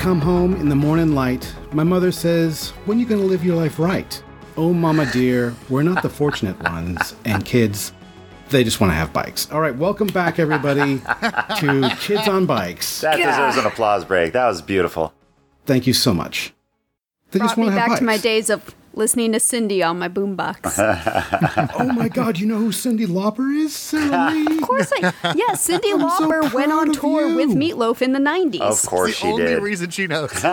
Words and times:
come 0.00 0.18
home 0.18 0.56
in 0.56 0.70
the 0.70 0.74
morning 0.74 1.14
light, 1.14 1.54
my 1.72 1.84
mother 1.84 2.10
says, 2.10 2.70
When 2.86 2.98
you 2.98 3.04
gonna 3.04 3.20
live 3.20 3.44
your 3.44 3.54
life 3.54 3.78
right? 3.78 4.22
Oh, 4.56 4.72
mama 4.72 5.04
dear, 5.12 5.54
we're 5.68 5.82
not 5.82 6.02
the 6.02 6.08
fortunate 6.08 6.58
ones. 6.70 7.14
And 7.26 7.44
kids, 7.44 7.92
they 8.48 8.64
just 8.64 8.80
want 8.80 8.92
to 8.92 8.94
have 8.94 9.12
bikes. 9.12 9.50
All 9.52 9.60
right, 9.60 9.76
welcome 9.76 10.06
back, 10.08 10.38
everybody, 10.38 11.00
to 11.58 11.94
Kids 12.00 12.26
on 12.28 12.46
Bikes. 12.46 13.02
That 13.02 13.16
deserves 13.18 13.58
an 13.58 13.66
applause 13.66 14.06
break. 14.06 14.32
That 14.32 14.48
was 14.48 14.62
beautiful. 14.62 15.12
Thank 15.66 15.86
you 15.86 15.92
so 15.92 16.14
much. 16.14 16.54
They 17.30 17.38
Brought 17.38 17.48
just 17.48 17.58
me 17.58 17.64
want 17.64 17.74
to 17.76 17.80
have 17.80 17.88
back 17.90 17.98
to 17.98 18.04
my 18.04 18.16
days 18.16 18.48
of 18.48 18.74
listening 18.92 19.32
to 19.32 19.38
Cyndi 19.38 19.86
on 19.88 19.98
my 19.98 20.08
boombox. 20.08 20.76
Oh 21.80 21.84
my 21.92 22.08
God, 22.08 22.38
you 22.38 22.46
know 22.46 22.58
who 22.58 22.70
Cyndi 22.70 23.06
Lauper 23.06 23.54
is? 23.56 23.74
Sarah 23.74 24.30
Lee? 24.32 24.58
Of 24.58 24.62
course, 24.62 24.92
I 24.96 25.12
yeah. 25.36 25.54
Cyndi 25.54 25.92
I'm 25.94 26.00
so 26.00 26.28
Lauper 26.30 26.52
went 26.52 26.72
on 26.72 26.92
tour 26.92 27.26
you. 27.28 27.36
with 27.36 27.50
Meatloaf 27.50 28.02
in 28.02 28.12
the 28.12 28.18
'90s, 28.18 28.60
Of 28.60 28.82
course 28.86 29.10
the 29.12 29.26
she 29.26 29.26
only 29.28 29.44
did. 29.46 29.62
reason 29.62 29.90
she 29.90 30.06
knows. 30.06 30.44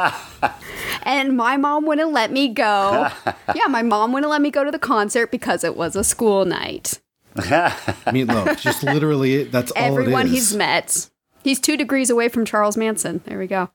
and 1.03 1.35
my 1.35 1.57
mom 1.57 1.85
wouldn't 1.85 2.11
let 2.11 2.31
me 2.31 2.47
go. 2.49 3.09
yeah, 3.55 3.67
my 3.67 3.81
mom 3.81 4.11
wouldn't 4.13 4.29
let 4.29 4.41
me 4.41 4.51
go 4.51 4.63
to 4.63 4.71
the 4.71 4.79
concert 4.79 5.31
because 5.31 5.63
it 5.63 5.75
was 5.75 5.95
a 5.95 6.03
school 6.03 6.45
night. 6.45 6.99
Meatloaf. 7.35 8.59
Just 8.61 8.83
literally, 8.83 9.43
that's 9.43 9.71
all 9.71 9.83
Everyone 9.83 10.21
it 10.21 10.25
is. 10.27 10.31
he's 10.33 10.55
met, 10.55 11.09
he's 11.43 11.59
two 11.59 11.77
degrees 11.77 12.09
away 12.09 12.29
from 12.29 12.45
Charles 12.45 12.77
Manson. 12.77 13.21
There 13.25 13.37
we 13.39 13.47
go. 13.47 13.69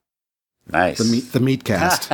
nice. 0.68 0.98
the 0.98 1.04
meat, 1.04 1.32
the 1.32 1.40
meat 1.40 1.64
cast. 1.64 2.12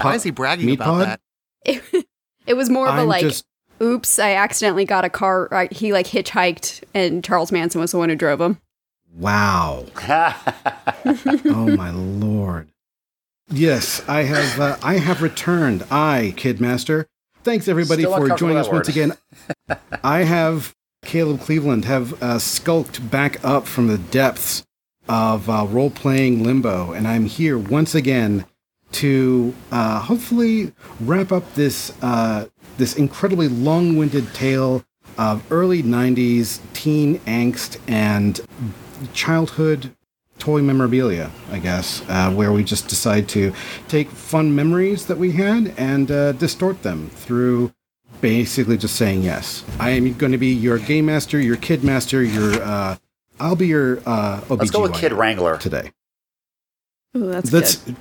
Why 0.00 0.14
is 0.14 0.22
he 0.22 0.30
bragging 0.30 0.66
Meat 0.66 0.74
about 0.74 0.84
pod? 0.86 1.06
that? 1.06 1.20
It, 1.66 1.82
it 2.46 2.54
was 2.54 2.70
more 2.70 2.88
of 2.88 2.94
a 2.94 3.00
I'm 3.02 3.08
like, 3.08 3.22
just 3.22 3.44
oops, 3.82 4.18
I 4.18 4.34
accidentally 4.34 4.84
got 4.84 5.04
a 5.04 5.10
car. 5.10 5.52
I, 5.52 5.68
he 5.70 5.92
like 5.92 6.06
hitchhiked, 6.06 6.82
and 6.94 7.22
Charles 7.22 7.52
Manson 7.52 7.80
was 7.80 7.92
the 7.92 7.98
one 7.98 8.08
who 8.08 8.16
drove 8.16 8.40
him. 8.40 8.58
wow. 9.16 9.84
oh 10.08 11.74
my 11.76 11.90
lord. 11.90 12.68
Yes, 13.48 14.06
I 14.08 14.22
have. 14.22 14.60
Uh, 14.60 14.76
I 14.82 14.94
have 14.94 15.22
returned. 15.22 15.84
I, 15.90 16.34
Kidmaster. 16.36 17.06
Thanks 17.44 17.68
everybody 17.68 18.02
Still 18.02 18.16
for 18.16 18.36
joining 18.36 18.56
us 18.56 18.66
that 18.66 18.72
once 18.72 18.88
again. 18.88 19.12
I 20.02 20.24
have 20.24 20.74
Caleb 21.04 21.40
Cleveland 21.40 21.84
have 21.84 22.20
uh, 22.20 22.40
skulked 22.40 23.08
back 23.08 23.42
up 23.44 23.66
from 23.66 23.86
the 23.86 23.98
depths 23.98 24.64
of 25.08 25.48
uh, 25.48 25.64
role-playing 25.68 26.42
limbo, 26.42 26.90
and 26.90 27.06
I'm 27.06 27.26
here 27.26 27.56
once 27.56 27.94
again 27.94 28.44
to 28.92 29.54
uh, 29.70 30.00
hopefully 30.00 30.72
wrap 31.00 31.32
up 31.32 31.54
this 31.54 31.92
uh, 32.02 32.46
this 32.78 32.96
incredibly 32.96 33.48
long-winded 33.48 34.32
tale 34.34 34.84
of 35.18 35.44
early 35.50 35.82
'90s 35.82 36.60
teen 36.72 37.18
angst 37.20 37.80
and 37.88 38.40
childhood 39.12 39.94
toy 40.38 40.60
memorabilia, 40.60 41.30
I 41.50 41.58
guess, 41.58 42.02
uh, 42.08 42.30
where 42.30 42.52
we 42.52 42.62
just 42.62 42.88
decide 42.88 43.28
to 43.30 43.52
take 43.88 44.10
fun 44.10 44.54
memories 44.54 45.06
that 45.06 45.18
we 45.18 45.32
had 45.32 45.72
and 45.76 46.10
uh, 46.10 46.32
distort 46.32 46.82
them 46.82 47.08
through 47.10 47.72
basically 48.20 48.76
just 48.76 48.96
saying 48.96 49.22
yes. 49.22 49.64
I 49.78 49.90
am 49.90 50.12
going 50.14 50.32
to 50.32 50.38
be 50.38 50.48
your 50.52 50.78
game 50.78 51.06
master, 51.06 51.40
your 51.40 51.56
kid 51.56 51.84
master, 51.84 52.22
your 52.22 52.62
uh, 52.62 52.96
I'll 53.38 53.56
be 53.56 53.66
your 53.66 54.00
uh, 54.06 54.40
Let's 54.48 54.70
go 54.70 54.82
with 54.82 54.94
Kid 54.94 55.12
Wrangler. 55.12 55.58
today. 55.58 55.92
Ooh, 57.16 57.30
that's, 57.30 57.50
That's 57.50 57.76
good. 57.76 57.96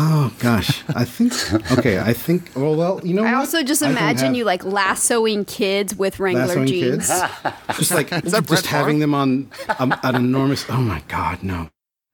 Oh 0.00 0.32
gosh, 0.38 0.82
I 0.94 1.04
think 1.04 1.32
okay. 1.76 1.98
I 1.98 2.12
think 2.12 2.50
well, 2.54 2.76
well, 2.76 3.00
you 3.04 3.14
know. 3.14 3.24
I 3.24 3.32
what? 3.32 3.40
also 3.40 3.62
just 3.62 3.82
I 3.82 3.90
imagine 3.90 4.26
have 4.28 4.36
you 4.36 4.44
like 4.44 4.64
lassoing 4.64 5.44
kids 5.44 5.94
with 5.96 6.20
Wrangler 6.20 6.46
lassoing 6.46 6.66
jeans. 6.68 7.08
kids, 7.08 7.22
just 7.78 7.90
like 7.90 8.08
just 8.10 8.46
Brett 8.46 8.66
having 8.66 9.00
them 9.00 9.14
on 9.14 9.50
um, 9.78 9.94
an 10.02 10.14
enormous. 10.14 10.64
Oh 10.70 10.78
my 10.80 11.02
god, 11.08 11.42
no. 11.42 11.68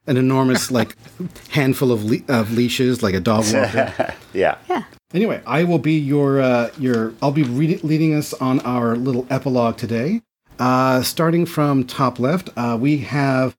An 0.07 0.17
enormous 0.19 0.71
like 0.71 0.97
handful 1.51 1.91
of, 1.91 2.05
le- 2.05 2.19
of 2.29 2.53
leashes, 2.53 3.03
like 3.03 3.15
a 3.15 3.21
dog 3.21 3.45
walker. 3.53 4.15
Yeah. 4.35 4.59
Yeah. 4.69 4.85
Anyway, 5.15 5.41
I 5.47 5.63
will 5.65 5.79
be 5.79 5.97
your 5.99 6.41
uh, 6.41 6.71
your. 6.79 7.15
I'll 7.23 7.33
be 7.33 7.45
read- 7.45 7.85
leading 7.85 8.15
us 8.15 8.35
on 8.35 8.61
our 8.61 8.97
little 8.97 9.27
epilogue 9.31 9.77
today. 9.77 10.21
Uh, 10.59 11.03
starting 11.03 11.47
from 11.47 11.85
top 11.85 12.19
left, 12.19 12.51
uh, 12.57 12.77
we 12.81 12.99
have 12.99 13.57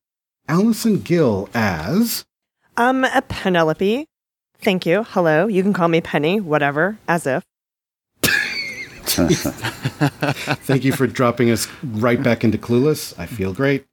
Allison 0.48 1.00
Gill 1.02 1.50
as 1.54 2.26
Um, 2.78 3.04
a 3.06 3.22
Penelope. 3.28 4.06
Thank 4.66 4.88
you. 4.88 5.04
Hello. 5.10 5.46
You 5.46 5.62
can 5.62 5.74
call 5.74 5.90
me 5.90 6.02
Penny, 6.02 6.42
whatever, 6.42 6.98
as 7.08 7.28
if. 7.28 7.44
Thank 10.66 10.84
you 10.84 10.92
for 10.92 11.06
dropping 11.06 11.52
us 11.52 11.68
right 11.84 12.22
back 12.22 12.44
into 12.44 12.58
Clueless. 12.58 13.14
I 13.20 13.28
feel 13.28 13.54
great. 13.54 13.86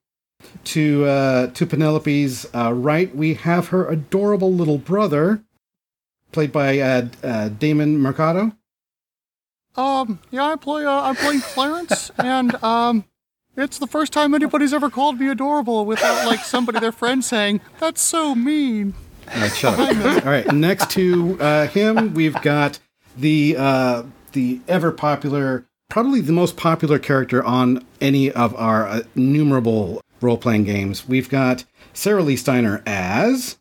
To 0.65 1.05
uh, 1.05 1.47
to 1.49 1.66
Penelope's 1.66 2.47
uh, 2.55 2.72
right, 2.72 3.15
we 3.15 3.34
have 3.34 3.69
her 3.69 3.87
adorable 3.87 4.50
little 4.50 4.78
brother, 4.78 5.44
played 6.33 6.53
by 6.53 6.78
uh, 6.78 7.09
uh, 7.22 7.50
Damon 7.50 7.99
Mercado. 7.99 8.53
Um, 9.77 10.21
yeah, 10.31 10.47
I 10.47 10.56
play. 10.56 10.87
Uh, 10.87 11.03
I 11.03 11.15
play 11.15 11.39
Clarence, 11.41 12.10
and 12.16 12.54
um, 12.65 13.04
it's 13.59 13.78
the 13.78 13.87
first 13.87 14.15
time 14.15 14.34
anybody's 14.34 14.72
ever 14.72 14.89
called 14.89 15.21
me 15.21 15.28
adorable 15.28 15.84
without 15.84 16.27
like 16.27 16.41
somebody, 16.41 16.81
their 16.81 16.93
friend, 16.93 17.22
saying 17.22 17.60
that's 17.78 18.00
so 18.00 18.34
mean. 18.34 18.94
All 19.34 19.41
right, 19.41 19.54
shut 19.54 19.78
up. 19.78 20.25
All 20.25 20.31
right, 20.31 20.53
next 20.53 20.91
to 20.91 21.41
uh, 21.41 21.66
him, 21.66 22.15
we've 22.15 22.41
got 22.43 22.78
the 23.16 23.56
uh, 23.59 24.03
the 24.32 24.60
ever 24.69 24.93
popular, 24.93 25.66
probably 25.88 26.20
the 26.20 26.32
most 26.32 26.56
popular 26.56 26.98
character 26.98 27.42
on 27.42 27.84
any 28.00 28.31
of 28.31 28.54
our 28.56 28.87
uh, 28.87 29.03
innumerable 29.15 30.00
role 30.21 30.37
playing 30.37 30.65
games. 30.65 31.09
We've 31.09 31.28
got 31.28 31.65
Sarah 31.92 32.22
Lee 32.22 32.37
Steiner 32.37 32.82
as. 32.87 33.59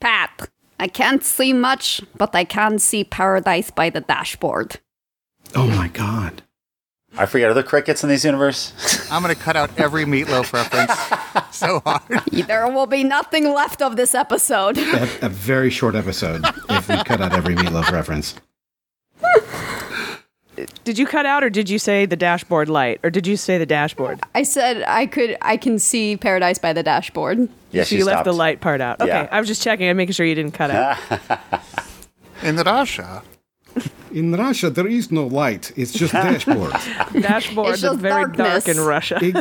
Pat, 0.00 0.48
I 0.78 0.86
can't 0.86 1.24
see 1.24 1.52
much, 1.52 2.02
but 2.16 2.34
I 2.34 2.44
can 2.44 2.78
see 2.78 3.04
paradise 3.04 3.70
by 3.70 3.90
the 3.90 4.00
dashboard. 4.00 4.80
Oh 5.54 5.66
my 5.66 5.88
God! 5.88 6.42
I 7.18 7.26
forget. 7.26 7.50
Are 7.50 7.54
there 7.54 7.62
crickets 7.64 8.02
in 8.04 8.08
this 8.08 8.24
universe? 8.24 8.72
I'm 9.10 9.22
gonna 9.22 9.34
cut 9.34 9.56
out 9.56 9.70
every 9.78 10.04
meatloaf 10.04 10.52
reference 10.52 10.92
so 11.56 11.80
hard. 11.84 12.24
There 12.46 12.68
will 12.68 12.86
be 12.86 13.02
nothing 13.04 13.52
left 13.52 13.82
of 13.82 13.96
this 13.96 14.14
episode. 14.14 14.78
A, 14.78 15.26
a 15.26 15.28
very 15.28 15.70
short 15.70 15.94
episode 15.94 16.44
if 16.70 16.88
we 16.88 17.02
cut 17.04 17.20
out 17.20 17.32
every 17.32 17.54
meatloaf 17.56 17.90
reference. 17.90 18.34
Did 20.84 20.98
you 20.98 21.06
cut 21.06 21.24
out 21.26 21.44
or 21.44 21.50
did 21.50 21.68
you 21.70 21.78
say 21.78 22.04
the 22.06 22.16
dashboard 22.16 22.68
light? 22.68 22.98
Or 23.04 23.10
did 23.10 23.26
you 23.26 23.36
say 23.36 23.58
the 23.58 23.66
dashboard? 23.66 24.20
I 24.34 24.42
said 24.42 24.82
I 24.86 25.06
could. 25.06 25.36
I 25.42 25.56
can 25.56 25.78
see 25.78 26.16
paradise 26.16 26.58
by 26.58 26.72
the 26.72 26.82
dashboard. 26.82 27.48
yeah, 27.70 27.82
so 27.82 27.88
she 27.88 27.98
you 27.98 28.04
left 28.04 28.24
the 28.24 28.32
light 28.32 28.60
part 28.60 28.80
out. 28.80 29.00
Okay. 29.00 29.08
Yeah. 29.08 29.28
I 29.30 29.38
was 29.38 29.48
just 29.48 29.62
checking 29.62 29.86
and 29.86 29.96
making 29.96 30.14
sure 30.14 30.26
you 30.26 30.34
didn't 30.34 30.52
cut 30.52 30.70
out. 30.70 30.98
In 32.42 32.56
the 32.56 32.64
Russia, 32.64 33.22
In 34.12 34.32
Russia, 34.34 34.70
there 34.70 34.86
is 34.86 35.10
no 35.12 35.26
light. 35.26 35.72
It's 35.76 35.92
just 35.92 36.12
dashboard. 36.26 36.72
dashboard 37.12 37.72
It's 37.72 37.82
just 37.82 38.00
very 38.00 38.24
darkness. 38.24 38.64
dark 38.64 38.68
in 38.76 38.82
Russia. 38.82 39.18
It, 39.22 39.36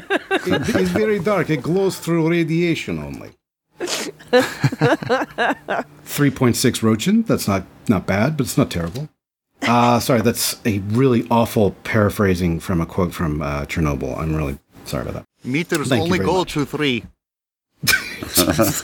it 0.48 0.76
is 0.76 0.90
very 0.90 1.20
dark. 1.20 1.50
It 1.50 1.62
glows 1.62 1.98
through 2.00 2.30
radiation 2.30 3.00
only. 3.00 3.32
3.6 3.80 5.86
Roentgen. 6.82 7.26
That's 7.26 7.48
not, 7.48 7.64
not 7.88 8.06
bad, 8.06 8.36
but 8.38 8.46
it's 8.46 8.58
not 8.58 8.70
terrible. 8.72 9.10
Uh, 9.62 10.00
sorry, 10.00 10.22
that's 10.22 10.58
a 10.66 10.80
really 10.80 11.26
awful 11.32 11.72
paraphrasing 11.84 12.60
from 12.60 12.82
a 12.82 12.86
quote 12.86 13.14
from 13.14 13.42
uh, 13.42 13.66
Chernobyl. 13.66 14.18
I'm 14.18 14.36
really 14.36 14.58
sorry 14.86 15.04
about 15.04 15.14
that. 15.16 15.26
meters 15.44 15.90
Thank 15.90 16.04
only 16.04 16.20
go 16.20 16.40
much. 16.40 16.54
to 16.54 16.66
three. 16.66 17.04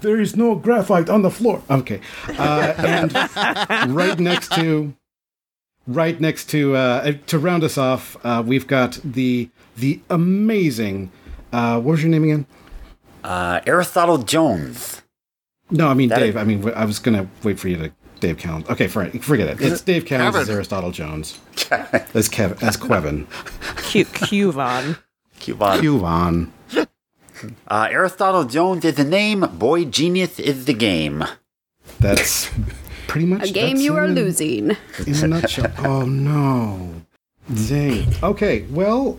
There 0.00 0.20
is 0.20 0.36
no 0.36 0.54
graphite 0.54 1.10
on 1.10 1.22
the 1.22 1.30
floor. 1.30 1.60
Okay. 1.68 2.00
Uh, 2.28 2.72
and 2.78 3.12
right 3.94 4.16
next 4.18 4.52
to, 4.52 4.94
right 5.88 6.20
next 6.20 6.48
to, 6.50 6.76
uh, 6.76 7.12
to 7.26 7.38
round 7.38 7.64
us 7.64 7.76
off, 7.76 8.16
uh, 8.24 8.42
we've 8.46 8.66
got 8.68 9.00
the 9.02 9.48
the 9.76 10.00
amazing. 10.10 11.10
Uh, 11.52 11.80
what 11.80 11.92
was 11.92 12.02
your 12.02 12.10
name 12.10 12.24
again? 12.24 12.46
Uh, 13.24 13.60
Aristotle 13.66 14.18
Jones. 14.18 15.02
No, 15.70 15.88
I 15.88 15.94
mean 15.94 16.08
That- 16.10 16.18
Dave. 16.20 16.36
I 16.36 16.44
mean, 16.44 16.70
I 16.74 16.84
was 16.84 16.98
gonna 17.00 17.28
wait 17.42 17.58
for 17.58 17.68
you 17.68 17.76
to 17.78 17.92
Dave 18.20 18.36
Callens. 18.36 18.68
Okay, 18.70 18.86
for, 18.88 19.08
forget 19.20 19.48
it. 19.48 19.60
It's 19.60 19.80
Dave 19.80 20.04
Callens 20.04 20.34
as 20.34 20.50
Aristotle 20.50 20.90
Jones 20.90 21.38
as 21.70 22.28
Kev 22.28 22.62
as 22.62 22.76
Quevin. 22.76 23.26
Q- 23.82 24.04
Qvon. 24.04 24.98
Cubon. 25.40 25.80
Qvon. 25.80 26.50
Uh, 27.68 27.88
Aristotle 27.90 28.44
Jones 28.44 28.84
is 28.84 28.96
the 28.96 29.04
name. 29.04 29.40
Boy 29.58 29.84
Genius 29.84 30.40
is 30.40 30.64
the 30.64 30.72
game. 30.74 31.24
That's 32.00 32.50
pretty 33.08 33.26
much 33.26 33.50
A 33.50 33.52
game 33.52 33.78
you 33.78 33.96
are 33.96 34.04
in- 34.04 34.14
losing. 34.14 34.76
in 35.06 35.14
a 35.24 35.26
nutshell. 35.26 35.72
oh 35.78 36.04
no. 36.06 36.92
Dang. 37.66 38.06
Okay, 38.22 38.62
well, 38.70 39.18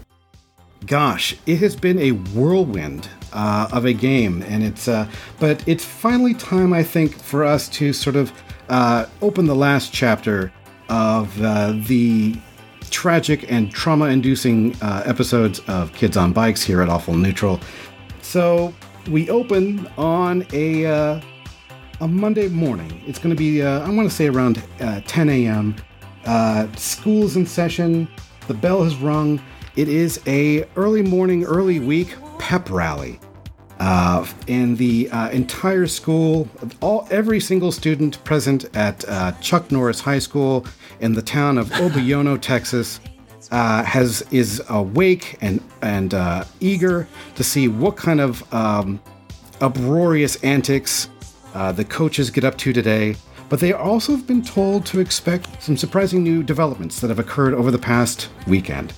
gosh, 0.86 1.36
it 1.46 1.58
has 1.58 1.76
been 1.76 2.00
a 2.00 2.12
whirlwind 2.12 3.10
uh, 3.34 3.68
of 3.72 3.86
a 3.86 3.94
game, 3.94 4.44
and 4.44 4.64
it's 4.64 4.88
uh, 4.88 5.08
but 5.40 5.68
it's 5.68 5.84
finally 5.84 6.34
time, 6.36 6.72
I 6.72 6.84
think, 6.84 7.14
for 7.16 7.44
us 7.44 7.68
to 7.70 7.92
sort 7.92 8.16
of 8.16 8.32
uh, 8.70 9.06
open 9.22 9.46
the 9.48 9.56
last 9.56 9.92
chapter 9.92 10.52
of 10.90 11.42
uh, 11.42 11.74
the 11.88 12.36
tragic 12.92 13.52
and 13.52 13.72
trauma-inducing 13.72 14.76
uh, 14.82 15.04
episodes 15.06 15.60
of 15.68 15.92
Kids 15.94 16.16
on 16.18 16.32
Bikes 16.34 16.62
here 16.64 16.82
at 16.82 16.90
Awful 16.90 17.16
Neutral. 17.16 17.60
So 18.22 18.74
we 19.10 19.30
open 19.30 19.88
on 19.98 20.46
a 20.54 21.22
a 22.02 22.08
Monday 22.08 22.48
morning. 22.48 23.02
It's 23.06 23.20
going 23.20 23.36
to 23.36 23.40
be, 23.40 23.62
uh, 23.62 23.82
I 23.82 23.90
want 23.90 24.10
to 24.10 24.16
say, 24.16 24.28
around 24.28 24.64
uh, 24.80 25.02
10 25.06 25.30
a.m. 25.30 25.76
Uh, 26.26 26.68
school's 26.76 27.36
in 27.36 27.46
session. 27.46 28.08
The 28.48 28.54
bell 28.54 28.84
has 28.84 28.96
rung. 28.96 29.42
It 29.76 29.90
is 29.90 30.22
a 30.26 30.66
early 30.76 31.02
morning, 31.02 31.44
early 31.44 31.80
week 31.80 32.16
pep 32.38 32.70
rally. 32.70 33.20
Uh, 33.80 34.26
and 34.48 34.78
the 34.78 35.10
uh, 35.10 35.30
entire 35.30 35.88
school, 35.88 36.50
all 36.82 37.08
every 37.12 37.40
single 37.40 37.72
student 37.72 38.22
present 38.26 38.76
at 38.76 39.08
uh, 39.08 39.32
Chuck 39.42 39.72
Norris 39.72 40.02
High 40.02 40.20
School 40.20 40.66
in 41.00 41.14
the 41.14 41.22
town 41.22 41.58
of 41.58 41.70
Obayono, 41.72 42.40
Texas, 42.42 43.00
uh, 43.52 43.84
has 43.84 44.22
is 44.32 44.62
awake 44.70 45.38
and 45.42 45.64
and 45.82 46.14
uh, 46.14 46.44
eager 46.60 47.08
to 47.36 47.44
see 47.44 47.68
what 47.70 47.96
kind 47.96 48.20
of 48.20 48.54
um, 48.54 49.02
uproarious 49.62 50.36
antics 50.44 51.10
uh, 51.60 51.74
the 51.74 51.84
coaches 51.84 52.30
get 52.32 52.46
up 52.46 52.58
to 52.58 52.72
today. 52.72 53.16
But 53.50 53.60
they 53.60 53.74
also 53.74 54.14
have 54.14 54.26
been 54.26 54.44
told 54.44 54.86
to 54.88 55.00
expect 55.00 55.62
some 55.62 55.76
surprising 55.76 56.24
new 56.24 56.42
developments 56.42 57.02
that 57.02 57.10
have 57.10 57.20
occurred 57.20 57.54
over 57.54 57.70
the 57.70 57.80
past 57.80 58.30
weekend. 58.48 58.94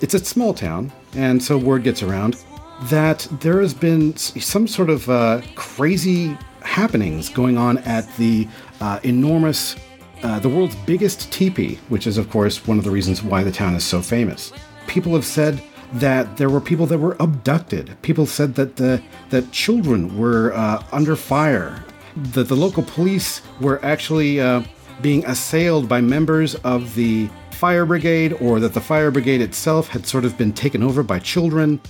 It's 0.00 0.14
a 0.14 0.24
small 0.24 0.54
town, 0.54 0.92
and 1.14 1.42
so 1.42 1.58
word 1.58 1.82
gets 1.82 2.02
around 2.02 2.36
that 2.84 3.26
there 3.40 3.60
has 3.60 3.74
been 3.74 4.16
some 4.16 4.68
sort 4.68 4.88
of 4.88 5.08
uh, 5.10 5.42
crazy 5.54 6.36
happenings 6.62 7.28
going 7.28 7.58
on 7.58 7.78
at 7.78 8.06
the 8.16 8.46
uh, 8.80 9.00
enormous, 9.02 9.76
uh, 10.22 10.38
the 10.38 10.48
world's 10.48 10.76
biggest 10.86 11.32
teepee, 11.32 11.74
which 11.88 12.06
is, 12.06 12.18
of 12.18 12.30
course, 12.30 12.66
one 12.66 12.78
of 12.78 12.84
the 12.84 12.90
reasons 12.90 13.22
why 13.22 13.42
the 13.42 13.52
town 13.52 13.74
is 13.74 13.84
so 13.84 14.00
famous. 14.00 14.52
People 14.86 15.14
have 15.14 15.24
said 15.24 15.62
that 15.94 16.36
there 16.36 16.48
were 16.48 16.60
people 16.60 16.86
that 16.86 16.98
were 16.98 17.16
abducted. 17.20 17.96
People 18.02 18.26
said 18.26 18.54
that 18.54 18.76
the 18.76 19.02
that 19.30 19.50
children 19.52 20.16
were 20.16 20.52
uh, 20.54 20.82
under 20.92 21.16
fire. 21.16 21.84
That 22.32 22.48
the 22.48 22.56
local 22.56 22.82
police 22.82 23.42
were 23.60 23.84
actually 23.84 24.40
uh, 24.40 24.62
being 25.00 25.24
assailed 25.26 25.88
by 25.88 26.00
members 26.00 26.54
of 26.56 26.94
the 26.94 27.28
fire 27.52 27.84
brigade, 27.84 28.32
or 28.34 28.60
that 28.60 28.74
the 28.74 28.80
fire 28.80 29.10
brigade 29.10 29.40
itself 29.40 29.88
had 29.88 30.06
sort 30.06 30.24
of 30.24 30.36
been 30.38 30.52
taken 30.52 30.82
over 30.82 31.02
by 31.02 31.18
children. 31.18 31.80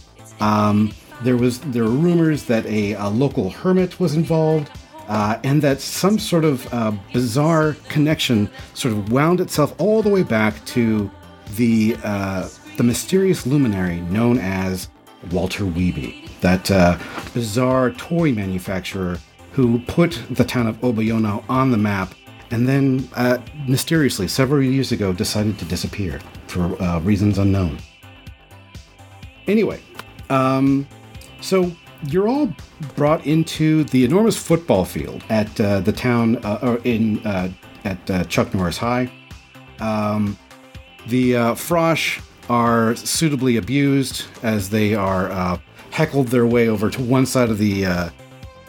Um, 0.40 0.92
there 1.22 1.36
was 1.36 1.60
there 1.60 1.84
were 1.84 1.90
rumors 1.90 2.44
that 2.44 2.66
a, 2.66 2.94
a 2.94 3.08
local 3.08 3.50
hermit 3.50 4.00
was 4.00 4.14
involved, 4.14 4.70
uh, 5.08 5.38
and 5.44 5.60
that 5.62 5.80
some 5.80 6.18
sort 6.18 6.44
of 6.44 6.72
uh, 6.72 6.92
bizarre 7.12 7.76
connection 7.88 8.48
sort 8.74 8.94
of 8.94 9.12
wound 9.12 9.40
itself 9.40 9.74
all 9.78 10.02
the 10.02 10.08
way 10.08 10.22
back 10.22 10.64
to 10.66 11.10
the 11.56 11.96
uh, 12.02 12.48
the 12.80 12.84
mysterious 12.84 13.46
luminary 13.46 14.00
known 14.00 14.38
as 14.38 14.88
Walter 15.32 15.64
Weeby, 15.64 16.26
that 16.40 16.70
uh, 16.70 16.96
bizarre 17.34 17.90
toy 17.90 18.32
manufacturer 18.32 19.18
who 19.52 19.80
put 19.80 20.18
the 20.30 20.44
town 20.44 20.66
of 20.66 20.80
Obayono 20.80 21.44
on 21.50 21.72
the 21.72 21.76
map, 21.76 22.14
and 22.50 22.66
then 22.66 23.06
uh, 23.16 23.36
mysteriously 23.68 24.26
several 24.26 24.62
years 24.62 24.92
ago 24.92 25.12
decided 25.12 25.58
to 25.58 25.66
disappear 25.66 26.20
for 26.46 26.82
uh, 26.82 27.00
reasons 27.00 27.36
unknown. 27.36 27.76
Anyway, 29.46 29.82
um, 30.30 30.88
so 31.42 31.70
you're 32.04 32.28
all 32.28 32.50
brought 32.96 33.26
into 33.26 33.84
the 33.84 34.06
enormous 34.06 34.38
football 34.38 34.86
field 34.86 35.22
at 35.28 35.60
uh, 35.60 35.80
the 35.80 35.92
town 35.92 36.42
uh, 36.46 36.58
or 36.62 36.78
in 36.84 37.18
uh, 37.26 37.52
at 37.84 38.10
uh, 38.10 38.24
Chuck 38.24 38.54
Norris 38.54 38.78
High. 38.78 39.12
Um, 39.80 40.38
the 41.08 41.32
Frosh 41.32 42.22
are 42.50 42.96
suitably 42.96 43.56
abused 43.56 44.24
as 44.42 44.70
they 44.70 44.92
are 44.92 45.30
uh, 45.30 45.56
heckled 45.90 46.26
their 46.28 46.46
way 46.46 46.68
over 46.68 46.90
to 46.90 47.00
one 47.00 47.24
side 47.24 47.48
of 47.48 47.58
the 47.58 47.86
uh, 47.86 48.10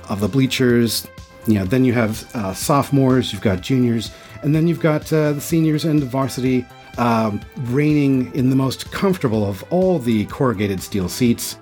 of 0.07 0.19
the 0.19 0.27
bleachers. 0.27 1.07
You 1.47 1.55
know, 1.55 1.65
then 1.65 1.83
you 1.83 1.93
have 1.93 2.33
uh, 2.35 2.53
sophomores, 2.53 3.33
you've 3.33 3.41
got 3.41 3.61
juniors, 3.61 4.11
and 4.43 4.53
then 4.53 4.67
you've 4.67 4.79
got 4.79 5.11
uh, 5.11 5.33
the 5.33 5.41
seniors 5.41 5.83
and 5.83 6.03
varsity 6.03 6.63
um, 6.99 7.41
reigning 7.61 8.33
in 8.35 8.51
the 8.51 8.55
most 8.55 8.91
comfortable 8.91 9.43
of 9.43 9.63
all 9.71 9.97
the 9.97 10.25
corrugated 10.27 10.79
steel 10.83 11.09
seats. 11.09 11.57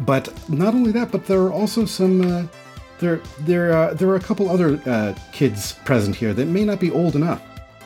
But 0.00 0.28
not 0.50 0.74
only 0.74 0.92
that, 0.92 1.10
but 1.10 1.26
there 1.26 1.40
are 1.40 1.52
also 1.52 1.86
some. 1.86 2.20
Uh, 2.20 2.46
there, 3.00 3.22
there, 3.40 3.72
uh, 3.72 3.94
there 3.94 4.08
are 4.08 4.16
a 4.16 4.20
couple 4.20 4.50
other 4.50 5.14
kids 5.30 5.74
present 5.84 6.16
here 6.16 6.34
that 6.34 6.46
may 6.46 6.64
not 6.64 6.80
be 6.80 6.90
old 6.90 7.14
enough 7.14 7.40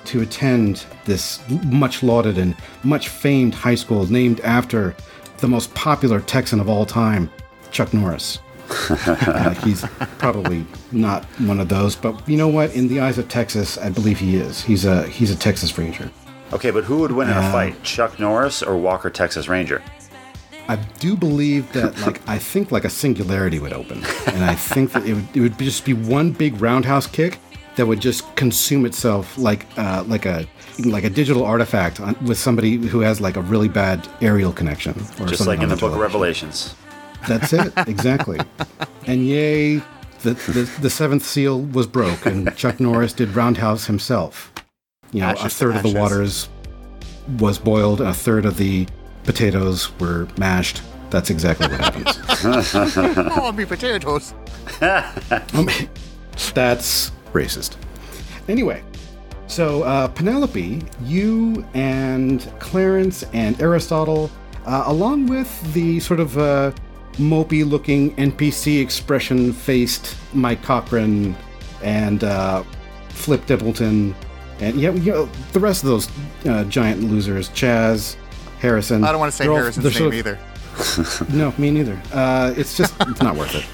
to 0.06 0.20
attend 0.22 0.84
this 1.04 1.40
much 1.64 2.02
lauded 2.02 2.38
and 2.38 2.56
much 2.82 3.08
famed 3.08 3.54
high 3.54 3.75
school 3.75 4.06
named 4.10 4.40
after 4.40 4.94
the 5.38 5.49
most 5.49 5.75
popular 5.75 6.20
Texan 6.20 6.60
of 6.60 6.69
all 6.69 6.87
time, 6.87 7.31
Chuck 7.70 7.93
Norris. 7.94 8.38
Uh, 8.90 9.50
he's 9.66 9.84
probably 10.19 10.64
not 10.93 11.25
one 11.40 11.60
of 11.60 11.69
those, 11.69 11.94
but 11.94 12.26
you 12.28 12.37
know 12.38 12.49
what? 12.49 12.75
In 12.75 12.88
the 12.88 13.00
eyes 13.00 13.19
of 13.19 13.28
Texas, 13.28 13.76
I 13.76 13.90
believe 13.90 14.19
he 14.19 14.37
is. 14.37 14.62
He's 14.62 14.84
a 14.87 15.06
he's 15.08 15.31
a 15.31 15.37
Texas 15.37 15.76
Ranger. 15.76 16.10
Okay, 16.52 16.70
but 16.70 16.84
who 16.84 16.98
would 16.98 17.12
win 17.12 17.28
in 17.28 17.37
a 17.37 17.40
Um, 17.40 17.52
fight, 17.52 17.82
Chuck 17.82 18.19
Norris 18.19 18.62
or 18.62 18.76
Walker 18.78 19.10
Texas 19.10 19.46
Ranger? 19.48 19.82
I 20.69 20.76
do 20.76 21.16
believe 21.16 21.70
that, 21.72 21.98
like, 22.06 22.20
I 22.26 22.38
think 22.38 22.72
like 22.72 22.84
a 22.84 22.90
singularity 22.90 23.58
would 23.58 23.72
open, 23.75 24.05
and 24.26 24.44
I 24.44 24.55
think 24.55 24.93
that 24.93 25.05
it 25.05 25.14
would, 25.14 25.28
it 25.34 25.40
would 25.40 25.58
just 25.58 25.84
be 25.84 25.93
one 25.93 26.31
big 26.31 26.60
roundhouse 26.60 27.06
kick 27.06 27.38
that 27.76 27.86
would 27.86 28.00
just 28.00 28.34
consume 28.36 28.84
itself 28.86 29.36
like 29.38 29.66
uh, 29.78 30.04
like 30.06 30.26
a 30.26 30.46
like 30.84 31.04
a 31.04 31.10
digital 31.10 31.44
artifact 31.44 32.00
on, 32.00 32.16
with 32.24 32.38
somebody 32.38 32.76
who 32.76 33.00
has 33.00 33.20
like 33.20 33.36
a 33.36 33.42
really 33.42 33.69
bad 33.69 34.06
aerial 34.20 34.52
connection, 34.52 34.92
or 34.92 35.26
Just 35.26 35.38
something 35.38 35.46
like 35.46 35.58
on 35.58 35.64
in 35.64 35.69
the 35.70 35.76
Book 35.76 35.92
of. 35.92 35.98
Revelations. 35.98 36.74
That's 37.28 37.52
it, 37.52 37.72
exactly. 37.86 38.38
and 39.06 39.26
yay, 39.26 39.76
the, 40.22 40.34
the 40.34 40.70
the 40.80 40.90
seventh 40.90 41.24
seal 41.24 41.60
was 41.60 41.86
broke, 41.86 42.26
and 42.26 42.54
Chuck 42.56 42.80
Norris 42.80 43.12
did 43.12 43.34
roundhouse 43.34 43.86
himself. 43.86 44.52
You 45.12 45.20
know, 45.20 45.28
a 45.28 45.30
Ashes 45.30 45.52
to 45.52 45.58
third 45.58 45.76
of 45.76 45.82
the 45.82 45.98
waters 45.98 46.48
was 47.38 47.58
boiled, 47.58 48.00
and 48.00 48.10
a 48.10 48.14
third 48.14 48.44
of 48.44 48.56
the 48.56 48.86
potatoes 49.24 49.96
were 50.00 50.26
mashed. 50.36 50.82
That's 51.10 51.28
exactly 51.30 51.69
what 51.69 51.80
happens. 51.80 52.19
Oh, 53.36 53.52
me 53.52 53.64
potatoes. 53.64 54.34
That's 56.54 57.12
racist. 57.32 57.76
Anyway, 58.49 58.82
so 59.46 59.82
uh, 59.82 60.08
Penelope, 60.08 60.82
you 61.05 61.65
and 61.74 62.51
Clarence 62.58 63.22
and 63.32 63.60
Aristotle, 63.60 64.31
uh, 64.67 64.84
along 64.86 65.27
with 65.27 65.72
the 65.74 66.01
sort 66.01 66.20
of 66.20 66.36
uh, 66.39 66.72
mopey 67.15 67.69
looking 67.69 68.15
NPC 68.17 68.81
expression 68.81 69.53
faced 69.53 70.17
Mike 70.32 70.62
Cochran 70.62 71.36
and 71.82 72.24
uh, 72.24 72.62
Flip 73.10 73.44
Dippleton, 73.46 74.15
and 74.60 74.81
yeah, 74.81 74.91
you 74.93 75.12
know, 75.12 75.27
the 75.53 75.60
rest 75.60 75.82
of 75.82 75.89
those 75.91 76.08
uh, 76.46 76.65
giant 76.65 77.03
losers, 77.03 77.48
Chaz, 77.51 78.17
Harrison. 78.60 79.05
I 79.05 79.10
don't 79.10 79.20
want 79.20 79.32
to 79.32 79.36
say 79.36 79.44
they're 79.44 79.53
all- 79.53 79.58
Harrison's 79.58 79.84
name 79.84 79.93
sort 79.94 80.08
of- 80.08 80.15
either. 80.15 80.39
no, 81.36 81.53
me 81.58 81.70
neither. 81.70 82.01
Uh, 82.12 82.55
it's 82.56 82.77
just 82.77 82.94
it's 83.01 83.20
not 83.20 83.36
worth 83.36 83.55
it. 83.55 83.67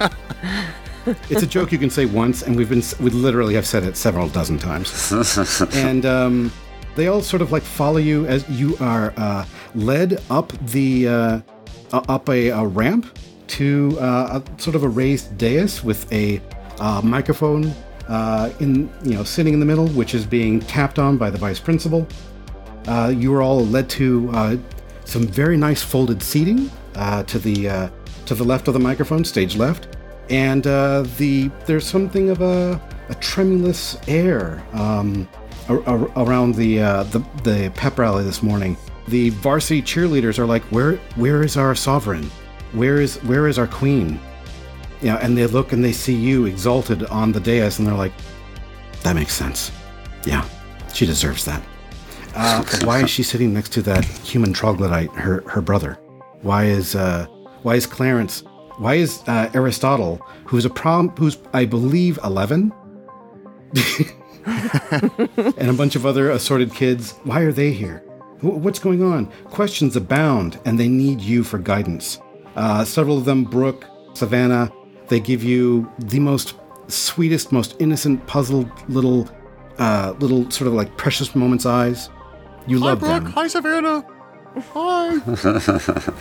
It's 1.30 1.42
a 1.42 1.46
joke 1.46 1.72
you 1.72 1.78
can 1.78 1.90
say 1.90 2.06
once, 2.06 2.42
and 2.42 2.56
we've 2.56 2.68
been 2.68 2.82
we 3.00 3.10
literally 3.10 3.54
have 3.54 3.66
said 3.66 3.84
it 3.84 3.96
several 3.96 4.28
dozen 4.28 4.58
times. 4.58 5.12
and 5.74 6.04
um, 6.04 6.52
they 6.96 7.08
all 7.08 7.22
sort 7.22 7.42
of 7.42 7.52
like 7.52 7.62
follow 7.62 7.98
you 7.98 8.26
as 8.26 8.48
you 8.48 8.76
are 8.78 9.12
uh, 9.16 9.44
led 9.74 10.22
up 10.30 10.52
the 10.68 11.08
uh, 11.08 11.40
up 11.92 12.28
a, 12.28 12.48
a 12.48 12.66
ramp 12.66 13.18
to 13.48 13.96
uh, 14.00 14.40
a 14.40 14.60
sort 14.60 14.76
of 14.76 14.82
a 14.82 14.88
raised 14.88 15.36
dais 15.38 15.82
with 15.82 16.10
a 16.12 16.40
uh, 16.80 17.00
microphone 17.02 17.74
uh, 18.08 18.50
in 18.60 18.90
you 19.04 19.14
know 19.14 19.24
sitting 19.24 19.54
in 19.54 19.60
the 19.60 19.66
middle, 19.66 19.88
which 19.88 20.14
is 20.14 20.26
being 20.26 20.60
tapped 20.60 20.98
on 20.98 21.16
by 21.16 21.30
the 21.30 21.38
vice 21.38 21.60
principal. 21.60 22.06
Uh, 22.86 23.12
you 23.14 23.34
are 23.34 23.42
all 23.42 23.64
led 23.66 23.88
to 23.90 24.30
uh, 24.32 24.56
some 25.04 25.26
very 25.26 25.56
nice 25.56 25.82
folded 25.82 26.22
seating 26.22 26.70
uh, 26.94 27.22
to 27.24 27.38
the 27.38 27.68
uh, 27.68 27.90
to 28.26 28.34
the 28.34 28.44
left 28.44 28.68
of 28.68 28.74
the 28.74 28.80
microphone, 28.80 29.24
stage 29.24 29.56
left, 29.56 29.96
and 30.30 30.66
uh, 30.66 31.04
the 31.16 31.50
there's 31.66 31.86
something 31.86 32.30
of 32.30 32.40
a, 32.40 32.80
a 33.08 33.14
tremulous 33.16 33.98
air 34.08 34.62
um, 34.72 35.28
ar- 35.68 35.82
ar- 35.88 36.10
around 36.16 36.54
the, 36.54 36.80
uh, 36.80 37.02
the 37.04 37.18
the 37.42 37.72
pep 37.74 37.98
rally 37.98 38.24
this 38.24 38.42
morning. 38.42 38.76
The 39.08 39.30
varsity 39.30 39.80
cheerleaders 39.82 40.38
are 40.38 40.46
like, 40.46 40.62
"Where 40.64 40.96
where 41.16 41.42
is 41.42 41.56
our 41.56 41.74
sovereign? 41.74 42.30
Where 42.72 43.00
is 43.00 43.16
where 43.24 43.46
is 43.48 43.58
our 43.58 43.66
queen?" 43.66 44.20
Yeah, 45.00 45.16
and 45.16 45.36
they 45.38 45.46
look 45.46 45.72
and 45.72 45.82
they 45.82 45.92
see 45.92 46.14
you 46.14 46.46
exalted 46.46 47.04
on 47.04 47.32
the 47.32 47.40
dais, 47.40 47.78
and 47.78 47.86
they're 47.86 47.94
like, 47.94 48.12
"That 49.02 49.14
makes 49.14 49.32
sense. 49.32 49.70
Yeah, 50.24 50.44
she 50.92 51.06
deserves 51.06 51.44
that." 51.44 51.62
Uh, 52.34 52.62
why 52.84 53.02
is 53.02 53.10
she 53.10 53.22
sitting 53.22 53.52
next 53.54 53.72
to 53.72 53.82
that 53.82 54.04
human 54.04 54.52
troglodyte, 54.52 55.10
her 55.12 55.42
her 55.48 55.62
brother? 55.62 55.94
Why 56.42 56.64
is 56.66 56.94
uh, 56.94 57.26
why 57.62 57.76
is 57.76 57.86
Clarence? 57.86 58.44
Why 58.78 58.94
is 58.94 59.22
uh, 59.26 59.50
Aristotle, 59.54 60.16
who's 60.44 60.64
a 60.64 60.70
prom, 60.70 61.10
who's 61.10 61.36
I 61.52 61.64
believe 61.64 62.18
eleven, 62.24 62.72
and 64.46 65.68
a 65.68 65.72
bunch 65.72 65.96
of 65.96 66.06
other 66.06 66.30
assorted 66.30 66.72
kids? 66.72 67.12
Why 67.24 67.40
are 67.40 67.52
they 67.52 67.72
here? 67.72 68.04
What's 68.40 68.78
going 68.78 69.02
on? 69.02 69.26
Questions 69.46 69.96
abound, 69.96 70.60
and 70.64 70.78
they 70.78 70.88
need 70.88 71.20
you 71.20 71.42
for 71.42 71.58
guidance. 71.58 72.20
Uh, 72.54 72.84
several 72.84 73.18
of 73.18 73.24
them, 73.24 73.42
Brooke, 73.44 73.84
Savannah, 74.14 74.72
they 75.08 75.18
give 75.20 75.42
you 75.42 75.90
the 75.98 76.20
most 76.20 76.54
sweetest, 76.86 77.50
most 77.50 77.74
innocent, 77.80 78.24
puzzled 78.28 78.70
little, 78.88 79.28
uh, 79.78 80.14
little 80.20 80.48
sort 80.50 80.68
of 80.68 80.74
like 80.74 80.96
precious 80.96 81.34
moments 81.34 81.66
eyes. 81.66 82.10
You 82.68 82.78
Hi, 82.80 82.86
love 82.86 83.00
Brooke. 83.00 83.24
them. 83.24 83.32
Hi, 83.32 83.48
Savannah. 83.48 84.06
Hi. 84.72 85.18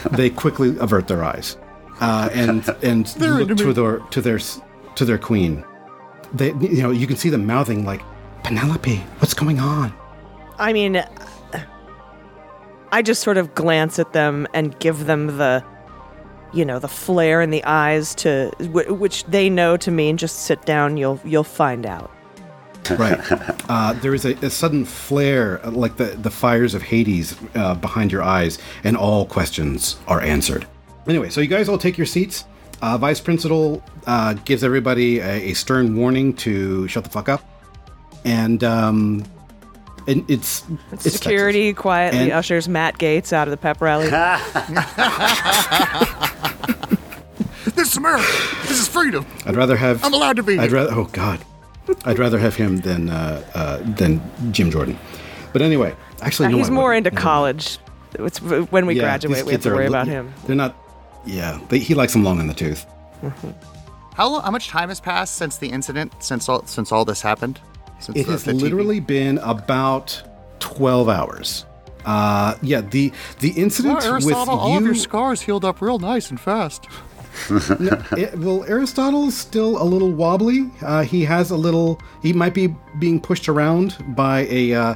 They 0.17 0.29
quickly 0.31 0.75
avert 0.79 1.07
their 1.07 1.23
eyes, 1.23 1.57
uh, 1.99 2.29
and 2.33 2.67
and 2.83 3.19
look 3.19 3.57
to 3.57 3.73
their 3.73 3.99
to 3.99 4.21
their 4.21 4.39
to 4.95 5.05
their 5.05 5.17
queen. 5.17 5.63
They, 6.33 6.47
you 6.47 6.83
know, 6.83 6.91
you 6.91 7.07
can 7.07 7.15
see 7.15 7.29
them 7.29 7.45
mouthing 7.45 7.85
like, 7.85 8.01
"Penelope, 8.43 8.97
what's 9.19 9.33
going 9.33 9.59
on?" 9.59 9.93
I 10.59 10.73
mean, 10.73 11.03
I 12.91 13.01
just 13.01 13.21
sort 13.21 13.37
of 13.37 13.53
glance 13.53 13.99
at 13.99 14.13
them 14.13 14.47
and 14.53 14.77
give 14.79 15.05
them 15.05 15.37
the, 15.37 15.63
you 16.53 16.65
know, 16.65 16.79
the 16.79 16.87
flare 16.87 17.41
in 17.41 17.51
the 17.51 17.63
eyes 17.63 18.15
to 18.15 18.51
which 18.59 19.23
they 19.25 19.49
know 19.49 19.77
to 19.77 19.91
mean 19.91 20.17
just 20.17 20.43
sit 20.43 20.65
down. 20.65 20.97
You'll 20.97 21.19
you'll 21.23 21.43
find 21.43 21.85
out. 21.85 22.11
Right. 22.91 23.19
Uh, 23.69 23.91
there 23.93 24.13
is 24.13 24.23
a, 24.23 24.33
a 24.35 24.49
sudden 24.49 24.85
flare, 24.85 25.59
uh, 25.65 25.71
like 25.71 25.97
the, 25.97 26.05
the 26.05 26.31
fires 26.31 26.73
of 26.73 26.83
Hades, 26.83 27.35
uh, 27.53 27.75
behind 27.75 28.13
your 28.13 28.23
eyes, 28.23 28.59
and 28.83 28.95
all 28.95 29.25
questions 29.25 29.97
are 30.07 30.21
answered. 30.21 30.65
Anyway, 31.07 31.29
so 31.29 31.41
you 31.41 31.47
guys 31.47 31.69
all 31.69 31.77
take 31.77 31.97
your 31.97 32.07
seats. 32.07 32.45
Uh, 32.81 32.97
Vice 32.97 33.19
Principal 33.19 33.81
uh, 34.05 34.33
gives 34.33 34.63
everybody 34.63 35.19
a, 35.19 35.49
a 35.49 35.53
stern 35.53 35.95
warning 35.95 36.33
to 36.35 36.87
shut 36.87 37.03
the 37.03 37.09
fuck 37.09 37.27
up. 37.29 37.43
And, 38.25 38.63
um, 38.63 39.23
and 40.07 40.29
it's, 40.29 40.63
it's 40.91 41.11
Security 41.11 41.73
quietly 41.73 42.19
And- 42.19 42.31
ushers 42.33 42.67
Matt 42.69 42.97
Gaetz 42.99 43.33
out 43.33 43.47
of 43.47 43.51
the 43.51 43.57
pep 43.57 43.81
rally. 43.81 44.09
This 47.75 47.91
is 47.91 47.97
America. 47.97 48.25
This 48.63 48.79
is 48.79 48.87
freedom. 48.87 49.25
I'd 49.45 49.55
rather 49.55 49.75
have. 49.75 50.03
I'm 50.03 50.13
allowed 50.13 50.37
to 50.37 50.43
be 50.43 50.57
I'd 50.57 50.71
rather. 50.71 50.91
Oh 50.93 51.05
God. 51.05 51.39
I'd 52.05 52.17
rather 52.17 52.39
have 52.39 52.55
him 52.55 52.77
than 52.77 53.09
uh, 53.09 53.43
uh, 53.53 53.77
than 53.95 54.19
Jim 54.51 54.71
Jordan. 54.71 54.97
But 55.53 55.61
anyway, 55.61 55.95
actually, 56.21 56.49
no, 56.49 56.57
He's 56.57 56.69
I 56.69 56.71
more 56.71 56.89
wouldn't. 56.89 57.07
into 57.07 57.21
college. 57.21 57.77
It's 58.15 58.41
when 58.41 58.87
we 58.87 58.95
Yeah, 58.95 59.03
graduate, 59.03 59.45
we 59.45 59.51
have 59.51 59.61
to 59.61 59.69
worry 59.69 59.83
li- 59.83 59.87
about 59.89 60.07
him. 60.07 60.33
They're 60.47 60.55
not. 60.55 60.75
Yeah, 61.25 61.59
they, 61.69 61.79
he 61.79 61.93
likes 61.93 62.13
them 62.13 62.23
long 62.23 62.39
in 62.39 62.47
the 62.47 62.53
tooth. 62.53 62.85
How 64.13 64.29
long, 64.29 64.41
how 64.43 64.51
much 64.51 64.67
time 64.69 64.89
has 64.89 64.99
passed 64.99 65.35
since 65.35 65.57
the 65.57 65.67
incident? 65.69 66.13
Since 66.19 66.49
all 66.49 66.65
since 66.65 66.91
all 66.91 67.05
this 67.05 67.21
happened? 67.21 67.59
Since 67.99 68.17
It 68.19 68.25
the- 68.25 68.31
has 68.33 68.43
the 68.43 68.53
literally 68.53 68.99
been 68.99 69.37
about 69.39 70.21
twelve 70.59 71.09
hours. 71.09 71.65
Uh, 72.05 72.55
yeah, 72.61 72.81
the 72.81 73.11
the 73.39 73.49
Wow, 73.51 73.55
incident 73.57 73.95
with 73.97 74.05
Aristotle, 74.05 74.57
all 74.59 74.77
of 74.77 74.83
your 74.85 74.95
scars 74.95 75.41
healed 75.41 75.65
up 75.65 75.81
real 75.81 75.99
nice 75.99 76.29
and 76.29 76.39
fast. 76.39 76.87
it- 77.49 78.35
well, 78.39 78.63
Aristotle's 78.63 79.35
still 79.37 79.81
a 79.81 79.83
little 79.85 80.11
wobbly. 80.11 80.71
Uh, 80.81 81.03
he 81.03 81.23
has 81.25 81.51
a 81.51 81.55
little. 81.57 81.99
He 82.23 82.33
might 82.33 82.53
be 82.53 82.73
being 82.99 83.19
pushed 83.21 83.47
around 83.49 83.95
by 84.15 84.47
a 84.49 84.73
uh, 84.73 84.95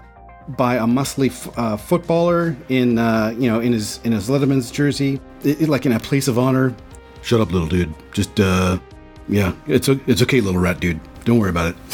by 0.50 0.76
a 0.76 0.84
muscly 0.86 1.28
f- 1.30 1.58
uh, 1.58 1.78
footballer 1.78 2.56
in 2.70 2.98
uh, 2.98 3.34
you 3.38 3.50
know 3.50 3.60
in 3.60 3.74
his 3.74 4.00
in 4.04 4.12
his 4.12 4.30
Letterman's 4.30 4.72
jersey, 4.72 5.20
I- 5.46 5.58
I- 5.62 5.66
like 5.66 5.86
in 5.86 5.92
a 5.92 6.00
place 6.00 6.28
of 6.28 6.38
honor. 6.40 6.74
Shut 7.22 7.40
up, 7.42 7.52
little 7.52 7.68
dude. 7.68 7.94
Just 8.14 8.40
uh, 8.40 8.78
yeah, 9.30 9.54
it's 9.68 9.88
o- 9.90 10.00
it's 10.08 10.22
okay, 10.24 10.42
little 10.42 10.60
rat 10.62 10.80
dude. 10.80 11.00
Don't 11.26 11.40
worry 11.40 11.50
about 11.52 11.68
it. 11.74 11.76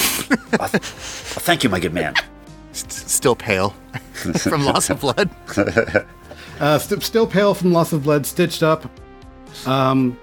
Well, 0.60 0.68
thank 0.70 1.64
you, 1.64 1.70
my 1.70 1.80
good 1.80 1.94
man. 1.94 2.14
S- 2.72 2.86
still 2.90 3.36
pale 3.36 3.70
from 4.40 4.66
loss 4.66 4.90
of 4.90 5.00
blood. 5.02 5.30
Uh, 6.60 6.80
st- 6.80 7.04
still 7.04 7.28
pale 7.28 7.54
from 7.54 7.72
loss 7.72 7.94
of 7.94 8.02
blood, 8.04 8.26
stitched 8.26 8.64
up. 8.64 8.90
Um, 9.68 10.18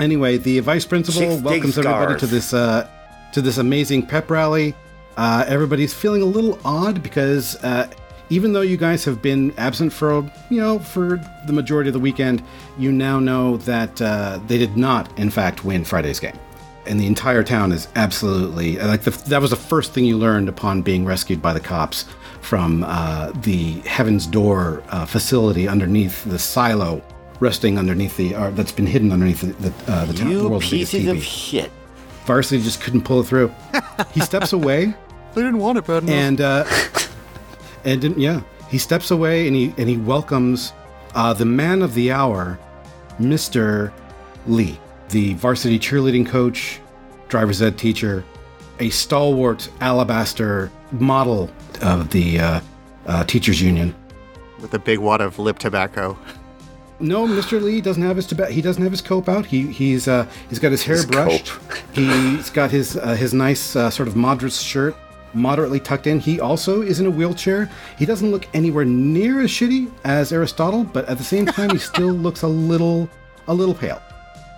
anyway, 0.00 0.36
the 0.36 0.58
vice 0.58 0.84
principal 0.84 1.20
Chicks 1.20 1.42
welcomes 1.42 1.78
everybody 1.78 2.18
to 2.18 2.26
this 2.26 2.52
uh, 2.52 2.88
to 3.34 3.40
this 3.40 3.56
amazing 3.56 4.04
pep 4.04 4.28
rally. 4.30 4.74
Uh, 5.20 5.44
everybody's 5.48 5.92
feeling 5.92 6.22
a 6.22 6.24
little 6.24 6.58
odd 6.64 7.02
because 7.02 7.54
uh, 7.62 7.86
even 8.30 8.54
though 8.54 8.62
you 8.62 8.78
guys 8.78 9.04
have 9.04 9.20
been 9.20 9.52
absent 9.58 9.92
for 9.92 10.24
you 10.48 10.58
know 10.58 10.78
for 10.78 11.20
the 11.46 11.52
majority 11.52 11.90
of 11.90 11.92
the 11.92 12.00
weekend, 12.00 12.42
you 12.78 12.90
now 12.90 13.20
know 13.20 13.58
that 13.58 14.00
uh, 14.00 14.40
they 14.46 14.56
did 14.56 14.78
not, 14.78 15.18
in 15.18 15.28
fact, 15.28 15.62
win 15.62 15.84
Friday's 15.84 16.18
game. 16.18 16.38
And 16.86 16.98
the 16.98 17.06
entire 17.06 17.44
town 17.44 17.70
is 17.70 17.86
absolutely 17.96 18.78
like 18.78 19.02
the, 19.02 19.10
that 19.28 19.42
was 19.42 19.50
the 19.50 19.56
first 19.56 19.92
thing 19.92 20.06
you 20.06 20.16
learned 20.16 20.48
upon 20.48 20.80
being 20.80 21.04
rescued 21.04 21.42
by 21.42 21.52
the 21.52 21.60
cops 21.60 22.06
from 22.40 22.82
uh, 22.84 23.30
the 23.42 23.80
Heaven's 23.80 24.26
Door 24.26 24.82
uh, 24.88 25.04
facility 25.04 25.68
underneath 25.68 26.24
the 26.24 26.38
silo, 26.38 27.02
resting 27.40 27.78
underneath 27.78 28.16
the 28.16 28.34
uh, 28.34 28.52
that's 28.52 28.72
been 28.72 28.86
hidden 28.86 29.12
underneath 29.12 29.42
the 29.42 29.68
the, 29.68 29.92
uh, 29.92 30.06
the, 30.06 30.14
town, 30.14 30.28
the 30.28 30.34
You 30.40 30.48
world's 30.48 30.70
pieces 30.70 31.06
of 31.08 31.22
shit. 31.22 31.70
Varsity 32.24 32.62
just 32.62 32.80
couldn't 32.80 33.02
pull 33.02 33.20
it 33.20 33.24
through. 33.24 33.52
he 34.14 34.20
steps 34.20 34.54
away 34.54 34.94
They 35.34 35.42
didn't 35.42 35.58
want 35.58 35.78
it 35.78 35.86
bad 35.86 36.02
enough. 36.02 36.14
and 36.14 36.40
uh, 36.40 36.64
and 37.84 38.00
didn't, 38.00 38.18
yeah, 38.18 38.40
he 38.68 38.78
steps 38.78 39.10
away 39.10 39.46
and 39.46 39.54
he 39.56 39.74
and 39.78 39.88
he 39.88 39.96
welcomes 39.96 40.72
uh, 41.14 41.32
the 41.32 41.44
man 41.44 41.82
of 41.82 41.94
the 41.94 42.12
hour, 42.12 42.58
Mister 43.18 43.92
Lee, 44.46 44.78
the 45.10 45.34
varsity 45.34 45.78
cheerleading 45.78 46.26
coach, 46.26 46.80
driver's 47.28 47.62
ed 47.62 47.78
teacher, 47.78 48.24
a 48.80 48.90
stalwart 48.90 49.68
alabaster 49.80 50.70
model 50.92 51.50
of 51.82 52.10
the 52.10 52.38
uh, 52.40 52.60
uh, 53.06 53.24
teachers 53.24 53.60
union. 53.62 53.94
with 54.60 54.74
a 54.74 54.78
big 54.78 54.98
wad 54.98 55.20
of 55.20 55.38
lip 55.38 55.58
tobacco. 55.58 56.18
No, 57.02 57.26
Mr. 57.26 57.62
Lee 57.62 57.80
doesn't 57.80 58.02
have 58.02 58.16
his 58.16 58.26
tobacco. 58.26 58.52
He 58.52 58.60
doesn't 58.60 58.82
have 58.82 58.92
his 58.92 59.00
cope 59.00 59.26
out. 59.28 59.46
He 59.46 59.68
he's 59.68 60.06
uh, 60.06 60.26
he's 60.50 60.58
got 60.58 60.70
his 60.70 60.82
hair 60.82 60.96
His 60.96 61.06
brushed. 61.06 61.46
cope. 61.46 61.78
He's 61.94 62.50
got 62.50 62.70
his 62.70 62.96
uh, 62.96 63.14
his 63.14 63.32
nice 63.32 63.74
uh, 63.74 63.88
sort 63.88 64.06
of 64.06 64.16
moderate 64.16 64.52
shirt, 64.52 64.94
moderately 65.34 65.80
tucked 65.80 66.06
in. 66.06 66.20
He 66.20 66.40
also 66.40 66.82
is 66.82 67.00
in 67.00 67.06
a 67.06 67.10
wheelchair. 67.10 67.70
He 67.98 68.06
doesn't 68.06 68.30
look 68.30 68.46
anywhere 68.54 68.84
near 68.84 69.40
as 69.40 69.50
shitty 69.50 69.90
as 70.04 70.32
Aristotle, 70.32 70.84
but 70.84 71.08
at 71.08 71.18
the 71.18 71.24
same 71.24 71.46
time, 71.58 71.70
he 71.70 71.78
still 71.78 72.12
looks 72.12 72.42
a 72.42 72.48
little 72.48 73.08
a 73.48 73.54
little 73.54 73.74
pale. 73.74 74.00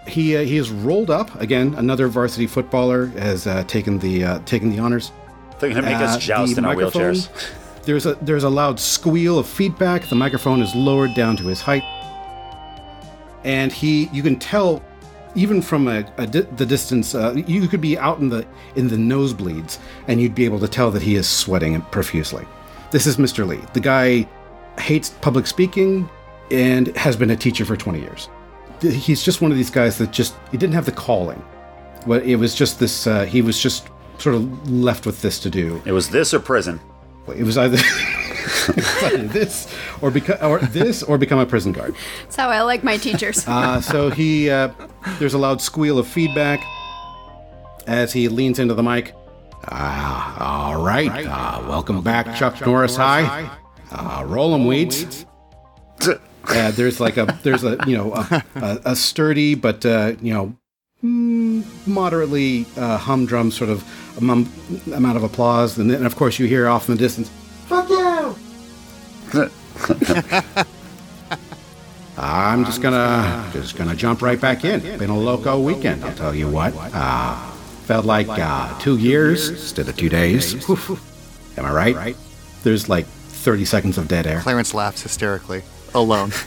He 0.06 0.36
uh, 0.36 0.42
he 0.42 0.56
is 0.56 0.70
rolled 0.70 1.10
up 1.10 1.40
again. 1.40 1.74
Another 1.76 2.08
varsity 2.08 2.46
footballer 2.46 3.06
has 3.06 3.46
uh, 3.46 3.62
taken 3.64 3.98
the 3.98 4.24
uh, 4.24 4.38
taken 4.40 4.70
the 4.70 4.78
honors. 4.80 5.12
They're 5.60 5.70
gonna 5.70 5.82
make 5.82 5.96
Uh, 5.96 6.04
us 6.04 6.18
joust 6.18 6.54
the 6.56 6.58
in 6.58 6.64
our 6.64 6.74
wheelchairs. 6.74 7.28
There's 7.84 8.06
a 8.06 8.14
there's 8.22 8.44
a 8.44 8.48
loud 8.48 8.78
squeal 8.78 9.38
of 9.40 9.46
feedback. 9.48 10.08
The 10.08 10.14
microphone 10.14 10.62
is 10.62 10.72
lowered 10.74 11.14
down 11.14 11.36
to 11.38 11.44
his 11.48 11.60
height, 11.60 11.82
and 13.44 13.72
he 13.72 14.08
you 14.12 14.22
can 14.22 14.36
tell 14.38 14.82
even 15.34 15.62
from 15.62 15.88
a, 15.88 16.04
a 16.18 16.26
di- 16.26 16.40
the 16.40 16.66
distance. 16.66 17.14
Uh, 17.14 17.32
you 17.34 17.66
could 17.68 17.80
be 17.80 17.98
out 17.98 18.18
in 18.18 18.28
the 18.28 18.46
in 18.76 18.88
the 18.88 18.96
nosebleeds, 18.96 19.78
and 20.08 20.20
you'd 20.20 20.34
be 20.34 20.44
able 20.44 20.60
to 20.60 20.68
tell 20.68 20.90
that 20.90 21.02
he 21.02 21.16
is 21.16 21.28
sweating 21.28 21.80
profusely. 21.90 22.46
This 22.90 23.06
is 23.06 23.16
Mr. 23.16 23.46
Lee. 23.46 23.60
The 23.72 23.80
guy 23.80 24.28
hates 24.78 25.10
public 25.20 25.46
speaking 25.46 26.08
and 26.50 26.94
has 26.96 27.16
been 27.16 27.30
a 27.30 27.36
teacher 27.36 27.64
for 27.64 27.76
20 27.76 28.00
years. 28.00 28.28
He's 28.80 29.22
just 29.22 29.40
one 29.40 29.50
of 29.50 29.56
these 29.56 29.70
guys 29.70 29.96
that 29.98 30.10
just 30.10 30.34
he 30.50 30.58
didn't 30.58 30.74
have 30.74 30.86
the 30.86 30.92
calling. 30.92 31.42
But 32.06 32.24
it 32.24 32.36
was 32.36 32.54
just 32.54 32.78
this. 32.80 33.06
Uh, 33.06 33.24
he 33.24 33.42
was 33.42 33.60
just 33.60 33.88
sort 34.18 34.34
of 34.34 34.70
left 34.70 35.06
with 35.06 35.22
this 35.22 35.38
to 35.40 35.50
do. 35.50 35.80
It 35.84 35.92
was 35.92 36.10
this 36.10 36.34
or 36.34 36.40
prison. 36.40 36.80
It 37.28 37.44
was 37.44 37.56
either, 37.56 37.78
it 37.78 37.86
was 37.86 37.96
either 37.98 38.21
this 39.32 39.66
or 40.00 40.10
become 40.10 40.36
or 40.42 40.58
this 40.60 41.02
or 41.02 41.18
become 41.18 41.38
a 41.38 41.46
prison 41.46 41.72
guard. 41.72 41.94
That's 42.24 42.36
how 42.36 42.48
I 42.48 42.60
like 42.62 42.84
my 42.84 42.96
teachers. 42.96 43.46
Uh, 43.46 43.80
so 43.80 44.10
he 44.10 44.50
uh, 44.50 44.70
there's 45.18 45.34
a 45.34 45.38
loud 45.38 45.60
squeal 45.60 45.98
of 45.98 46.06
feedback 46.06 46.60
as 47.86 48.12
he 48.12 48.28
leans 48.28 48.58
into 48.58 48.74
the 48.74 48.82
mic. 48.82 49.14
Ah, 49.68 50.70
all 50.72 50.82
right. 50.82 51.24
Uh, 51.26 51.64
welcome 51.68 52.02
back, 52.02 52.34
Chuck 52.36 52.60
Norris 52.66 52.96
High. 52.96 53.48
Uh, 53.90 54.24
roll 54.26 54.54
'em 54.54 54.66
weeds. 54.66 55.26
Uh, 56.48 56.70
there's 56.72 56.98
like 56.98 57.16
a 57.16 57.38
there's 57.44 57.62
a 57.62 57.78
you 57.86 57.96
know 57.96 58.12
a, 58.14 58.44
a, 58.56 58.80
a 58.86 58.96
sturdy 58.96 59.54
but 59.54 59.86
uh, 59.86 60.12
you 60.20 60.34
know 60.34 60.56
mm, 61.04 61.64
moderately 61.86 62.66
uh, 62.76 62.96
humdrum 62.96 63.50
sort 63.52 63.70
of 63.70 63.84
amount 64.18 65.16
of 65.16 65.22
applause, 65.22 65.78
and 65.78 65.88
then 65.90 66.04
of 66.04 66.16
course 66.16 66.38
you 66.40 66.46
hear 66.46 66.68
off 66.68 66.88
in 66.88 66.96
the 66.96 66.98
distance, 66.98 67.28
"Fuck 67.28 67.34
you!" 67.38 67.41
I'm 72.18 72.64
just 72.64 72.82
gonna 72.82 73.48
just 73.52 73.76
gonna 73.76 73.94
jump 73.94 74.22
right 74.22 74.40
back 74.40 74.64
in. 74.64 74.80
Been 74.98 75.10
a 75.10 75.18
loco 75.18 75.58
weekend, 75.60 76.04
I'll 76.04 76.14
tell 76.14 76.34
you 76.34 76.48
what. 76.48 76.74
Uh, 76.76 77.34
felt 77.86 78.04
like 78.04 78.28
uh, 78.28 78.78
two 78.78 78.98
years 78.98 79.48
instead 79.48 79.88
of 79.88 79.96
two 79.96 80.08
days. 80.08 80.54
Oof. 80.68 80.90
Am 81.58 81.64
I 81.64 81.72
right? 81.72 82.16
There's 82.62 82.88
like 82.88 83.06
30 83.06 83.64
seconds 83.64 83.98
of 83.98 84.08
dead 84.08 84.26
air. 84.26 84.40
Clarence 84.40 84.72
laughs 84.74 85.02
hysterically, 85.02 85.62
alone. 85.94 86.32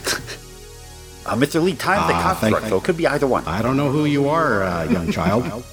Uh, 1.27 1.33
Mr. 1.35 1.59
Lee, 1.59 1.73
time 1.73 2.07
the 2.07 2.13
Ah, 2.13 2.21
cock 2.21 2.37
thank- 2.37 2.55
throat, 2.55 2.69
though. 2.69 2.79
Could 2.79 2.97
be 2.97 3.07
either 3.07 3.25
one. 3.25 3.43
I 3.47 3.63
don't 3.63 3.75
know 3.77 3.89
who 3.89 4.05
you 4.05 4.29
are, 4.29 4.61
uh, 4.61 4.83
young 4.83 5.11
child. 5.11 5.43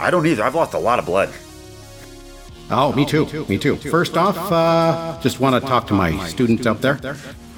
I 0.00 0.10
don't 0.10 0.26
either. 0.26 0.42
I've 0.42 0.54
lost 0.54 0.72
a 0.72 0.78
lot 0.78 0.98
of 0.98 1.04
blood. 1.04 1.28
Oh, 2.70 2.92
me 2.92 3.04
too. 3.04 3.26
Me 3.48 3.58
too. 3.58 3.76
First 3.76 4.16
off, 4.16 4.36
uh, 4.52 5.18
just 5.20 5.40
want 5.40 5.60
to 5.60 5.68
talk 5.68 5.86
to 5.88 5.94
my 5.94 6.24
students 6.28 6.66
up 6.66 6.80
there. 6.80 6.98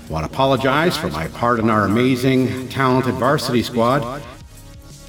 Want 0.09 0.27
to 0.27 0.33
apologize 0.33 0.97
for 0.97 1.09
my 1.09 1.29
part 1.29 1.59
in 1.61 1.71
our 1.71 1.85
amazing, 1.85 2.69
talented 2.69 3.15
varsity 3.15 3.63
squad. 3.63 4.23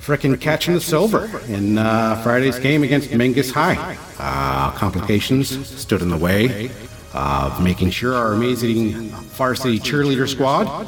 frickin' 0.04 0.40
catching 0.40 0.74
the 0.74 0.82
silver 0.82 1.30
in 1.48 1.78
uh, 1.78 2.16
Friday's 2.24 2.60
game 2.60 2.84
against 2.84 3.10
Mingus 3.12 3.52
High. 3.54 3.98
Uh, 4.20 4.72
complications 4.72 5.66
stood 5.70 6.02
in 6.02 6.10
the 6.10 6.18
way 6.18 6.70
of 7.14 7.64
making 7.64 7.90
sure 7.92 8.14
our 8.14 8.34
amazing 8.34 9.10
varsity 9.38 9.80
cheerleader 9.80 10.28
squad. 10.28 10.86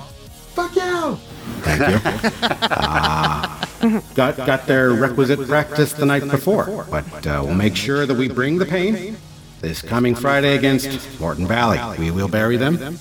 Fuck 0.54 0.76
you! 0.76 1.16
Thank 1.62 2.04
you. 2.04 3.50
uh, 3.86 4.02
got 4.16 4.38
got 4.38 4.66
their 4.68 4.92
requisite 4.92 5.48
practice 5.48 5.94
the 5.94 6.06
night 6.06 6.30
before, 6.30 6.86
but 6.90 7.28
uh, 7.28 7.42
we'll 7.44 7.56
make 7.56 7.76
sure 7.76 8.06
that 8.06 8.16
we 8.16 8.28
bring 8.28 8.58
the 8.58 8.66
pain 8.66 9.18
this 9.62 9.82
coming 9.82 10.16
Friday 10.16 10.56
against 10.56 11.20
Morton 11.20 11.48
Valley. 11.48 11.80
We 11.98 12.12
will 12.12 12.28
bury 12.28 12.58
them. 12.58 12.98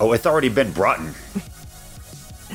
Oh, 0.00 0.12
it's 0.12 0.26
already 0.26 0.48
been 0.48 0.72
brought 0.72 1.00
in. 1.00 1.12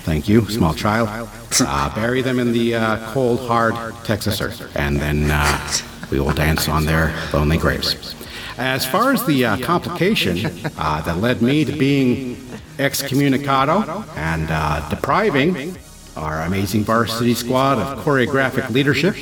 Thank 0.04 0.28
you, 0.28 0.50
small 0.50 0.74
child. 0.74 1.30
Uh, 1.62 1.96
bury 1.96 2.22
them 2.22 2.40
in 2.40 2.52
the 2.52 2.76
uh, 2.76 3.14
cold, 3.14 3.40
hard 3.42 3.76
Texas 4.04 4.42
earth, 4.42 4.76
and 4.76 4.98
then 4.98 5.30
uh, 5.32 5.72
we 6.12 6.20
will 6.20 6.34
dance 6.34 6.68
on 6.68 6.86
their 6.86 7.16
lonely 7.32 7.58
graves. 7.58 8.16
As 8.58 8.86
far 8.86 9.12
as 9.12 9.26
the 9.26 9.46
uh, 9.46 9.58
complication 9.58 10.46
uh, 10.78 11.02
that 11.02 11.18
led 11.18 11.42
me 11.42 11.66
to 11.66 11.72
being 11.72 12.36
excommunicado 12.78 14.06
and 14.16 14.48
uh, 14.50 14.88
depriving 14.90 15.76
our 16.16 16.42
amazing 16.42 16.84
varsity 16.84 17.34
squad 17.34 17.78
of 17.78 18.04
choreographic 18.04 18.70
leadership, 18.70 19.16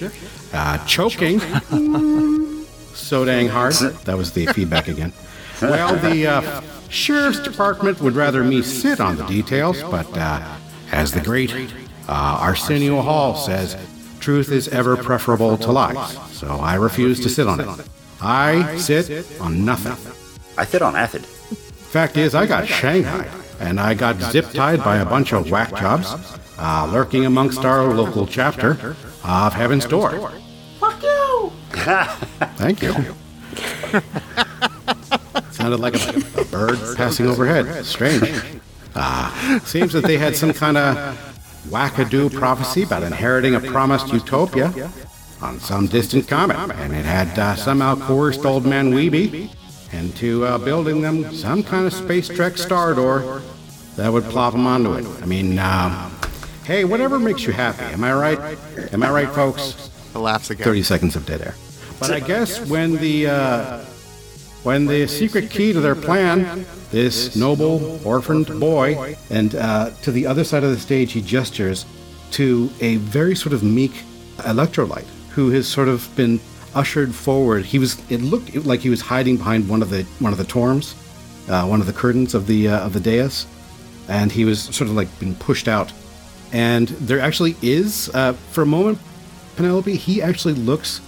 uh, 0.54 0.78
choking 0.86 1.40
so 2.94 3.26
dang 3.26 3.48
hard. 3.48 3.74
That 4.06 4.18
was 4.18 4.32
the 4.34 4.48
feedback 4.48 4.88
again. 4.88 5.14
Well, 5.62 5.96
the 5.98 6.28
uh, 6.28 6.62
sheriff's 6.90 7.40
department 7.40 8.02
would 8.02 8.16
rather 8.16 8.44
me 8.44 8.62
sit 8.62 9.00
on 9.00 9.16
the 9.16 9.26
details, 9.26 9.82
but 9.84 10.08
uh, 10.18 10.58
as 10.92 11.12
the 11.12 11.22
great 11.22 11.52
uh, 12.08 12.40
Arsenio 12.42 13.02
Hall 13.02 13.36
says, 13.36 13.78
truth 14.20 14.52
is 14.52 14.68
ever 14.70 14.98
preferable 14.98 15.58
to 15.58 15.72
lies. 15.72 16.18
So 16.32 16.48
I 16.48 16.76
refuse 16.76 17.20
to 17.22 17.30
sit 17.30 17.48
on 17.48 17.60
it. 17.60 17.88
I 18.22 18.78
sit 18.78 19.40
on 19.40 19.66
nothing. 19.66 19.94
I 20.58 20.66
sit 20.66 20.82
on 20.82 20.96
acid. 20.96 21.26
Fact 21.26 22.18
is, 22.18 22.36
I 22.36 22.46
got 22.46 22.68
shanghaied, 22.68 23.30
and 23.60 23.80
I 23.80 23.94
got 23.94 24.20
zip 24.22 24.52
tied 24.52 24.84
by 24.84 24.98
a 24.98 25.06
bunch 25.06 25.34
of 25.34 25.50
whack 25.50 25.70
jobs 25.76 26.40
uh, 26.62 26.88
lurking 26.92 27.26
amongst 27.26 27.66
our 27.66 27.92
local 27.94 28.28
chapter 28.28 28.96
of 29.24 29.54
Heaven's 29.54 29.86
Door. 29.86 30.32
Fuck 30.80 31.02
you! 31.02 31.52
Thank 32.56 32.84
you. 32.84 32.94
Sounded 35.52 35.80
like 35.80 35.96
a, 35.96 36.24
a 36.40 36.46
bird 36.46 36.78
passing 36.96 37.26
overhead. 37.28 37.84
Strange. 37.84 38.32
Uh, 38.94 39.60
seems 39.62 39.92
that 39.94 40.04
they 40.04 40.18
had 40.18 40.36
some 40.36 40.54
kind 40.54 40.78
of 40.78 40.96
wackadoo 41.70 42.32
prophecy 42.34 42.84
about 42.84 43.02
inheriting 43.04 43.56
a 43.56 43.60
promised 43.60 44.14
utopia 44.14 44.92
on 45.42 45.60
some 45.60 45.88
distant 45.88 46.28
comet, 46.28 46.58
and 46.76 46.94
it 46.94 47.06
had 47.06 47.40
uh, 47.40 47.56
somehow 47.56 47.96
coerced 47.96 48.46
old 48.46 48.66
man 48.66 48.92
Weeby 48.92 49.50
into 49.94 50.46
uh, 50.46 50.58
building 50.60 51.02
them 51.02 51.34
some 51.34 51.64
kind 51.64 51.88
of 51.88 51.94
space 51.94 52.28
trek 52.28 52.58
star 52.58 52.94
door 52.94 53.42
that 53.96 54.14
would 54.14 54.26
plop 54.26 54.54
them 54.54 54.68
onto 54.68 54.94
it. 54.94 55.06
I 55.22 55.26
mean, 55.26 55.58
um, 55.60 56.11
hey, 56.72 56.86
whatever 56.86 57.20
makes 57.20 57.44
you 57.44 57.52
happy. 57.52 57.84
Am 57.84 58.04
I 58.04 58.14
right? 58.14 58.58
Am 58.94 59.04
I 59.04 59.12
right, 59.12 59.30
folks? 59.30 59.90
The 60.14 60.20
laughs 60.20 60.50
again. 60.50 60.64
30 60.64 60.84
seconds 60.84 61.16
of 61.16 61.26
dead 61.26 61.42
air. 61.42 61.56
But 62.00 62.12
I 62.12 62.20
guess 62.20 62.66
when 62.68 62.96
the 62.96 63.28
uh, 63.28 63.80
when 64.64 64.86
the 64.86 65.06
secret 65.08 65.50
key 65.50 65.74
to 65.74 65.82
their 65.82 65.96
plan, 65.96 66.66
this 66.90 67.36
noble 67.36 68.00
orphaned 68.08 68.48
boy, 68.60 69.18
and 69.30 69.56
uh, 69.56 69.92
to 70.04 70.12
the 70.12 70.26
other 70.26 70.44
side 70.44 70.64
of 70.64 70.72
the 70.72 70.80
stage, 70.80 71.12
he 71.12 71.22
gestures 71.22 71.86
to 72.32 72.70
a 72.80 72.96
very 72.98 73.36
sort 73.36 73.54
of 73.54 73.64
meek 73.64 73.92
electrolyte 74.38 75.10
who 75.30 75.50
has 75.52 75.68
sort 75.68 75.90
of 75.90 76.10
been 76.16 76.40
ushered 76.74 77.14
forward. 77.14 77.66
He 77.66 77.80
was. 77.80 78.02
It 78.10 78.22
looked 78.22 78.56
like 78.66 78.80
he 78.80 78.90
was 78.90 79.02
hiding 79.02 79.38
behind 79.38 79.68
one 79.68 79.82
of 79.82 79.90
the 79.90 80.04
one 80.20 80.32
of 80.32 80.38
the 80.38 80.46
torms, 80.46 80.96
uh, 81.50 81.68
one 81.68 81.82
of 81.82 81.86
the 81.86 81.94
curtains 81.94 82.34
of 82.34 82.48
the 82.48 82.70
uh, 82.70 82.86
of 82.86 82.94
the 82.94 83.00
dais, 83.00 83.46
and 84.08 84.32
he 84.32 84.46
was 84.46 84.64
sort 84.64 84.90
of 84.90 84.96
like 84.96 85.08
been 85.20 85.36
pushed 85.36 85.68
out. 85.68 85.92
And 86.52 86.88
there 86.90 87.20
actually 87.20 87.56
is, 87.62 88.10
uh, 88.14 88.34
for 88.34 88.62
a 88.62 88.66
moment, 88.66 89.00
Penelope, 89.56 89.96
he 89.96 90.22
actually 90.22 90.54
looks 90.54 91.02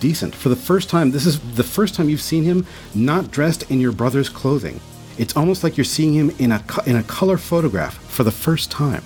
decent. 0.00 0.34
For 0.34 0.48
the 0.48 0.56
first 0.56 0.88
time, 0.88 1.10
this 1.10 1.26
is 1.26 1.38
the 1.54 1.62
first 1.62 1.94
time 1.94 2.08
you've 2.08 2.20
seen 2.20 2.44
him 2.44 2.66
not 2.94 3.30
dressed 3.30 3.70
in 3.70 3.80
your 3.80 3.92
brother's 3.92 4.28
clothing. 4.28 4.80
It's 5.16 5.36
almost 5.36 5.62
like 5.62 5.76
you're 5.76 5.84
seeing 5.84 6.12
him 6.12 6.30
in 6.38 6.52
a 6.52 6.58
co- 6.60 6.82
in 6.82 6.96
a 6.96 7.02
color 7.04 7.38
photograph 7.38 7.96
for 8.10 8.24
the 8.24 8.32
first 8.32 8.70
time. 8.70 9.02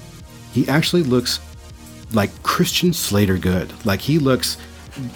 He 0.53 0.67
actually 0.69 1.03
looks 1.03 1.41
like 2.13 2.31
Christian 2.43 2.93
Slater 2.93 3.37
good. 3.37 3.73
Like 3.85 4.01
he 4.01 4.19
looks, 4.19 4.57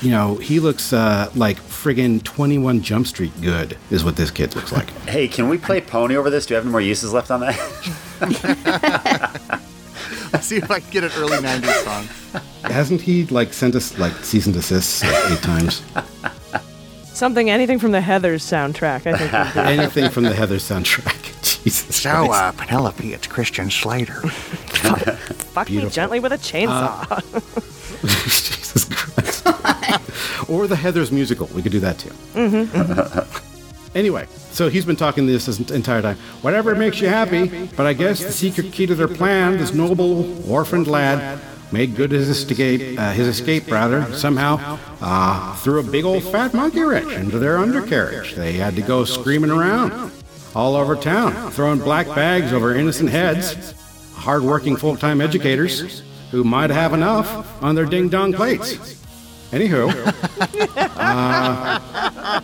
you 0.02 0.10
know, 0.10 0.36
he 0.36 0.60
looks 0.60 0.92
uh, 0.92 1.30
like 1.34 1.56
friggin' 1.58 2.22
21 2.22 2.82
Jump 2.82 3.06
Street 3.06 3.32
good 3.40 3.78
is 3.90 4.04
what 4.04 4.16
this 4.16 4.30
kid 4.30 4.54
looks 4.54 4.70
like. 4.70 4.90
Hey, 5.08 5.28
can 5.28 5.48
we 5.48 5.56
play 5.56 5.80
Pony 5.80 6.16
over 6.16 6.28
this? 6.28 6.44
Do 6.46 6.52
you 6.52 6.56
have 6.56 6.64
any 6.64 6.72
more 6.72 6.80
uses 6.80 7.12
left 7.12 7.30
on 7.30 7.40
that? 7.40 7.58
Let's 10.34 10.46
see 10.46 10.56
if 10.56 10.70
I 10.70 10.80
can 10.80 10.90
get 10.90 11.04
an 11.04 11.10
early 11.16 11.38
90s 11.38 11.84
song. 11.84 12.42
Hasn't 12.72 13.00
he 13.00 13.26
like 13.26 13.52
sent 13.52 13.74
us 13.74 13.98
like 13.98 14.12
cease 14.24 14.46
and 14.46 14.54
desist 14.54 15.02
like 15.04 15.30
eight 15.32 15.42
times? 15.42 15.82
Something, 17.12 17.50
anything 17.50 17.78
from 17.78 17.92
the 17.92 18.00
Heathers 18.00 18.40
soundtrack. 18.42 19.06
I 19.06 19.16
think. 19.18 19.32
would 19.32 19.54
be- 19.54 19.60
Anything 19.70 20.10
from 20.10 20.24
the 20.24 20.34
Heather's 20.34 20.62
soundtrack. 20.68 21.18
Jesus 21.64 21.96
So, 21.96 22.10
uh, 22.32 22.52
Penelope, 22.52 23.12
it's 23.12 23.26
Christian 23.26 23.70
Slater. 23.70 24.14
Fuck 24.22 25.70
me 25.70 25.88
gently 25.90 26.18
with 26.20 26.32
a 26.32 26.38
chainsaw. 26.38 27.06
Uh, 27.10 27.20
Jesus 28.24 28.84
Christ. 28.90 30.48
or 30.48 30.66
the 30.66 30.76
Heather's 30.76 31.12
musical. 31.12 31.46
We 31.48 31.62
could 31.62 31.72
do 31.72 31.80
that 31.80 31.98
too. 31.98 32.08
Mm-hmm, 32.34 32.76
mm-hmm. 32.76 33.51
Anyway, 33.94 34.26
so 34.50 34.68
he's 34.68 34.84
been 34.84 34.96
talking 34.96 35.26
this 35.26 35.46
this 35.46 35.58
entire 35.70 36.02
time. 36.02 36.16
Whatever 36.42 36.74
makes 36.74 37.00
you 37.00 37.08
happy, 37.08 37.68
but 37.76 37.86
I 37.86 37.92
guess 37.92 38.22
the 38.22 38.32
secret 38.32 38.72
key 38.72 38.86
to 38.86 38.94
their 38.94 39.08
plan, 39.08 39.58
this 39.58 39.72
noble 39.72 40.50
orphaned 40.50 40.86
lad, 40.86 41.40
made 41.72 41.96
good 41.96 42.10
his 42.10 42.28
escape, 42.28 42.98
uh, 42.98 43.12
his 43.12 43.26
escape 43.26 43.70
rather, 43.70 44.12
somehow, 44.14 44.78
uh, 45.00 45.54
threw 45.56 45.80
a 45.80 45.82
big 45.82 46.04
old 46.04 46.22
fat 46.22 46.52
monkey 46.52 46.82
wrench 46.82 47.12
into 47.12 47.38
their 47.38 47.58
undercarriage. 47.58 48.34
They 48.34 48.52
had 48.52 48.76
to 48.76 48.82
go 48.82 49.04
screaming 49.04 49.50
around 49.50 50.12
all 50.54 50.76
over 50.76 50.94
town, 50.96 51.50
throwing 51.50 51.78
black 51.78 52.06
bags 52.08 52.52
over 52.52 52.74
innocent 52.74 53.10
heads. 53.10 53.74
Hardworking 54.14 54.76
full-time 54.76 55.20
educators 55.20 56.02
who 56.30 56.44
might 56.44 56.70
have 56.70 56.92
enough 56.92 57.60
on 57.60 57.74
their 57.74 57.86
ding-dong 57.86 58.32
plates. 58.32 59.01
Anywho, 59.52 59.90
uh, 60.96 62.40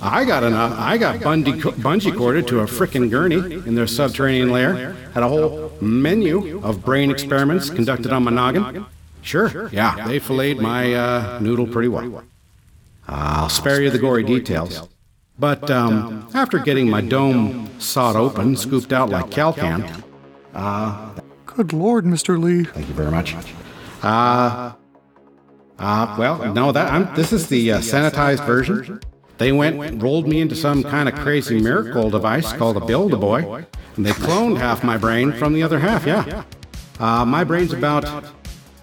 I 0.00 0.24
got 0.24 0.42
enough. 0.42 0.72
I 0.78 0.96
got 0.96 1.20
bungee, 1.20 1.60
bungee 1.60 2.16
corded 2.16 2.48
to 2.48 2.60
a 2.60 2.64
frickin' 2.64 3.10
gurney 3.10 3.36
in 3.36 3.74
their 3.74 3.86
subterranean 3.86 4.50
lair. 4.50 4.94
Had 5.12 5.22
a 5.22 5.28
whole 5.28 5.70
menu 5.82 6.58
of 6.64 6.82
brain 6.82 7.10
experiments 7.10 7.68
conducted 7.68 8.10
on 8.10 8.24
my 8.24 8.30
noggin. 8.30 8.86
Sure, 9.20 9.68
yeah, 9.70 10.06
they 10.06 10.18
filleted 10.18 10.62
my 10.62 10.94
uh, 10.94 11.38
noodle 11.42 11.66
pretty 11.66 11.88
well. 11.88 12.24
I'll 13.06 13.50
spare 13.50 13.82
you 13.82 13.90
the 13.90 13.98
gory 13.98 14.24
details. 14.24 14.88
But 15.38 15.70
um, 15.70 16.26
after 16.32 16.58
getting 16.58 16.88
my 16.88 17.02
dome 17.02 17.68
sawed 17.78 18.16
open, 18.16 18.56
scooped 18.56 18.94
out 18.94 19.10
like 19.10 19.26
Calcan, 19.26 20.02
Good 21.44 21.72
Lord, 21.74 22.06
Mr. 22.06 22.42
Lee. 22.42 22.64
Thank 22.64 22.88
you 22.88 22.94
very 22.94 23.10
much. 23.10 23.34
Uh, 24.02 24.72
uh, 25.78 26.16
well, 26.18 26.52
no, 26.54 26.72
that 26.72 26.92
I'm, 26.92 27.14
this 27.14 27.32
is 27.32 27.48
the 27.48 27.72
uh, 27.72 27.78
sanitized 27.78 28.46
version. 28.46 29.00
They 29.38 29.52
went 29.52 29.78
and 29.82 30.02
rolled 30.02 30.26
me 30.26 30.40
into 30.40 30.56
some 30.56 30.82
kind 30.82 31.08
of 31.08 31.14
crazy 31.16 31.60
miracle 31.60 32.08
device 32.08 32.52
called 32.54 32.78
a 32.78 32.80
Build-A-Boy, 32.80 33.66
and 33.96 34.06
they 34.06 34.12
cloned 34.12 34.56
half 34.56 34.82
my 34.82 34.96
brain 34.96 35.32
from 35.32 35.52
the 35.52 35.62
other 35.62 35.78
half. 35.78 36.06
Yeah, 36.06 36.44
uh, 36.98 37.24
my 37.26 37.44
brain's 37.44 37.74
about 37.74 38.04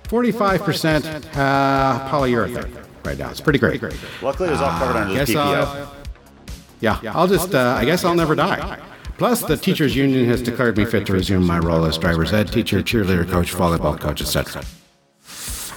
45% 0.03 1.36
uh, 1.36 2.10
polyurethane 2.10 2.86
right 3.03 3.17
now. 3.17 3.32
It's 3.32 3.41
pretty 3.41 3.60
great. 3.60 3.82
Luckily, 4.21 4.49
it 4.49 4.51
was 4.51 4.62
all 4.62 4.77
covered 4.77 4.97
under 4.97 5.13
the 5.13 5.19
Guess 5.19 5.29
PPO. 5.32 5.88
Yeah, 6.82 6.99
I'll 7.15 7.27
just. 7.27 7.56
Uh, 7.56 7.75
I 7.77 7.86
guess 7.86 8.03
I'll 8.03 8.13
never 8.13 8.36
die. 8.36 8.79
Plus, 9.17 9.41
the 9.41 9.56
teachers' 9.58 9.95
union 9.95 10.25
has 10.25 10.41
declared 10.41 10.75
me 10.77 10.86
fit 10.86 11.06
to 11.08 11.13
resume 11.13 11.45
my 11.45 11.58
role 11.58 11.86
as 11.86 11.97
driver's 11.97 12.34
ed 12.34 12.51
teacher, 12.51 12.82
cheerleader 12.82 13.27
coach, 13.29 13.53
volleyball 13.53 13.99
coach, 13.99 14.21
etc. 14.21 14.63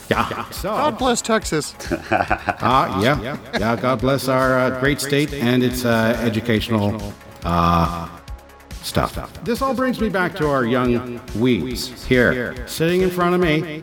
Yeah. 0.09 0.49
So, 0.51 0.71
God 0.71 0.99
bless 0.99 1.21
Texas. 1.23 1.75
uh, 1.90 3.01
yeah, 3.03 3.38
yeah. 3.55 3.77
God 3.77 4.01
bless 4.01 4.29
our 4.29 4.59
uh, 4.59 4.81
great 4.81 5.01
state 5.01 5.33
and 5.35 5.62
its 5.62 5.85
uh, 5.85 6.16
educational 6.21 7.12
uh, 7.45 8.09
stuff. 8.83 9.42
This 9.45 9.62
all 9.62 9.75
brings 9.75 10.01
me 10.01 10.09
back 10.09 10.37
to 10.37 10.49
our 10.49 10.64
young 10.64 11.19
weebs 11.31 12.05
here, 12.07 12.55
sitting 12.69 13.03
in 13.03 13.11
front 13.11 13.35
of 13.35 13.40
me, 13.40 13.83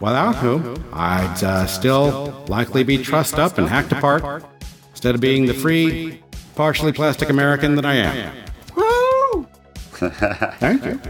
without 0.00 0.36
whom 0.36 0.82
I'd 0.92 1.42
uh, 1.44 1.66
still 1.66 2.44
likely 2.48 2.82
be 2.82 2.98
trussed 3.02 3.34
up 3.38 3.58
and 3.58 3.68
hacked 3.68 3.92
apart, 3.92 4.44
instead 4.90 5.14
of 5.14 5.20
being 5.20 5.46
the 5.46 5.54
free, 5.54 6.22
partially 6.54 6.92
plastic 6.92 7.28
American 7.28 7.74
that 7.76 7.84
I 7.84 7.94
am. 7.94 8.34
Woo! 8.74 9.46
Thank 10.58 10.84
you. 10.84 11.00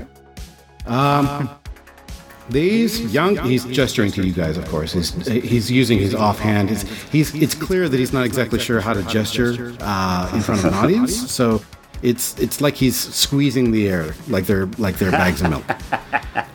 Um, 0.86 1.48
These 2.50 3.12
young, 3.12 3.36
he's 3.36 3.64
gesturing 3.66 4.10
to 4.12 4.26
you 4.26 4.32
guys, 4.32 4.56
of 4.56 4.66
course. 4.68 4.92
He's, 4.92 5.26
he's 5.26 5.70
using 5.70 5.98
his 5.98 6.14
offhand. 6.14 6.70
He's, 6.70 6.82
he's, 7.10 7.34
it's 7.34 7.54
clear 7.54 7.88
that 7.88 7.96
he's 7.98 8.12
not 8.12 8.24
exactly 8.24 8.58
sure 8.58 8.80
how 8.80 8.94
to 8.94 9.02
gesture 9.02 9.74
uh, 9.80 10.30
in 10.34 10.40
front 10.40 10.64
of 10.64 10.72
an 10.72 10.74
audience. 10.74 11.30
So 11.30 11.62
it's, 12.02 12.38
it's 12.38 12.60
like 12.60 12.74
he's 12.74 12.96
squeezing 12.96 13.70
the 13.70 13.88
air, 13.88 14.14
like 14.28 14.46
they're, 14.46 14.66
like 14.78 14.96
they're 14.96 15.10
bags 15.10 15.42
of 15.42 15.50
milk. 15.50 15.64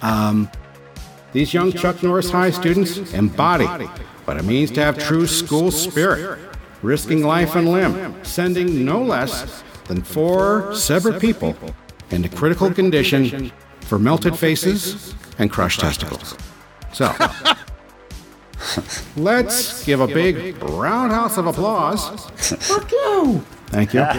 Um, 0.02 0.50
these 1.32 1.54
young 1.54 1.72
Chuck 1.72 2.04
Norris 2.04 2.30
High 2.30 2.50
students 2.50 3.14
embody 3.14 3.66
what 4.26 4.36
it 4.36 4.44
means 4.44 4.70
to 4.72 4.82
have 4.82 4.98
true 4.98 5.28
school 5.28 5.72
spirit, 5.72 6.40
risking 6.82 7.24
life 7.24 7.56
and 7.56 7.72
limb, 7.72 8.14
sending 8.24 8.84
no 8.86 9.02
less 9.02 9.64
than 9.86 10.02
four 10.04 10.76
separate 10.76 11.22
people 11.22 11.56
into 12.12 12.30
critical 12.30 12.70
condition 12.72 13.52
for 13.86 14.00
melted 14.00 14.38
faces 14.38 15.13
and 15.39 15.52
crushed 15.52 15.80
testicles. 15.80 16.36
So, 16.93 17.13
let's 19.17 19.84
give 19.86 20.00
a 20.00 20.08
big 20.08 20.62
roundhouse 20.63 21.38
of 21.38 21.48
applause. 21.48 22.08
Fuck 22.67 22.91
you! 22.91 23.43
Thank 23.67 23.93
you. 23.93 24.06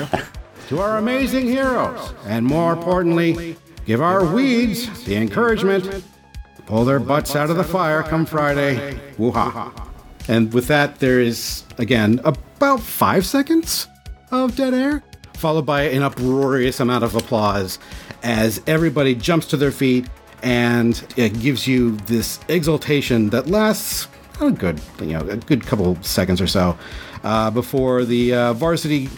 To 0.68 0.80
our 0.80 0.96
amazing 0.96 1.46
heroes, 1.46 2.14
and 2.24 2.46
more 2.46 2.72
importantly, 2.72 3.54
give 3.84 4.00
our 4.00 4.24
weeds 4.24 5.04
the 5.04 5.14
encouragement 5.14 5.84
to 5.84 6.62
pull 6.62 6.86
their 6.86 6.98
butts 6.98 7.36
out 7.36 7.50
of 7.50 7.58
the 7.58 7.64
fire 7.64 8.02
come 8.02 8.24
Friday. 8.24 8.98
Woo-ha. 9.18 9.90
And 10.26 10.50
with 10.54 10.66
that, 10.68 11.00
there 11.00 11.20
is, 11.20 11.64
again, 11.76 12.18
about 12.24 12.80
five 12.80 13.26
seconds 13.26 13.88
of 14.30 14.56
dead 14.56 14.72
air, 14.72 15.02
followed 15.34 15.66
by 15.66 15.82
an 15.82 16.02
uproarious 16.02 16.80
amount 16.80 17.04
of 17.04 17.14
applause 17.14 17.78
as 18.24 18.60
everybody 18.66 19.14
jumps 19.14 19.46
to 19.46 19.56
their 19.56 19.70
feet 19.70 20.08
and 20.42 21.06
it 21.16 21.38
gives 21.40 21.66
you 21.66 21.92
this 21.98 22.40
exultation 22.48 23.30
that 23.30 23.46
lasts 23.46 24.08
a 24.40 24.50
good, 24.50 24.80
you 25.00 25.06
know, 25.12 25.20
a 25.28 25.36
good 25.36 25.64
couple 25.64 25.96
seconds 26.02 26.40
or 26.40 26.46
so 26.46 26.76
uh, 27.22 27.50
before 27.50 28.04
the 28.04 28.34
uh, 28.34 28.52
varsity 28.54 29.08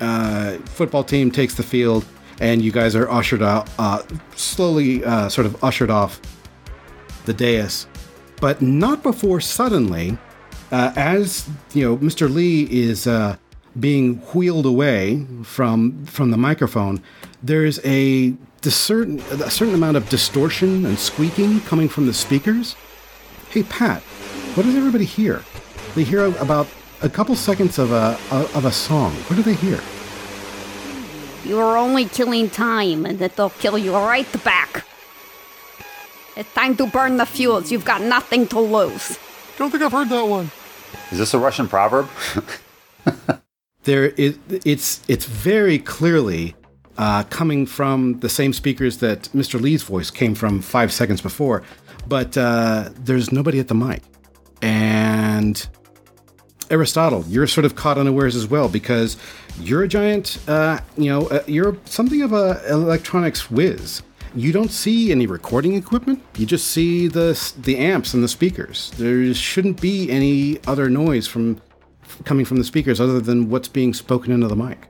uh, 0.00 0.56
football 0.64 1.04
team 1.04 1.30
takes 1.30 1.54
the 1.54 1.62
field 1.62 2.04
and 2.40 2.60
you 2.62 2.72
guys 2.72 2.96
are 2.96 3.08
ushered 3.10 3.42
out, 3.42 3.68
uh, 3.78 4.02
slowly 4.34 5.04
uh, 5.04 5.28
sort 5.28 5.46
of 5.46 5.62
ushered 5.62 5.90
off 5.90 6.20
the 7.24 7.32
dais, 7.32 7.86
but 8.40 8.60
not 8.60 9.02
before 9.02 9.40
suddenly, 9.40 10.18
uh, 10.70 10.92
as 10.96 11.48
you 11.72 11.82
know, 11.82 11.96
Mr. 11.96 12.32
Lee 12.32 12.68
is 12.70 13.06
being 13.78 14.16
wheeled 14.32 14.66
away 14.66 15.26
from 15.42 16.04
from 16.06 16.30
the 16.30 16.36
microphone. 16.36 17.02
There's 17.42 17.80
a 17.84 18.34
certain 18.62 19.20
a 19.30 19.50
certain 19.50 19.74
amount 19.74 19.96
of 19.96 20.08
distortion 20.08 20.84
and 20.86 20.98
squeaking 20.98 21.60
coming 21.60 21.88
from 21.88 22.06
the 22.06 22.14
speakers. 22.14 22.74
Hey 23.50 23.62
Pat, 23.62 24.02
what 24.54 24.64
does 24.64 24.74
everybody 24.74 25.04
hear? 25.04 25.42
They 25.94 26.02
hear 26.02 26.24
about 26.24 26.66
a 27.02 27.08
couple 27.08 27.36
seconds 27.36 27.78
of 27.78 27.92
a 27.92 28.18
of 28.32 28.64
a 28.64 28.72
song. 28.72 29.12
What 29.28 29.36
do 29.36 29.42
they 29.42 29.54
hear? 29.54 29.80
You 31.44 31.60
are 31.60 31.76
only 31.76 32.06
killing 32.06 32.50
time, 32.50 33.06
and 33.06 33.20
that 33.20 33.36
they'll 33.36 33.50
kill 33.50 33.78
you 33.78 33.94
right 33.94 34.26
back. 34.42 34.84
It's 36.36 36.52
time 36.54 36.76
to 36.76 36.86
burn 36.86 37.18
the 37.18 37.26
fuels. 37.26 37.70
You've 37.70 37.84
got 37.84 38.02
nothing 38.02 38.48
to 38.48 38.60
lose. 38.60 39.18
Don't 39.56 39.70
think 39.70 39.82
I've 39.82 39.92
heard 39.92 40.08
that 40.08 40.26
one. 40.26 40.50
Is 41.12 41.18
this 41.18 41.32
a 41.34 41.38
Russian 41.38 41.68
proverb? 41.68 42.08
there 43.84 44.06
is 44.06 44.38
it's 44.50 45.02
it's 45.08 45.24
very 45.24 45.78
clearly 45.78 46.56
uh, 46.98 47.24
coming 47.24 47.66
from 47.66 48.20
the 48.20 48.28
same 48.28 48.52
speakers 48.52 48.98
that 48.98 49.22
Mr. 49.34 49.60
Lee's 49.60 49.82
voice 49.82 50.10
came 50.10 50.34
from 50.34 50.60
five 50.62 50.92
seconds 50.92 51.20
before, 51.20 51.62
but 52.06 52.36
uh, 52.36 52.90
there's 52.96 53.32
nobody 53.32 53.58
at 53.58 53.68
the 53.68 53.74
mic, 53.74 54.02
and 54.62 55.68
Aristotle, 56.70 57.24
you're 57.28 57.46
sort 57.46 57.64
of 57.64 57.76
caught 57.76 57.98
unawares 57.98 58.34
as 58.34 58.46
well 58.46 58.68
because 58.68 59.16
you're 59.60 59.82
a 59.84 59.88
giant, 59.88 60.38
uh, 60.48 60.80
you 60.96 61.10
know, 61.10 61.28
uh, 61.28 61.42
you're 61.46 61.76
something 61.84 62.22
of 62.22 62.32
a 62.32 62.62
electronics 62.68 63.50
whiz. 63.50 64.02
You 64.34 64.52
don't 64.52 64.70
see 64.70 65.12
any 65.12 65.26
recording 65.26 65.74
equipment. 65.74 66.22
You 66.36 66.44
just 66.44 66.68
see 66.68 67.08
the 67.08 67.40
the 67.62 67.78
amps 67.78 68.12
and 68.14 68.22
the 68.22 68.28
speakers. 68.28 68.90
There 68.98 69.32
shouldn't 69.32 69.80
be 69.80 70.10
any 70.10 70.58
other 70.66 70.90
noise 70.90 71.26
from 71.26 71.60
coming 72.24 72.44
from 72.44 72.58
the 72.58 72.64
speakers 72.64 73.00
other 73.00 73.20
than 73.20 73.48
what's 73.48 73.68
being 73.68 73.94
spoken 73.94 74.32
into 74.32 74.48
the 74.48 74.56
mic. 74.56 74.88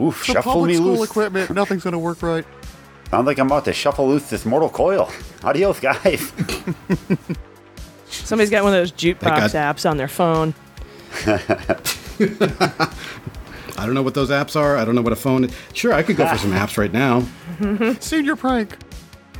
Oof, 0.00 0.26
The 0.26 0.32
shuffle 0.32 0.52
public 0.52 0.68
me 0.70 0.74
school 0.76 0.96
loose. 0.98 1.08
equipment, 1.10 1.50
nothing's 1.50 1.84
gonna 1.84 1.98
work 1.98 2.22
right. 2.22 2.44
Sounds 3.10 3.26
like 3.26 3.38
I'm 3.38 3.46
about 3.46 3.64
to 3.66 3.72
shuffle 3.72 4.08
loose 4.08 4.28
this 4.30 4.44
mortal 4.44 4.68
coil. 4.68 5.08
Adios, 5.44 5.78
guys. 5.80 6.32
Somebody's 8.08 8.50
got 8.50 8.64
one 8.64 8.72
of 8.74 8.80
those 8.80 8.92
jukebox 8.92 9.52
God. 9.52 9.76
apps 9.76 9.88
on 9.88 9.96
their 9.96 10.08
phone. 10.08 10.54
I 13.76 13.86
don't 13.86 13.94
know 13.94 14.02
what 14.02 14.14
those 14.14 14.30
apps 14.30 14.56
are. 14.56 14.76
I 14.76 14.84
don't 14.84 14.94
know 14.94 15.02
what 15.02 15.12
a 15.12 15.16
phone 15.16 15.44
is. 15.44 15.54
Sure, 15.72 15.92
I 15.92 16.02
could 16.02 16.16
go 16.16 16.26
for 16.26 16.38
some 16.38 16.52
apps 16.54 16.76
right 16.78 16.92
now. 16.92 17.24
Senior 18.00 18.36
prank. 18.36 18.76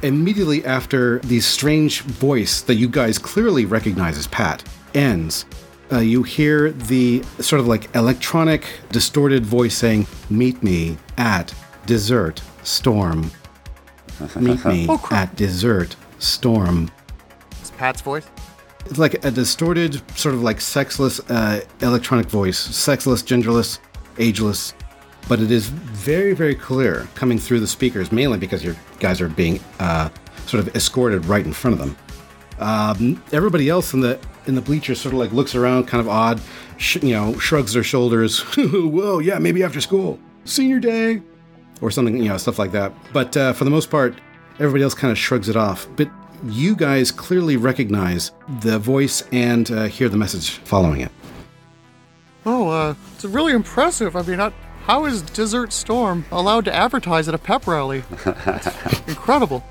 Immediately 0.02 0.64
after 0.64 1.20
the 1.20 1.40
strange 1.40 2.02
voice 2.02 2.60
that 2.62 2.74
you 2.74 2.88
guys 2.88 3.18
clearly 3.18 3.64
recognize 3.64 4.18
as 4.18 4.26
Pat 4.26 4.62
ends, 4.92 5.46
uh, 5.92 5.98
you 5.98 6.22
hear 6.22 6.72
the 6.72 7.22
sort 7.40 7.60
of 7.60 7.66
like 7.66 7.94
electronic, 7.94 8.64
distorted 8.90 9.44
voice 9.44 9.76
saying, 9.76 10.06
Meet 10.30 10.62
me 10.62 10.96
at 11.18 11.54
Dessert 11.86 12.42
Storm. 12.62 13.30
Meet 14.40 14.64
me 14.64 14.86
Oh, 14.88 15.06
at 15.10 15.34
Dessert 15.36 15.96
Storm. 16.18 16.90
It's 17.60 17.70
Pat's 17.72 18.00
voice. 18.00 18.26
It's 18.86 18.98
like 18.98 19.24
a 19.24 19.30
distorted, 19.30 20.02
sort 20.18 20.34
of 20.34 20.42
like 20.42 20.60
sexless 20.60 21.18
uh, 21.30 21.62
electronic 21.80 22.26
voice. 22.26 22.58
Sexless, 22.58 23.22
genderless, 23.22 23.78
ageless. 24.18 24.74
But 25.26 25.40
it 25.40 25.50
is 25.50 25.68
very, 25.68 26.34
very 26.34 26.54
clear 26.54 27.08
coming 27.14 27.38
through 27.38 27.60
the 27.60 27.66
speakers, 27.66 28.12
mainly 28.12 28.36
because 28.38 28.62
your 28.62 28.76
guys 29.00 29.22
are 29.22 29.30
being 29.30 29.58
uh, 29.80 30.10
sort 30.46 30.66
of 30.66 30.76
escorted 30.76 31.24
right 31.24 31.44
in 31.46 31.52
front 31.54 31.80
of 31.80 31.86
them. 31.86 31.96
Um, 32.58 33.22
everybody 33.32 33.70
else 33.70 33.94
in 33.94 34.00
the 34.00 34.20
in 34.46 34.54
the 34.54 34.60
bleachers 34.60 35.00
sort 35.00 35.14
of 35.14 35.20
like 35.20 35.32
looks 35.32 35.54
around, 35.54 35.86
kind 35.86 36.00
of 36.00 36.08
odd, 36.08 36.40
sh- 36.76 37.02
you 37.02 37.12
know, 37.12 37.38
shrugs 37.38 37.72
their 37.72 37.82
shoulders. 37.82 38.40
Whoa, 38.56 39.18
yeah, 39.18 39.38
maybe 39.38 39.62
after 39.62 39.80
school, 39.80 40.18
senior 40.44 40.80
day, 40.80 41.22
or 41.80 41.90
something, 41.90 42.16
you 42.16 42.28
know, 42.28 42.36
stuff 42.36 42.58
like 42.58 42.72
that. 42.72 42.92
But 43.12 43.36
uh, 43.36 43.52
for 43.52 43.64
the 43.64 43.70
most 43.70 43.90
part, 43.90 44.20
everybody 44.58 44.82
else 44.82 44.94
kind 44.94 45.10
of 45.10 45.18
shrugs 45.18 45.48
it 45.48 45.56
off. 45.56 45.86
But 45.96 46.08
you 46.44 46.76
guys 46.76 47.10
clearly 47.10 47.56
recognize 47.56 48.32
the 48.60 48.78
voice 48.78 49.22
and 49.32 49.70
uh, 49.70 49.84
hear 49.84 50.08
the 50.08 50.16
message 50.16 50.50
following 50.50 51.00
it. 51.00 51.12
Oh, 52.46 52.68
uh, 52.68 52.94
it's 53.14 53.24
really 53.24 53.52
impressive. 53.52 54.16
I 54.16 54.22
mean, 54.22 54.40
I, 54.40 54.52
how 54.82 55.06
is 55.06 55.22
Desert 55.22 55.72
Storm 55.72 56.26
allowed 56.30 56.66
to 56.66 56.74
advertise 56.74 57.26
at 57.28 57.34
a 57.34 57.38
pep 57.38 57.66
rally? 57.66 58.04
Incredible. 59.06 59.64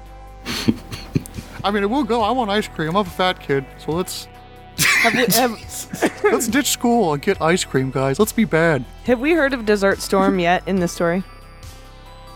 I 1.63 1.71
mean, 1.71 1.83
it 1.83 1.89
will 1.89 2.03
go. 2.03 2.21
I 2.21 2.31
want 2.31 2.49
ice 2.49 2.67
cream. 2.67 2.89
I'm 2.89 2.95
a 2.97 3.05
fat 3.05 3.39
kid, 3.39 3.65
so 3.77 3.91
let's 3.91 4.27
Have 5.03 5.13
we, 5.13 5.25
have, 5.33 6.23
let's 6.33 6.47
ditch 6.47 6.67
school 6.71 7.13
and 7.13 7.21
get 7.21 7.41
ice 7.41 7.63
cream, 7.65 7.91
guys. 7.91 8.19
Let's 8.19 8.31
be 8.31 8.45
bad. 8.45 8.85
have 9.05 9.19
we 9.19 9.33
heard 9.33 9.53
of 9.53 9.65
Desert 9.65 9.99
Storm 10.01 10.39
yet 10.39 10.65
in 10.67 10.77
this 10.79 10.91
story? 10.93 11.23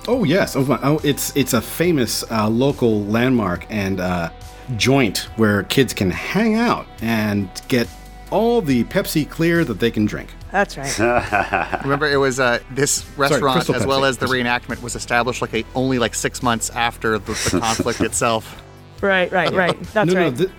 Oh 0.08 0.24
yes, 0.24 0.56
oh, 0.56 0.64
my- 0.66 0.80
oh 0.84 1.00
it's 1.04 1.36
it's 1.36 1.54
a 1.54 1.62
famous 1.62 2.24
uh, 2.32 2.48
local 2.50 3.04
landmark 3.06 3.66
and 3.70 4.00
uh, 4.00 4.30
joint 4.78 5.30
where 5.38 5.64
kids 5.64 5.94
can 5.94 6.10
hang 6.12 6.56
out 6.56 6.88
and 7.02 7.50
get 7.68 7.88
all 8.32 8.62
the 8.62 8.84
Pepsi 8.86 9.30
Clear 9.30 9.64
that 9.66 9.80
they 9.80 9.92
can 9.92 10.06
drink. 10.06 10.30
That's 10.52 10.78
right. 10.78 11.00
Remember, 11.84 12.08
it 12.10 12.18
was 12.18 12.40
uh, 12.40 12.60
this 12.72 13.06
restaurant 13.18 13.56
Crystal 13.56 13.76
as 13.76 13.86
well 13.86 14.02
Pepsi. 14.02 14.10
as 14.10 14.18
the 14.18 14.26
reenactment 14.28 14.82
was 14.82 14.96
established 14.96 15.42
like 15.42 15.54
a, 15.54 15.64
only 15.76 16.00
like 16.00 16.16
six 16.16 16.42
months 16.42 16.70
after 16.70 17.20
the, 17.20 17.34
the 17.52 17.60
conflict 17.62 18.00
itself. 18.02 18.62
right, 19.02 19.30
right, 19.32 19.52
right. 19.54 19.82
That's 19.94 20.12
no, 20.14 20.20
right. 20.22 20.38
no, 20.38 20.46
thi- 20.48 20.54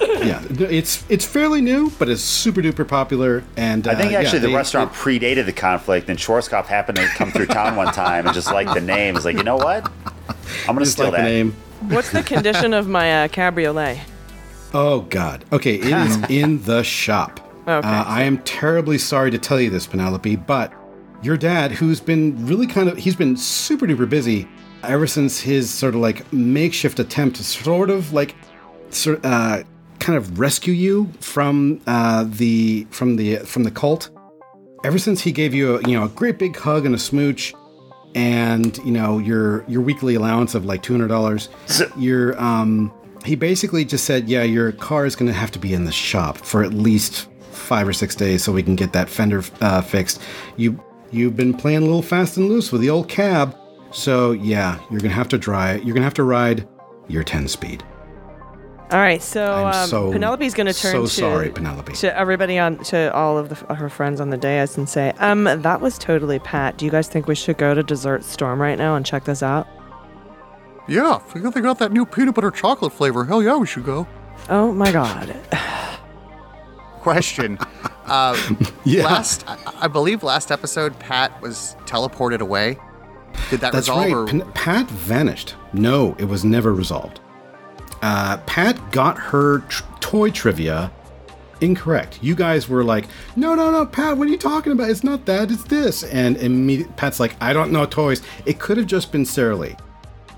yeah, 0.00 0.42
it's 0.50 1.04
it's 1.10 1.24
fairly 1.24 1.60
new, 1.60 1.90
but 1.98 2.08
it's 2.08 2.22
super 2.22 2.62
duper 2.62 2.86
popular. 2.86 3.44
And 3.56 3.86
I 3.86 3.94
think 3.94 4.08
uh, 4.08 4.10
yeah, 4.12 4.18
actually 4.20 4.38
the 4.40 4.48
they- 4.48 4.54
restaurant 4.54 4.92
predated 4.92 5.46
the 5.46 5.52
conflict, 5.52 6.08
and 6.08 6.18
Schwarzkopf 6.18 6.66
happened 6.66 6.96
to 6.98 7.06
come 7.08 7.30
through 7.30 7.46
town 7.46 7.76
one 7.76 7.92
time 7.92 8.26
and 8.26 8.34
just 8.34 8.50
liked 8.52 8.74
the 8.74 8.80
name. 8.80 9.16
It's 9.16 9.24
like, 9.24 9.36
you 9.36 9.44
know 9.44 9.56
what? 9.56 9.90
I'm 10.28 10.74
gonna 10.74 10.80
just 10.80 10.92
steal 10.92 11.06
like 11.06 11.14
the 11.14 11.18
that. 11.18 11.24
name. 11.24 11.52
What's 11.88 12.10
the 12.10 12.22
condition 12.22 12.72
of 12.72 12.88
my 12.88 13.24
uh, 13.24 13.28
cabriolet? 13.28 13.98
Oh 14.72 15.00
God. 15.02 15.44
Okay, 15.52 15.76
it 15.76 15.84
is 15.86 16.16
in 16.30 16.62
the 16.62 16.82
shop. 16.82 17.40
Okay. 17.68 17.86
Uh, 17.86 18.04
I 18.04 18.22
am 18.22 18.38
terribly 18.38 18.96
sorry 18.98 19.30
to 19.30 19.38
tell 19.38 19.60
you 19.60 19.70
this, 19.70 19.86
Penelope, 19.86 20.36
but 20.36 20.72
your 21.22 21.36
dad, 21.36 21.72
who's 21.72 22.00
been 22.00 22.46
really 22.46 22.66
kind 22.66 22.88
of, 22.88 22.96
he's 22.96 23.16
been 23.16 23.36
super 23.36 23.86
duper 23.86 24.08
busy 24.08 24.48
ever 24.84 25.06
since 25.06 25.40
his 25.40 25.68
sort 25.68 25.94
of 25.94 26.00
like 26.00 26.30
makeshift 26.32 26.98
attempt 27.00 27.36
to 27.36 27.44
sort 27.44 27.90
of 27.90 28.12
like, 28.12 28.34
sort 28.90 29.24
uh, 29.24 29.62
kind 29.98 30.16
of 30.16 30.38
rescue 30.38 30.72
you 30.72 31.12
from 31.20 31.80
uh, 31.86 32.24
the 32.28 32.86
from 32.90 33.16
the 33.16 33.36
from 33.38 33.64
the 33.64 33.70
cult. 33.70 34.10
Ever 34.84 34.98
since 34.98 35.20
he 35.20 35.32
gave 35.32 35.54
you 35.54 35.76
a 35.76 35.88
you 35.88 35.98
know 35.98 36.04
a 36.04 36.08
great 36.08 36.38
big 36.38 36.56
hug 36.56 36.86
and 36.86 36.94
a 36.94 36.98
smooch, 36.98 37.54
and 38.14 38.76
you 38.78 38.92
know 38.92 39.18
your 39.18 39.64
your 39.68 39.82
weekly 39.82 40.14
allowance 40.14 40.54
of 40.54 40.64
like 40.64 40.82
two 40.82 40.92
hundred 40.92 41.08
dollars, 41.08 41.48
your 41.96 42.40
um 42.40 42.92
he 43.24 43.34
basically 43.34 43.84
just 43.84 44.04
said, 44.04 44.28
"Yeah, 44.28 44.44
your 44.44 44.72
car 44.72 45.06
is 45.06 45.16
going 45.16 45.30
to 45.30 45.36
have 45.36 45.50
to 45.52 45.58
be 45.58 45.74
in 45.74 45.84
the 45.84 45.92
shop 45.92 46.38
for 46.38 46.62
at 46.62 46.72
least 46.72 47.28
five 47.50 47.88
or 47.88 47.92
six 47.92 48.14
days 48.14 48.44
so 48.44 48.52
we 48.52 48.62
can 48.62 48.76
get 48.76 48.92
that 48.92 49.08
fender 49.08 49.42
uh, 49.60 49.82
fixed. 49.82 50.20
You 50.56 50.82
you've 51.10 51.36
been 51.36 51.54
playing 51.54 51.78
a 51.78 51.86
little 51.86 52.02
fast 52.02 52.36
and 52.36 52.48
loose 52.48 52.70
with 52.70 52.80
the 52.80 52.90
old 52.90 53.08
cab, 53.08 53.56
so 53.90 54.32
yeah, 54.32 54.78
you're 54.90 55.00
going 55.00 55.10
to 55.10 55.16
have 55.16 55.28
to 55.30 55.38
drive. 55.38 55.78
You're 55.78 55.94
going 55.94 56.02
to 56.02 56.04
have 56.04 56.14
to 56.14 56.24
ride 56.24 56.68
your 57.08 57.24
10 57.24 57.48
speed." 57.48 57.82
All 58.92 58.98
right, 59.00 59.20
so, 59.20 59.66
um, 59.66 59.88
so- 59.88 60.12
Penelope's 60.12 60.54
going 60.54 60.68
to 60.68 60.72
turn 60.72 60.92
so 60.92 61.02
to 61.02 61.08
sorry, 61.08 61.50
Penelope. 61.50 61.92
to 61.94 62.16
everybody 62.16 62.56
on 62.58 62.78
to 62.84 63.12
all 63.12 63.36
of 63.36 63.48
the, 63.48 63.74
her 63.74 63.88
friends 63.88 64.20
on 64.20 64.30
the 64.30 64.36
dais 64.36 64.76
and 64.76 64.88
say, 64.88 65.12
"Um, 65.18 65.44
that 65.44 65.80
was 65.80 65.98
totally 65.98 66.38
Pat. 66.38 66.76
Do 66.76 66.84
you 66.84 66.90
guys 66.92 67.08
think 67.08 67.26
we 67.26 67.34
should 67.34 67.58
go 67.58 67.74
to 67.74 67.82
Dessert 67.82 68.22
Storm 68.22 68.62
right 68.62 68.78
now 68.78 68.94
and 68.94 69.04
check 69.04 69.24
this 69.24 69.42
out?" 69.42 69.66
Yeah, 70.86 71.14
I 71.16 71.18
think 71.18 71.52
they 71.52 71.60
got 71.60 71.80
that 71.80 71.90
new 71.90 72.06
peanut 72.06 72.36
butter 72.36 72.52
chocolate 72.52 72.92
flavor. 72.92 73.24
Hell 73.24 73.42
yeah, 73.42 73.56
we 73.56 73.66
should 73.66 73.84
go. 73.84 74.06
Oh 74.48 74.70
my 74.72 74.92
god. 74.92 75.34
Question. 77.00 77.58
Uh, 78.08 78.36
Yeah. 78.84 79.02
Last, 79.02 79.42
I, 79.48 79.58
I 79.80 79.88
believe 79.88 80.22
last 80.22 80.52
episode, 80.52 80.96
Pat 81.00 81.42
was 81.42 81.74
teleported 81.86 82.38
away. 82.38 82.78
Did 83.50 83.58
that 83.62 83.72
That's 83.72 83.88
resolve? 83.88 84.32
right. 84.32 84.42
Or, 84.42 84.50
Pat 84.52 84.88
vanished. 84.88 85.56
No, 85.72 86.14
it 86.16 86.26
was 86.26 86.44
never 86.44 86.72
resolved. 86.72 87.18
Uh, 88.02 88.36
Pat 88.46 88.92
got 88.92 89.18
her 89.18 89.60
tr- 89.68 89.82
toy 90.00 90.30
trivia 90.30 90.90
incorrect. 91.60 92.18
You 92.22 92.34
guys 92.34 92.68
were 92.68 92.84
like, 92.84 93.06
"No, 93.34 93.54
no, 93.54 93.70
no, 93.70 93.86
Pat, 93.86 94.16
what 94.18 94.28
are 94.28 94.30
you 94.30 94.36
talking 94.38 94.72
about? 94.72 94.90
It's 94.90 95.02
not 95.04 95.24
that. 95.26 95.50
It's 95.50 95.64
this." 95.64 96.02
And 96.04 96.36
immediately, 96.36 96.92
Pat's 96.96 97.18
like, 97.18 97.34
"I 97.40 97.52
don't 97.52 97.72
know 97.72 97.86
toys. 97.86 98.22
It 98.44 98.58
could 98.58 98.76
have 98.76 98.86
just 98.86 99.10
been 99.12 99.24
Sarah 99.24 99.56
Lee, 99.56 99.74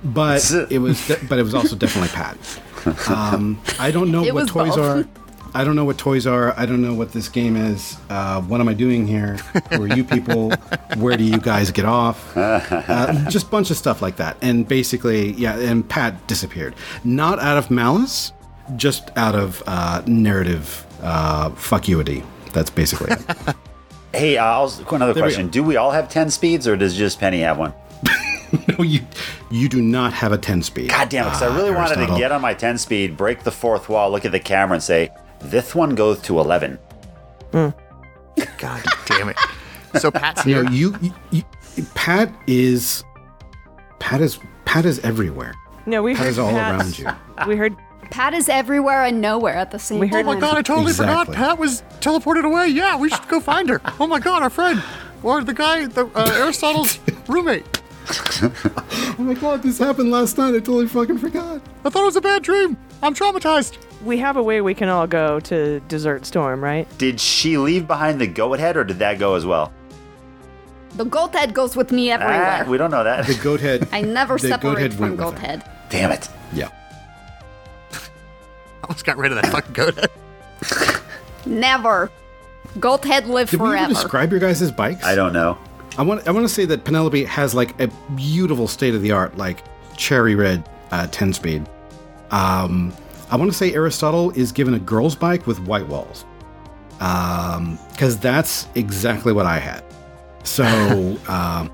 but 0.04 0.50
it 0.70 0.78
was. 0.78 1.04
De- 1.08 1.18
but 1.28 1.38
it 1.38 1.42
was 1.42 1.54
also 1.54 1.76
definitely 1.76 2.10
Pat. 2.10 2.36
Um, 3.08 3.60
I 3.80 3.90
don't 3.90 4.10
know 4.12 4.24
It 4.24 4.32
what 4.32 4.48
toys 4.48 4.76
both. 4.76 4.78
are. 4.78 5.08
I 5.54 5.64
don't 5.64 5.76
know 5.76 5.84
what 5.84 5.98
toys 5.98 6.26
are. 6.26 6.58
I 6.58 6.66
don't 6.66 6.82
know 6.82 6.94
what 6.94 7.12
this 7.12 7.28
game 7.28 7.56
is. 7.56 7.96
Uh, 8.10 8.40
what 8.42 8.60
am 8.60 8.68
I 8.68 8.74
doing 8.74 9.06
here? 9.06 9.36
Who 9.72 9.84
are 9.84 9.88
you 9.88 10.04
people? 10.04 10.50
Where 10.98 11.16
do 11.16 11.24
you 11.24 11.38
guys 11.38 11.70
get 11.70 11.84
off? 11.84 12.36
Uh, 12.88 13.28
just 13.28 13.46
a 13.46 13.50
bunch 13.50 13.70
of 13.70 13.76
stuff 13.76 14.00
like 14.02 14.16
that. 14.16 14.36
And 14.40 14.66
basically, 14.66 15.32
yeah, 15.32 15.58
and 15.58 15.86
Pat 15.88 16.26
disappeared. 16.26 16.74
Not 17.04 17.38
out 17.38 17.58
of 17.58 17.70
malice, 17.70 18.32
just 18.76 19.10
out 19.16 19.34
of 19.34 19.62
uh, 19.66 20.02
narrative 20.06 20.86
uh, 21.02 21.50
fuckuity. 21.50 22.24
That's 22.52 22.70
basically 22.70 23.12
it. 23.12 23.56
Hey, 24.12 24.38
uh, 24.38 24.44
I'll, 24.44 24.72
another 24.90 25.12
There 25.12 25.22
question. 25.22 25.46
go. 25.46 25.52
Do 25.52 25.62
we 25.62 25.76
all 25.76 25.90
have 25.90 26.08
10 26.08 26.30
speeds 26.30 26.66
or 26.66 26.76
does 26.76 26.94
just 26.96 27.20
Penny 27.20 27.40
have 27.40 27.58
one? 27.58 27.74
no, 28.68 28.82
you 28.82 29.00
you 29.50 29.68
do 29.68 29.82
not 29.82 30.14
have 30.14 30.32
a 30.32 30.38
10 30.38 30.62
speed. 30.62 30.88
God 30.88 31.10
damn 31.10 31.26
it, 31.26 31.30
because 31.30 31.42
I 31.42 31.48
uh, 31.48 31.56
really 31.56 31.70
wanted 31.70 32.06
to 32.06 32.16
get 32.16 32.32
on 32.32 32.40
my 32.40 32.54
10 32.54 32.78
speed, 32.78 33.16
break 33.16 33.42
the 33.44 33.50
fourth 33.50 33.88
wall, 33.88 34.10
look 34.10 34.24
at 34.24 34.32
the 34.32 34.40
camera, 34.40 34.74
and 34.74 34.82
say, 34.82 35.10
this 35.40 35.74
one 35.74 35.94
goes 35.94 36.20
to 36.22 36.38
11. 36.40 36.78
God 37.52 38.84
damn 39.06 39.28
it. 39.28 39.36
So 39.98 40.10
Pat's 40.10 40.42
here. 40.42 40.62
know, 40.64 40.70
you, 40.70 40.94
you, 41.00 41.12
you 41.76 41.84
Pat 41.94 42.32
is 42.46 43.02
Pat 43.98 44.20
is 44.20 44.38
Pat 44.64 44.84
is 44.84 44.98
everywhere. 45.00 45.54
No, 45.86 46.02
we 46.02 46.14
Pat 46.14 46.24
heard 46.24 46.30
is 46.30 46.38
all 46.38 46.50
Pat- 46.50 46.74
around 46.80 46.98
you. 46.98 47.08
We 47.46 47.56
heard 47.56 47.74
Pat 48.10 48.34
is 48.34 48.48
everywhere 48.48 49.04
and 49.04 49.20
nowhere 49.20 49.54
at 49.54 49.70
the 49.70 49.78
same 49.78 49.98
We 50.00 50.08
time. 50.08 50.28
Oh 50.28 50.34
my 50.34 50.40
god, 50.40 50.56
I 50.58 50.62
totally 50.62 50.90
Exactly. 50.90 51.24
forgot. 51.34 51.36
Pat 51.36 51.58
was 51.58 51.82
teleported 52.00 52.44
away. 52.44 52.68
Yeah, 52.68 52.96
we 52.96 53.08
should 53.08 53.26
go 53.28 53.40
find 53.40 53.68
her. 53.70 53.80
Oh 53.98 54.06
my 54.06 54.18
god, 54.20 54.42
our 54.42 54.50
friend. 54.50 54.82
Or 55.22 55.42
the 55.42 55.54
guy, 55.54 55.86
the 55.86 56.06
uh, 56.14 56.30
Aristotle's 56.42 56.98
roommate. 57.28 57.82
Oh 58.10 59.14
my 59.18 59.34
god, 59.34 59.62
this 59.62 59.78
happened 59.78 60.10
last 60.10 60.38
night. 60.38 60.50
I 60.54 60.58
totally 60.58 60.86
fucking 60.86 61.18
forgot. 61.18 61.60
I 61.84 61.90
thought 61.90 62.02
it 62.02 62.06
was 62.06 62.16
a 62.16 62.20
bad 62.20 62.42
dream. 62.42 62.76
I'm 63.02 63.14
traumatized. 63.14 63.76
we 64.04 64.16
have 64.18 64.36
a 64.36 64.42
way 64.42 64.60
we 64.60 64.74
can 64.74 64.88
all 64.88 65.06
go 65.06 65.40
to 65.40 65.80
Desert 65.88 66.24
Storm, 66.26 66.62
right? 66.62 66.86
Did 66.98 67.20
she 67.20 67.58
leave 67.58 67.86
behind 67.86 68.20
the 68.20 68.26
goat 68.26 68.58
head 68.60 68.76
or 68.76 68.84
did 68.84 68.98
that 69.00 69.18
go 69.18 69.34
as 69.34 69.44
well? 69.44 69.72
The 70.94 71.04
goat 71.04 71.34
head 71.34 71.52
goes 71.54 71.76
with 71.76 71.92
me 71.92 72.10
everywhere. 72.10 72.64
Ah, 72.66 72.70
we 72.70 72.78
don't 72.78 72.90
know 72.90 73.04
that. 73.04 73.26
The 73.26 73.34
goat 73.34 73.60
head. 73.60 73.86
I 73.92 74.00
never 74.02 74.36
the 74.38 74.48
goat 74.48 74.54
separate 74.62 74.78
head 74.78 74.94
from 74.94 75.00
went 75.02 75.12
with 75.12 75.20
goat 75.20 75.34
it. 75.34 75.40
head. 75.40 75.70
Damn 75.90 76.12
it. 76.12 76.28
Yeah. 76.52 76.70
almost 78.84 79.04
got 79.04 79.16
rid 79.18 79.32
of 79.32 79.42
that 79.42 79.46
fucking 79.52 79.72
goat. 79.74 79.98
Never. 81.46 82.10
Goat 82.80 83.04
head 83.04 83.26
live 83.26 83.50
Did 83.50 83.60
we 83.60 83.66
ever 83.68 83.76
forever. 83.76 83.92
describe 83.94 84.30
your 84.30 84.40
guys' 84.40 84.70
bikes? 84.72 85.04
I 85.04 85.14
don't 85.14 85.32
know. 85.32 85.58
I 85.98 86.02
want 86.02 86.26
I 86.28 86.30
want 86.30 86.46
to 86.46 86.52
say 86.52 86.64
that 86.64 86.84
Penelope 86.84 87.24
has 87.24 87.54
like 87.54 87.78
a 87.80 87.88
beautiful 88.14 88.68
state 88.68 88.94
of 88.94 89.02
the 89.02 89.10
art 89.10 89.36
like 89.36 89.64
cherry 89.96 90.36
red 90.36 90.68
uh, 90.92 91.08
10 91.08 91.32
speed. 91.32 91.68
Um, 92.30 92.94
I 93.30 93.36
want 93.36 93.50
to 93.50 93.56
say 93.56 93.74
Aristotle 93.74 94.30
is 94.30 94.52
given 94.52 94.74
a 94.74 94.78
girl's 94.78 95.16
bike 95.16 95.46
with 95.46 95.58
white 95.60 95.86
walls. 95.88 96.24
Um, 97.00 97.78
cuz 97.98 98.16
that's 98.16 98.68
exactly 98.76 99.32
what 99.32 99.44
I 99.44 99.58
had. 99.58 99.84
So, 100.44 100.64
um, 101.28 101.70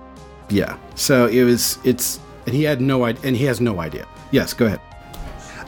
yeah. 0.48 0.78
So 0.94 1.26
it 1.26 1.44
was 1.44 1.78
it's 1.84 2.18
and 2.46 2.54
he 2.54 2.62
had 2.62 2.80
no 2.80 3.04
idea 3.04 3.28
and 3.28 3.36
he 3.36 3.44
has 3.44 3.60
no 3.60 3.78
idea. 3.78 4.06
Yes, 4.30 4.54
go 4.54 4.66
ahead. 4.66 4.80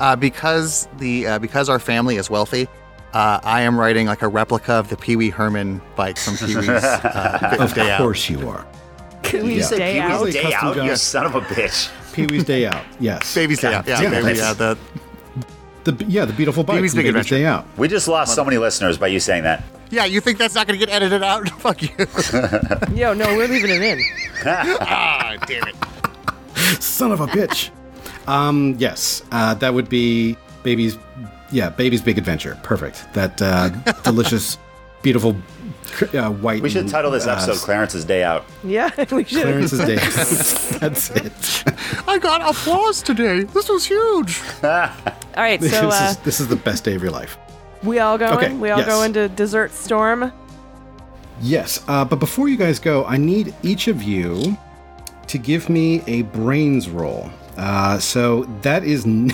Uh, 0.00 0.16
because 0.16 0.88
the 0.96 1.26
uh, 1.26 1.38
because 1.38 1.68
our 1.68 1.78
family 1.78 2.16
is 2.16 2.30
wealthy, 2.30 2.68
uh, 3.16 3.40
I 3.42 3.62
am 3.62 3.78
riding 3.80 4.06
like 4.06 4.22
a 4.22 4.28
replica 4.28 4.72
of 4.74 4.88
the 4.88 4.96
Pee 4.96 5.16
Wee 5.16 5.30
Herman 5.30 5.80
bike 5.96 6.18
from 6.18 6.36
Pee 6.36 6.54
Wee's 6.56 6.68
uh, 6.68 7.56
Of 7.58 7.72
Day 7.74 7.90
Out. 7.90 7.98
course 7.98 8.28
you 8.28 8.46
are. 8.48 8.66
Can 9.22 9.46
we 9.46 9.56
Yeah. 9.58 9.64
stay 9.64 9.92
Pee-wee's 10.00 10.02
out? 10.12 10.32
Day 10.32 10.42
Custom 10.52 10.68
out, 10.80 10.84
you 10.84 10.96
son 10.96 11.26
of 11.26 11.34
a 11.34 11.40
bitch. 11.40 11.90
Pee 12.12 12.26
Wee's 12.26 12.44
Day 12.44 12.66
Out. 12.66 12.84
Yes. 13.00 13.34
Baby's 13.34 13.60
Day 13.60 13.74
Out. 13.74 13.86
Yeah, 13.86 14.00
damn 14.02 14.12
it. 14.12 14.22
baby, 14.22 14.38
yeah, 14.38 14.52
the 14.52 14.76
The 15.84 16.04
yeah, 16.06 16.24
the 16.26 16.32
beautiful 16.34 16.62
bike. 16.64 16.76
Pee-wee's 16.76 16.94
Big 16.94 17.06
Adventure. 17.06 17.36
Day 17.38 17.46
Out. 17.46 17.64
We 17.78 17.88
just 17.88 18.06
lost 18.08 18.34
so 18.34 18.44
many 18.44 18.58
listeners 18.58 18.98
by 18.98 19.06
you 19.08 19.18
saying 19.20 19.44
that. 19.44 19.64
yeah. 19.90 20.04
You 20.04 20.20
think 20.20 20.36
that's 20.38 20.54
not 20.54 20.66
going 20.66 20.78
to 20.78 20.84
get 20.86 20.92
edited 20.94 21.22
out? 21.22 21.48
Fuck 21.60 21.82
you. 21.82 21.90
Yo, 22.94 23.14
no, 23.14 23.34
we're 23.36 23.48
leaving 23.48 23.70
it 23.70 23.82
in. 23.82 24.00
ah, 24.44 25.36
damn 25.46 25.66
it. 25.68 25.76
Son 26.82 27.12
of 27.12 27.20
a 27.20 27.26
bitch. 27.28 27.70
um, 28.28 28.74
yes, 28.78 29.22
uh, 29.32 29.54
that 29.54 29.72
would 29.74 29.88
be 29.88 30.36
baby's. 30.62 30.98
Yeah, 31.52 31.70
baby's 31.70 32.02
big 32.02 32.18
adventure. 32.18 32.58
Perfect. 32.62 33.06
That 33.14 33.40
uh, 33.40 33.68
delicious, 34.04 34.58
beautiful, 35.02 35.36
uh, 36.14 36.30
white. 36.30 36.62
We 36.62 36.70
should 36.70 36.88
title 36.88 37.10
this 37.10 37.26
uh, 37.26 37.32
episode 37.32 37.56
Clarence's 37.58 38.04
Day 38.04 38.22
Out. 38.24 38.44
Yeah, 38.64 38.90
we 39.12 39.24
should. 39.24 39.42
Clarence's 39.42 39.78
Day. 39.80 39.96
That's 40.78 41.10
it. 41.10 41.64
I 42.08 42.18
got 42.18 42.42
applause 42.42 43.02
today. 43.02 43.44
This 43.44 43.68
was 43.68 43.84
huge. 43.86 44.40
All 44.64 44.90
right, 45.36 45.60
This, 45.60 45.72
so 45.72 45.88
uh, 45.90 46.08
is, 46.10 46.16
this 46.18 46.40
is 46.40 46.48
the 46.48 46.56
best 46.56 46.84
day 46.84 46.94
of 46.94 47.02
your 47.02 47.12
life. 47.12 47.38
we 47.82 47.98
all 48.00 48.18
going. 48.18 48.36
Okay, 48.36 48.54
we 48.54 48.70
all 48.70 48.78
yes. 48.78 48.88
go 48.88 49.02
into 49.02 49.28
Dessert 49.28 49.70
Storm. 49.72 50.32
Yes, 51.42 51.84
uh, 51.86 52.04
but 52.04 52.16
before 52.18 52.48
you 52.48 52.56
guys 52.56 52.78
go, 52.78 53.04
I 53.04 53.18
need 53.18 53.54
each 53.62 53.88
of 53.88 54.02
you 54.02 54.56
to 55.28 55.38
give 55.38 55.68
me 55.68 56.02
a 56.06 56.22
brains 56.22 56.88
roll. 56.88 57.30
Uh, 57.56 57.98
so 57.98 58.44
that 58.62 58.82
is. 58.84 59.04
N- 59.06 59.30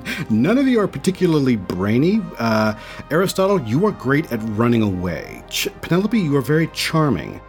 None 0.30 0.58
of 0.58 0.66
you 0.66 0.80
are 0.80 0.88
particularly 0.88 1.56
brainy. 1.56 2.20
Uh, 2.38 2.74
Aristotle, 3.10 3.60
you 3.62 3.86
are 3.86 3.92
great 3.92 4.30
at 4.32 4.38
running 4.50 4.82
away. 4.82 5.42
Ch- 5.48 5.68
Penelope, 5.80 6.18
you 6.18 6.36
are 6.36 6.42
very 6.42 6.68
charming. 6.68 7.40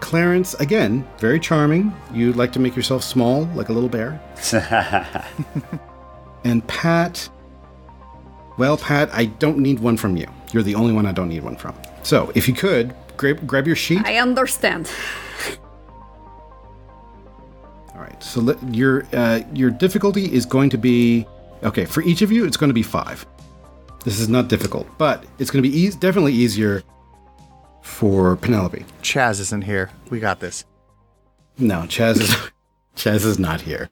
Clarence, 0.00 0.54
again, 0.54 1.06
very 1.18 1.40
charming. 1.40 1.94
You 2.12 2.32
like 2.34 2.52
to 2.52 2.60
make 2.60 2.76
yourself 2.76 3.02
small, 3.02 3.44
like 3.54 3.68
a 3.68 3.72
little 3.72 3.88
bear. 3.88 4.20
and 6.44 6.66
Pat, 6.68 7.28
well, 8.58 8.76
Pat, 8.76 9.10
I 9.12 9.26
don't 9.26 9.58
need 9.58 9.80
one 9.80 9.96
from 9.96 10.16
you. 10.16 10.26
You're 10.52 10.62
the 10.62 10.74
only 10.74 10.92
one 10.92 11.06
I 11.06 11.12
don't 11.12 11.28
need 11.28 11.42
one 11.42 11.56
from. 11.56 11.74
So, 12.02 12.30
if 12.34 12.46
you 12.46 12.54
could, 12.54 12.94
grab, 13.16 13.46
grab 13.46 13.66
your 13.66 13.76
sheet. 13.76 14.02
I 14.04 14.18
understand. 14.18 14.90
All 17.94 18.02
right. 18.02 18.22
So 18.22 18.40
let, 18.40 18.62
your 18.74 19.06
uh, 19.12 19.40
your 19.54 19.70
difficulty 19.70 20.32
is 20.32 20.44
going 20.44 20.68
to 20.70 20.78
be 20.78 21.26
okay 21.66 21.84
for 21.84 22.02
each 22.02 22.22
of 22.22 22.32
you. 22.32 22.44
It's 22.44 22.56
going 22.56 22.70
to 22.70 22.74
be 22.74 22.82
five. 22.82 23.26
This 24.04 24.20
is 24.20 24.28
not 24.28 24.48
difficult, 24.48 24.86
but 24.98 25.24
it's 25.38 25.50
going 25.50 25.62
to 25.62 25.68
be 25.68 25.76
eas 25.76 25.96
definitely 25.96 26.32
easier 26.32 26.82
for 27.82 28.36
Penelope. 28.36 28.84
Chaz 29.02 29.40
isn't 29.40 29.62
here. 29.62 29.90
We 30.10 30.20
got 30.20 30.40
this. 30.40 30.64
No, 31.58 31.82
Chaz 31.82 32.20
is 32.20 32.34
Chaz 32.96 33.24
is 33.24 33.38
not 33.38 33.60
here. 33.60 33.90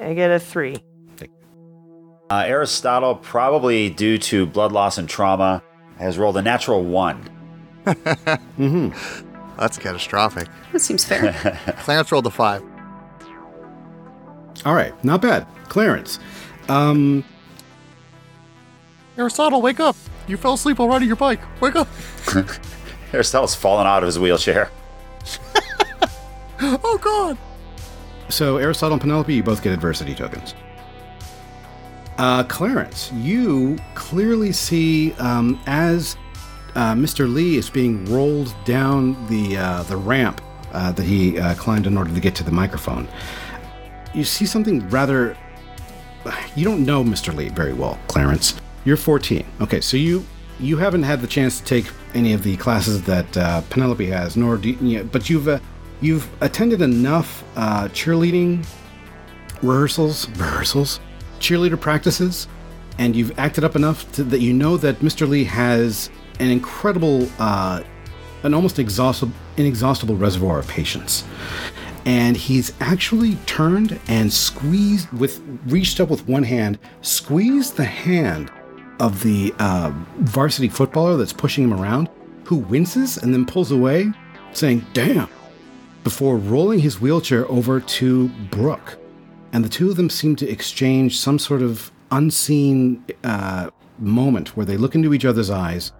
I 0.00 0.14
get 0.14 0.30
a 0.30 0.38
three. 0.38 0.76
Uh, 2.30 2.44
Aristotle, 2.46 3.16
probably 3.16 3.90
due 3.90 4.16
to 4.16 4.46
blood 4.46 4.72
loss 4.72 4.96
and 4.96 5.06
trauma, 5.06 5.62
has 5.98 6.16
rolled 6.16 6.38
a 6.38 6.42
natural 6.42 6.82
one. 6.82 7.28
That's 7.84 9.76
catastrophic. 9.78 10.48
That 10.72 10.80
seems 10.80 11.04
fair. 11.04 11.32
Clarence 11.80 12.10
rolled 12.10 12.26
a 12.26 12.30
five. 12.30 12.62
All 14.64 14.74
right, 14.74 14.92
not 15.04 15.20
bad. 15.20 15.46
Clarence, 15.68 16.18
um, 16.68 17.24
Aristotle, 19.16 19.60
wake 19.62 19.80
up. 19.80 19.96
You 20.26 20.36
fell 20.36 20.54
asleep 20.54 20.78
while 20.78 20.88
riding 20.88 21.08
your 21.08 21.16
bike. 21.16 21.40
Wake 21.60 21.76
up. 21.76 21.88
Aristotle's 23.12 23.54
fallen 23.54 23.86
out 23.86 24.02
of 24.02 24.06
his 24.06 24.18
wheelchair. 24.18 24.70
Oh 26.64 26.96
god. 27.02 27.36
so 28.28 28.56
Aristotle 28.58 28.92
and 28.92 29.00
Penelope, 29.00 29.34
you 29.34 29.42
both 29.42 29.64
get 29.64 29.72
adversity 29.72 30.14
tokens. 30.14 30.54
Uh, 32.18 32.44
Clarence, 32.44 33.10
you 33.14 33.76
clearly 33.96 34.52
see 34.52 35.12
um, 35.14 35.60
as 35.66 36.16
uh, 36.76 36.94
Mr. 36.94 37.32
Lee 37.32 37.56
is 37.56 37.68
being 37.68 38.04
rolled 38.04 38.54
down 38.64 39.26
the 39.26 39.56
uh, 39.56 39.82
the 39.84 39.96
ramp 39.96 40.40
uh, 40.72 40.92
that 40.92 41.02
he 41.02 41.36
uh, 41.38 41.54
climbed 41.56 41.88
in 41.88 41.98
order 41.98 42.14
to 42.14 42.20
get 42.20 42.36
to 42.36 42.44
the 42.44 42.52
microphone. 42.52 43.08
You 44.14 44.22
see 44.22 44.46
something 44.46 44.88
rather. 44.88 45.36
You 46.56 46.64
don't 46.64 46.84
know 46.84 47.02
Mr. 47.02 47.34
Lee 47.34 47.48
very 47.48 47.72
well, 47.72 47.98
Clarence. 48.08 48.54
You're 48.84 48.96
14. 48.96 49.44
Okay, 49.60 49.80
so 49.80 49.96
you 49.96 50.24
you 50.60 50.76
haven't 50.76 51.02
had 51.02 51.20
the 51.20 51.26
chance 51.26 51.58
to 51.58 51.64
take 51.64 51.86
any 52.14 52.32
of 52.32 52.42
the 52.42 52.56
classes 52.56 53.02
that 53.02 53.36
uh, 53.36 53.62
Penelope 53.70 54.06
has, 54.06 54.36
nor 54.36 54.56
do 54.56 54.70
you, 54.70 55.04
but 55.04 55.28
you've 55.28 55.48
uh, 55.48 55.58
you've 56.00 56.28
attended 56.40 56.82
enough 56.82 57.44
uh, 57.56 57.88
cheerleading 57.88 58.64
rehearsals, 59.62 60.28
rehearsals, 60.30 61.00
cheerleader 61.40 61.80
practices, 61.80 62.48
and 62.98 63.16
you've 63.16 63.38
acted 63.38 63.64
up 63.64 63.76
enough 63.76 64.10
to, 64.12 64.24
that 64.24 64.40
you 64.40 64.52
know 64.52 64.76
that 64.76 64.98
Mr. 65.00 65.28
Lee 65.28 65.44
has 65.44 66.10
an 66.40 66.50
incredible, 66.50 67.28
uh, 67.38 67.82
an 68.42 68.54
almost 68.54 68.78
exhaustible, 68.78 69.34
inexhaustible 69.56 70.16
reservoir 70.16 70.58
of 70.58 70.68
patience. 70.68 71.24
And 72.04 72.36
he's 72.36 72.72
actually 72.80 73.36
turned 73.46 73.98
and 74.08 74.32
squeezed 74.32 75.10
with, 75.12 75.40
reached 75.66 76.00
up 76.00 76.10
with 76.10 76.26
one 76.26 76.42
hand, 76.42 76.78
squeezed 77.00 77.76
the 77.76 77.84
hand 77.84 78.50
of 78.98 79.22
the 79.22 79.54
uh, 79.58 79.92
varsity 80.18 80.68
footballer 80.68 81.16
that's 81.16 81.32
pushing 81.32 81.64
him 81.64 81.74
around, 81.74 82.08
who 82.44 82.56
winces 82.56 83.18
and 83.18 83.32
then 83.32 83.46
pulls 83.46 83.70
away, 83.70 84.12
saying, 84.52 84.84
Damn, 84.92 85.28
before 86.04 86.36
rolling 86.36 86.80
his 86.80 87.00
wheelchair 87.00 87.48
over 87.50 87.80
to 87.80 88.28
Brooke. 88.50 88.98
And 89.52 89.64
the 89.64 89.68
two 89.68 89.90
of 89.90 89.96
them 89.96 90.10
seem 90.10 90.34
to 90.36 90.48
exchange 90.48 91.18
some 91.18 91.38
sort 91.38 91.62
of 91.62 91.92
unseen 92.10 93.04
uh, 93.22 93.70
moment 93.98 94.56
where 94.56 94.66
they 94.66 94.76
look 94.76 94.94
into 94.94 95.14
each 95.14 95.24
other's 95.24 95.50
eyes, 95.50 95.92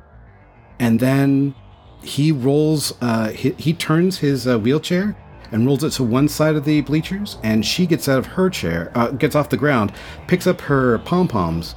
and 0.79 0.99
then 0.99 1.55
he 2.03 2.33
rolls, 2.33 2.95
uh, 3.01 3.29
he, 3.29 3.51
he 3.53 3.73
turns 3.73 4.19
his 4.19 4.47
uh, 4.47 4.59
wheelchair 4.59 5.17
and 5.53 5.67
rolls 5.67 5.85
it 5.85 5.91
to 5.93 6.03
one 6.03 6.29
side 6.29 6.57
of 6.57 6.65
the 6.65 6.81
bleachers, 6.81 7.37
and 7.43 7.65
she 7.65 7.87
gets 7.87 8.09
out 8.09 8.19
of 8.19 8.27
her 8.27 8.49
chair, 8.51 8.91
uh, 8.95 9.09
gets 9.11 9.35
off 9.37 9.49
the 9.51 9.57
ground, 9.57 9.93
picks 10.27 10.47
up 10.47 10.61
her 10.63 10.99
pom 11.01 11.29
poms, 11.29 11.75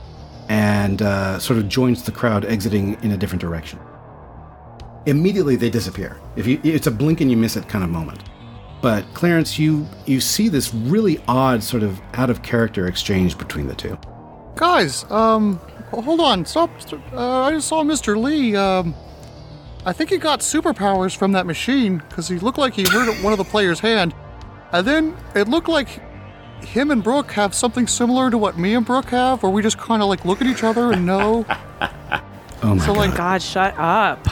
and 0.49 1.01
uh, 1.01 1.37
sort 1.39 1.59
of 1.59 1.67
joins 1.67 2.03
the 2.03 2.11
crowd 2.11 2.45
exiting 2.45 2.97
in 3.03 3.11
a 3.11 3.17
different 3.17 3.41
direction. 3.41 3.79
Immediately 5.05 5.55
they 5.57 5.69
disappear. 5.69 6.17
If 6.35 6.47
you, 6.47 6.59
it's 6.63 6.87
a 6.87 6.91
blink 6.91 7.21
and 7.21 7.29
you 7.29 7.37
miss 7.37 7.55
it 7.55 7.67
kind 7.69 7.83
of 7.83 7.89
moment. 7.89 8.19
But 8.81 9.05
Clarence, 9.13 9.57
you 9.57 9.87
you 10.05 10.19
see 10.19 10.49
this 10.49 10.73
really 10.73 11.19
odd 11.27 11.63
sort 11.63 11.83
of 11.83 11.99
out 12.13 12.29
of 12.29 12.41
character 12.43 12.87
exchange 12.87 13.37
between 13.37 13.67
the 13.67 13.75
two. 13.75 13.97
Guys, 14.55 15.05
um, 15.11 15.57
hold 15.91 16.19
on, 16.19 16.45
stop. 16.45 16.69
st- 16.81 17.01
Uh, 17.13 17.41
I 17.43 17.51
just 17.51 17.67
saw 17.67 17.83
Mr. 17.83 18.21
Lee. 18.21 18.55
Um, 18.55 18.93
I 19.85 19.93
think 19.93 20.09
he 20.09 20.17
got 20.17 20.39
superpowers 20.39 21.15
from 21.15 21.31
that 21.33 21.45
machine 21.45 21.97
because 22.09 22.27
he 22.27 22.39
looked 22.39 22.57
like 22.57 22.73
he 22.73 22.83
hurt 22.83 23.23
one 23.23 23.33
of 23.33 23.37
the 23.37 23.43
players' 23.45 23.79
hand, 23.79 24.15
and 24.71 24.85
then 24.85 25.15
it 25.35 25.47
looked 25.47 25.67
like 25.67 26.01
him 26.63 26.89
and 26.89 27.03
Brooke 27.03 27.31
have 27.33 27.53
something 27.53 27.85
similar 27.85 28.31
to 28.31 28.37
what 28.37 28.57
me 28.57 28.73
and 28.73 28.83
Brooke 28.85 29.09
have, 29.09 29.43
where 29.43 29.51
we 29.51 29.61
just 29.61 29.77
kind 29.77 30.01
of 30.01 30.09
like 30.09 30.25
look 30.25 30.41
at 30.41 30.47
each 30.47 30.63
other 30.63 30.91
and 30.91 31.05
know. 31.05 31.45
Oh 32.63 32.73
my 32.73 32.85
So, 32.85 32.93
god! 32.95 32.97
like, 32.97 33.15
God, 33.17 33.41
shut 33.43 33.75
up. 33.77 34.25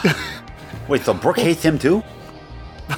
Wait, 0.87 1.01
so 1.03 1.13
Brooke 1.13 1.37
hates 1.37 1.61
him 1.61 1.77
too? 1.77 2.01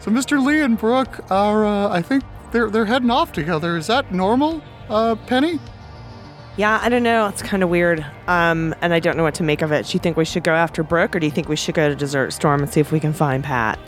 So 0.00 0.12
Mr. 0.12 0.42
Lee 0.44 0.60
and 0.60 0.78
Brooke 0.78 1.20
are, 1.30 1.66
uh, 1.66 1.88
I 1.90 2.00
think 2.02 2.24
they're 2.52 2.70
they're 2.70 2.86
heading 2.86 3.10
off 3.10 3.32
together. 3.32 3.76
Is 3.76 3.88
that 3.88 4.12
normal, 4.12 4.62
uh, 4.88 5.16
Penny? 5.26 5.58
Yeah, 6.58 6.78
I 6.82 6.88
don't 6.90 7.02
know. 7.02 7.28
It's 7.28 7.40
kind 7.40 7.62
of 7.62 7.70
weird. 7.70 8.04
Um, 8.26 8.74
and 8.82 8.92
I 8.92 9.00
don't 9.00 9.16
know 9.16 9.22
what 9.22 9.34
to 9.36 9.42
make 9.42 9.62
of 9.62 9.72
it. 9.72 9.86
Do 9.86 9.92
you 9.92 10.00
think 10.00 10.16
we 10.16 10.24
should 10.26 10.44
go 10.44 10.52
after 10.52 10.82
Brooke, 10.82 11.16
or 11.16 11.20
do 11.20 11.26
you 11.26 11.32
think 11.32 11.48
we 11.48 11.56
should 11.56 11.74
go 11.74 11.88
to 11.88 11.94
Desert 11.94 12.32
Storm 12.32 12.62
and 12.62 12.70
see 12.70 12.80
if 12.80 12.92
we 12.92 13.00
can 13.00 13.12
find 13.12 13.42
Pat? 13.42 13.78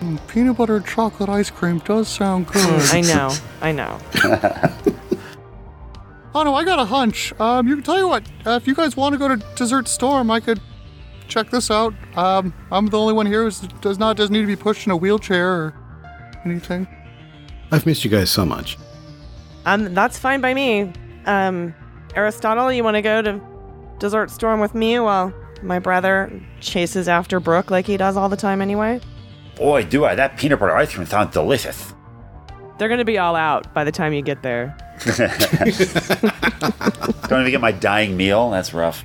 Mm, 0.00 0.20
Peanut 0.28 0.58
butter 0.58 0.80
chocolate 0.80 1.30
ice 1.30 1.48
cream 1.48 1.78
does 1.78 2.08
sound 2.08 2.48
good. 2.48 2.90
I 2.92 3.00
know, 3.00 3.32
I 3.62 3.72
know. 3.72 3.98
Oh 6.36 6.42
no, 6.42 6.54
I 6.54 6.64
got 6.64 6.78
a 6.78 6.84
hunch. 6.84 7.32
Um, 7.40 7.66
you 7.66 7.76
can 7.76 7.82
tell 7.82 7.96
you 7.96 8.06
what. 8.06 8.22
Uh, 8.46 8.58
if 8.60 8.66
you 8.66 8.74
guys 8.74 8.94
want 8.94 9.14
to 9.14 9.18
go 9.18 9.26
to 9.26 9.38
Desert 9.54 9.88
Storm, 9.88 10.30
I 10.30 10.38
could 10.40 10.60
check 11.28 11.48
this 11.48 11.70
out. 11.70 11.94
Um, 12.14 12.52
I'm 12.70 12.84
the 12.88 12.98
only 12.98 13.14
one 13.14 13.24
here 13.24 13.48
who 13.48 13.68
does 13.80 13.98
not 13.98 14.18
doesn't 14.18 14.34
need 14.34 14.42
to 14.42 14.46
be 14.46 14.54
pushed 14.54 14.84
in 14.84 14.92
a 14.92 14.96
wheelchair 14.98 15.50
or 15.50 15.74
anything. 16.44 16.86
I've 17.72 17.86
missed 17.86 18.04
you 18.04 18.10
guys 18.10 18.30
so 18.30 18.44
much. 18.44 18.76
Um, 19.64 19.94
that's 19.94 20.18
fine 20.18 20.42
by 20.42 20.52
me. 20.52 20.92
Um, 21.26 21.74
Aristotle, 22.14 22.72
you 22.72 22.82
want 22.82 22.96
to 22.96 23.02
go 23.02 23.20
to 23.20 23.40
Desert 23.98 24.30
Storm 24.30 24.60
with 24.60 24.74
me 24.74 24.98
while 24.98 25.32
my 25.62 25.78
brother 25.78 26.30
chases 26.60 27.08
after 27.08 27.40
Brooke 27.40 27.70
like 27.70 27.86
he 27.86 27.96
does 27.96 28.16
all 28.16 28.28
the 28.28 28.36
time 28.36 28.62
anyway? 28.62 29.00
Boy, 29.56 29.84
do 29.84 30.04
I. 30.04 30.14
That 30.14 30.36
peanut 30.36 30.60
butter 30.60 30.76
ice 30.76 30.94
cream 30.94 31.06
sounds 31.06 31.32
delicious. 31.32 31.94
They're 32.78 32.88
gonna 32.88 33.04
be 33.04 33.18
all 33.18 33.36
out 33.36 33.72
by 33.74 33.84
the 33.84 33.92
time 33.92 34.12
you 34.12 34.22
get 34.22 34.42
there. 34.42 34.76
Don't 37.28 37.40
even 37.40 37.50
get 37.50 37.60
my 37.60 37.72
dying 37.72 38.16
meal. 38.16 38.50
That's 38.50 38.74
rough. 38.74 39.04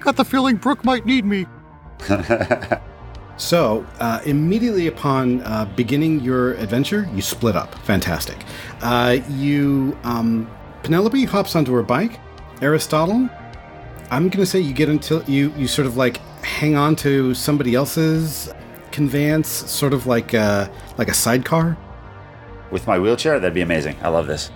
Got 0.00 0.16
the 0.16 0.24
feeling 0.24 0.56
Brooke 0.56 0.84
might 0.84 1.06
need 1.06 1.24
me. 1.24 1.46
So, 3.36 3.84
uh, 3.98 4.20
immediately 4.24 4.86
upon 4.86 5.40
uh, 5.42 5.64
beginning 5.74 6.20
your 6.20 6.54
adventure, 6.54 7.08
you 7.14 7.22
split 7.22 7.56
up. 7.56 7.74
Fantastic. 7.80 8.36
Uh, 8.80 9.18
you, 9.28 9.98
um, 10.04 10.48
Penelope 10.84 11.24
hops 11.24 11.56
onto 11.56 11.72
her 11.72 11.82
bike. 11.82 12.20
Aristotle, 12.60 13.28
I'm 14.10 14.28
gonna 14.28 14.44
say 14.44 14.60
you 14.60 14.74
get 14.74 14.90
until 14.90 15.22
you 15.24 15.50
you 15.56 15.66
sort 15.66 15.86
of 15.86 15.96
like 15.96 16.18
hang 16.42 16.76
on 16.76 16.94
to 16.96 17.32
somebody 17.32 17.74
else's 17.74 18.52
conveyance, 18.92 19.48
sort 19.48 19.94
of 19.94 20.06
like 20.06 20.34
uh, 20.34 20.68
like 20.98 21.08
a 21.08 21.14
sidecar. 21.14 21.78
With 22.70 22.86
my 22.86 22.98
wheelchair, 22.98 23.40
that'd 23.40 23.54
be 23.54 23.62
amazing. 23.62 23.96
I 24.02 24.08
love 24.08 24.26
this. 24.26 24.50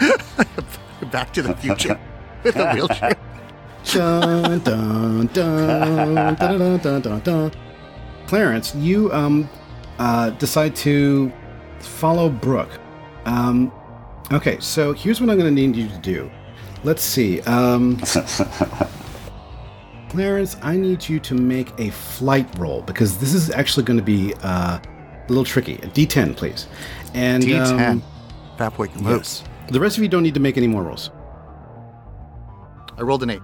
Back 1.12 1.32
to 1.34 1.42
the 1.42 1.54
future 1.54 2.00
with 2.42 2.56
a 2.56 2.72
wheelchair. 2.72 3.16
dun, 3.84 4.58
dun, 4.58 5.26
dun, 5.26 5.26
dun, 5.28 6.34
dun, 6.34 6.78
dun, 6.78 7.00
dun, 7.00 7.20
dun. 7.20 7.52
Clarence, 8.26 8.74
you 8.74 9.12
um, 9.12 9.48
uh, 10.00 10.30
decide 10.30 10.74
to 10.76 11.32
follow 11.78 12.28
Brooke. 12.28 12.80
Um, 13.24 13.70
okay, 14.32 14.58
so 14.60 14.92
here's 14.92 15.20
what 15.20 15.30
I'm 15.30 15.38
going 15.38 15.54
to 15.54 15.60
need 15.66 15.76
you 15.76 15.88
to 15.88 15.98
do. 15.98 16.30
Let's 16.84 17.02
see. 17.02 17.40
Um, 17.42 17.96
Clarence, 20.08 20.56
I 20.62 20.76
need 20.76 21.08
you 21.08 21.18
to 21.20 21.34
make 21.34 21.72
a 21.78 21.90
flight 21.90 22.46
roll 22.58 22.82
because 22.82 23.18
this 23.18 23.32
is 23.32 23.50
actually 23.50 23.84
going 23.84 23.98
to 23.98 24.04
be 24.04 24.34
uh, 24.42 24.78
a 24.78 25.26
little 25.28 25.44
tricky. 25.44 25.74
A 25.76 25.86
D10, 25.88 26.36
please. 26.36 26.66
And 27.14 27.42
D10. 27.42 27.90
um, 27.90 28.02
Fat 28.58 28.76
boy 28.76 28.88
can 28.88 29.02
move. 29.02 29.18
yes. 29.18 29.42
The 29.68 29.80
rest 29.80 29.96
of 29.96 30.02
you 30.02 30.08
don't 30.08 30.22
need 30.22 30.34
to 30.34 30.40
make 30.40 30.58
any 30.58 30.66
more 30.66 30.82
rolls. 30.82 31.10
I 32.98 33.02
rolled 33.02 33.22
an 33.22 33.30
eight. 33.30 33.40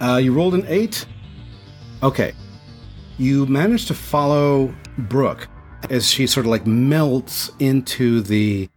Uh, 0.00 0.16
you 0.16 0.32
rolled 0.32 0.54
an 0.54 0.64
eight. 0.66 1.06
Okay. 2.02 2.32
You 3.18 3.46
managed 3.46 3.86
to 3.88 3.94
follow 3.94 4.74
Brooke 4.98 5.46
as 5.88 6.10
she 6.10 6.26
sort 6.26 6.46
of 6.46 6.50
like 6.50 6.66
melts 6.66 7.52
into 7.60 8.22
the 8.22 8.68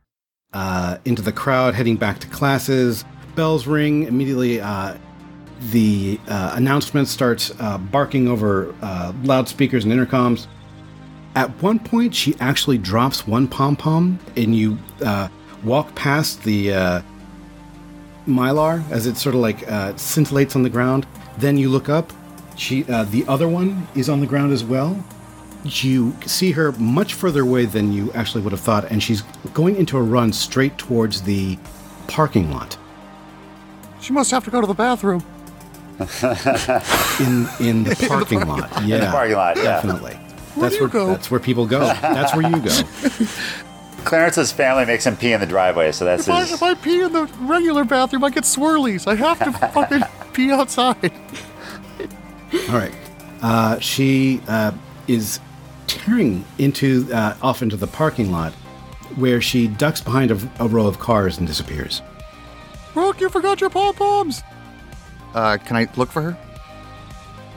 uh, 0.53 0.97
into 1.05 1.21
the 1.21 1.31
crowd, 1.31 1.73
heading 1.73 1.95
back 1.95 2.19
to 2.19 2.27
classes. 2.27 3.05
Bells 3.35 3.65
ring 3.67 4.03
immediately. 4.03 4.61
Uh, 4.61 4.97
the 5.71 6.19
uh, 6.27 6.53
announcement 6.55 7.07
starts 7.07 7.51
uh, 7.59 7.77
barking 7.77 8.27
over 8.27 8.75
uh, 8.81 9.13
loudspeakers 9.23 9.85
and 9.85 9.93
intercoms. 9.93 10.47
At 11.35 11.49
one 11.61 11.79
point, 11.79 12.13
she 12.13 12.35
actually 12.39 12.77
drops 12.77 13.25
one 13.25 13.47
pom 13.47 13.75
pom, 13.75 14.19
and 14.35 14.55
you 14.55 14.77
uh, 15.03 15.29
walk 15.63 15.95
past 15.95 16.43
the 16.43 17.01
mylar 18.27 18.89
as 18.91 19.07
it 19.07 19.17
sort 19.17 19.35
of 19.35 19.41
like 19.41 19.59
scintillates 19.97 20.55
on 20.55 20.63
the 20.63 20.69
ground. 20.69 21.07
Then 21.37 21.57
you 21.57 21.69
look 21.69 21.89
up. 21.89 22.13
She, 22.55 22.83
the 22.83 23.25
other 23.27 23.47
one, 23.47 23.87
is 23.95 24.09
on 24.09 24.19
the 24.19 24.27
ground 24.27 24.53
as 24.53 24.63
well. 24.63 25.03
You 25.63 26.13
see 26.25 26.51
her 26.51 26.71
much 26.73 27.13
further 27.13 27.41
away 27.41 27.65
than 27.65 27.93
you 27.93 28.11
actually 28.13 28.41
would 28.43 28.51
have 28.51 28.59
thought, 28.61 28.91
and 28.91 29.01
she's 29.01 29.21
going 29.53 29.75
into 29.77 29.97
a 29.97 30.01
run 30.01 30.33
straight 30.33 30.77
towards 30.77 31.21
the 31.21 31.57
parking 32.07 32.51
lot. 32.51 32.77
She 34.01 34.11
must 34.11 34.29
have 34.31 34.43
to 34.45 34.51
go 34.51 34.59
to 34.59 34.67
the 34.67 34.73
bathroom. 34.73 35.23
In 35.99 37.47
in 37.59 37.83
the 37.85 37.95
parking 38.09 38.45
lot, 38.45 38.69
yeah, 38.83 38.95
In 38.95 39.01
the 39.01 39.07
parking 39.11 39.35
lot, 39.35 39.55
yeah. 39.57 39.63
definitely. 39.63 40.15
Where 40.55 40.69
that's 40.69 40.75
do 40.75 40.75
you 40.75 40.81
where 40.81 40.89
go? 40.89 41.07
that's 41.07 41.31
where 41.31 41.39
people 41.39 41.65
go. 41.65 41.79
That's 41.79 42.35
where 42.35 42.49
you 42.49 42.59
go. 42.61 43.27
Clarence's 44.03 44.51
family 44.51 44.85
makes 44.85 45.05
him 45.05 45.15
pee 45.15 45.31
in 45.31 45.39
the 45.39 45.45
driveway, 45.45 45.91
so 45.93 46.03
that's 46.03 46.27
If 46.27 46.33
I, 46.33 46.43
if 46.43 46.61
I 46.63 46.73
pee 46.73 47.01
in 47.01 47.13
the 47.13 47.25
regular 47.39 47.85
bathroom, 47.85 48.23
I 48.25 48.31
get 48.31 48.43
swirlies. 48.43 49.07
I 49.07 49.15
have 49.15 49.39
to 49.39 49.51
fucking 49.69 50.03
pee 50.33 50.51
outside. 50.51 51.13
All 52.69 52.75
right. 52.77 52.93
Uh, 53.41 53.79
she 53.79 54.41
uh, 54.47 54.71
is 55.07 55.39
tearing 55.93 56.43
into 56.57 57.07
uh, 57.13 57.35
off 57.41 57.61
into 57.61 57.75
the 57.77 57.87
parking 57.87 58.31
lot 58.31 58.53
where 59.15 59.39
she 59.41 59.67
ducks 59.67 60.01
behind 60.01 60.31
a, 60.31 60.49
a 60.59 60.67
row 60.67 60.87
of 60.87 60.99
cars 60.99 61.37
and 61.37 61.47
disappears. 61.47 62.01
Brooke, 62.93 63.21
you 63.21 63.29
forgot 63.29 63.61
your 63.61 63.69
pom 63.69 63.93
poms. 63.95 64.41
Uh, 65.33 65.57
can 65.57 65.75
I 65.75 65.87
look 65.95 66.11
for 66.11 66.21
her? 66.21 66.37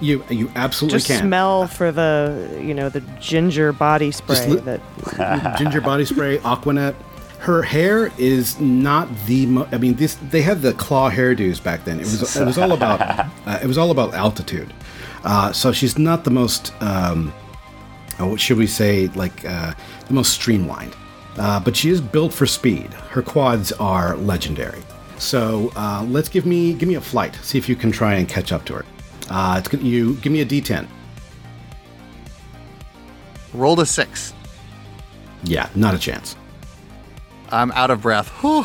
You 0.00 0.22
you 0.28 0.50
absolutely 0.54 0.98
Just 0.98 1.08
can. 1.08 1.20
smell 1.22 1.66
for 1.66 1.90
the, 1.90 2.60
you 2.62 2.74
know, 2.74 2.88
the 2.90 3.00
ginger 3.20 3.72
body 3.72 4.10
spray 4.10 4.46
li- 4.46 4.60
that. 4.60 5.56
ginger 5.58 5.80
body 5.80 6.04
spray, 6.04 6.38
Aquanet. 6.38 6.94
Her 7.38 7.62
hair 7.62 8.10
is 8.18 8.58
not 8.60 9.08
the. 9.26 9.46
Mo- 9.46 9.68
I 9.72 9.78
mean, 9.78 9.94
this 9.94 10.16
they 10.30 10.42
had 10.42 10.60
the 10.62 10.72
claw 10.74 11.10
hairdos 11.10 11.62
back 11.62 11.84
then. 11.84 11.98
It 12.00 12.04
was 12.04 12.36
it 12.36 12.44
was 12.44 12.58
all 12.58 12.72
about 12.72 13.00
uh, 13.46 13.58
it 13.62 13.66
was 13.66 13.78
all 13.78 13.90
about 13.90 14.12
altitude. 14.14 14.72
Uh, 15.24 15.52
so 15.52 15.72
she's 15.72 15.98
not 15.98 16.24
the 16.24 16.30
most. 16.30 16.72
Um, 16.82 17.32
uh, 18.20 18.26
what 18.26 18.40
should 18.40 18.58
we 18.58 18.66
say? 18.66 19.08
Like 19.08 19.44
uh, 19.44 19.74
the 20.06 20.14
most 20.14 20.32
streamlined. 20.32 20.94
Uh, 21.38 21.60
but 21.60 21.76
she 21.76 21.90
is 21.90 22.00
built 22.00 22.32
for 22.32 22.46
speed. 22.46 22.92
Her 22.94 23.22
quads 23.22 23.72
are 23.72 24.16
legendary. 24.16 24.82
So 25.18 25.72
uh, 25.76 26.04
let's 26.08 26.28
give 26.28 26.46
me 26.46 26.72
give 26.72 26.88
me 26.88 26.94
a 26.94 27.00
flight. 27.00 27.34
See 27.42 27.58
if 27.58 27.68
you 27.68 27.76
can 27.76 27.92
try 27.92 28.14
and 28.14 28.28
catch 28.28 28.52
up 28.52 28.64
to 28.66 28.74
her. 28.74 28.84
Uh, 29.28 29.56
it's 29.58 29.68
good. 29.68 29.82
You 29.82 30.14
give 30.16 30.32
me 30.32 30.40
a 30.40 30.46
D10. 30.46 30.86
Rolled 33.52 33.80
a 33.80 33.86
six. 33.86 34.34
Yeah, 35.44 35.68
not 35.74 35.94
a 35.94 35.98
chance. 35.98 36.36
I'm 37.50 37.70
out 37.72 37.90
of 37.90 38.02
breath. 38.02 38.28
Whew. 38.40 38.64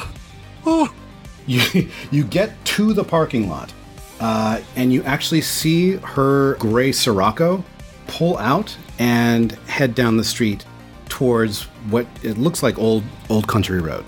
Whew. 0.63 0.89
you 1.47 1.89
you 2.11 2.23
get 2.23 2.63
to 2.65 2.93
the 2.93 3.03
parking 3.03 3.49
lot 3.49 3.73
uh, 4.19 4.61
and 4.75 4.93
you 4.93 5.03
actually 5.03 5.41
see 5.41 5.93
her 5.95 6.55
gray 6.55 6.91
Scirocco 6.91 7.63
pull 8.07 8.37
out 8.37 8.75
and 8.99 9.53
head 9.67 9.95
down 9.95 10.17
the 10.17 10.23
street 10.23 10.65
towards 11.09 11.63
what 11.89 12.05
it 12.23 12.37
looks 12.37 12.63
like 12.63 12.77
old 12.77 13.03
old 13.29 13.47
country 13.47 13.79
road 13.79 14.05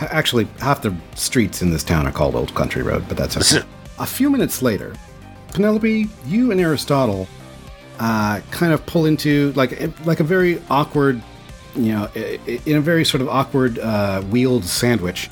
actually 0.00 0.46
half 0.60 0.82
the 0.82 0.94
streets 1.14 1.62
in 1.62 1.70
this 1.70 1.84
town 1.84 2.06
are 2.06 2.12
called 2.12 2.34
old 2.34 2.54
country 2.54 2.82
road 2.82 3.04
but 3.08 3.16
that's 3.16 3.36
okay 3.36 3.66
a 3.98 4.06
few 4.06 4.28
minutes 4.28 4.62
later 4.62 4.94
penelope 5.48 6.08
you 6.26 6.50
and 6.50 6.60
aristotle 6.60 7.26
uh, 7.98 8.40
kind 8.50 8.72
of 8.72 8.84
pull 8.84 9.06
into 9.06 9.52
like 9.52 9.80
like 10.04 10.20
a 10.20 10.24
very 10.24 10.60
awkward 10.68 11.22
you 11.74 11.92
know 11.92 12.10
in 12.14 12.76
a 12.76 12.80
very 12.80 13.04
sort 13.04 13.20
of 13.20 13.28
awkward 13.28 13.78
uh, 13.78 14.20
wheeled 14.22 14.64
sandwich 14.64 15.30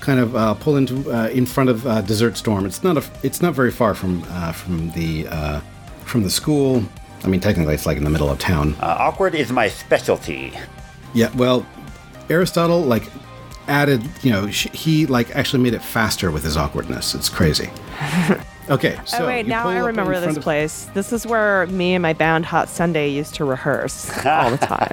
kind 0.00 0.20
of 0.20 0.36
uh, 0.36 0.54
pull 0.54 0.76
into 0.76 1.10
uh, 1.12 1.28
in 1.28 1.44
front 1.44 1.68
of 1.68 1.86
uh, 1.86 2.00
Desert 2.02 2.36
Storm. 2.36 2.64
It's 2.66 2.82
not 2.82 2.96
a 2.96 3.04
it's 3.22 3.42
not 3.42 3.54
very 3.54 3.70
far 3.70 3.94
from 3.94 4.24
uh, 4.28 4.52
from 4.52 4.90
the 4.92 5.26
uh, 5.28 5.60
from 6.04 6.22
the 6.22 6.30
school. 6.30 6.82
I 7.24 7.28
mean, 7.28 7.40
technically, 7.40 7.74
it's 7.74 7.86
like 7.86 7.96
in 7.96 8.04
the 8.04 8.10
middle 8.10 8.30
of 8.30 8.38
town. 8.38 8.74
Uh, 8.80 8.96
awkward 8.98 9.34
is 9.34 9.50
my 9.52 9.68
specialty. 9.68 10.52
Yeah. 11.14 11.30
Well, 11.36 11.66
Aristotle 12.30 12.82
like 12.82 13.08
added. 13.66 14.02
You 14.22 14.30
know, 14.32 14.50
sh- 14.50 14.68
he 14.72 15.06
like 15.06 15.34
actually 15.34 15.62
made 15.62 15.74
it 15.74 15.82
faster 15.82 16.30
with 16.30 16.44
his 16.44 16.56
awkwardness. 16.56 17.14
It's 17.14 17.28
crazy. 17.28 17.70
Okay. 18.70 19.00
So 19.06 19.24
oh 19.24 19.26
wait, 19.26 19.46
now 19.46 19.66
I 19.66 19.78
remember 19.78 20.20
this 20.20 20.36
of- 20.36 20.42
place. 20.42 20.90
This 20.92 21.10
is 21.10 21.26
where 21.26 21.66
me 21.68 21.94
and 21.94 22.02
my 22.02 22.12
band 22.12 22.44
Hot 22.44 22.68
Sunday 22.68 23.08
used 23.08 23.34
to 23.36 23.46
rehearse 23.46 24.10
all 24.26 24.50
the 24.50 24.58
time. 24.68 24.92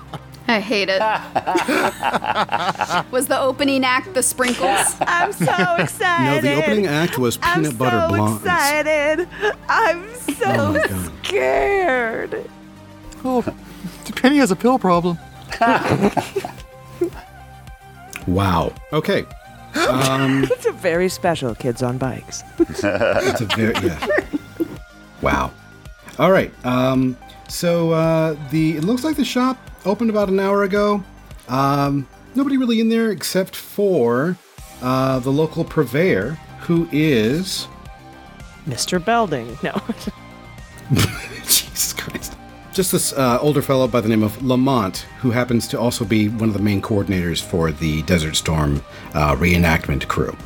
I 0.48 0.60
hate 0.60 0.88
it. 0.88 1.00
Was 3.10 3.26
the 3.26 3.38
opening 3.40 3.84
act 3.84 4.14
the 4.14 4.22
sprinkles? 4.22 4.94
I'm 5.00 5.32
so 5.32 5.52
excited. 5.78 5.96
No, 6.26 6.40
the 6.40 6.54
opening 6.62 6.86
act 6.86 7.18
was 7.18 7.36
I'm 7.42 7.62
peanut 7.62 7.78
butter 7.78 8.00
so 8.00 8.08
blondes. 8.16 8.42
excited. 8.44 9.28
I'm 9.68 10.14
so 10.14 10.34
Oh 10.46 10.72
my 10.72 10.86
God. 10.86 11.10
scared. 11.24 12.50
Oh, 13.24 13.44
Penny 14.16 14.36
has 14.38 14.50
a 14.52 14.56
pill 14.56 14.78
problem. 14.78 15.18
Wow. 18.26 18.72
Okay. 18.92 19.24
Um, 19.88 20.44
It's 20.50 20.66
a 20.66 20.72
very 20.72 21.08
special 21.08 21.54
Kids 21.54 21.82
on 21.82 21.98
Bikes. 21.98 22.42
It's 22.58 22.82
a 23.40 23.46
very 23.56 23.74
yeah. 23.86 24.06
Wow. 25.22 25.50
All 26.18 26.30
right. 26.30 26.52
Um, 26.64 27.16
so 27.48 27.92
uh, 27.92 28.36
the 28.50 28.76
it 28.78 28.84
looks 28.84 29.04
like 29.04 29.16
the 29.16 29.24
shop 29.24 29.58
opened 29.86 30.10
about 30.10 30.28
an 30.28 30.40
hour 30.40 30.64
ago. 30.64 31.02
Um, 31.48 32.06
nobody 32.34 32.56
really 32.56 32.80
in 32.80 32.88
there 32.88 33.10
except 33.10 33.56
for 33.56 34.36
uh, 34.82 35.20
the 35.20 35.30
local 35.30 35.64
purveyor, 35.64 36.32
who 36.60 36.88
is 36.92 37.68
Mr. 38.66 39.02
Belding. 39.02 39.56
No. 39.62 39.80
Jesus 41.44 41.92
Christ. 41.92 42.36
Just 42.72 42.92
this 42.92 43.12
uh, 43.14 43.38
older 43.40 43.62
fellow 43.62 43.88
by 43.88 44.00
the 44.00 44.08
name 44.08 44.22
of 44.22 44.42
Lamont, 44.42 45.06
who 45.20 45.30
happens 45.30 45.66
to 45.68 45.78
also 45.78 46.04
be 46.04 46.28
one 46.28 46.48
of 46.48 46.54
the 46.54 46.62
main 46.62 46.82
coordinators 46.82 47.42
for 47.42 47.72
the 47.72 48.02
Desert 48.02 48.36
Storm 48.36 48.82
uh, 49.14 49.34
reenactment 49.36 50.06
crew. 50.08 50.36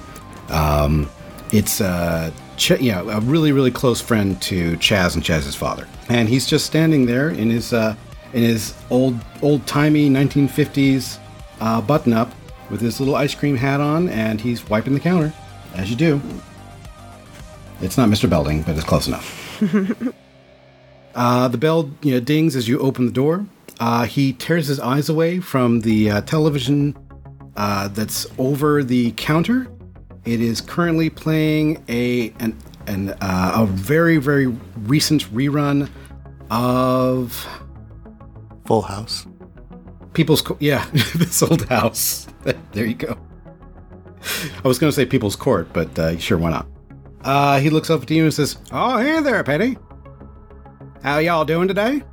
Um, 0.49 1.11
it's 1.53 1.80
uh, 1.80 2.30
Ch- 2.57 2.78
yeah, 2.78 3.01
a 3.01 3.20
really, 3.20 3.53
really 3.53 3.70
close 3.70 4.03
friend 4.03 4.41
to 4.43 4.76
Chaz 4.76 5.14
and 5.14 5.24
Chaz's 5.24 5.57
father, 5.57 5.88
and 6.11 6.28
he's 6.28 6.47
just 6.47 6.66
standing 6.66 7.07
there 7.07 7.30
in 7.30 7.49
his 7.49 7.72
uh, 7.72 7.97
in 8.33 8.43
his 8.43 8.74
old 8.91 9.18
old 9.43 9.66
timey 9.66 10.09
1950s 10.09 11.18
uh, 11.61 11.81
button 11.81 12.12
up 12.12 12.33
with 12.70 12.81
his 12.81 13.01
little 13.01 13.16
ice 13.16 13.35
cream 13.35 13.57
hat 13.57 13.81
on, 13.81 14.09
and 14.09 14.41
he's 14.41 14.68
wiping 14.68 14.95
the 14.95 15.01
counter, 15.01 15.33
as 15.74 15.91
you 15.91 15.97
do. 15.97 16.20
It's 17.81 17.97
not 17.97 18.09
Mr. 18.09 18.28
Belding, 18.28 18.62
but 18.62 18.76
it's 18.76 18.85
close 18.85 19.09
enough. 19.09 19.37
Uh, 21.14 21.49
the 21.49 21.59
bell 21.59 21.91
you 22.03 22.12
know, 22.12 22.20
dings 22.20 22.55
as 22.55 22.68
you 22.68 22.78
open 22.78 23.07
the 23.07 23.12
door. 23.12 23.45
Uh, 23.81 24.05
he 24.05 24.33
tears 24.33 24.66
his 24.66 24.78
eyes 24.78 25.09
away 25.09 25.41
from 25.41 25.81
the 25.81 26.11
uh, 26.11 26.20
television 26.22 26.97
uh, 27.57 27.89
that's 27.89 28.26
over 28.39 28.85
the 28.85 29.12
counter. 29.12 29.66
It 30.24 30.41
is 30.41 30.61
currently 30.61 31.11
playing 31.11 31.83
a 31.89 32.31
an, 32.39 32.57
an 32.87 33.11
uh, 33.20 33.53
a 33.55 33.66
very 33.66 34.18
very 34.18 34.47
recent 34.47 35.22
rerun 35.35 35.89
of 36.51 37.47
Full 38.71 38.83
house. 38.83 39.27
People's 40.12 40.43
Co- 40.43 40.57
yeah 40.61 40.87
this 41.16 41.43
old 41.43 41.68
house. 41.68 42.29
there 42.71 42.87
you 42.87 42.95
go. 42.95 43.18
I 44.64 44.68
was 44.68 44.79
going 44.79 44.93
to 44.93 44.95
say 44.95 45.05
People's 45.05 45.35
Court, 45.35 45.68
but 45.73 45.99
uh, 45.99 46.16
sure 46.18 46.39
why 46.39 46.51
not? 46.51 46.68
Uh, 47.25 47.59
he 47.59 47.68
looks 47.68 47.91
up 47.91 48.03
at 48.05 48.11
you 48.12 48.23
and 48.23 48.33
says, 48.33 48.59
"Oh, 48.71 48.99
hey 48.99 49.18
there, 49.23 49.43
Penny. 49.43 49.77
How 51.03 51.18
y'all 51.18 51.45
doing 51.45 51.66
today? 51.66 52.05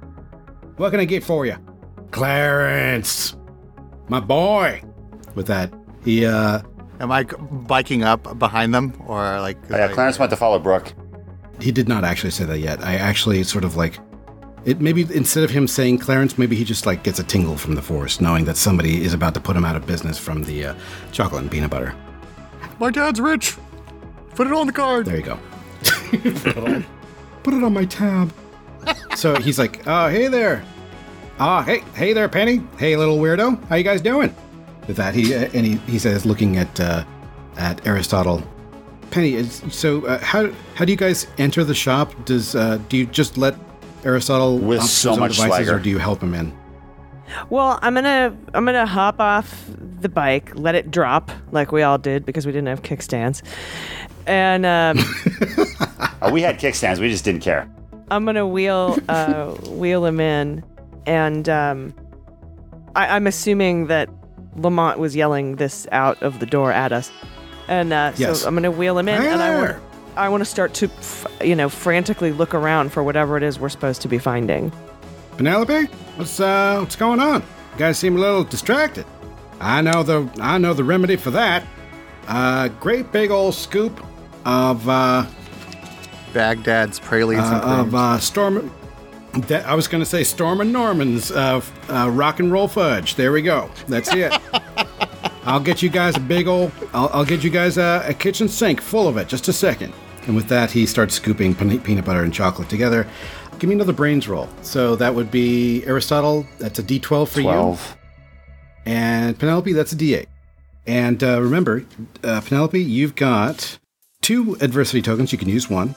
What 0.78 0.90
can 0.90 1.00
I 1.00 1.06
get 1.06 1.24
for 1.24 1.46
you?" 1.46 1.58
Clarence, 2.10 3.36
my 4.10 4.20
boy. 4.20 4.82
With 5.36 5.46
that, 5.46 5.72
he 6.04 6.26
uh, 6.26 6.64
Am 7.00 7.12
I 7.12 7.24
biking 7.68 8.02
up 8.02 8.40
behind 8.40 8.74
them 8.74 9.00
or 9.06 9.40
like? 9.42 9.60
Oh, 9.70 9.78
yeah, 9.78 9.90
Clarence 9.90 10.18
went 10.18 10.32
to 10.32 10.36
follow 10.36 10.58
Brooke. 10.58 10.92
he 11.62 11.72
did 11.72 11.88
not 11.88 12.04
actually 12.04 12.32
say 12.32 12.46
that 12.46 12.58
yet. 12.58 12.84
I 12.84 12.96
actually 12.96 13.44
sort 13.44 13.64
of 13.64 13.76
like 13.76 14.00
it. 14.68 14.82
Maybe 14.82 15.02
instead 15.14 15.44
of 15.44 15.50
him 15.50 15.68
saying 15.68 16.00
Clarence, 16.00 16.38
maybe 16.38 16.56
he 16.56 16.64
just 16.64 16.86
like 16.86 17.04
gets 17.04 17.20
a 17.20 17.24
tingle 17.24 17.58
from 17.58 17.76
the 17.76 17.82
force, 17.82 18.22
knowing 18.22 18.46
that 18.46 18.58
somebody 18.58 19.04
is 19.04 19.14
about 19.14 19.34
to 19.34 19.40
put 19.40 19.56
him 19.56 19.66
out 19.66 19.76
of 19.76 19.88
business 19.88 20.18
from 20.20 20.44
the 20.44 20.68
uh, 20.68 20.76
chocolate 21.12 21.42
and 21.42 21.52
peanut 21.52 21.72
butter. 21.72 21.96
My 22.80 22.92
dad's 22.92 23.20
rich. 23.20 23.56
Put 24.36 24.48
it 24.48 24.54
on 24.54 24.68
the 24.68 24.74
card. 24.74 25.06
There 25.08 25.18
you 25.18 25.24
go. 25.24 25.40
Put 27.44 27.54
it 27.54 27.64
on 27.64 27.74
my 27.74 27.86
tab. 27.86 28.34
so 29.16 29.36
he's 29.36 29.58
like, 29.58 29.88
"Oh, 29.88 30.10
hey 30.10 30.28
there. 30.28 30.64
Ah, 31.40 31.64
hey, 31.64 31.80
hey 31.96 32.14
there, 32.14 32.30
Penny. 32.30 32.62
Hey, 32.78 32.96
little 32.96 33.18
weirdo. 33.18 33.64
How 33.68 33.76
you 33.76 33.84
guys 33.84 34.02
doing?" 34.02 34.36
With 34.88 34.98
that, 34.98 35.16
he 35.16 35.34
uh, 35.34 35.50
and 35.54 35.66
he, 35.66 35.76
he 35.92 36.00
says, 36.00 36.26
looking 36.26 36.58
at 36.58 36.80
uh, 36.80 37.04
at 37.58 37.86
Aristotle, 37.88 38.44
Penny. 39.12 39.34
Is, 39.34 39.64
so 39.70 40.06
uh, 40.06 40.20
how 40.20 40.52
how 40.76 40.86
do 40.86 40.92
you 40.92 40.98
guys 40.98 41.28
enter 41.38 41.64
the 41.64 41.76
shop? 41.76 42.14
Does 42.26 42.56
uh, 42.56 42.80
do 42.90 42.98
you 42.98 43.06
just 43.06 43.38
let 43.38 43.56
Aristotle 44.08 44.58
With 44.58 44.82
so 44.84 45.16
much 45.18 45.36
devices, 45.36 45.66
swagger. 45.68 45.76
or 45.76 45.80
do 45.80 45.90
you 45.90 45.98
help 45.98 46.24
him 46.24 46.34
in? 46.34 46.52
Well, 47.50 47.78
I'm 47.82 47.94
gonna 47.94 48.36
I'm 48.54 48.64
gonna 48.66 48.86
hop 48.86 49.20
off 49.20 49.66
the 50.00 50.08
bike, 50.08 50.52
let 50.56 50.76
it 50.76 50.90
drop 50.92 51.30
like 51.52 51.74
we 51.74 51.84
all 51.84 51.98
did 51.98 52.26
because 52.26 52.46
we 52.46 52.54
didn't 52.54 52.68
have 52.70 52.84
kickstands, 52.84 53.42
and 54.26 54.66
um, 54.66 54.98
Oh, 56.22 56.32
we 56.32 56.42
had 56.42 56.58
kickstands. 56.58 57.00
We 57.00 57.10
just 57.10 57.26
didn't 57.26 57.42
care. 57.42 57.70
I'm 58.10 58.24
gonna 58.26 58.48
wheel 58.48 58.98
uh, 59.10 59.52
wheel 59.72 60.06
him 60.06 60.22
in, 60.22 60.64
and 61.06 61.50
um, 61.50 61.94
I, 62.96 63.08
I'm 63.18 63.28
assuming 63.28 63.88
that 63.88 64.10
Lamont 64.56 64.98
was 64.98 65.14
yelling 65.14 65.58
this 65.58 65.86
out 65.92 66.22
of 66.24 66.40
the 66.40 66.46
door 66.46 66.72
at 66.72 66.94
us, 66.94 67.12
and 67.68 67.92
uh, 67.92 68.14
Yes. 68.16 68.42
so 68.42 68.48
I'm 68.48 68.56
gonna 68.56 68.72
wheel 68.72 68.98
him 68.98 69.10
in, 69.10 69.22
Hey 69.22 69.32
and 69.34 69.42
I 69.42 69.50
there. 69.50 69.74
want 69.74 69.87
I 70.18 70.30
want 70.30 70.42
to 70.42 70.46
start 70.46 70.74
to 70.76 70.86
f- 70.88 71.28
you 71.44 71.56
know 71.56 71.70
frantically 71.70 72.32
look 72.32 72.54
around 72.54 72.92
for 72.92 73.04
whatever 73.04 73.38
it 73.38 73.44
is 73.44 73.60
we're 73.60 73.70
supposed 73.70 74.02
to 74.02 74.08
be 74.08 74.18
finding. 74.18 74.72
Penelope, 75.38 75.86
what's 76.16 76.40
uh, 76.40 76.78
what's 76.80 76.96
going 76.96 77.20
on? 77.20 77.42
You 77.42 77.78
guys 77.80 77.98
seem 78.00 78.18
a 78.18 78.20
little 78.20 78.44
distracted. 78.44 79.06
I 79.60 79.82
know 79.82 80.04
the 80.04 80.30
I 80.42 80.58
know 80.58 80.74
the 80.74 80.84
remedy 80.84 81.16
for 81.16 81.32
that. 81.32 81.64
Uh, 82.28 82.68
great 82.68 83.12
big 83.12 83.32
old 83.32 83.54
scoop 83.56 84.04
of 84.46 84.88
uh, 84.90 85.26
Baghdad's 86.34 87.00
pralines 87.00 87.48
and 87.48 87.56
uh, 87.56 87.68
of 87.68 87.80
creams. 87.90 87.94
uh, 87.94 88.20
storm 88.20 88.72
That, 89.48 89.66
I 89.66 89.76
was 89.76 89.88
going 89.88 90.02
to 90.02 90.10
say 90.10 90.24
Storm 90.24 90.62
and 90.62 90.74
Norman's 90.74 91.32
uh, 91.32 91.62
uh, 91.90 92.10
rock 92.10 92.40
and 92.40 92.52
roll 92.52 92.68
fudge. 92.68 93.16
There 93.16 93.32
we 93.32 93.42
go. 93.42 93.70
That's 93.88 94.14
it. 94.14 94.34
I'll 95.46 95.62
get 95.62 95.82
you 95.82 95.90
guys 95.90 96.18
a 96.18 96.20
big 96.20 96.48
old. 96.48 96.72
I'll, 96.94 97.10
I'll 97.14 97.26
get 97.26 97.44
you 97.44 97.50
guys 97.50 97.78
a, 97.78 98.04
a 98.06 98.14
kitchen 98.14 98.50
sink 98.50 98.82
full 98.82 99.08
of 99.08 99.16
it. 99.18 99.30
Just 99.30 99.48
a 99.48 99.54
second. 99.54 99.94
And 100.28 100.36
with 100.36 100.50
that, 100.50 100.72
he 100.72 100.86
starts 100.86 101.16
scooping 101.16 101.56
peanut 101.56 102.06
butter 102.06 102.22
and 102.22 102.34
chocolate 102.34 102.70
together. 102.70 103.08
Give 103.60 103.70
me 103.70 103.76
another 103.76 103.94
brains 103.94 104.28
roll. 104.28 104.48
So 104.62 104.96
that 104.98 105.16
would 105.16 105.32
be 105.32 105.84
Aristotle. 105.86 106.46
That's 106.60 106.80
a 106.80 106.84
D12 106.84 107.28
for 107.30 107.40
you. 107.40 107.48
12. 107.48 107.98
And 108.86 109.40
Penelope, 109.40 109.74
that's 109.74 109.94
a 109.94 109.96
D8. 109.96 110.28
And 110.86 111.24
uh, 111.24 111.42
remember, 111.42 111.84
uh, 112.24 112.42
Penelope, 112.42 112.80
you've 112.80 113.16
got 113.16 113.80
two 114.22 114.58
adversity 114.62 115.02
tokens. 115.02 115.32
You 115.32 115.38
can 115.38 115.50
use 115.50 115.70
one. 115.70 115.96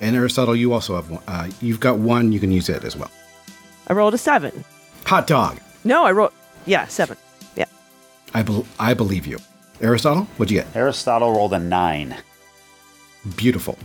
And 0.00 0.16
Aristotle, 0.16 0.56
you 0.56 0.72
also 0.72 0.96
have 0.96 1.10
one. 1.10 1.22
Uh, 1.28 1.50
you've 1.60 1.80
got 1.80 1.98
one. 1.98 2.32
You 2.32 2.40
can 2.40 2.50
use 2.50 2.68
it 2.68 2.84
as 2.84 2.96
well. 2.96 3.10
I 3.88 3.92
rolled 3.92 4.14
a 4.14 4.18
seven. 4.18 4.64
Hot 5.04 5.26
dog. 5.26 5.60
No, 5.84 6.04
I 6.04 6.12
rolled. 6.12 6.32
Yeah, 6.66 6.86
seven. 6.86 7.16
Yeah. 7.56 7.66
I, 8.34 8.42
bel 8.42 8.64
I 8.80 8.94
believe 8.94 9.26
you. 9.26 9.38
Aristotle, 9.80 10.24
what'd 10.36 10.50
you 10.50 10.60
get? 10.60 10.74
Aristotle 10.76 11.32
rolled 11.32 11.52
a 11.52 11.58
9. 11.58 12.16
Beautiful. 13.36 13.78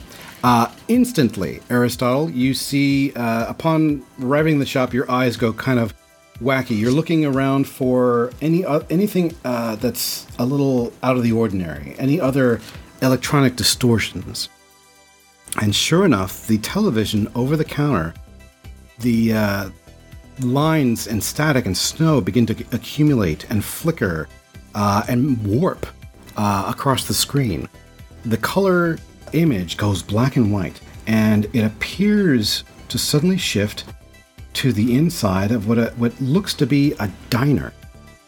Uh, 0.43 0.71
instantly, 0.88 1.61
Aristotle, 1.69 2.29
you 2.29 2.53
see, 2.53 3.11
uh, 3.13 3.47
upon 3.47 4.03
arriving 4.21 4.53
in 4.53 4.59
the 4.59 4.65
shop, 4.65 4.93
your 4.93 5.09
eyes 5.09 5.38
go 5.38 5.53
kind 5.53 5.79
of 5.79 5.93
wacky. 6.41 6.77
You're 6.77 6.91
looking 6.91 7.25
around 7.25 7.67
for 7.67 8.31
any 8.41 8.63
uh, 8.63 8.81
anything 8.89 9.35
uh, 9.43 9.75
that's 9.75 10.27
a 10.39 10.45
little 10.45 10.93
out 11.03 11.17
of 11.17 11.23
the 11.23 11.31
ordinary, 11.31 11.95
any 11.97 12.19
other 12.19 12.61
electronic 13.01 13.55
distortions. 13.55 14.49
And 15.61 15.75
sure 15.75 16.05
enough, 16.05 16.45
the 16.47 16.57
television 16.59 17.31
over 17.35 17.55
the 17.55 17.65
counter, 17.65 18.13
the 18.99 19.33
uh, 19.33 19.69
lines 20.41 21.07
and 21.07 21.23
static 21.23 21.65
and 21.65 21.75
snow 21.75 22.21
begin 22.21 22.45
to 22.47 22.65
accumulate 22.71 23.49
and 23.49 23.63
flicker 23.63 24.27
uh, 24.75 25.03
and 25.07 25.43
warp 25.45 25.88
across 26.38 27.07
the 27.07 27.13
screen. 27.13 27.67
The 28.25 28.38
color 28.38 28.99
image 29.34 29.78
goes 29.78 30.01
black 30.01 30.36
and 30.36 30.51
white, 30.51 30.80
and 31.07 31.45
it 31.53 31.63
appears 31.63 32.63
to 32.89 32.97
suddenly 32.97 33.38
shift 33.38 33.86
to 34.53 34.73
the 34.73 34.95
inside 34.95 35.51
of 35.51 35.67
what 35.67 35.78
a, 35.78 35.93
what 35.97 36.19
looks 36.19 36.53
to 36.55 36.65
be 36.65 36.93
a 36.99 37.11
diner. 37.30 37.73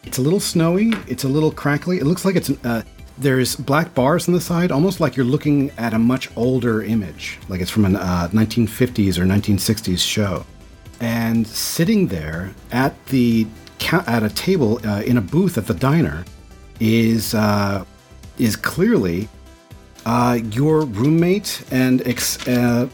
It's 0.04 0.18
a 0.18 0.22
little 0.22 0.40
snowy. 0.40 0.94
It's 1.08 1.24
a 1.24 1.28
little 1.28 1.52
crackly. 1.52 1.98
It 1.98 2.06
looks 2.06 2.26
like 2.26 2.36
it's 2.36 2.50
uh, 2.64 2.84
there's 3.18 3.56
black 3.56 3.94
bars 3.94 4.28
on 4.28 4.34
the 4.34 4.42
side, 4.42 4.72
almost 4.72 5.00
like 5.00 5.16
you're 5.16 5.26
looking 5.26 5.72
at 5.78 5.94
a 5.94 6.00
much 6.00 6.30
older 6.38 6.84
image, 6.84 7.38
like 7.50 7.62
it's 7.62 7.70
from 7.72 7.86
a 7.86 7.98
uh, 7.98 8.28
1950s 8.30 9.18
or 9.18 9.26
1960s 9.26 10.00
show. 10.00 10.46
And 11.02 11.46
sitting 11.46 12.08
there 12.08 12.54
at 12.72 12.94
the 13.08 13.48
at 13.92 14.24
a 14.24 14.30
table 14.30 14.80
uh, 14.86 15.02
in 15.02 15.18
a 15.18 15.22
booth 15.22 15.58
at 15.58 15.68
the 15.68 15.74
diner 15.74 16.26
is 16.80 17.34
uh, 17.34 17.84
is 18.38 18.56
clearly 18.56 19.28
uh, 20.06 20.40
your 20.52 20.82
roommate 20.82 21.64
and 21.72 22.06
ex- 22.08 22.48
uh, 22.48 22.88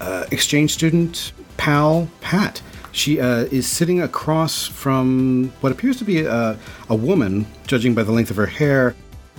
uh, 0.00 0.24
exchange 0.30 0.72
student 0.72 1.32
pal 1.56 2.08
Pat. 2.20 2.62
She 2.92 3.20
uh, 3.20 3.44
is 3.50 3.66
sitting 3.66 4.02
across 4.02 4.66
from 4.66 5.52
what 5.60 5.72
appears 5.72 5.96
to 5.98 6.04
be 6.04 6.22
a, 6.22 6.58
a 6.88 6.94
woman, 6.94 7.46
judging 7.66 7.94
by 7.94 8.02
the 8.02 8.12
length 8.12 8.30
of 8.30 8.36
her 8.36 8.46
hair. 8.46 8.94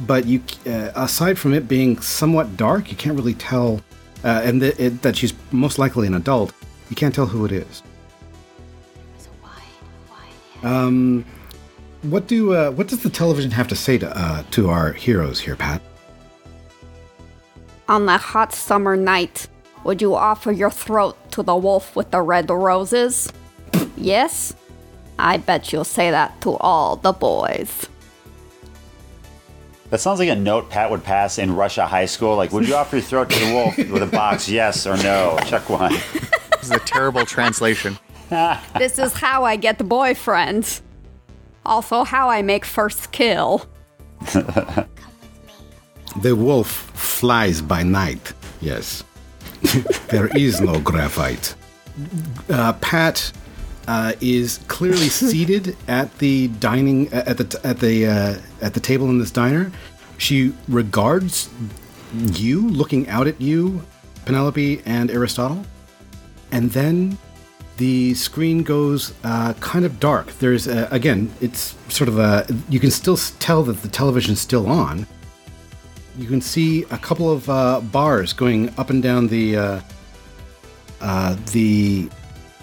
But 0.08 0.26
you, 0.26 0.42
uh, 0.66 0.92
aside 0.96 1.38
from 1.38 1.54
it 1.54 1.68
being 1.68 2.00
somewhat 2.02 2.58
dark, 2.58 2.90
you 2.90 2.98
can't 2.98 3.16
really 3.16 3.36
tell, 3.36 3.82
uh, 4.24 4.42
and 4.44 4.60
th- 4.60 4.80
it, 4.80 5.02
that 5.04 5.16
she's 5.16 5.34
most 5.52 5.78
likely 5.78 6.08
an 6.08 6.16
adult. 6.16 6.52
You 6.90 6.96
can't 6.96 7.14
tell 7.14 7.28
who 7.28 7.46
it 7.46 7.52
is. 7.52 7.84
Um, 10.64 11.26
what 12.04 12.28
do 12.28 12.54
uh, 12.54 12.72
what 12.72 12.88
does 12.88 13.04
the 13.04 13.10
television 13.10 13.52
have 13.52 13.68
to 13.68 13.76
say 13.76 13.98
to 13.98 14.18
uh, 14.18 14.44
to 14.52 14.70
our 14.70 14.94
heroes 14.94 15.40
here, 15.40 15.56
Pat? 15.56 15.82
On 17.90 18.06
that 18.06 18.22
hot 18.22 18.54
summer 18.54 18.96
night, 18.96 19.48
would 19.84 20.02
you 20.02 20.16
offer 20.16 20.52
your 20.52 20.72
throat 20.72 21.18
to 21.32 21.44
the 21.44 21.56
wolf 21.56 21.96
with 21.96 22.12
the 22.12 22.22
red 22.22 22.50
roses? 22.50 23.32
yes? 23.98 24.54
I 25.20 25.38
bet 25.38 25.72
you'll 25.72 25.84
say 25.84 26.12
that 26.12 26.40
to 26.42 26.58
all 26.58 26.96
the 26.96 27.12
boys. 27.12 27.88
That 29.90 30.00
sounds 30.00 30.18
like 30.20 30.30
a 30.30 30.36
note 30.36 30.70
Pat 30.72 30.90
would 30.90 31.04
pass 31.04 31.38
in 31.38 31.56
Russia 31.56 31.86
high 31.86 32.08
school. 32.08 32.36
Like, 32.36 32.52
would 32.52 32.68
you 32.68 32.74
offer 32.74 32.96
your 32.96 33.06
throat 33.06 33.30
to 33.30 33.40
the 33.46 33.54
wolf 33.54 33.78
with 33.78 34.02
a 34.02 34.08
box? 34.08 34.50
Yes 34.54 34.88
or 34.88 34.98
no? 34.98 35.38
Check 35.46 35.70
one. 35.70 35.94
This 35.94 36.64
is 36.64 36.72
a 36.72 36.80
terrible 36.80 37.26
translation. 37.26 38.00
this 38.78 38.98
is 38.98 39.14
how 39.14 39.44
I 39.44 39.56
get 39.56 39.78
boyfriends. 39.78 40.82
Also, 41.66 42.04
how 42.04 42.30
I 42.30 42.42
make 42.42 42.66
first 42.66 43.12
kill. 43.12 43.68
The 46.22 46.36
wolf 46.36 46.68
flies 46.68 47.62
by 47.62 47.84
night. 47.84 48.34
Yes. 48.62 49.04
there 50.10 50.28
is 50.38 50.62
no 50.62 50.80
graphite. 50.80 51.56
Uh, 52.50 52.74
Pat 52.74 53.32
uh, 53.88 54.14
is 54.22 54.60
clearly 54.68 55.10
seated 55.10 55.76
at 55.88 56.16
the 56.20 56.48
dining 56.60 57.12
at 57.14 57.38
the 57.38 57.60
at 57.64 57.80
the 57.80 58.06
uh, 58.06 58.38
at 58.62 58.74
the 58.74 58.80
table 58.80 59.10
in 59.10 59.20
this 59.20 59.32
diner. 59.32 59.72
She 60.18 60.54
regards 60.68 61.50
you, 62.14 62.70
looking 62.70 63.08
out 63.10 63.28
at 63.28 63.42
you, 63.42 63.84
Penelope 64.26 64.82
and 64.86 65.10
Aristotle, 65.10 65.66
and 66.52 66.72
then 66.72 67.18
the 67.78 68.14
screen 68.14 68.64
goes 68.64 69.14
uh, 69.24 69.54
kind 69.60 69.84
of 69.86 70.00
dark. 70.00 70.28
There's 70.34 70.68
uh, 70.68 70.88
again, 70.92 71.32
it's 71.42 71.76
sort 71.90 72.08
of 72.08 72.20
a 72.20 72.46
you 72.70 72.80
can 72.80 72.92
still 72.92 73.18
tell 73.18 73.64
that 73.64 73.82
the 73.82 73.88
television's 73.88 74.40
still 74.40 74.68
on. 74.68 75.08
You 76.18 76.28
can 76.28 76.42
see 76.42 76.84
a 76.92 76.98
couple 76.98 77.32
of 77.32 77.50
uh, 77.50 77.82
bars 77.82 78.34
going 78.34 78.70
up 78.78 78.90
and 78.90 79.02
down 79.02 79.28
the 79.28 79.58
uh, 79.58 79.82
uh, 81.02 81.36
the 81.52 82.10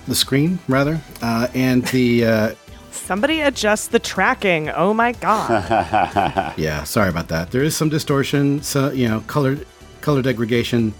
the 0.07 0.15
screen, 0.15 0.59
rather, 0.69 1.01
uh, 1.23 1.49
and 1.55 1.85
the 1.87 2.25
uh, 2.25 2.55
Somebody 2.93 3.41
adjust 3.41 3.91
the 3.91 3.99
tracking. 3.99 4.69
Oh 4.71 4.95
my 4.95 5.13
god. 5.13 5.51
yeah. 6.57 6.85
Sorry 6.85 7.09
about 7.09 7.29
that. 7.29 7.51
There 7.51 7.63
is 7.63 7.77
some 7.77 7.89
distortion, 7.89 8.63
so 8.63 8.91
you 8.93 9.09
know, 9.09 9.21
color 9.27 9.59
color 10.01 10.23
degradation, 10.23 10.95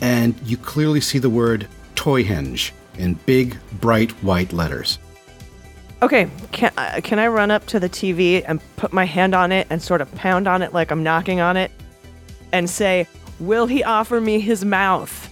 and 0.00 0.38
you 0.44 0.56
clearly 0.58 1.00
see 1.00 1.18
the 1.18 1.30
word 1.30 1.66
"Toyhenge" 1.94 2.72
in 2.98 3.14
big, 3.26 3.56
bright 3.80 4.12
white 4.22 4.52
letters. 4.52 4.98
okay, 6.02 6.28
can 6.52 6.72
uh, 6.76 7.00
can 7.02 7.18
I 7.18 7.26
run 7.28 7.50
up 7.50 7.66
to 7.68 7.80
the 7.80 7.88
TV 7.88 8.44
and 8.46 8.60
put 8.76 8.92
my 8.92 9.04
hand 9.06 9.34
on 9.34 9.50
it 9.50 9.66
and 9.70 9.80
sort 9.80 10.02
of 10.02 10.14
pound 10.14 10.46
on 10.46 10.60
it 10.62 10.74
like 10.74 10.90
I'm 10.90 11.02
knocking 11.02 11.40
on 11.40 11.56
it, 11.56 11.70
and 12.52 12.68
say, 12.68 13.06
"Will 13.40 13.66
he 13.66 13.82
offer 13.84 14.20
me 14.20 14.40
his 14.40 14.64
mouth?" 14.64 15.30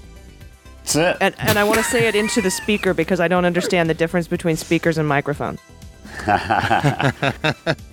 That's 0.79 0.97
it. 0.97 1.17
And 1.21 1.35
and 1.39 1.59
I 1.59 1.65
want 1.65 1.79
to 1.79 1.85
say 1.85 2.07
it 2.07 2.15
into 2.15 2.41
the 2.43 2.51
speaker 2.51 2.95
because 2.95 3.21
I 3.21 3.29
don't 3.29 3.45
understand 3.45 3.89
the 3.89 3.95
difference 3.95 4.29
between 4.29 4.57
speakers 4.57 4.99
and 4.99 5.09
microphones. 5.09 5.61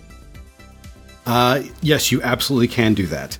Uh, 1.25 1.61
yes, 1.81 2.11
you 2.11 2.21
absolutely 2.23 2.67
can 2.67 2.93
do 2.93 3.05
that. 3.07 3.37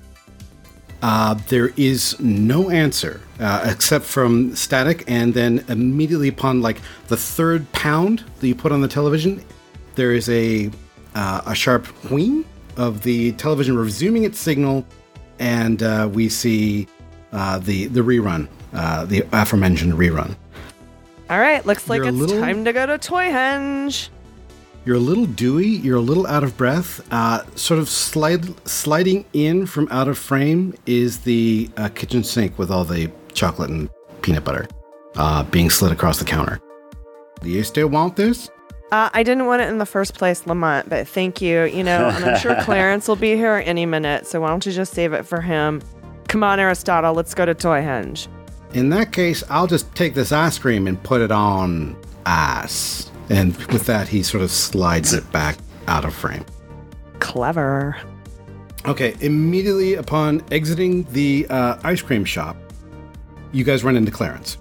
Uh, 1.02 1.34
there 1.48 1.72
is 1.76 2.18
no 2.20 2.70
answer 2.70 3.20
uh, 3.40 3.68
except 3.70 4.04
from 4.04 4.54
static, 4.54 5.02
and 5.08 5.34
then 5.34 5.64
immediately 5.68 6.28
upon 6.28 6.62
like 6.62 6.80
the 7.08 7.16
third 7.16 7.70
pound 7.72 8.24
that 8.38 8.46
you 8.46 8.54
put 8.54 8.70
on 8.70 8.80
the 8.80 8.88
television, 8.88 9.44
there 9.96 10.12
is 10.12 10.28
a 10.28 10.70
uh, 11.16 11.42
a 11.44 11.54
sharp 11.54 11.86
wheen 12.10 12.44
of 12.76 13.02
the 13.02 13.32
television 13.32 13.76
resuming 13.76 14.22
its 14.24 14.38
signal, 14.38 14.86
and 15.42 15.82
uh, 15.82 16.08
we 16.10 16.28
see 16.28 16.86
uh, 17.32 17.58
the 17.58 17.86
the 17.86 18.00
rerun, 18.00 18.48
uh, 18.72 19.04
the 19.04 19.24
aforementioned 19.32 19.92
rerun. 19.94 20.36
All 21.28 21.40
right, 21.40 21.64
looks 21.66 21.88
like 21.90 21.98
You're 21.98 22.08
it's 22.08 22.16
little- 22.16 22.40
time 22.40 22.64
to 22.64 22.72
go 22.72 22.86
to 22.86 22.96
Toyhenge. 22.98 24.08
You're 24.84 24.96
a 24.96 25.00
little 25.10 25.26
dewy. 25.26 25.68
You're 25.68 25.98
a 25.98 26.00
little 26.10 26.26
out 26.26 26.42
of 26.42 26.56
breath. 26.56 27.00
Uh, 27.12 27.44
sort 27.54 27.78
of 27.78 27.88
slide, 27.88 28.44
sliding 28.68 29.24
in 29.32 29.64
from 29.66 29.86
out 29.92 30.08
of 30.08 30.18
frame 30.18 30.74
is 30.86 31.20
the 31.20 31.70
uh, 31.76 31.88
kitchen 31.88 32.24
sink 32.24 32.58
with 32.58 32.68
all 32.70 32.84
the 32.84 33.08
chocolate 33.32 33.70
and 33.70 33.88
peanut 34.22 34.42
butter 34.44 34.66
uh, 35.16 35.44
being 35.44 35.70
slid 35.70 35.92
across 35.92 36.18
the 36.18 36.24
counter. 36.24 36.60
Do 37.42 37.48
you 37.48 37.62
still 37.62 37.88
want 37.88 38.16
this? 38.16 38.50
Uh, 38.92 39.08
I 39.14 39.22
didn't 39.22 39.46
want 39.46 39.62
it 39.62 39.70
in 39.70 39.78
the 39.78 39.86
first 39.86 40.12
place, 40.12 40.46
Lamont, 40.46 40.86
but 40.90 41.08
thank 41.08 41.40
you. 41.40 41.64
You 41.64 41.82
know, 41.82 42.10
and 42.10 42.22
I'm 42.26 42.38
sure 42.38 42.54
Clarence 42.60 43.08
will 43.08 43.16
be 43.16 43.36
here 43.36 43.62
any 43.64 43.86
minute, 43.86 44.26
so 44.26 44.42
why 44.42 44.48
don't 44.48 44.64
you 44.66 44.70
just 44.70 44.92
save 44.92 45.14
it 45.14 45.24
for 45.24 45.40
him? 45.40 45.80
Come 46.28 46.44
on, 46.44 46.60
Aristotle, 46.60 47.14
let's 47.14 47.32
go 47.32 47.46
to 47.46 47.54
Toyhenge. 47.54 48.28
In 48.74 48.90
that 48.90 49.10
case, 49.10 49.42
I'll 49.48 49.66
just 49.66 49.94
take 49.94 50.12
this 50.12 50.30
ice 50.30 50.58
cream 50.58 50.86
and 50.86 51.02
put 51.02 51.22
it 51.22 51.32
on 51.32 51.96
ice. 52.26 53.10
And 53.30 53.56
with 53.68 53.86
that, 53.86 54.08
he 54.08 54.22
sort 54.22 54.44
of 54.44 54.50
slides 54.50 55.14
it 55.14 55.30
back 55.32 55.56
out 55.88 56.04
of 56.04 56.14
frame. 56.14 56.44
Clever. 57.18 57.96
Okay, 58.84 59.16
immediately 59.20 59.94
upon 59.94 60.42
exiting 60.50 61.04
the 61.12 61.46
uh, 61.48 61.78
ice 61.82 62.02
cream 62.02 62.26
shop, 62.26 62.58
you 63.52 63.64
guys 63.64 63.84
run 63.84 63.96
into 63.96 64.10
Clarence, 64.10 64.58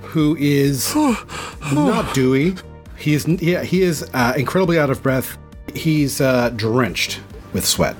who 0.00 0.36
is 0.36 0.92
not 1.72 2.12
dewy. 2.12 2.56
He's 3.00 3.26
yeah, 3.26 3.62
he 3.62 3.82
is 3.82 4.08
uh, 4.12 4.34
incredibly 4.36 4.78
out 4.78 4.90
of 4.90 5.02
breath. 5.02 5.38
He's 5.74 6.20
uh, 6.20 6.50
drenched 6.50 7.20
with 7.52 7.64
sweat. 7.64 7.96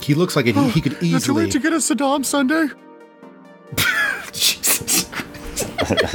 He 0.00 0.14
looks 0.14 0.36
like 0.36 0.46
it, 0.46 0.54
he, 0.54 0.70
he 0.70 0.80
could 0.80 0.92
Not 0.92 1.00
too 1.00 1.06
easily. 1.06 1.44
late 1.44 1.52
to 1.52 1.58
get 1.58 1.72
a 1.72 1.76
Saddam 1.76 2.24
sundae. 2.24 2.68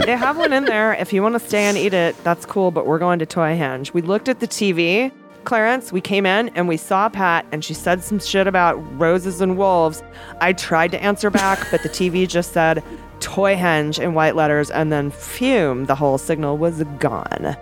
They 0.06 0.16
have 0.16 0.38
one 0.38 0.54
in 0.54 0.66
there. 0.66 0.94
If 0.94 1.14
you 1.14 1.24
want 1.24 1.34
to 1.34 1.40
stay 1.40 1.64
and 1.64 1.78
eat 1.78 1.94
it, 1.94 2.22
that's 2.24 2.46
cool, 2.46 2.70
but 2.70 2.86
we're 2.86 3.00
going 3.00 3.18
to 3.20 3.26
Toy 3.26 3.58
Henge. 3.58 3.94
We 3.94 4.02
looked 4.02 4.30
at 4.30 4.40
the 4.40 4.48
TV, 4.48 5.12
Clarence. 5.46 5.92
We 5.92 6.02
came 6.02 6.26
in 6.28 6.50
and 6.50 6.68
we 6.68 6.78
saw 6.78 7.10
Pat, 7.10 7.46
and 7.52 7.64
she 7.66 7.74
said 7.74 8.04
some 8.04 8.20
shit 8.20 8.46
about 8.46 8.74
roses 9.00 9.42
and 9.42 9.58
wolves. 9.58 10.04
I 10.42 10.54
tried 10.54 10.92
to 10.92 11.02
answer 11.02 11.30
back, 11.32 11.66
but 11.72 11.82
the 11.82 11.90
TV 11.90 12.28
just 12.28 12.52
said 12.54 12.84
Toy 13.20 13.56
Henge 13.56 14.00
in 14.00 14.14
white 14.14 14.36
letters, 14.36 14.70
and 14.70 14.92
then 14.92 15.10
fume, 15.10 15.86
the 15.86 15.96
whole 15.96 16.18
signal 16.18 16.58
was 16.58 16.84
gone. 17.00 17.56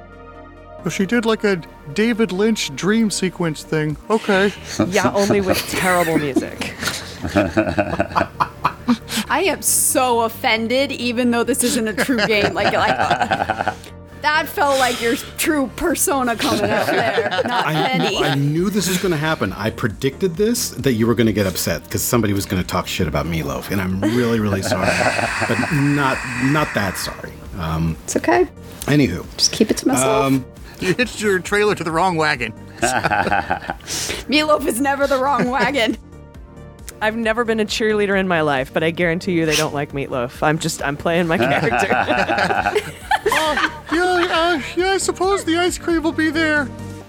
Well, 0.83 0.89
she 0.89 1.05
did 1.05 1.25
like 1.25 1.43
a 1.43 1.61
David 1.93 2.31
Lynch 2.31 2.75
dream 2.75 3.11
sequence 3.11 3.63
thing. 3.63 3.97
Okay. 4.09 4.51
Yeah, 4.87 5.11
only 5.13 5.41
with 5.41 5.57
terrible 5.69 6.17
music. 6.17 6.73
I 9.29 9.43
am 9.47 9.61
so 9.61 10.21
offended, 10.21 10.91
even 10.91 11.31
though 11.31 11.43
this 11.43 11.63
isn't 11.63 11.87
a 11.87 11.93
true 11.93 12.25
game. 12.25 12.53
Like, 12.53 12.73
like 12.73 12.97
that 14.21 14.47
felt 14.47 14.79
like 14.79 15.01
your 15.01 15.15
true 15.15 15.69
persona 15.75 16.35
coming 16.35 16.65
out 16.69 16.87
there, 16.87 17.29
not 17.45 17.65
I, 17.65 17.73
Penny. 17.73 18.17
I 18.17 18.35
knew 18.35 18.69
this 18.69 18.87
was 18.89 18.97
going 18.97 19.11
to 19.11 19.17
happen. 19.17 19.53
I 19.53 19.69
predicted 19.69 20.35
this 20.35 20.71
that 20.71 20.93
you 20.93 21.07
were 21.07 21.15
going 21.15 21.27
to 21.27 21.33
get 21.33 21.47
upset 21.47 21.83
because 21.83 22.01
somebody 22.01 22.33
was 22.33 22.45
going 22.45 22.61
to 22.61 22.67
talk 22.67 22.87
shit 22.87 23.07
about 23.07 23.25
Meatloaf, 23.27 23.71
and 23.71 23.79
I'm 23.79 24.01
really, 24.01 24.39
really 24.39 24.61
sorry, 24.63 24.89
but 25.47 25.57
not 25.73 26.17
not 26.45 26.67
that 26.73 26.97
sorry. 26.97 27.31
Um, 27.57 27.95
it's 28.03 28.15
okay. 28.17 28.47
anywho, 28.87 29.25
Just 29.37 29.51
keep 29.51 29.69
it 29.71 29.77
to 29.77 29.87
myself. 29.87 30.25
um, 30.25 30.45
You 30.87 30.93
hitched 30.95 31.21
your 31.21 31.37
trailer 31.39 31.75
to 31.75 31.83
the 31.83 31.91
wrong 31.91 32.15
wagon. 32.17 32.53
Meatloaf 32.81 34.65
is 34.65 34.81
never 34.81 35.05
the 35.05 35.17
wrong 35.19 35.49
wagon. 35.49 35.95
I've 37.01 37.15
never 37.15 37.43
been 37.43 37.59
a 37.59 37.65
cheerleader 37.65 38.19
in 38.19 38.27
my 38.27 38.41
life, 38.41 38.73
but 38.73 38.83
I 38.83 38.91
guarantee 38.91 39.33
you 39.33 39.45
they 39.45 39.55
don't 39.55 39.73
like 39.73 39.91
meatloaf. 39.91 40.41
I'm 40.43 40.57
just, 40.59 40.83
I'm 40.83 40.97
playing 40.97 41.27
my 41.27 41.37
character. 41.37 41.87
Yeah, 43.91 44.27
uh, 44.31 44.61
yeah, 44.75 44.91
I 44.91 44.97
suppose 44.97 45.43
the 45.43 45.57
ice 45.57 45.77
cream 45.77 46.03
will 46.03 46.11
be 46.11 46.29
there 46.29 46.65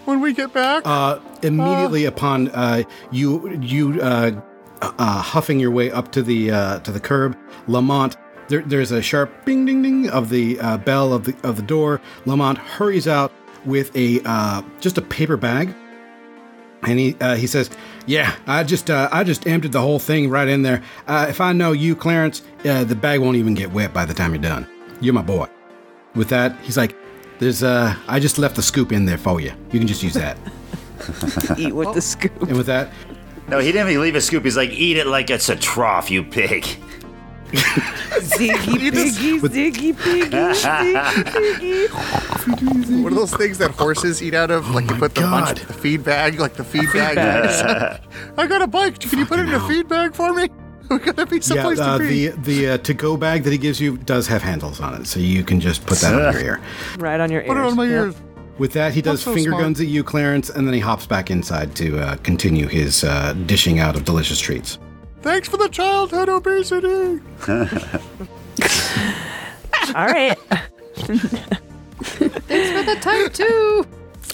when 0.06 0.20
we 0.20 0.32
get 0.32 0.52
back. 0.52 0.82
uh, 0.86 1.20
immediately 1.42 2.04
upon 2.06 2.48
uh, 2.50 2.82
you 3.10 3.50
you 3.60 4.00
uh, 4.00 4.32
uh, 4.80 5.22
huffing 5.22 5.60
your 5.60 5.70
way 5.70 5.90
up 5.90 6.10
to 6.12 6.22
the 6.22 6.50
uh, 6.50 6.78
to 6.80 6.90
the 6.92 7.00
curb, 7.00 7.36
Lamont. 7.68 8.16
There, 8.48 8.62
there's 8.62 8.90
a 8.92 9.00
sharp 9.00 9.44
bing 9.44 9.64
ding 9.66 9.82
ding 9.82 10.10
of 10.10 10.28
the 10.30 10.58
uh, 10.60 10.78
bell 10.78 11.12
of 11.12 11.24
the 11.24 11.34
of 11.42 11.56
the 11.56 11.62
door. 11.62 12.00
Lamont 12.26 12.58
hurries 12.58 13.06
out 13.06 13.32
with 13.64 13.94
a 13.96 14.20
uh, 14.24 14.62
just 14.80 14.98
a 14.98 15.02
paper 15.02 15.36
bag, 15.36 15.74
and 16.82 16.98
he 16.98 17.16
uh, 17.20 17.36
he 17.36 17.46
says, 17.46 17.70
"Yeah, 18.06 18.34
I 18.46 18.64
just 18.64 18.90
uh, 18.90 19.08
I 19.12 19.24
just 19.24 19.46
emptied 19.46 19.72
the 19.72 19.80
whole 19.80 19.98
thing 19.98 20.30
right 20.30 20.48
in 20.48 20.62
there. 20.62 20.82
Uh, 21.06 21.26
if 21.28 21.40
I 21.40 21.52
know 21.52 21.72
you, 21.72 21.94
Clarence, 21.96 22.42
uh, 22.64 22.84
the 22.84 22.94
bag 22.94 23.20
won't 23.20 23.36
even 23.36 23.54
get 23.54 23.72
wet 23.72 23.92
by 23.92 24.04
the 24.04 24.14
time 24.14 24.32
you're 24.34 24.42
done. 24.42 24.66
You're 25.00 25.14
my 25.14 25.22
boy." 25.22 25.48
With 26.14 26.28
that, 26.28 26.58
he's 26.62 26.76
like, 26.76 26.94
"There's 27.38 27.62
uh, 27.62 27.94
I 28.08 28.20
just 28.20 28.38
left 28.38 28.56
the 28.56 28.62
scoop 28.62 28.92
in 28.92 29.06
there 29.06 29.18
for 29.18 29.40
you. 29.40 29.52
You 29.70 29.78
can 29.78 29.88
just 29.88 30.02
use 30.02 30.14
that." 30.14 30.36
Eat 31.58 31.74
with 31.74 31.94
the 31.94 32.00
scoop. 32.00 32.40
And 32.42 32.56
with 32.56 32.66
that, 32.66 32.92
No, 33.48 33.58
he 33.58 33.72
didn't 33.72 33.88
even 33.90 34.02
leave 34.02 34.14
a 34.14 34.20
scoop. 34.20 34.44
He's 34.44 34.56
like, 34.56 34.70
eat 34.70 34.96
it 34.96 35.08
like 35.08 35.30
it's 35.30 35.48
a 35.48 35.56
trough, 35.56 36.12
you 36.12 36.22
pig. 36.22 36.64
Ziggy 37.52 38.78
piggy, 38.78 39.40
ziggy 39.48 39.98
piggy, 39.98 40.30
ziggy 40.32 41.32
piggy. 41.32 43.02
What 43.02 43.12
are 43.12 43.16
those 43.16 43.34
things 43.34 43.58
that 43.58 43.72
horses 43.72 44.22
eat 44.22 44.34
out 44.34 44.50
of? 44.50 44.70
Like 44.70 44.88
you 44.88 44.96
put 44.96 45.14
the 45.14 45.22
bunch, 45.22 45.60
the 45.60 45.72
feed 45.72 46.04
bag, 46.04 46.38
like 46.40 46.54
the 46.54 46.64
feed 46.64 46.90
bag. 46.92 47.18
I 48.38 48.46
got 48.46 48.62
a 48.62 48.66
bike. 48.66 48.98
Can 49.00 49.18
you 49.18 49.26
put 49.26 49.38
it 49.38 49.48
in 49.48 49.54
a 49.54 49.60
feed 49.68 49.88
bag 49.88 50.14
for 50.14 50.32
me? 50.32 50.48
We 50.90 50.98
gotta 50.98 51.24
be 51.24 51.36
yeah, 51.36 51.42
someplace 51.42 51.78
uh, 51.78 51.96
to 51.96 52.06
be. 52.06 52.28
the 52.28 52.36
the 52.42 52.68
uh, 52.70 52.78
to-go 52.78 53.16
bag 53.16 53.44
that 53.44 53.50
he 53.52 53.56
gives 53.56 53.80
you 53.80 53.96
does 53.98 54.26
have 54.26 54.42
handles 54.42 54.78
on 54.80 55.00
it, 55.00 55.06
so 55.06 55.20
you 55.20 55.42
can 55.42 55.58
just 55.58 55.86
put 55.86 55.98
that 55.98 56.12
on 56.14 56.34
your 56.34 56.42
ear. 56.42 56.60
Right 56.98 57.18
on 57.18 57.30
your 57.32 57.40
ears. 57.40 57.48
Put 57.48 57.56
it 57.56 57.60
on 57.64 57.76
my 57.76 57.84
Yep. 57.84 57.92
ears. 57.92 58.14
With 58.58 58.72
that, 58.74 58.92
he 58.92 59.00
does 59.00 59.22
so 59.22 59.32
finger 59.32 59.50
smart. 59.52 59.62
guns 59.62 59.80
at 59.80 59.86
you, 59.86 60.04
Clarence, 60.04 60.50
and 60.50 60.66
then 60.66 60.74
he 60.74 60.80
hops 60.80 61.06
back 61.06 61.30
inside 61.30 61.74
to 61.76 61.98
uh, 61.98 62.16
continue 62.16 62.66
his 62.66 63.04
uh, 63.04 63.32
dishing 63.46 63.78
out 63.78 63.96
of 63.96 64.04
delicious 64.04 64.38
treats. 64.38 64.78
Thanks 65.22 65.48
for 65.48 65.56
the 65.56 65.68
childhood 65.68 66.28
obesity. 66.28 67.20
All 69.94 70.06
right. 70.06 70.38
Thanks 70.98 72.70
for 72.70 72.82
the 72.82 72.98
type 73.00 73.32
two. 73.32 73.86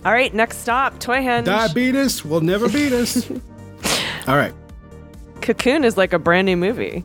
All 0.05 0.13
right, 0.13 0.33
next 0.33 0.59
stop, 0.59 0.99
Toy 1.01 1.19
Henge. 1.19 1.45
Diabetes 1.45 2.25
will 2.25 2.41
never 2.41 2.69
beat 2.69 2.93
us. 2.93 3.31
All 4.27 4.37
right. 4.37 4.55
Cocoon 5.41 5.85
is 5.85 5.97
like 5.97 6.13
a 6.13 6.19
brand 6.19 6.47
new 6.47 6.57
movie. 6.57 7.05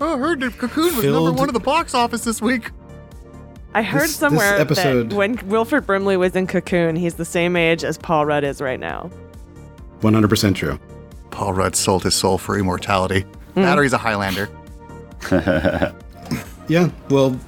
Oh, 0.00 0.14
I 0.14 0.18
heard 0.18 0.40
that 0.40 0.56
Cocoon 0.58 0.94
was 0.96 1.04
Filled- 1.04 1.24
number 1.26 1.38
one 1.38 1.48
at 1.48 1.52
the 1.54 1.60
box 1.60 1.94
office 1.94 2.22
this 2.24 2.40
week. 2.40 2.70
I 3.78 3.82
heard 3.82 4.00
This- 4.02 4.08
this 4.10 4.16
somewhere 4.16 4.58
episode- 4.58 5.10
that 5.10 5.16
when 5.16 5.38
Wilford 5.46 5.86
Brimley 5.86 6.16
was 6.16 6.34
in 6.34 6.48
Cocoon, 6.48 6.96
he's 6.96 7.14
the 7.14 7.24
same 7.24 7.54
age 7.54 7.84
as 7.84 7.96
Paul 7.96 8.26
Rudd 8.26 8.42
is 8.42 8.60
right 8.60 8.80
now. 8.80 9.08
100% 10.00 10.56
true. 10.56 10.80
Paul 11.30 11.52
Rudd 11.52 11.76
sold 11.76 12.02
his 12.02 12.14
soul 12.16 12.38
for 12.38 12.58
immortality. 12.58 13.24
That 13.54 13.78
or 13.78 13.84
he's 13.84 13.92
a 13.92 13.98
Highlander. 13.98 14.48
Yeah, 16.68 16.90
well, 17.08 17.38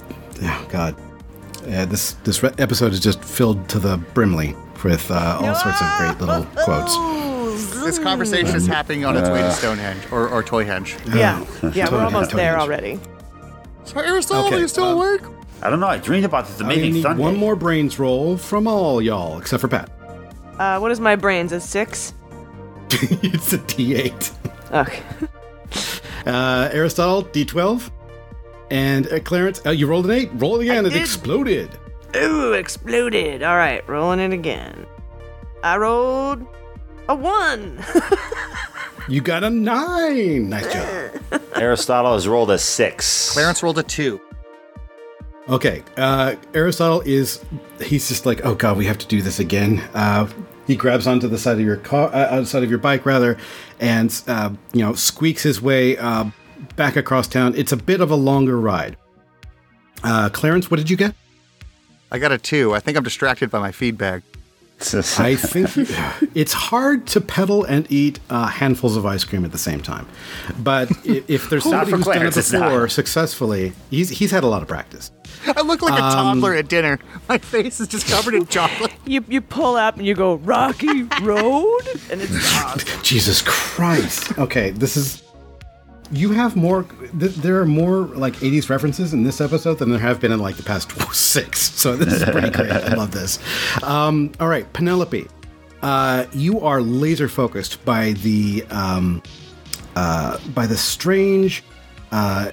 oh, 0.41 0.65
God. 0.71 0.95
Yeah, 1.67 1.85
this 1.85 2.13
this 2.23 2.41
re- 2.41 2.49
episode 2.57 2.91
is 2.91 2.99
just 2.99 3.23
filled 3.23 3.69
to 3.69 3.77
the 3.77 3.97
brimley 4.15 4.55
with 4.83 5.11
uh, 5.11 5.37
all 5.39 5.53
sorts 5.53 5.79
of 5.79 5.87
great 5.99 6.19
little 6.19 6.43
quotes. 6.65 6.95
This 7.83 7.99
conversation 7.99 8.55
is 8.55 8.65
happening 8.65 9.05
on 9.05 9.15
its 9.15 9.29
way 9.29 9.41
to 9.43 9.51
Stonehenge 9.51 10.01
or, 10.11 10.27
or 10.27 10.41
Toyhenge. 10.41 10.97
Yeah, 11.13 11.45
yeah, 11.75 11.85
Toy 11.85 11.97
we're 11.97 12.03
almost 12.05 12.31
Toy 12.31 12.37
there 12.37 12.57
already. 12.59 12.99
So 13.83 13.99
Aristotle, 13.99 14.47
Okay, 14.47 14.55
are 14.55 14.59
you 14.61 14.67
still 14.67 14.85
uh, 14.85 14.93
awake? 14.95 15.21
I 15.63 15.69
don't 15.69 15.79
know. 15.79 15.87
I 15.87 15.97
dreamed 15.97 16.25
about 16.25 16.47
this. 16.47 16.59
It 16.59 16.63
I 16.65 16.67
made 16.67 16.93
need 16.93 17.01
thunder. 17.03 17.21
one 17.21 17.37
more 17.37 17.55
brains 17.55 17.99
roll 17.99 18.37
from 18.37 18.67
all 18.67 19.01
y'all, 19.01 19.37
except 19.39 19.61
for 19.61 19.67
Pat. 19.67 19.89
Uh, 20.57 20.79
what 20.79 20.91
is 20.91 20.99
my 20.99 21.15
brains? 21.15 21.51
Is 21.51 21.63
six? 21.63 22.13
it's 22.91 23.53
a 23.53 23.57
D8. 23.59 24.31
Okay. 24.71 25.03
Uh, 26.23 26.69
Aristotle, 26.71 27.23
D12. 27.23 27.89
And 28.69 29.07
uh, 29.11 29.19
Clarence, 29.21 29.59
uh, 29.65 29.71
you 29.71 29.87
rolled 29.87 30.05
an 30.05 30.11
8. 30.11 30.29
Roll 30.35 30.59
it 30.59 30.65
again. 30.65 30.85
it 30.85 30.91
did. 30.91 31.01
exploded. 31.01 31.71
Ooh, 32.15 32.53
exploded. 32.53 33.41
All 33.41 33.55
right, 33.55 33.87
rolling 33.89 34.19
it 34.19 34.31
again. 34.31 34.85
I 35.63 35.77
rolled 35.77 36.45
a 37.09 37.15
one. 37.15 37.83
You 39.09 39.19
got 39.21 39.43
a 39.43 39.49
9. 39.49 40.47
Nice 40.47 40.71
job. 40.71 41.41
Aristotle 41.55 42.13
has 42.13 42.27
rolled 42.27 42.51
a 42.51 42.59
six. 42.59 43.31
Clarence 43.33 43.63
rolled 43.63 43.79
a 43.79 43.83
two. 43.83 44.21
Okay. 45.51 45.83
Uh, 45.97 46.35
Aristotle 46.53 47.01
is, 47.01 47.43
he's 47.81 48.07
just 48.07 48.25
like, 48.25 48.45
oh 48.45 48.55
God, 48.55 48.77
we 48.77 48.85
have 48.85 48.97
to 48.99 49.07
do 49.07 49.21
this 49.21 49.39
again. 49.39 49.79
Uh, 49.93 50.27
he 50.65 50.77
grabs 50.77 51.07
onto 51.07 51.27
the 51.27 51.37
side 51.37 51.59
of 51.59 51.65
your 51.65 51.75
car, 51.75 52.07
uh, 52.13 52.37
outside 52.37 52.63
of 52.63 52.69
your 52.69 52.79
bike 52.79 53.05
rather, 53.05 53.37
and, 53.81 54.23
uh, 54.27 54.49
you 54.71 54.81
know, 54.81 54.93
squeaks 54.93 55.43
his 55.43 55.61
way 55.61 55.97
uh, 55.97 56.25
back 56.77 56.95
across 56.95 57.27
town. 57.27 57.53
It's 57.57 57.73
a 57.73 57.77
bit 57.77 57.99
of 57.99 58.11
a 58.11 58.15
longer 58.15 58.57
ride. 58.59 58.95
Uh, 60.03 60.29
Clarence, 60.29 60.71
what 60.71 60.77
did 60.77 60.89
you 60.89 60.95
get? 60.95 61.13
I 62.11 62.17
got 62.17 62.31
a 62.31 62.37
two. 62.37 62.73
I 62.73 62.79
think 62.79 62.97
I'm 62.97 63.03
distracted 63.03 63.51
by 63.51 63.59
my 63.59 63.71
feed 63.71 63.97
bag. 63.97 64.23
I 65.19 65.35
think 65.35 65.69
it's 66.35 66.53
hard 66.53 67.07
to 67.07 67.21
pedal 67.21 67.63
and 67.63 67.85
eat 67.91 68.19
uh, 68.29 68.47
handfuls 68.47 68.97
of 68.97 69.05
ice 69.05 69.23
cream 69.23 69.45
at 69.45 69.51
the 69.51 69.57
same 69.57 69.81
time. 69.81 70.07
But 70.59 70.91
i- 71.07 71.23
if 71.27 71.49
there's 71.49 71.63
somebody 71.69 71.91
for 71.91 71.97
who's 71.97 72.05
done 72.05 72.13
it 72.15 72.17
Clarence, 72.19 72.37
it's 72.37 72.51
not. 72.51 72.69
before 72.69 72.89
successfully, 72.89 73.73
he's 73.89 74.09
he's 74.09 74.31
had 74.31 74.43
a 74.43 74.47
lot 74.47 74.61
of 74.61 74.67
practice. 74.67 75.11
I 75.47 75.61
look 75.61 75.81
like 75.81 75.99
a 75.99 76.03
Um, 76.03 76.11
toddler 76.41 76.53
at 76.55 76.67
dinner. 76.67 76.99
My 77.29 77.37
face 77.37 77.79
is 77.79 77.87
just 77.87 78.07
covered 78.07 78.33
in 78.35 78.45
chocolate. 78.47 78.91
you 79.05 79.23
you 79.27 79.41
pull 79.41 79.75
up 79.75 79.97
and 79.97 80.05
you 80.05 80.13
go 80.13 80.35
Rocky 80.35 81.03
Road, 81.21 81.81
and 82.11 82.21
it's 82.21 82.33
awesome. 82.63 83.03
Jesus 83.03 83.41
Christ! 83.45 84.37
Okay, 84.37 84.71
this 84.71 84.97
is. 84.97 85.23
You 86.11 86.31
have 86.31 86.55
more. 86.55 86.83
Th- 87.19 87.35
there 87.35 87.59
are 87.61 87.65
more 87.65 88.01
like 88.07 88.33
'80s 88.35 88.69
references 88.69 89.13
in 89.13 89.23
this 89.23 89.39
episode 89.39 89.79
than 89.79 89.89
there 89.89 89.99
have 89.99 90.19
been 90.19 90.31
in 90.31 90.39
like 90.39 90.55
the 90.55 90.63
past 90.63 90.91
six. 91.13 91.59
So 91.59 91.95
this 91.95 92.13
is 92.13 92.23
pretty 92.23 92.49
great. 92.49 92.69
I 92.71 92.95
love 92.95 93.11
this. 93.11 93.39
Um, 93.83 94.31
all 94.39 94.47
right, 94.47 94.71
Penelope, 94.73 95.27
uh, 95.81 96.25
you 96.33 96.59
are 96.61 96.81
laser 96.81 97.27
focused 97.27 97.83
by 97.85 98.11
the 98.13 98.65
um, 98.69 99.23
uh, 99.95 100.37
by 100.53 100.67
the 100.67 100.77
strange 100.77 101.63
uh, 102.11 102.51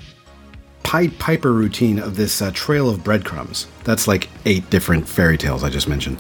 Pied 0.85 1.19
Piper 1.19 1.53
routine 1.53 1.99
of 1.99 2.17
this 2.17 2.41
uh, 2.41 2.51
trail 2.53 2.89
of 2.89 3.03
breadcrumbs. 3.05 3.67
That's 3.85 4.07
like 4.09 4.29
eight 4.47 4.69
different 4.71 5.09
fairy 5.09 5.37
tales 5.37 5.63
I 5.65 5.69
just 5.69 5.89
mentioned. 5.89 6.19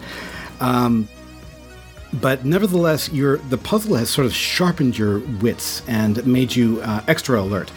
Um, 0.61 1.09
but 2.15 2.45
nevertheless, 2.45 3.11
your 3.13 3.39
the 3.51 3.59
puzzle 3.59 3.97
has 3.97 4.09
sort 4.11 4.27
of 4.27 4.33
sharpened 4.35 4.97
your 4.99 5.21
wits 5.41 5.83
and 5.89 6.25
made 6.27 6.55
you 6.57 6.81
uh, 6.83 7.03
extra 7.09 7.41
alert. 7.41 7.71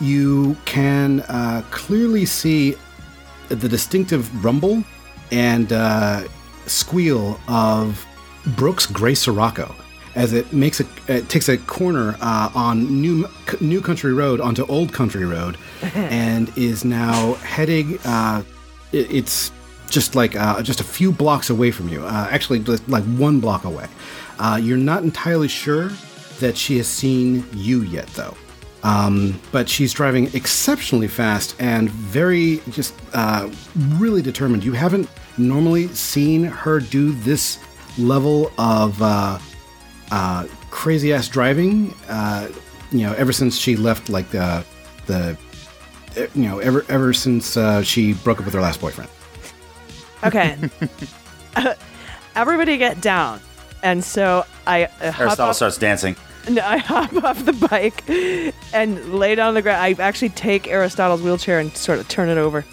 you 0.00 0.56
can 0.64 1.20
uh, 1.28 1.62
clearly 1.70 2.24
see 2.26 2.74
the 3.48 3.68
distinctive 3.68 4.44
rumble 4.44 4.82
and 5.30 5.72
uh, 5.72 6.22
squeal 6.66 7.38
of 7.48 8.04
Brooks 8.56 8.86
Gray 8.86 9.14
Scirocco 9.14 9.74
as 10.14 10.32
it 10.32 10.52
makes 10.52 10.80
a 10.80 10.86
it 11.08 11.28
takes 11.28 11.48
a 11.48 11.56
corner 11.56 12.16
uh, 12.20 12.50
on 12.54 13.00
New 13.00 13.26
New 13.60 13.80
Country 13.80 14.12
Road 14.12 14.40
onto 14.40 14.64
Old 14.66 14.92
Country 14.92 15.24
Road, 15.24 15.56
and 15.94 16.52
is 16.56 16.84
now 16.84 17.34
heading. 17.34 17.98
Uh, 18.04 18.42
it- 18.92 19.10
it's 19.10 19.50
just 19.92 20.14
like 20.16 20.34
uh, 20.34 20.62
just 20.62 20.80
a 20.80 20.84
few 20.84 21.12
blocks 21.12 21.50
away 21.50 21.70
from 21.70 21.88
you. 21.88 22.02
Uh, 22.02 22.28
actually, 22.30 22.60
like 22.88 23.04
one 23.04 23.38
block 23.38 23.64
away. 23.64 23.86
Uh, 24.38 24.58
you're 24.60 24.78
not 24.78 25.04
entirely 25.04 25.48
sure 25.48 25.90
that 26.40 26.56
she 26.56 26.78
has 26.78 26.88
seen 26.88 27.46
you 27.52 27.82
yet, 27.82 28.08
though. 28.08 28.34
Um, 28.82 29.40
but 29.52 29.68
she's 29.68 29.92
driving 29.92 30.34
exceptionally 30.34 31.06
fast 31.06 31.54
and 31.60 31.88
very 31.90 32.60
just 32.70 32.94
uh, 33.12 33.48
really 33.90 34.22
determined. 34.22 34.64
You 34.64 34.72
haven't 34.72 35.08
normally 35.38 35.86
seen 35.88 36.42
her 36.42 36.80
do 36.80 37.12
this 37.12 37.58
level 37.96 38.50
of 38.58 39.00
uh, 39.00 39.38
uh, 40.10 40.48
crazy 40.70 41.12
ass 41.12 41.28
driving. 41.28 41.94
You 42.90 43.06
know, 43.06 43.14
ever 43.14 43.32
since 43.32 43.56
she 43.56 43.76
left, 43.76 44.08
like 44.08 44.30
the 44.30 44.64
the 45.06 45.38
you 46.34 46.42
know, 46.48 46.58
ever 46.58 46.84
ever 46.88 47.12
since 47.12 47.56
she 47.86 48.14
broke 48.14 48.40
up 48.40 48.46
with 48.46 48.54
her 48.54 48.60
last 48.60 48.80
boyfriend. 48.80 49.10
Okay. 50.24 50.56
Everybody 52.34 52.76
get 52.78 53.00
down. 53.00 53.40
And 53.82 54.02
so 54.02 54.44
I 54.66 54.84
uh, 54.84 54.88
Aristotle 55.00 55.46
off, 55.46 55.56
starts 55.56 55.76
dancing. 55.76 56.16
no, 56.48 56.62
I 56.64 56.78
hop 56.78 57.12
off 57.24 57.44
the 57.44 57.52
bike 57.52 58.08
and 58.74 59.14
lay 59.14 59.34
down 59.34 59.48
on 59.48 59.54
the 59.54 59.62
ground. 59.62 59.82
I 59.82 60.02
actually 60.02 60.30
take 60.30 60.68
Aristotle's 60.68 61.20
wheelchair 61.22 61.58
and 61.58 61.76
sort 61.76 61.98
of 61.98 62.08
turn 62.08 62.28
it 62.28 62.38
over. 62.38 62.64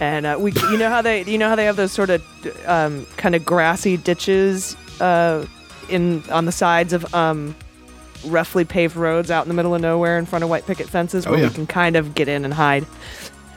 And 0.00 0.26
uh, 0.26 0.36
we, 0.38 0.52
you 0.52 0.76
know 0.76 0.90
how 0.90 1.00
they, 1.00 1.24
you 1.24 1.38
know 1.38 1.48
how 1.48 1.54
they 1.54 1.64
have 1.64 1.76
those 1.76 1.92
sort 1.92 2.10
of 2.10 2.22
um, 2.66 3.06
kind 3.16 3.34
of 3.34 3.46
grassy 3.46 3.96
ditches 3.96 4.76
uh, 5.00 5.46
in 5.88 6.22
on 6.30 6.44
the 6.44 6.52
sides 6.52 6.92
of 6.92 7.14
um, 7.14 7.56
roughly 8.26 8.64
paved 8.66 8.96
roads 8.96 9.30
out 9.30 9.44
in 9.44 9.48
the 9.48 9.54
middle 9.54 9.74
of 9.74 9.80
nowhere 9.80 10.18
in 10.18 10.26
front 10.26 10.42
of 10.44 10.50
white 10.50 10.66
picket 10.66 10.88
fences 10.88 11.26
Oh, 11.26 11.30
where 11.30 11.40
yeah. 11.40 11.48
we 11.48 11.54
can 11.54 11.66
kind 11.66 11.96
of 11.96 12.14
get 12.14 12.28
in 12.28 12.44
and 12.44 12.52
hide. 12.52 12.84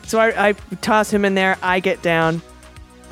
So 0.06 0.20
I, 0.20 0.50
I 0.50 0.54
toss 0.82 1.12
him 1.12 1.26
in 1.26 1.36
there. 1.36 1.58
I 1.62 1.82
get 1.82 2.02
down. 2.02 2.42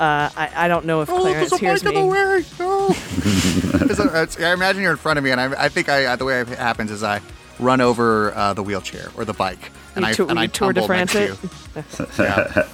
Uh, 0.00 0.30
I, 0.36 0.50
I 0.54 0.68
don't 0.68 0.84
know 0.86 1.00
if 1.02 1.10
Oh, 1.10 1.20
Clarence 1.20 1.50
there's 1.50 1.60
a 1.60 1.64
hears 1.64 1.82
bike 1.82 1.94
in 1.94 2.00
the 2.00 2.06
me. 2.06 2.08
way. 2.12 2.44
No. 2.58 2.94
It's 4.20 4.38
I 4.38 4.52
imagine 4.52 4.82
you're 4.82 4.92
in 4.92 4.96
front 4.96 5.18
of 5.18 5.24
me, 5.24 5.30
and 5.32 5.40
I, 5.40 5.64
I 5.64 5.68
think 5.68 5.88
I, 5.88 6.04
uh, 6.06 6.16
the 6.16 6.24
way 6.24 6.40
it 6.40 6.48
happens 6.48 6.90
is 6.90 7.02
I 7.02 7.20
run 7.58 7.80
over 7.80 8.32
uh, 8.34 8.54
the 8.54 8.62
wheelchair 8.62 9.08
or 9.16 9.24
the 9.24 9.32
bike, 9.32 9.70
and 9.96 10.04
You 10.04 10.10
I 10.10 10.14
tou- 10.14 10.28
and 10.28 10.38
I 10.38 10.42
you 10.42 10.48
Tour 10.48 10.72
de 10.72 10.80
tumble 10.82 10.96
next 10.96 11.12
France 11.12 11.38
to 11.98 12.04
it? 12.04 12.18
you. 12.18 12.24
Yeah. 12.24 12.68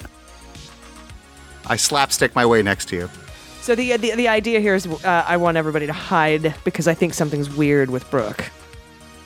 I 1.67 1.77
slapstick 1.77 2.35
my 2.35 2.45
way 2.45 2.63
next 2.63 2.87
to 2.91 2.97
you. 2.97 3.11
So 3.63 3.75
the, 3.75 3.97
the 3.97 4.15
the 4.17 4.29
idea 4.29 4.61
here 4.61 4.75
is 4.75 4.87
uh, 4.87 5.25
I 5.27 5.39
want 5.39 5.57
everybody 5.57 5.87
to 5.87 5.93
hide 5.95 6.55
because 6.65 6.87
I 6.87 6.93
think 6.95 7.15
something's 7.15 7.49
weird 7.49 7.89
with 7.91 8.09
Brooke. 8.11 8.45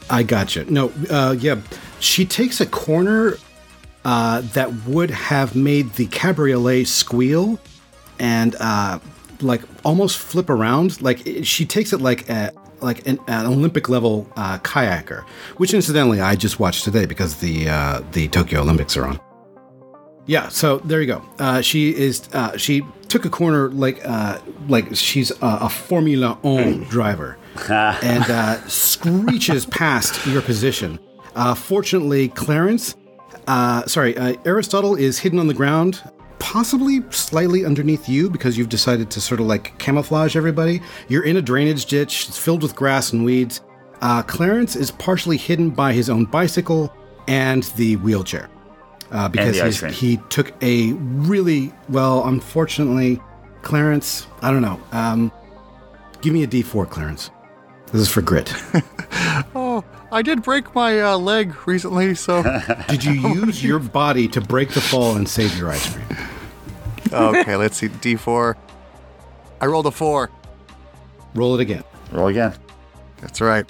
I 0.08 0.22
gotcha. 0.22 0.70
No, 0.70 0.92
uh, 1.10 1.34
yeah, 1.38 1.56
she 2.00 2.24
takes 2.24 2.60
a 2.60 2.66
corner 2.66 3.36
uh, 4.04 4.42
that 4.54 4.72
would 4.86 5.10
have 5.10 5.56
made 5.56 5.94
the 5.94 6.06
cabriolet 6.06 6.86
squeal 6.86 7.58
and 8.18 8.54
uh, 8.60 8.98
like 9.40 9.62
almost 9.84 10.18
flip 10.18 10.50
around. 10.50 11.00
Like 11.02 11.26
it- 11.26 11.46
she 11.46 11.64
takes 11.64 11.92
it 11.92 12.00
like 12.00 12.28
a 12.28 12.52
like 12.80 13.06
an, 13.08 13.18
an 13.26 13.46
Olympic 13.46 13.88
level 13.88 14.26
uh, 14.36 14.58
kayaker, 14.58 15.24
which 15.56 15.74
incidentally 15.74 16.20
I 16.20 16.36
just 16.36 16.60
watched 16.60 16.84
today 16.84 17.06
because 17.06 17.36
the 17.36 17.68
uh, 17.68 18.02
the 18.12 18.28
Tokyo 18.28 18.60
Olympics 18.60 18.96
are 18.96 19.06
on. 19.06 19.20
Yeah, 20.26 20.48
so 20.48 20.78
there 20.80 21.00
you 21.00 21.06
go. 21.06 21.22
Uh, 21.38 21.62
she 21.62 21.90
is. 21.96 22.28
Uh, 22.34 22.56
she 22.58 22.82
took 23.08 23.24
a 23.24 23.30
corner 23.30 23.70
like 23.70 24.00
uh, 24.04 24.38
like 24.68 24.94
she's 24.94 25.30
a, 25.30 25.36
a 25.62 25.68
Formula 25.70 26.36
One 26.42 26.80
driver, 26.84 27.38
and 27.70 28.24
uh, 28.30 28.60
screeches 28.68 29.64
past 29.66 30.26
your 30.26 30.42
position. 30.42 30.98
Uh, 31.34 31.54
fortunately, 31.54 32.28
Clarence, 32.28 32.94
uh, 33.46 33.86
sorry, 33.86 34.16
uh, 34.18 34.34
Aristotle 34.44 34.96
is 34.96 35.18
hidden 35.20 35.38
on 35.38 35.46
the 35.46 35.54
ground, 35.54 36.02
possibly 36.38 37.02
slightly 37.10 37.64
underneath 37.64 38.08
you 38.08 38.30
because 38.30 38.56
you've 38.56 38.68
decided 38.68 39.10
to 39.10 39.20
sort 39.20 39.40
of 39.40 39.46
like 39.46 39.78
camouflage 39.78 40.36
everybody. 40.36 40.80
You're 41.08 41.24
in 41.24 41.36
a 41.36 41.42
drainage 41.42 41.86
ditch. 41.86 42.28
It's 42.28 42.38
filled 42.38 42.62
with 42.62 42.74
grass 42.74 43.12
and 43.12 43.24
weeds. 43.24 43.60
Uh, 44.00 44.22
Clarence 44.22 44.76
is 44.76 44.90
partially 44.92 45.36
hidden 45.36 45.70
by 45.70 45.92
his 45.92 46.08
own 46.08 46.24
bicycle 46.24 46.92
and 47.26 47.64
the 47.76 47.96
wheelchair 47.96 48.48
uh, 49.10 49.28
because 49.28 49.56
the 49.56 49.64
ice 49.64 49.80
he 49.98 50.18
took 50.28 50.52
a 50.62 50.92
really 50.92 51.72
well. 51.88 52.26
Unfortunately, 52.26 53.20
Clarence, 53.62 54.26
I 54.42 54.50
don't 54.50 54.62
know. 54.62 54.80
Um, 54.92 55.32
give 56.20 56.32
me 56.32 56.42
a 56.44 56.46
D4, 56.46 56.88
Clarence. 56.88 57.30
This 57.92 58.02
is 58.02 58.08
for 58.08 58.22
grit. 58.22 58.52
Oh, 59.54 59.67
I 60.10 60.22
did 60.22 60.42
break 60.42 60.74
my 60.74 61.00
uh, 61.00 61.18
leg 61.18 61.54
recently, 61.66 62.14
so 62.14 62.42
Did 62.88 63.04
you 63.04 63.12
use 63.12 63.62
your 63.62 63.78
body 63.78 64.26
to 64.28 64.40
break 64.40 64.70
the 64.70 64.80
fall 64.80 65.16
and 65.16 65.28
save 65.28 65.56
your 65.58 65.70
ice 65.70 65.94
cream? 65.94 66.06
Okay, 67.12 67.56
let's 67.56 67.76
see. 67.76 67.88
D4. 67.88 68.54
I 69.60 69.66
rolled 69.66 69.86
a 69.86 69.90
four. 69.90 70.30
Roll 71.34 71.54
it 71.54 71.60
again. 71.60 71.84
Roll 72.12 72.28
again. 72.28 72.54
That's 73.20 73.40
right. 73.40 73.66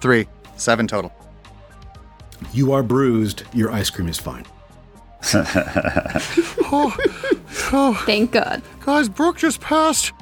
Three. 0.00 0.28
Seven 0.56 0.86
total. 0.86 1.12
You 2.52 2.72
are 2.72 2.82
bruised. 2.82 3.42
Your 3.52 3.70
ice 3.70 3.90
cream 3.90 4.08
is 4.08 4.18
fine. 4.18 4.46
Oh! 7.72 7.94
Thank 8.04 8.32
God. 8.32 8.62
guys, 8.84 9.08
Brooke 9.08 9.38
just 9.38 9.60
passed. 9.60 10.12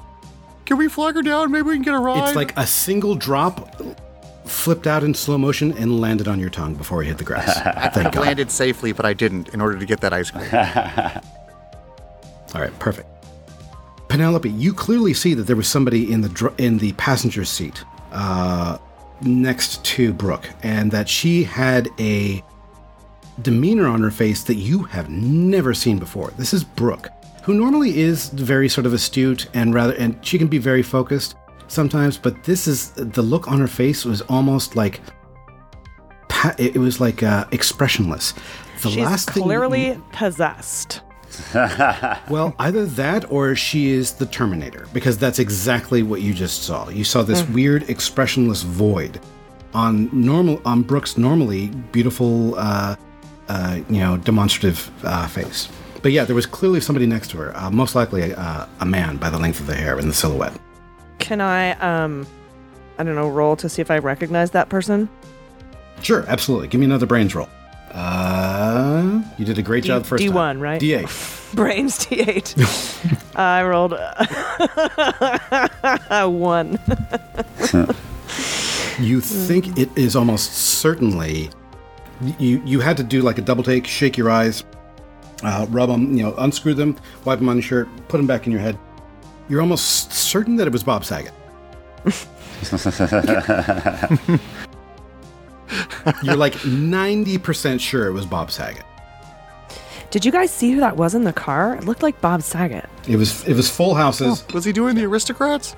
Can 0.72 0.78
we 0.78 0.88
flag 0.88 1.16
her 1.16 1.22
down? 1.22 1.50
Maybe 1.50 1.64
we 1.64 1.74
can 1.74 1.82
get 1.82 1.92
a 1.92 1.98
ride. 1.98 2.26
It's 2.26 2.34
like 2.34 2.56
a 2.56 2.66
single 2.66 3.14
drop 3.14 3.78
flipped 4.46 4.86
out 4.86 5.04
in 5.04 5.12
slow 5.12 5.36
motion 5.36 5.76
and 5.76 6.00
landed 6.00 6.26
on 6.26 6.40
your 6.40 6.48
tongue 6.48 6.76
before 6.76 7.02
it 7.02 7.08
hit 7.08 7.18
the 7.18 7.24
grass. 7.24 7.60
Thank 7.92 8.14
God. 8.14 8.22
Landed 8.22 8.50
safely, 8.50 8.92
but 8.92 9.04
I 9.04 9.12
didn't 9.12 9.50
in 9.50 9.60
order 9.60 9.78
to 9.78 9.84
get 9.84 10.00
that 10.00 10.14
ice 10.14 10.30
cream. 10.30 10.48
All 12.54 12.62
right, 12.62 12.78
perfect. 12.78 13.06
Penelope, 14.08 14.48
you 14.48 14.72
clearly 14.72 15.12
see 15.12 15.34
that 15.34 15.42
there 15.42 15.56
was 15.56 15.68
somebody 15.68 16.10
in 16.10 16.22
the 16.22 16.30
dr- 16.30 16.58
in 16.58 16.78
the 16.78 16.92
passenger 16.92 17.44
seat 17.44 17.84
uh, 18.10 18.78
next 19.20 19.84
to 19.84 20.14
Brooke, 20.14 20.48
and 20.62 20.90
that 20.90 21.06
she 21.06 21.44
had 21.44 21.90
a 22.00 22.42
demeanor 23.42 23.88
on 23.88 24.00
her 24.00 24.10
face 24.10 24.42
that 24.44 24.54
you 24.54 24.84
have 24.84 25.10
never 25.10 25.74
seen 25.74 25.98
before. 25.98 26.30
This 26.38 26.54
is 26.54 26.64
Brooke, 26.64 27.10
who 27.43 27.55
normally 27.55 27.99
is 28.01 28.28
very 28.30 28.68
sort 28.68 28.86
of 28.86 28.93
astute 28.93 29.49
and 29.55 29.74
rather, 29.74 29.95
and 29.95 30.16
she 30.24 30.38
can 30.38 30.49
be 30.49 30.59
very 30.59 30.82
focused 30.82 31.36
sometimes, 31.68 32.16
but 32.16 32.45
this 32.45 32.66
is 32.66 32.90
the 32.93 33.22
look 33.22 33.49
on 33.49 33.59
her 33.59 33.66
face 33.66 34.05
was 34.05 34.20
almost 34.22 34.76
like 34.76 35.01
it 36.59 36.76
it 36.76 36.78
was 36.78 37.01
like 37.01 37.22
uh, 37.22 37.45
expressionless. 37.53 38.34
The 38.82 38.90
She's 38.90 39.05
last 39.05 39.30
thing 39.30 39.43
you- 39.43 39.49
clearly 39.49 40.01
possessed. 40.12 41.03
well, 42.28 42.55
either 42.59 42.84
that 42.84 43.30
or 43.30 43.57
she 43.57 43.90
is 43.90 44.12
the 44.12 44.26
Terminator, 44.26 44.86
because 44.93 45.16
that's 45.16 45.38
exactly 45.38 46.03
what 46.03 46.20
you 46.20 46.34
just 46.34 46.64
saw. 46.64 46.90
You 46.90 47.05
saw 47.05 47.22
this 47.22 47.43
weird, 47.49 47.88
expressionless 47.88 48.62
void 48.62 49.18
on 49.72 50.11
normal 50.12 50.61
on 50.66 50.82
Brooke's 50.82 51.16
normally 51.16 51.68
beautiful, 51.90 52.55
uh, 52.59 52.97
uh, 53.49 53.80
you 53.88 54.01
know, 54.01 54.18
demonstrative 54.18 54.90
uh, 55.05 55.26
face. 55.26 55.68
But 56.03 56.12
yeah, 56.12 56.24
there 56.24 56.34
was 56.34 56.46
clearly 56.46 56.80
somebody 56.80 57.07
next 57.07 57.28
to 57.30 57.36
her, 57.38 57.57
uh, 57.57 57.70
most 57.70 57.94
likely 57.94 58.32
a, 58.32 58.68
a 58.80 58.84
man 58.86 59.16
by 59.16 59.30
the 59.30 59.38
length 59.38 59.61
of 59.61 59.66
the 59.66 59.74
hair 59.74 59.98
and 59.98 60.09
the 60.09 60.14
silhouette. 60.14 60.53
Can 61.18 61.40
I 61.40 61.72
um 61.74 62.26
I 62.98 63.05
don't 63.05 63.14
know, 63.14 63.28
roll 63.28 63.57
to 63.57 63.68
see 63.68 63.80
if 63.82 63.90
I 63.90 63.98
recognize 63.98 64.50
that 64.50 64.68
person? 64.68 65.09
Sure, 66.03 66.24
absolutely. 66.28 66.68
Give 66.68 66.78
me 66.80 66.84
another 66.86 67.07
brains 67.07 67.34
roll. 67.34 67.48
Uh, 67.92 69.22
you 69.38 69.44
did 69.44 69.59
a 69.59 69.62
great 69.62 69.82
D- 69.82 69.88
job 69.88 70.05
first 70.05 70.24
time. 70.24 70.32
D1, 70.32 70.61
right? 70.61 70.80
D8. 70.80 71.55
Brains 71.55 71.98
D8. 72.07 73.36
I 73.36 73.62
rolled 73.62 73.92
a 76.11 76.28
one. 76.28 76.78
You 78.98 79.20
think 79.20 79.78
it 79.78 79.90
is 79.96 80.16
almost 80.16 80.53
certainly 80.55 81.50
you 82.38 82.62
you 82.64 82.80
had 82.80 82.96
to 82.96 83.03
do 83.03 83.20
like 83.22 83.36
a 83.38 83.42
double 83.42 83.62
take, 83.62 83.86
shake 83.86 84.16
your 84.16 84.30
eyes, 84.30 84.64
uh, 85.43 85.66
rub 85.70 85.88
them, 85.88 86.16
you 86.16 86.22
know, 86.22 86.34
unscrew 86.38 86.74
them, 86.74 86.97
wipe 87.24 87.38
them 87.38 87.49
on 87.49 87.57
your 87.57 87.62
shirt, 87.62 87.88
put 88.09 88.18
them 88.18 88.26
back 88.26 88.47
in 88.47 88.53
your 88.53 88.61
head. 88.61 88.78
You're 89.49 89.61
almost 89.61 90.12
certain 90.12 90.57
that 90.57 90.66
it 90.66 90.72
was 90.72 90.82
Bob 90.82 91.05
Saget. 91.05 91.32
You're 96.22 96.36
like 96.36 96.55
90% 96.55 97.80
sure 97.80 98.07
it 98.07 98.12
was 98.12 98.26
Bob 98.26 98.51
Saget. 98.51 98.84
Did 100.11 100.24
you 100.24 100.32
guys 100.32 100.51
see 100.51 100.72
who 100.72 100.80
that 100.80 100.97
was 100.97 101.14
in 101.14 101.24
the 101.24 101.32
car? 101.32 101.74
It 101.76 101.84
looked 101.84 102.03
like 102.03 102.20
Bob 102.20 102.43
Saget. 102.43 102.88
It 103.09 103.16
was 103.16 103.47
it 103.49 103.55
was 103.55 103.70
full 103.70 103.95
houses. 103.95 104.45
was 104.53 104.64
he 104.64 104.72
doing 104.72 104.95
the 104.95 105.05
aristocrats? 105.05 105.74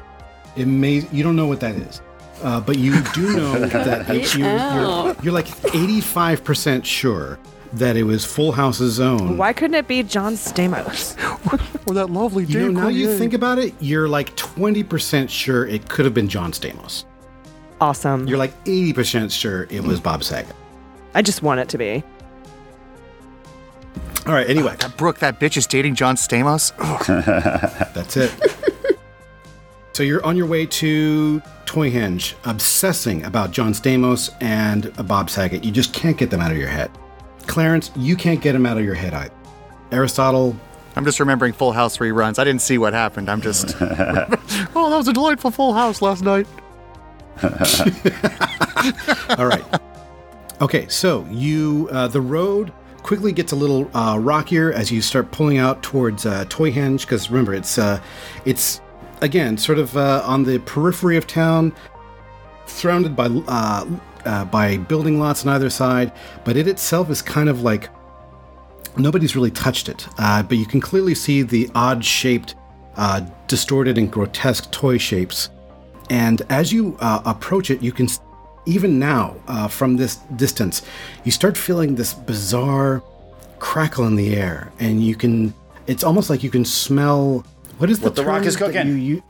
It 0.57 0.67
may 0.67 1.07
you 1.13 1.23
don't 1.23 1.37
know 1.37 1.47
what 1.47 1.61
that 1.61 1.77
is. 1.77 2.03
Uh, 2.43 2.61
but 2.61 2.77
you 2.77 3.01
do 3.15 3.37
know 3.37 3.53
that 3.67 4.09
you, 4.35 4.45
you're, 4.45 5.17
you're 5.23 5.33
like 5.33 5.47
85% 5.47 6.85
sure 6.85 7.39
that 7.79 7.97
it 7.97 8.05
was 8.05 8.25
Full 8.25 8.53
House's 8.53 9.01
own. 9.01 9.37
Why 9.37 9.53
couldn't 9.53 9.75
it 9.75 9.89
be 9.89 10.03
John 10.03 10.35
Stamos? 10.35 11.17
Or 11.87 11.93
that 11.93 12.09
lovely 12.09 12.45
You 12.45 12.61
know, 12.61 12.67
Dave 12.69 12.75
now 12.77 12.89
you 12.89 13.19
think 13.19 13.35
about 13.35 13.59
it, 13.59 13.75
you're 13.79 14.09
like 14.09 14.35
20% 14.37 15.29
sure 15.29 15.67
it 15.67 15.87
could 15.87 16.07
have 16.07 16.15
been 16.15 16.31
John 16.31 16.51
Stamos. 16.51 17.05
Awesome. 17.79 18.27
You're 18.27 18.39
like 18.39 18.65
80% 18.65 19.31
sure 19.31 19.67
it 19.69 19.83
was 19.83 20.01
Bob 20.01 20.25
Saget. 20.25 20.57
I 21.13 21.21
just 21.21 21.43
want 21.43 21.61
it 21.61 21.69
to 21.69 21.77
be. 21.77 22.03
All 24.27 24.33
right, 24.33 24.49
anyway, 24.49 24.73
uh, 24.73 24.77
That 24.77 24.97
Brooke, 24.97 25.19
that 25.19 25.39
bitch 25.39 25.59
is 25.59 25.67
dating 25.67 25.95
John 25.95 26.17
Stamos. 26.17 26.73
That's 27.95 28.17
it. 28.17 28.33
so 29.93 30.03
you're 30.03 30.25
on 30.25 30.35
your 30.39 30.47
way 30.47 30.65
to 30.65 31.43
Toyhenge, 31.67 32.33
obsessing 32.47 33.25
about 33.25 33.51
John 33.51 33.75
Stamos 33.75 34.31
and 34.41 34.91
Bob 35.07 35.29
Saget. 35.29 35.63
You 35.65 35.71
just 35.71 35.93
can't 35.93 36.17
get 36.17 36.31
them 36.31 36.41
out 36.41 36.51
of 36.51 36.57
your 36.57 36.69
head. 36.69 36.91
Clarence, 37.47 37.91
you 37.97 38.17
can't 38.17 38.41
get 38.41 38.55
him 38.55 38.67
out 38.67 38.79
of 38.79 38.85
your 38.85 38.95
head 38.95 39.15
either. 39.15 39.35
Aristotle, 39.93 40.57
I'm 40.97 41.05
just 41.05 41.21
remembering 41.21 41.53
Full 41.53 41.73
House 41.73 41.99
reruns. 41.99 42.39
I 42.39 42.45
didn't 42.45 42.63
see 42.63 42.79
what 42.79 42.93
happened. 42.93 43.29
I'm 43.31 43.41
just. 43.41 43.77
Oh, 44.77 44.91
that 44.91 44.97
was 44.97 45.07
a 45.09 45.13
delightful 45.13 45.53
full 45.53 45.73
house 45.73 46.03
last 46.03 46.23
night. 46.23 46.47
All 49.39 49.47
right. 49.47 49.65
Okay, 50.61 50.89
so 50.89 51.25
you 51.31 51.89
uh, 51.93 52.09
the 52.09 52.21
road 52.21 52.73
quickly 53.03 53.33
gets 53.33 53.53
a 53.53 53.57
little 53.57 53.89
uh, 53.97 54.19
rockier 54.19 54.73
as 54.73 54.91
you 54.91 55.01
start 55.01 55.31
pulling 55.31 55.59
out 55.59 55.83
towards 55.83 56.27
uh, 56.27 56.45
Toyhenge 56.47 57.03
because 57.03 57.31
remember 57.31 57.55
it's 57.55 57.79
uh, 57.79 58.01
it's 58.45 58.81
again 59.21 59.57
sort 59.57 59.79
of 59.79 59.97
uh, 59.97 60.23
on 60.25 60.43
the 60.43 60.59
periphery 60.61 61.17
of 61.17 61.27
town, 61.27 61.73
surrounded 62.67 63.15
by 63.15 63.29
uh, 64.25 64.45
by 64.45 64.77
building 64.77 65.19
lots 65.19 65.47
on 65.47 65.53
either 65.55 65.71
side, 65.71 66.13
but 66.45 66.57
it 66.57 66.67
itself 66.69 67.11
is 67.11 67.23
kind 67.23 67.49
of 67.49 67.63
like 67.63 67.89
nobody's 68.97 69.35
really 69.35 69.51
touched 69.51 69.89
it. 69.89 70.07
Uh, 70.19 70.43
but 70.43 70.57
you 70.59 70.67
can 70.67 70.81
clearly 70.81 71.15
see 71.15 71.43
the 71.43 71.71
odd 71.75 72.05
shaped, 72.05 72.55
uh, 72.97 73.21
distorted 73.49 73.99
and 73.99 74.11
grotesque 74.11 74.71
toy 74.71 74.99
shapes 74.99 75.51
and 76.11 76.43
as 76.51 76.73
you 76.73 76.97
uh, 77.01 77.23
approach 77.25 77.71
it, 77.71 77.83
you 77.83 77.93
can, 77.93 78.09
even 78.67 78.99
now, 78.99 79.37
uh, 79.49 79.69
from 79.69 79.97
this 79.97 80.17
distance, 80.37 80.83
you 81.25 81.33
start 81.33 81.57
feeling 81.57 81.95
this 81.95 82.13
bizarre 82.13 83.03
crackle 83.59 84.07
in 84.07 84.17
the 84.17 84.37
air. 84.37 84.73
And 84.79 85.03
you 85.03 85.15
can, 85.15 85.55
it's 85.87 86.05
almost 86.05 86.31
like 86.31 86.43
you 86.43 86.51
can 86.51 86.65
smell, 86.65 87.45
what 87.79 87.91
is 87.91 88.01
the 88.01 88.07
What 88.07 88.17
The 88.17 88.25
Rock 88.25 88.45
is 88.45 88.57
that 88.57 88.67
cooking. 88.67 88.89
You, 88.89 88.95
you, 88.95 89.23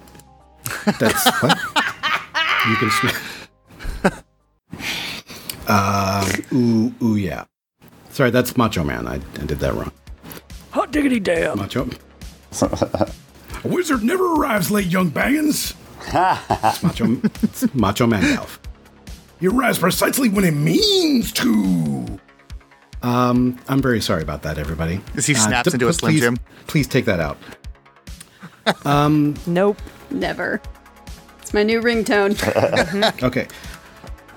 that's 0.99 1.43
what? 1.43 1.59
you 2.69 2.77
can 2.77 2.91
smell. 2.91 3.15
Uh, 5.67 6.31
ooh, 6.53 6.95
ooh, 7.03 7.17
yeah. 7.17 7.45
Sorry, 8.11 8.31
that's 8.31 8.57
Macho 8.57 8.85
Man. 8.85 9.07
I, 9.09 9.15
I 9.15 9.19
did 9.47 9.59
that 9.61 9.75
wrong. 9.75 9.93
Hot 10.71 10.91
diggity 10.91 11.21
damn. 11.21 11.57
Macho. 11.59 11.89
A 12.61 13.09
wizard 13.65 14.03
never 14.03 14.35
arrives 14.35 14.71
late, 14.71 14.87
young 14.87 15.11
Baggins. 15.11 15.75
It's 16.07 16.83
Macho, 16.83 17.21
it's 17.43 17.75
Macho 17.75 18.07
Man 18.07 18.37
Golf. 18.37 18.61
He 19.41 19.49
arrives 19.49 19.79
precisely 19.79 20.29
when 20.29 20.45
it 20.45 20.53
means 20.53 21.33
to. 21.33 22.19
Um, 23.03 23.59
I'm 23.69 23.83
very 23.83 24.01
sorry 24.01 24.23
about 24.23 24.43
that, 24.43 24.59
everybody. 24.59 25.01
As 25.17 25.27
he 25.27 25.35
Uh, 25.35 25.39
snaps 25.39 25.71
d- 25.71 25.75
into 25.77 25.89
a 25.89 25.93
please- 25.93 26.21
Jim. 26.21 26.37
Please 26.67 26.87
take 26.87 27.05
that 27.07 27.21
out. 27.21 27.37
Um, 28.85 29.35
nope. 29.47 29.79
Never. 30.11 30.61
It's 31.43 31.53
my 31.53 31.63
new 31.63 31.81
ringtone. 31.83 32.35
Okay. 33.23 33.49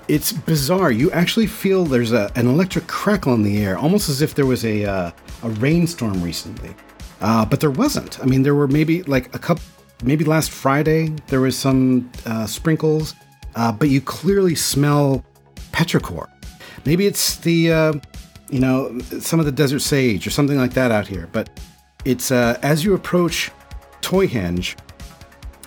It's 0.08 0.32
bizarre. 0.32 0.90
You 0.90 1.10
actually 1.10 1.46
feel 1.46 1.84
there's 1.84 2.12
a, 2.12 2.32
an 2.34 2.46
electric 2.46 2.86
crackle 2.86 3.34
in 3.34 3.42
the 3.42 3.62
air, 3.62 3.76
almost 3.76 4.08
as 4.08 4.22
if 4.22 4.34
there 4.34 4.46
was 4.46 4.64
a 4.64 4.84
uh, 4.84 5.10
a 5.42 5.50
rainstorm 5.50 6.22
recently. 6.22 6.74
Uh, 7.20 7.44
but 7.44 7.60
there 7.60 7.70
wasn't. 7.70 8.18
I 8.20 8.24
mean, 8.24 8.42
there 8.42 8.54
were 8.54 8.68
maybe 8.68 9.02
like 9.02 9.34
a 9.34 9.38
couple, 9.38 9.64
maybe 10.02 10.24
last 10.24 10.50
Friday 10.50 11.08
there 11.26 11.40
was 11.40 11.58
some 11.58 12.10
uh, 12.26 12.46
sprinkles, 12.46 13.14
uh, 13.54 13.72
but 13.72 13.88
you 13.88 14.00
clearly 14.00 14.54
smell 14.54 15.24
petrichor. 15.72 16.28
Maybe 16.84 17.06
it's 17.06 17.36
the, 17.36 17.72
uh, 17.72 17.92
you 18.50 18.60
know, 18.60 18.98
some 19.20 19.40
of 19.40 19.46
the 19.46 19.52
desert 19.52 19.80
sage 19.80 20.26
or 20.26 20.30
something 20.30 20.56
like 20.56 20.72
that 20.74 20.90
out 20.90 21.06
here. 21.06 21.28
But 21.32 21.60
it's 22.04 22.30
uh, 22.30 22.58
as 22.62 22.84
you 22.84 22.94
approach 22.94 23.50
Toyhenge, 24.00 24.76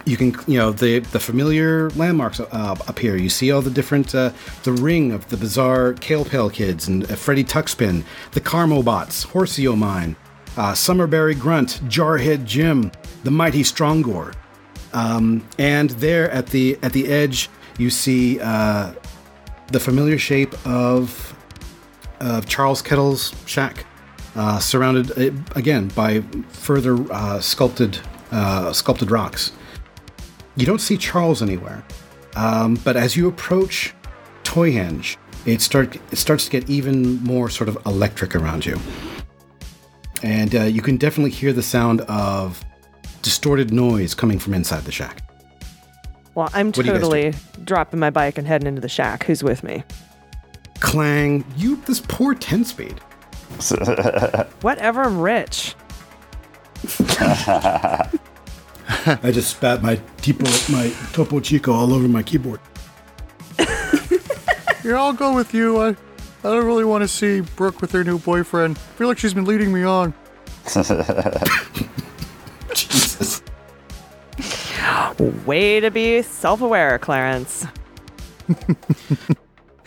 you 0.05 0.17
can 0.17 0.35
you 0.47 0.57
know 0.57 0.71
the 0.71 0.99
the 0.99 1.19
familiar 1.19 1.89
landmarks 1.91 2.39
uh, 2.39 2.75
here. 2.99 3.15
You 3.15 3.29
see 3.29 3.51
all 3.51 3.61
the 3.61 3.69
different 3.69 4.13
uh, 4.13 4.31
the 4.63 4.73
ring 4.73 5.11
of 5.11 5.27
the 5.29 5.37
bizarre 5.37 5.93
kale 5.93 6.25
pale 6.25 6.49
kids 6.49 6.87
and 6.87 7.09
uh, 7.09 7.15
freddy 7.15 7.43
tuckspin 7.43 8.03
the 8.31 8.41
carmobots 8.41 9.23
horsey 9.23 9.67
mine 9.67 10.15
uh, 10.57 10.73
summerberry 10.73 11.35
grunt 11.35 11.81
jarhead 11.87 12.45
jim 12.45 12.91
the 13.23 13.31
mighty 13.31 13.63
strongor. 13.63 14.33
Um, 14.93 15.47
and 15.57 15.91
there 15.91 16.29
at 16.31 16.47
the 16.47 16.77
at 16.81 16.93
the 16.93 17.07
edge 17.07 17.49
you 17.77 17.89
see 17.89 18.39
uh, 18.41 18.93
the 19.67 19.79
familiar 19.79 20.17
shape 20.17 20.53
of 20.67 21.35
of 22.19 22.45
charles 22.45 22.81
kettle's 22.81 23.33
shack 23.45 23.85
uh, 24.35 24.59
surrounded 24.59 25.11
uh, 25.11 25.31
again 25.55 25.87
by 25.89 26.21
further 26.49 26.97
uh, 27.11 27.39
sculpted 27.39 27.99
sculpted 28.73 29.11
rocks 29.11 29.51
you 30.55 30.65
don't 30.65 30.81
see 30.81 30.97
Charles 30.97 31.41
anywhere. 31.41 31.83
Um, 32.35 32.75
but 32.83 32.95
as 32.95 33.15
you 33.15 33.27
approach 33.27 33.93
Toyhenge, 34.43 35.17
it 35.45 35.61
start 35.61 35.95
it 35.95 36.17
starts 36.17 36.45
to 36.45 36.51
get 36.51 36.69
even 36.69 37.21
more 37.23 37.49
sort 37.49 37.67
of 37.67 37.77
electric 37.85 38.35
around 38.35 38.65
you, 38.65 38.77
and 40.23 40.55
uh, 40.55 40.63
you 40.63 40.81
can 40.81 40.97
definitely 40.97 41.31
hear 41.31 41.51
the 41.51 41.63
sound 41.63 42.01
of 42.01 42.63
distorted 43.21 43.71
noise 43.73 44.13
coming 44.13 44.39
from 44.39 44.53
inside 44.53 44.83
the 44.83 44.91
shack. 44.91 45.23
Well, 46.35 46.49
I'm 46.53 46.71
do 46.71 46.81
you 46.81 46.87
guys 46.87 46.93
do? 46.93 46.99
totally 47.01 47.33
dropping 47.63 47.99
my 47.99 48.09
bike 48.09 48.37
and 48.37 48.47
heading 48.47 48.67
into 48.67 48.81
the 48.81 48.89
shack. 48.89 49.25
Who's 49.25 49.43
with 49.43 49.63
me? 49.63 49.83
Clang! 50.79 51.43
You 51.57 51.75
this 51.87 51.99
poor 51.99 52.33
ten 52.33 52.63
speed. 52.63 52.99
Whatever, 54.61 55.03
I'm 55.03 55.19
rich. 55.19 55.75
I 59.23 59.31
just 59.31 59.51
spat 59.51 59.81
my 59.81 59.95
tipo, 60.17 60.45
my 60.71 60.89
Topo 61.13 61.39
Chico 61.39 61.71
all 61.73 61.93
over 61.93 62.07
my 62.07 62.23
keyboard. 62.23 62.59
Yeah, 64.83 64.95
I'll 64.95 65.13
go 65.13 65.35
with 65.35 65.53
you. 65.53 65.79
I, 65.79 65.89
I 65.89 65.93
don't 66.41 66.65
really 66.65 66.83
want 66.85 67.03
to 67.03 67.07
see 67.07 67.41
Brooke 67.41 67.81
with 67.81 67.91
her 67.91 68.03
new 68.03 68.17
boyfriend. 68.17 68.77
I 68.77 68.81
feel 68.97 69.07
like 69.07 69.19
she's 69.19 69.35
been 69.35 69.45
leading 69.45 69.71
me 69.71 69.83
on. 69.83 70.11
Jesus. 72.73 73.43
Way 75.45 75.79
to 75.81 75.91
be 75.91 76.23
self-aware, 76.23 76.97
Clarence. 76.97 77.67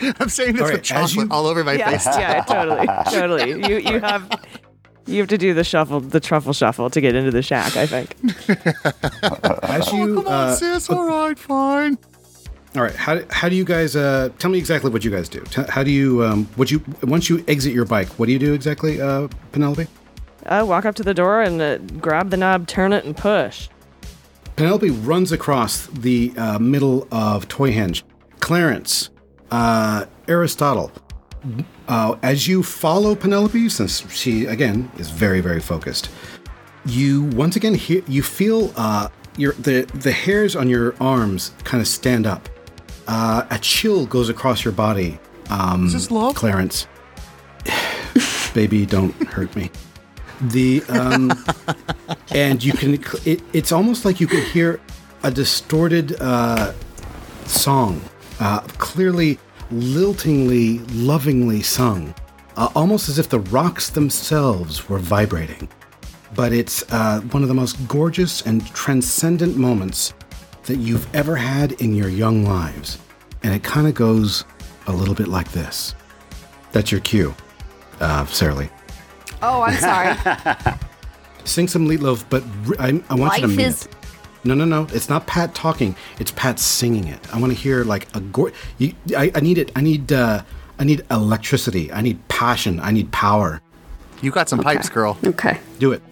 I'm 0.01 0.29
saying 0.29 0.53
this 0.53 0.63
All 0.63 0.69
right, 0.69 0.75
with 0.75 0.81
as 0.83 0.87
chocolate 0.87 1.13
you- 1.13 1.29
all 1.33 1.47
over 1.47 1.65
my 1.65 1.73
Yeah, 1.73 1.91
face. 1.91 2.07
yeah, 2.07 2.43
totally, 2.45 2.87
totally. 3.11 3.69
You 3.69 3.79
you 3.79 3.99
have 4.01 4.31
you 5.07 5.19
have 5.19 5.29
to 5.29 5.39
do 5.39 5.55
the 5.55 5.65
shuffle, 5.65 6.01
the 6.01 6.21
truffle 6.21 6.53
shuffle 6.53 6.91
to 6.91 7.01
get 7.01 7.15
into 7.15 7.31
the 7.31 7.43
shack. 7.43 7.77
I 7.77 7.87
think. 7.87 8.15
As 9.63 9.93
you 9.93 10.19
Oh, 10.19 10.23
Come 10.23 10.27
on, 10.27 10.33
uh, 10.33 10.55
sis. 10.55 10.91
All 10.91 11.07
right, 11.07 11.39
fine. 11.39 11.99
all 12.77 12.83
right, 12.83 12.95
how, 12.95 13.21
how 13.31 13.49
do 13.49 13.55
you 13.57 13.65
guys 13.65 13.95
uh, 13.97 14.31
tell 14.39 14.51
me 14.51 14.59
exactly 14.59 14.91
what 14.91 15.05
you 15.05 15.11
guys 15.11 15.29
do? 15.29 15.41
T- 15.43 15.63
how 15.69 15.83
do 15.83 15.91
you 15.91 16.25
um, 16.25 16.47
what 16.57 16.71
you 16.71 16.83
once 17.03 17.29
you 17.29 17.45
exit 17.49 17.73
your 17.73 17.85
bike? 17.85 18.09
What 18.19 18.27
do 18.27 18.33
you 18.33 18.39
do 18.39 18.53
exactly, 18.55 19.01
uh, 19.01 19.29
Penelope? 19.53 19.87
I 20.47 20.63
walk 20.63 20.85
up 20.85 20.95
to 20.97 21.03
the 21.03 21.15
door 21.15 21.41
and 21.43 21.61
uh, 21.61 21.79
grab 22.01 22.31
the 22.31 22.37
knob, 22.37 22.67
turn 22.67 22.93
it, 22.93 23.05
and 23.05 23.17
push. 23.17 23.69
Penelope 24.57 24.91
runs 24.91 25.33
across 25.33 25.87
the 25.89 26.33
uh, 26.37 26.59
middle 26.59 27.09
of 27.11 27.49
Toyhenge. 27.49 28.03
Clarence, 28.41 29.09
uh, 29.51 30.05
Aristotle, 30.29 30.93
uh, 31.89 32.17
as 32.23 32.49
you 32.49 32.63
follow 32.63 33.15
Penelope, 33.15 33.69
since 33.69 34.11
she 34.13 34.47
again 34.47 34.91
is 34.99 35.11
very 35.11 35.41
very 35.41 35.61
focused, 35.61 36.11
you 36.87 37.25
once 37.25 37.57
again 37.57 37.75
hear 37.75 38.03
you 38.07 38.23
feel 38.23 38.73
uh, 38.77 39.09
your 39.37 39.53
the 39.55 39.83
the 39.95 40.13
hairs 40.13 40.57
on 40.57 40.69
your 40.69 40.95
arms 41.01 41.53
kind 41.65 41.81
of 41.81 41.89
stand 41.89 42.27
up. 42.27 42.49
Uh, 43.07 43.47
a 43.51 43.59
chill 43.59 44.07
goes 44.07 44.29
across 44.29 44.65
your 44.65 44.73
body. 44.73 45.19
Um, 45.51 45.91
this 45.93 46.11
love? 46.11 46.35
Clarence? 46.35 46.87
Baby, 48.55 48.87
don't 48.87 49.13
hurt 49.27 49.55
me. 49.57 49.71
The 50.41 50.83
um, 50.89 51.33
and 52.31 52.63
you 52.63 52.73
can 52.73 52.95
it, 53.25 53.43
it's 53.53 53.73
almost 53.73 54.05
like 54.05 54.21
you 54.21 54.27
can 54.27 54.45
hear 54.51 54.81
a 55.23 55.31
distorted 55.31 56.17
uh, 56.21 56.73
song 57.47 58.01
uh, 58.41 58.61
clearly 58.79 59.39
liltingly 59.71 60.79
lovingly 60.93 61.62
sung 61.62 62.15
uh, 62.57 62.69
almost 62.75 63.09
as 63.09 63.19
if 63.19 63.29
the 63.29 63.41
rocks 63.41 63.91
themselves 63.91 64.89
were 64.89 64.99
vibrating 64.99 65.69
but 66.35 66.53
it's 66.53 66.83
uh, 66.93 67.21
one 67.31 67.43
of 67.43 67.49
the 67.49 67.55
most 67.55 67.75
gorgeous 67.87 68.43
and 68.43 68.67
transcendent 68.75 69.57
moments 69.57 70.15
that 70.65 70.77
you've 70.79 71.07
ever 71.15 71.37
had 71.37 71.73
in 71.81 71.95
your 71.95 72.09
young 72.09 72.45
lives. 72.45 72.99
And 73.45 73.55
it 73.55 73.62
kind 73.62 73.87
of 73.87 73.95
goes 73.95 74.45
a 74.89 74.93
little 74.93 75.15
bit 75.15 75.29
like 75.29 75.53
this. 75.53 75.95
That's 76.73 76.91
your 76.91 77.03
cue, 77.03 77.37
uh, 78.01 78.27
Sarah 78.27 78.55
Lee. 78.57 78.69
Oh, 79.43 79.62
I'm 79.62 79.77
sorry. 79.79 80.17
Sing 81.45 81.69
some 81.69 81.87
meatloaf, 81.87 82.25
but 82.31 82.43
I, 82.81 83.01
I 83.09 83.15
want 83.15 83.35
you 83.37 83.43
to 83.43 83.47
Life 83.47 83.57
mean 83.57 83.61
is- 83.67 83.87
it. 83.87 83.94
No, 84.45 84.55
no, 84.55 84.65
no. 84.65 84.87
It's 84.93 85.09
not 85.09 85.27
Pat 85.27 85.55
talking. 85.55 85.97
It's 86.19 86.31
Pat 86.31 86.59
singing 86.59 87.09
it. 87.09 87.35
I 87.35 87.41
want 87.41 87.53
to 87.53 87.59
hear 87.59 87.85
like 87.85 88.09
a 88.15 88.21
go- 88.21 88.51
you, 88.79 88.93
I, 89.17 89.31
I 89.35 89.41
need 89.41 89.59
it. 89.59 89.73
I 89.75 89.81
need. 89.81 90.13
Uh, 90.13 90.43
I 90.79 90.85
need 90.85 91.03
electricity. 91.11 91.93
I 91.93 92.01
need 92.01 92.27
passion. 92.29 92.81
I 92.81 92.91
need 92.91 93.13
power. 93.13 93.63
You 94.23 94.31
got 94.31 94.49
some 94.49 94.59
pipes, 94.59 94.89
girl. 94.89 95.17
Okay. 95.25 95.61
Do 95.79 95.93
it. 95.93 96.03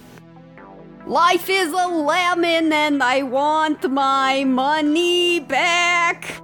Life 1.07 1.49
is 1.51 1.73
a 1.73 1.89
lemon 1.89 2.73
and 2.73 3.03
I 3.03 3.23
want 3.23 3.91
my 3.91 4.45
money 4.45 5.41
back. 5.41 6.41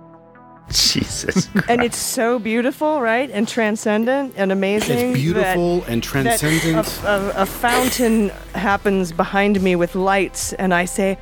Jesus. 0.71 1.47
Christ. 1.47 1.67
and 1.69 1.83
it's 1.83 1.97
so 1.97 2.39
beautiful, 2.41 3.01
right? 3.01 3.31
And 3.31 3.47
transcendent 3.47 4.35
and 4.37 4.51
amazing. 4.51 5.11
It's 5.11 5.19
beautiful 5.21 5.81
that- 5.81 5.89
and 5.89 6.03
transcendent. 6.03 7.03
A, 7.05 7.09
a, 7.39 7.43
a 7.43 7.47
fountain 7.47 8.31
happens 8.55 9.13
behind 9.13 9.63
me 9.63 9.77
with 9.77 9.95
lights, 9.95 10.53
and 10.55 10.75
I 10.75 10.87
say, 10.87 11.19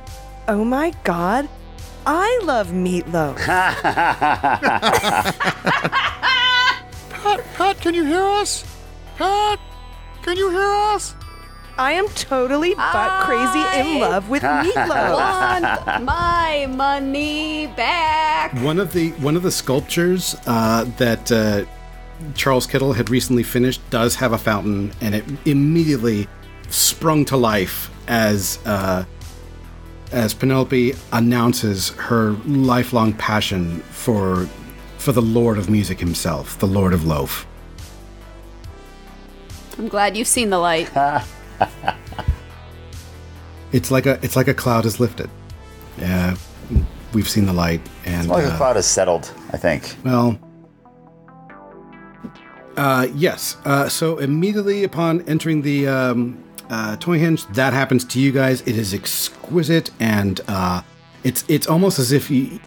"Oh 0.47 0.63
my 0.63 0.93
God, 1.03 1.49
I 2.05 2.39
love 2.43 2.69
meatloaf." 2.69 3.37
Pat, 7.09 7.39
Pat, 7.55 7.81
can 7.81 7.93
you 7.93 8.05
hear 8.05 8.23
us? 8.23 8.63
Pat, 9.17 9.59
can 10.21 10.37
you 10.37 10.49
hear 10.49 10.71
us? 10.93 11.15
I 11.77 11.91
am 11.91 12.07
totally 12.09 12.73
butt 12.73 13.25
crazy 13.25 13.59
in 13.79 13.99
love 13.99 14.29
with 14.29 14.41
meatloaf. 14.41 15.13
Want 15.93 16.03
my 16.03 16.67
money 16.69 17.67
back. 17.67 18.53
One 18.63 18.79
of 18.79 18.93
the 18.93 19.11
one 19.11 19.35
of 19.35 19.43
the 19.43 19.51
sculptures 19.51 20.35
uh, 20.47 20.85
that 20.97 21.31
uh, 21.31 21.65
Charles 22.33 22.65
Kettle 22.65 22.93
had 22.93 23.09
recently 23.11 23.43
finished 23.43 23.87
does 23.91 24.15
have 24.15 24.33
a 24.33 24.37
fountain, 24.39 24.91
and 25.01 25.13
it 25.13 25.23
immediately 25.45 26.27
sprung 26.69 27.25
to 27.25 27.37
life 27.37 27.91
as 28.07 28.57
uh, 28.65 29.03
as 30.11 30.33
Penelope 30.33 30.93
announces 31.11 31.89
her 31.89 32.31
lifelong 32.45 33.13
passion 33.13 33.79
for 33.81 34.47
for 34.97 35.11
the 35.11 35.21
Lord 35.21 35.57
of 35.57 35.69
Music 35.69 35.99
himself, 35.99 36.57
the 36.59 36.67
Lord 36.67 36.93
of 36.93 37.05
Loaf. 37.05 37.45
I'm 39.77 39.87
glad 39.87 40.17
you've 40.17 40.27
seen 40.27 40.49
the 40.49 40.57
light. 40.57 40.89
It's 43.71 43.91
like 43.91 44.05
a 44.05 44.17
it's 44.21 44.35
like 44.35 44.47
a 44.47 44.53
cloud 44.53 44.85
is 44.85 44.99
lifted. 44.99 45.29
Yeah, 45.97 46.35
we've 47.13 47.27
seen 47.27 47.45
the 47.45 47.53
light, 47.53 47.81
and 48.05 48.27
like 48.29 48.45
uh, 48.45 48.49
the 48.51 48.57
cloud 48.57 48.75
has 48.77 48.85
settled, 48.85 49.31
I 49.51 49.57
think. 49.57 49.97
Well, 50.05 50.39
uh, 52.77 53.07
yes. 53.13 53.57
Uh, 53.65 53.89
so 53.89 54.19
immediately 54.19 54.83
upon 54.83 55.21
entering 55.27 55.63
the 55.63 55.87
um, 55.87 56.41
uh, 56.69 56.97
Toyhenge, 56.97 57.53
that 57.55 57.73
happens 57.73 58.03
to 58.05 58.19
you 58.19 58.31
guys. 58.31 58.61
It 58.61 58.77
is 58.77 58.93
exquisite, 58.93 59.91
and 59.99 60.41
uh, 60.47 60.81
it's 61.23 61.43
it's 61.47 61.67
almost 61.67 61.99
as 61.99 62.11
if 62.11 62.29
you, 62.29 62.59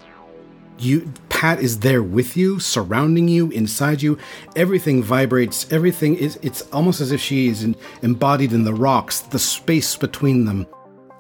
you 0.79 1.13
Pat 1.29 1.61
is 1.61 1.81
there 1.81 2.03
with 2.03 2.37
you, 2.37 2.59
surrounding 2.61 3.29
you, 3.29 3.51
inside 3.51 4.03
you. 4.03 4.19
Everything 4.57 5.03
vibrates. 5.03 5.71
Everything 5.73 6.17
is. 6.17 6.39
It's 6.43 6.63
almost 6.73 7.01
as 7.01 7.13
if 7.13 7.21
she 7.21 7.49
is 7.49 7.65
in, 7.65 7.77
embodied 8.03 8.53
in 8.53 8.65
the 8.65 8.75
rocks, 8.75 9.21
the 9.21 9.39
space 9.39 9.97
between 9.97 10.45
them. 10.45 10.67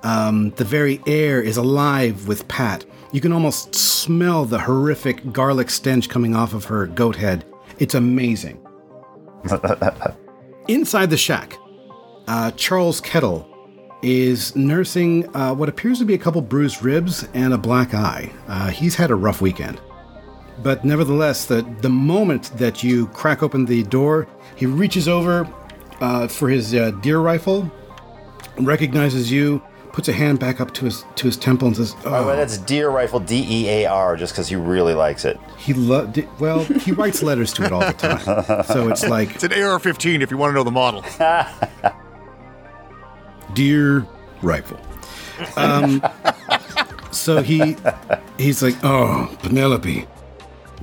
Um, 0.02 0.50
the 0.50 0.64
very 0.64 1.00
air 1.06 1.42
is 1.42 1.56
alive 1.56 2.26
with 2.26 2.48
Pat. 2.48 2.84
You 3.12 3.20
can 3.20 3.32
almost 3.32 3.74
smell 3.74 4.44
the 4.44 4.58
horrific 4.58 5.32
garlic 5.32 5.68
stench 5.68 6.08
coming 6.08 6.36
off 6.36 6.54
of 6.54 6.64
her 6.64 6.86
goat 6.86 7.16
head. 7.16 7.44
It's 7.78 7.94
amazing. 7.94 8.64
Inside 10.68 11.10
the 11.10 11.16
shack, 11.16 11.56
uh, 12.30 12.52
Charles 12.52 13.00
Kettle 13.00 13.44
is 14.02 14.54
nursing 14.54 15.28
uh, 15.34 15.52
what 15.52 15.68
appears 15.68 15.98
to 15.98 16.04
be 16.04 16.14
a 16.14 16.18
couple 16.18 16.40
bruised 16.40 16.80
ribs 16.80 17.26
and 17.34 17.52
a 17.52 17.58
black 17.58 17.92
eye. 17.92 18.30
Uh, 18.46 18.68
he's 18.68 18.94
had 18.94 19.10
a 19.10 19.16
rough 19.16 19.40
weekend. 19.40 19.80
But 20.62 20.84
nevertheless, 20.84 21.46
the, 21.46 21.62
the 21.80 21.88
moment 21.88 22.52
that 22.56 22.84
you 22.84 23.08
crack 23.08 23.42
open 23.42 23.64
the 23.64 23.82
door, 23.82 24.28
he 24.54 24.64
reaches 24.64 25.08
over 25.08 25.52
uh, 26.00 26.28
for 26.28 26.48
his 26.48 26.72
uh, 26.72 26.92
deer 27.02 27.18
rifle, 27.18 27.68
recognizes 28.60 29.32
you, 29.32 29.60
puts 29.92 30.06
a 30.06 30.12
hand 30.12 30.38
back 30.38 30.60
up 30.60 30.72
to 30.74 30.84
his 30.84 31.04
to 31.16 31.26
his 31.26 31.36
temple, 31.36 31.66
and 31.66 31.76
says, 31.76 31.96
Oh, 32.04 32.14
"Oh, 32.14 32.36
that's 32.36 32.58
deer 32.58 32.90
rifle 32.90 33.18
D 33.18 33.44
E 33.48 33.68
A 33.68 33.86
R, 33.86 34.16
just 34.16 34.32
because 34.32 34.48
he 34.48 34.54
really 34.54 34.94
likes 34.94 35.24
it. 35.24 35.36
he 35.58 35.74
loved 35.74 36.18
it." 36.18 36.28
Well, 36.38 36.60
he 36.64 36.92
writes 36.92 37.22
letters 37.22 37.52
to 37.54 37.64
it 37.64 37.72
all 37.72 37.80
the 37.80 37.92
time, 37.92 38.64
so 38.64 38.88
it's 38.88 39.04
like 39.08 39.34
It's 39.34 39.44
an 39.44 39.52
AR-15 39.52 40.20
if 40.20 40.30
you 40.30 40.36
want 40.36 40.50
to 40.50 40.54
know 40.54 40.62
the 40.62 40.70
model. 40.70 41.04
deer 43.54 44.06
rifle. 44.42 44.80
Um, 45.56 46.02
so 47.10 47.42
he 47.42 47.76
he's 48.38 48.62
like, 48.62 48.76
"Oh, 48.82 49.34
Penelope, 49.42 50.06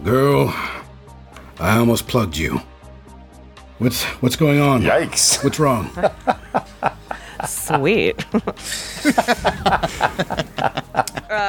girl, 0.03 0.49
I 1.59 1.78
almost 1.78 2.07
plugged 2.07 2.38
you. 2.38 2.61
What's 3.80 4.03
what's 4.22 4.36
going 4.36 4.59
on? 4.59 4.82
Yikes. 4.82 5.43
What's 5.43 5.59
wrong?" 5.59 5.89
Sweet. 7.45 8.26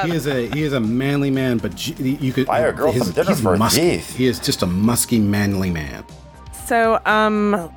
he 0.05 0.11
is 0.15 0.27
a 0.27 0.47
he 0.49 0.63
is 0.63 0.73
a 0.73 0.79
manly 0.79 1.31
man, 1.31 1.57
but 1.57 1.75
g- 1.75 2.17
you 2.21 2.31
could 2.31 2.45
Buy 2.47 2.59
a 2.59 2.71
girl 2.71 2.93
some 2.93 3.11
dinner 3.11 3.33
for 3.35 3.51
her 3.51 3.57
musky. 3.57 3.97
He 3.97 4.27
is 4.27 4.39
just 4.39 4.61
a 4.61 4.67
musky, 4.67 5.19
manly 5.19 5.71
man. 5.71 6.05
So, 6.67 6.99
um, 7.05 7.71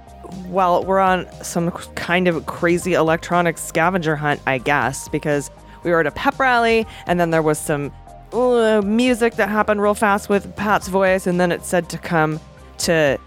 well, 0.46 0.84
we're 0.84 0.98
on 0.98 1.26
some 1.42 1.70
kind 1.70 2.28
of 2.28 2.46
crazy 2.46 2.94
electronic 2.94 3.58
scavenger 3.58 4.16
hunt, 4.16 4.40
I 4.46 4.58
guess, 4.58 5.08
because 5.08 5.50
we 5.82 5.90
were 5.90 6.00
at 6.00 6.06
a 6.06 6.10
pep 6.10 6.38
rally, 6.38 6.86
and 7.06 7.18
then 7.18 7.30
there 7.30 7.42
was 7.42 7.58
some 7.58 7.92
uh, 8.32 8.82
music 8.84 9.34
that 9.36 9.48
happened 9.48 9.82
real 9.82 9.94
fast 9.94 10.28
with 10.28 10.54
Pat's 10.56 10.88
voice, 10.88 11.26
and 11.26 11.40
then 11.40 11.52
it 11.52 11.64
said 11.64 11.88
to 11.90 11.98
come 11.98 12.40
to 12.78 13.18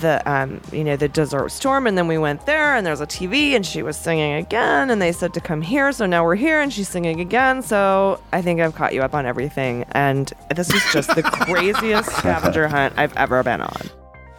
the, 0.00 0.22
um, 0.30 0.60
you 0.72 0.84
know, 0.84 0.96
the 0.96 1.08
Desert 1.08 1.50
Storm, 1.50 1.86
and 1.86 1.96
then 1.96 2.08
we 2.08 2.18
went 2.18 2.46
there, 2.46 2.74
and 2.74 2.86
there's 2.86 3.00
a 3.00 3.06
TV, 3.06 3.54
and 3.54 3.64
she 3.64 3.82
was 3.82 3.96
singing 3.96 4.34
again, 4.34 4.90
and 4.90 5.00
they 5.00 5.12
said 5.12 5.32
to 5.34 5.40
come 5.40 5.62
here, 5.62 5.92
so 5.92 6.06
now 6.06 6.24
we're 6.24 6.34
here, 6.34 6.60
and 6.60 6.72
she's 6.72 6.88
singing 6.88 7.20
again. 7.20 7.62
So 7.62 8.20
I 8.32 8.42
think 8.42 8.60
I've 8.60 8.74
caught 8.74 8.94
you 8.94 9.02
up 9.02 9.14
on 9.14 9.26
everything, 9.26 9.84
and 9.92 10.32
this 10.54 10.72
is 10.72 10.82
just 10.92 11.14
the 11.14 11.22
craziest 11.22 12.10
scavenger 12.10 12.68
hunt 12.68 12.94
I've 12.96 13.16
ever 13.16 13.42
been 13.42 13.60
on. 13.60 13.82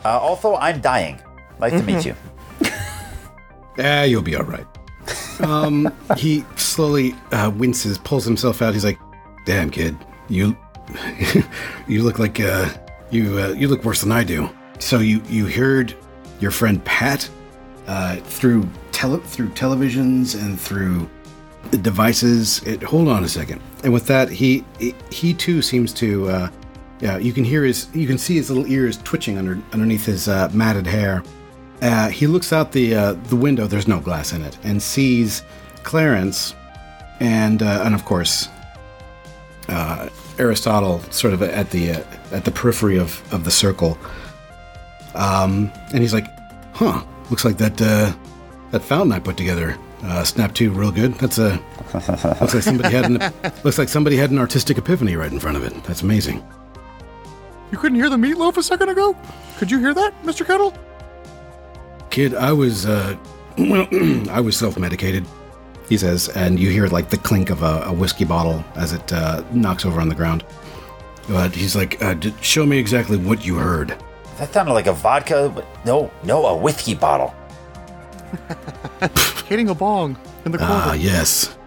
Uh, 0.04 0.20
also, 0.20 0.56
I'm 0.56 0.82
dying. 0.82 1.20
Nice 1.60 1.72
to 1.74 1.84
meet 1.84 2.06
you. 2.06 2.16
Ah, 3.78 4.04
you'll 4.04 4.22
be 4.22 4.38
all 4.38 4.46
right. 4.46 4.66
Um, 5.42 5.94
he 6.18 6.46
slowly 6.56 7.14
uh, 7.34 7.52
winces, 7.54 7.98
pulls 7.98 8.24
himself 8.24 8.62
out. 8.62 8.74
He's 8.74 8.86
like, 8.86 8.98
"Damn, 9.46 9.70
kid, 9.70 9.98
you, 10.30 10.56
you 11.88 12.04
look 12.04 12.18
like 12.18 12.40
uh, 12.40 12.70
you 13.12 13.38
uh, 13.38 13.50
you 13.50 13.68
look 13.68 13.84
worse 13.84 14.00
than 14.00 14.14
I 14.14 14.24
do." 14.24 14.50
So 14.80 15.00
you 15.00 15.22
you 15.28 15.48
heard 15.48 15.94
your 16.40 16.52
friend 16.52 16.82
Pat 16.86 17.30
uh, 17.88 18.16
through 18.16 18.66
tele 18.94 19.20
through 19.20 19.50
televisions 19.50 20.42
and 20.42 20.58
through 20.58 21.10
the 21.72 21.78
devices. 21.78 22.64
It, 22.64 22.82
hold 22.82 23.10
on 23.10 23.26
a 23.26 23.28
second. 23.28 23.62
And 23.84 23.92
with 23.92 24.08
that, 24.08 24.30
he 24.30 24.64
he, 24.80 24.96
he 25.12 25.34
too 25.34 25.62
seems 25.62 25.94
to. 25.96 26.30
Uh, 26.30 26.50
yeah, 27.02 27.18
you 27.18 27.34
can 27.34 27.44
hear 27.44 27.66
his, 27.66 27.88
you 27.94 28.08
can 28.08 28.18
see 28.18 28.36
his 28.36 28.50
little 28.50 28.66
ears 28.72 28.98
twitching 29.04 29.38
under 29.38 29.60
underneath 29.74 30.06
his 30.06 30.30
uh, 30.30 30.50
matted 30.54 30.88
hair. 30.88 31.24
Uh, 31.86 32.10
he 32.10 32.26
looks 32.26 32.52
out 32.52 32.72
the 32.72 32.96
uh, 32.96 33.14
the 33.30 33.36
window. 33.36 33.68
There's 33.68 33.88
no 33.88 34.00
glass 34.00 34.34
in 34.34 34.42
it, 34.42 34.58
and 34.64 34.82
sees 34.82 35.44
Clarence, 35.84 36.56
and 37.20 37.62
uh, 37.62 37.84
and 37.86 37.94
of 37.94 38.06
course 38.06 38.50
uh, 39.70 40.10
Aristotle, 40.40 41.00
sort 41.12 41.34
of 41.36 41.44
at 41.44 41.70
the 41.70 41.92
uh, 41.92 42.04
at 42.32 42.44
the 42.44 42.52
periphery 42.52 42.98
of 42.98 43.22
of 43.32 43.44
the 43.44 43.52
circle. 43.52 44.00
Um, 45.14 45.72
and 45.94 46.00
he's 46.00 46.14
like, 46.14 46.26
"Huh? 46.74 47.04
Looks 47.30 47.46
like 47.46 47.58
that 47.58 47.80
uh, 47.80 48.14
that 48.72 48.82
fountain 48.82 49.12
I 49.12 49.20
put 49.20 49.38
together 49.38 49.78
uh, 50.04 50.24
snapped 50.24 50.56
to 50.56 50.72
real 50.72 50.92
good. 50.92 51.14
That's 51.16 51.38
a 51.38 51.62
looks 52.42 52.56
like 52.56 52.64
somebody 52.64 52.96
had 52.96 53.06
an 53.06 53.34
looks 53.64 53.78
like 53.78 53.90
somebody 53.90 54.18
had 54.18 54.32
an 54.32 54.40
artistic 54.40 54.80
epiphany 54.80 55.16
right 55.16 55.32
in 55.32 55.40
front 55.40 55.56
of 55.56 55.64
it. 55.64 55.84
That's 55.84 56.02
amazing." 56.02 56.44
You 57.72 57.78
couldn't 57.78 57.98
hear 57.98 58.10
the 58.10 58.18
meatloaf 58.18 58.58
a 58.58 58.64
second 58.64 58.90
ago? 58.90 59.16
Could 59.58 59.70
you 59.72 59.80
hear 59.80 59.94
that, 59.94 60.14
Mr. 60.24 60.46
Kettle? 60.46 60.74
Kid, 62.16 62.34
I 62.34 62.54
was, 62.54 62.86
uh, 62.86 63.18
well, 63.58 63.86
I 64.30 64.40
was 64.40 64.56
self-medicated, 64.56 65.26
he 65.90 65.98
says, 65.98 66.30
and 66.30 66.58
you 66.58 66.70
hear 66.70 66.88
like 66.88 67.10
the 67.10 67.18
clink 67.18 67.50
of 67.50 67.62
a, 67.62 67.84
a 67.88 67.92
whiskey 67.92 68.24
bottle 68.24 68.64
as 68.76 68.94
it 68.94 69.12
uh, 69.12 69.44
knocks 69.52 69.84
over 69.86 70.00
on 70.00 70.08
the 70.08 70.16
ground. 70.16 70.46
But 71.28 71.54
he's 71.54 71.76
like, 71.76 72.02
uh, 72.02 72.14
d- 72.14 72.34
show 72.40 72.66
me 72.66 72.78
exactly 72.78 73.18
what 73.18 73.46
you 73.46 73.56
heard. 73.56 73.98
That 74.38 74.54
sounded 74.54 74.72
like 74.72 74.88
a 74.88 74.94
vodka, 74.94 75.52
but 75.54 75.66
no, 75.86 76.10
no, 76.24 76.46
a 76.46 76.56
whiskey 76.56 76.96
bottle. 76.96 77.36
Hitting 79.50 79.68
a 79.68 79.76
bong 79.76 80.18
in 80.46 80.54
the 80.54 80.58
corner. 80.58 80.74
Ah, 80.74 80.94
yes. 80.94 81.58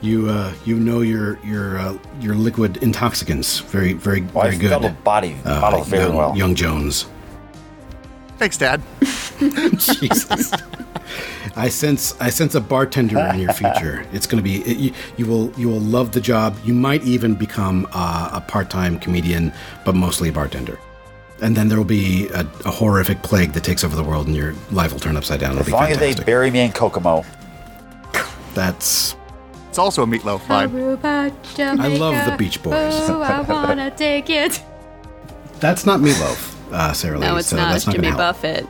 You 0.00 0.30
uh, 0.30 0.54
you 0.64 0.80
know 0.80 1.02
your 1.02 1.38
your 1.44 1.78
uh, 1.78 1.98
your 2.20 2.34
liquid 2.34 2.78
intoxicants 2.78 3.58
very 3.60 3.92
very 3.94 4.20
I 4.20 4.42
very 4.50 4.56
good. 4.58 4.68
filled 4.70 4.84
a 4.86 4.90
body 4.90 5.36
Uh, 5.44 5.60
bottle 5.60 5.82
very 5.84 6.04
young, 6.04 6.14
well. 6.16 6.36
young 6.36 6.54
Jones. 6.54 7.06
Thanks, 8.38 8.56
Dad. 8.58 8.82
Jesus. 9.76 10.52
I 11.56 11.68
sense 11.68 12.18
I 12.20 12.30
sense 12.30 12.54
a 12.54 12.60
bartender 12.60 13.18
in 13.18 13.38
your 13.38 13.52
future. 13.52 14.04
It's 14.12 14.26
going 14.26 14.42
to 14.42 14.48
be 14.48 14.62
it, 14.62 14.76
you, 14.78 14.92
you 15.16 15.26
will 15.26 15.52
you 15.58 15.68
will 15.68 15.80
love 15.80 16.12
the 16.12 16.20
job. 16.20 16.56
You 16.64 16.74
might 16.74 17.04
even 17.04 17.34
become 17.34 17.86
uh, 17.92 18.30
a 18.32 18.40
part-time 18.40 18.98
comedian, 18.98 19.52
but 19.84 19.94
mostly 19.94 20.28
a 20.30 20.32
bartender. 20.32 20.78
And 21.42 21.56
then 21.56 21.68
there 21.68 21.76
will 21.78 21.84
be 21.84 22.28
a, 22.28 22.40
a 22.64 22.70
horrific 22.70 23.22
plague 23.22 23.52
that 23.52 23.64
takes 23.64 23.84
over 23.84 23.94
the 23.94 24.02
world, 24.04 24.26
and 24.26 24.34
your 24.36 24.54
life 24.70 24.92
will 24.92 25.00
turn 25.00 25.16
upside 25.16 25.40
down. 25.40 25.52
It'll 25.52 25.60
As 25.60 25.66
be 25.66 25.72
long 25.72 25.90
as 25.90 25.98
they 25.98 26.14
bury 26.14 26.50
me 26.50 26.60
in 26.60 26.72
Kokomo. 26.72 27.24
That's 28.54 29.16
It's 29.68 29.78
also 29.78 30.04
a 30.04 30.06
meatloaf 30.06 30.40
vibe. 30.46 30.70
I 31.80 31.88
love 31.88 32.30
the 32.30 32.36
Beach 32.36 32.62
Boys. 32.62 32.72
Oh, 32.74 33.20
I 33.20 33.40
wanna 33.48 33.90
take 33.90 34.30
it. 34.30 34.62
that's 35.60 35.84
not 35.84 36.00
Meatloaf, 36.00 36.54
uh, 36.72 36.92
Sarah 36.92 37.18
Lee. 37.18 37.26
No, 37.26 37.36
it's 37.36 37.48
so 37.48 37.56
not. 37.56 37.72
That's 37.72 37.76
It's 37.78 37.86
not 37.86 37.96
Jimmy. 37.96 38.10
Buffett. 38.12 38.66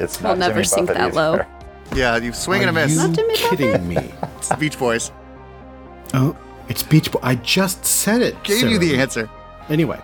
It's 0.00 0.20
We'll 0.20 0.36
never 0.36 0.54
Jimmy 0.54 0.64
sink 0.64 0.86
Buffett 0.88 1.12
that 1.12 1.14
low. 1.14 1.40
Yeah, 1.94 2.16
you 2.16 2.32
swing 2.32 2.62
and 2.64 2.76
a 2.76 2.80
Are 2.82 2.86
miss. 2.86 3.00
you 3.00 3.12
Jimmy 3.12 3.36
kidding 3.36 3.86
me? 3.88 3.96
It's 4.38 4.48
the 4.48 4.56
Beach 4.56 4.76
Boys. 4.76 5.12
Oh, 6.14 6.36
it's 6.68 6.82
Beach 6.82 7.12
Boy. 7.12 7.20
I 7.22 7.36
just 7.36 7.84
said 7.84 8.22
it. 8.22 8.42
Gave 8.42 8.58
Sarah 8.58 8.72
you 8.72 8.78
the 8.80 8.98
answer. 8.98 9.30
Anyway, 9.68 10.00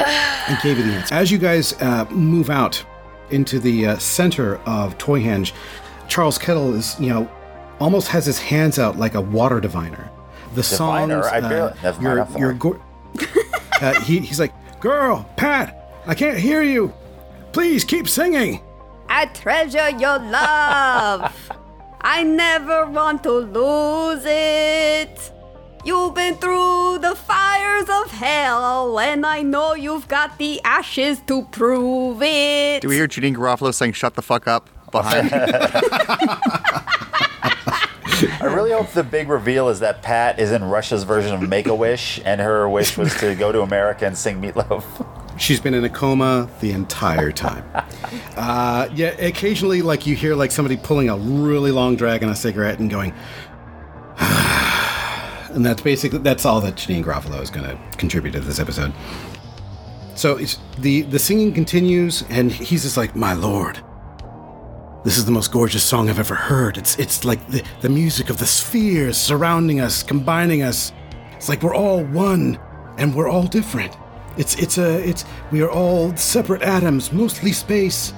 I 0.00 0.58
gave 0.60 0.76
you 0.78 0.84
the 0.84 0.92
answer. 0.92 1.14
As 1.14 1.30
you 1.30 1.38
guys 1.38 1.72
uh, 1.80 2.04
move 2.10 2.50
out 2.50 2.84
into 3.30 3.60
the 3.60 3.86
uh, 3.86 3.98
center 3.98 4.56
of 4.66 4.98
Toyhenge, 4.98 5.52
Charles 6.08 6.36
Kettle 6.36 6.74
is, 6.74 6.98
you 6.98 7.10
know, 7.10 7.30
almost 7.78 8.08
has 8.08 8.26
his 8.26 8.40
hands 8.40 8.80
out 8.80 8.98
like 8.98 9.14
a 9.14 9.20
water 9.20 9.60
diviner. 9.60 10.10
The 10.56 10.62
Diviner? 10.62 11.22
songs, 11.22 11.26
I 11.26 11.40
barely- 11.40 11.70
uh, 11.70 11.74
never 11.84 12.02
mind, 12.02 12.16
your, 12.16 12.24
I'm 12.26 12.36
your 12.38 12.52
go- 12.54 12.82
uh, 13.80 14.00
he, 14.00 14.18
he's 14.18 14.40
like, 14.40 14.52
girl, 14.80 15.30
Pat, 15.36 15.94
I 16.06 16.14
can't 16.16 16.38
hear 16.38 16.62
you. 16.62 16.92
Please 17.52 17.84
keep 17.84 18.08
singing. 18.08 18.60
I 19.12 19.26
treasure 19.26 19.90
your 19.90 20.20
love. 20.20 21.50
I 22.00 22.22
never 22.22 22.86
want 22.86 23.24
to 23.24 23.32
lose 23.32 24.22
it. 24.24 25.32
You've 25.84 26.14
been 26.14 26.36
through 26.36 26.98
the 27.00 27.16
fires 27.16 27.88
of 27.88 28.12
hell, 28.12 29.00
and 29.00 29.26
I 29.26 29.42
know 29.42 29.74
you've 29.74 30.06
got 30.06 30.38
the 30.38 30.60
ashes 30.62 31.20
to 31.26 31.42
prove 31.46 32.22
it. 32.22 32.82
Do 32.82 32.88
we 32.88 32.94
hear 32.94 33.08
Janeane 33.08 33.34
Garofalo 33.34 33.74
saying 33.74 33.94
"Shut 33.94 34.14
the 34.14 34.22
fuck 34.22 34.46
up" 34.46 34.70
behind? 34.92 35.30
I 38.40 38.46
really 38.46 38.72
hope 38.72 38.90
the 38.90 39.04
big 39.04 39.28
reveal 39.28 39.68
is 39.68 39.80
that 39.80 40.02
Pat 40.02 40.38
is 40.38 40.52
in 40.52 40.64
Russia's 40.64 41.04
version 41.04 41.34
of 41.34 41.48
Make 41.48 41.66
a 41.66 41.74
Wish, 41.74 42.20
and 42.24 42.40
her 42.40 42.68
wish 42.68 42.96
was 42.96 43.14
to 43.20 43.34
go 43.34 43.52
to 43.52 43.62
America 43.62 44.06
and 44.06 44.16
sing 44.16 44.40
Meatloaf. 44.40 44.84
She's 45.38 45.60
been 45.60 45.72
in 45.72 45.84
a 45.84 45.88
coma 45.88 46.50
the 46.60 46.72
entire 46.72 47.32
time. 47.32 47.64
Uh, 48.36 48.88
yeah, 48.94 49.08
occasionally, 49.20 49.80
like 49.80 50.06
you 50.06 50.14
hear 50.14 50.34
like 50.34 50.50
somebody 50.50 50.76
pulling 50.76 51.08
a 51.08 51.16
really 51.16 51.70
long 51.70 51.96
drag 51.96 52.22
on 52.22 52.30
a 52.30 52.36
cigarette 52.36 52.78
and 52.78 52.90
going, 52.90 53.14
and 54.18 55.64
that's 55.64 55.80
basically 55.80 56.18
that's 56.18 56.44
all 56.44 56.60
that 56.60 56.74
Janeane 56.74 57.04
Garofalo 57.04 57.40
is 57.40 57.48
going 57.50 57.64
to 57.64 57.96
contribute 57.96 58.32
to 58.32 58.40
this 58.40 58.58
episode. 58.58 58.92
So 60.14 60.36
it's, 60.36 60.58
the 60.78 61.02
the 61.02 61.18
singing 61.18 61.54
continues, 61.54 62.22
and 62.28 62.52
he's 62.52 62.82
just 62.82 62.98
like, 62.98 63.16
"My 63.16 63.32
lord, 63.32 63.80
this 65.02 65.16
is 65.16 65.24
the 65.24 65.32
most 65.32 65.50
gorgeous 65.50 65.82
song 65.82 66.10
I've 66.10 66.18
ever 66.18 66.34
heard. 66.34 66.76
It's 66.76 66.98
it's 66.98 67.24
like 67.24 67.44
the, 67.48 67.62
the 67.80 67.88
music 67.88 68.28
of 68.28 68.38
the 68.38 68.46
spheres 68.46 69.16
surrounding 69.16 69.80
us, 69.80 70.02
combining 70.02 70.62
us. 70.62 70.92
It's 71.32 71.48
like 71.48 71.62
we're 71.62 71.74
all 71.74 72.04
one, 72.04 72.58
and 72.98 73.14
we're 73.14 73.28
all 73.28 73.44
different. 73.44 73.96
It's 74.36 74.56
it's 74.56 74.76
a 74.76 75.08
it's 75.08 75.24
we 75.50 75.62
are 75.62 75.70
all 75.70 76.14
separate 76.16 76.62
atoms, 76.62 77.12
mostly 77.12 77.52
space, 77.52 78.12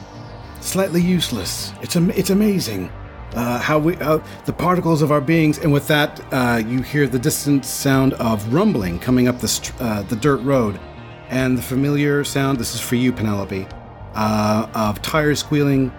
slightly 0.61 1.01
useless. 1.01 1.72
It's 1.83 1.97
am, 1.97 2.11
it's 2.11 2.30
amazing." 2.30 2.91
Uh, 3.35 3.59
how 3.59 3.78
we 3.78 3.97
uh, 3.97 4.18
the 4.45 4.53
particles 4.53 5.01
of 5.01 5.11
our 5.11 5.20
beings, 5.20 5.59
and 5.59 5.72
with 5.72 5.87
that, 5.89 6.20
uh, 6.33 6.62
you 6.66 6.83
hear 6.83 7.07
the 7.07 7.18
distant 7.18 7.64
sound 7.64 8.12
of 8.14 8.53
rumbling 8.53 8.99
coming 8.99 9.26
up 9.26 9.39
the 9.39 9.72
uh, 9.80 10.03
the 10.03 10.16
dirt 10.16 10.43
road, 10.43 10.78
and 11.30 11.57
the 11.57 11.62
familiar 11.62 12.24
sound. 12.24 12.59
This 12.59 12.74
is 12.74 12.80
for 12.80 12.97
you, 12.97 13.11
Penelope, 13.11 13.66
uh, 14.14 14.68
of 14.74 15.01
tires 15.01 15.39
squealing, 15.39 15.91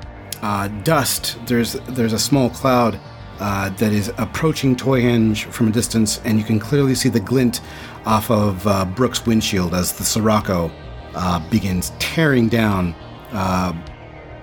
uh, 0.44 0.68
dust. 0.84 1.38
There's 1.48 1.74
there's 1.88 2.14
a 2.14 2.20
small 2.20 2.50
cloud 2.52 3.00
uh, 3.40 3.70
that 3.70 3.92
is 3.92 4.12
approaching 4.18 4.76
Toyhenge 4.76 5.46
from 5.46 5.70
a 5.70 5.72
distance, 5.72 6.22
and 6.26 6.38
you 6.38 6.44
can 6.44 6.60
clearly 6.60 6.94
see 6.94 7.10
the 7.10 7.20
glint 7.20 7.62
off 8.06 8.30
of 8.30 8.68
uh, 8.68 8.86
Brooke's 8.86 9.26
windshield 9.26 9.74
as 9.74 9.94
the 9.94 10.04
Scirocco 10.04 10.70
uh, 11.16 11.40
begins 11.50 11.94
tearing 12.00 12.50
down 12.50 12.94
uh, 13.32 13.74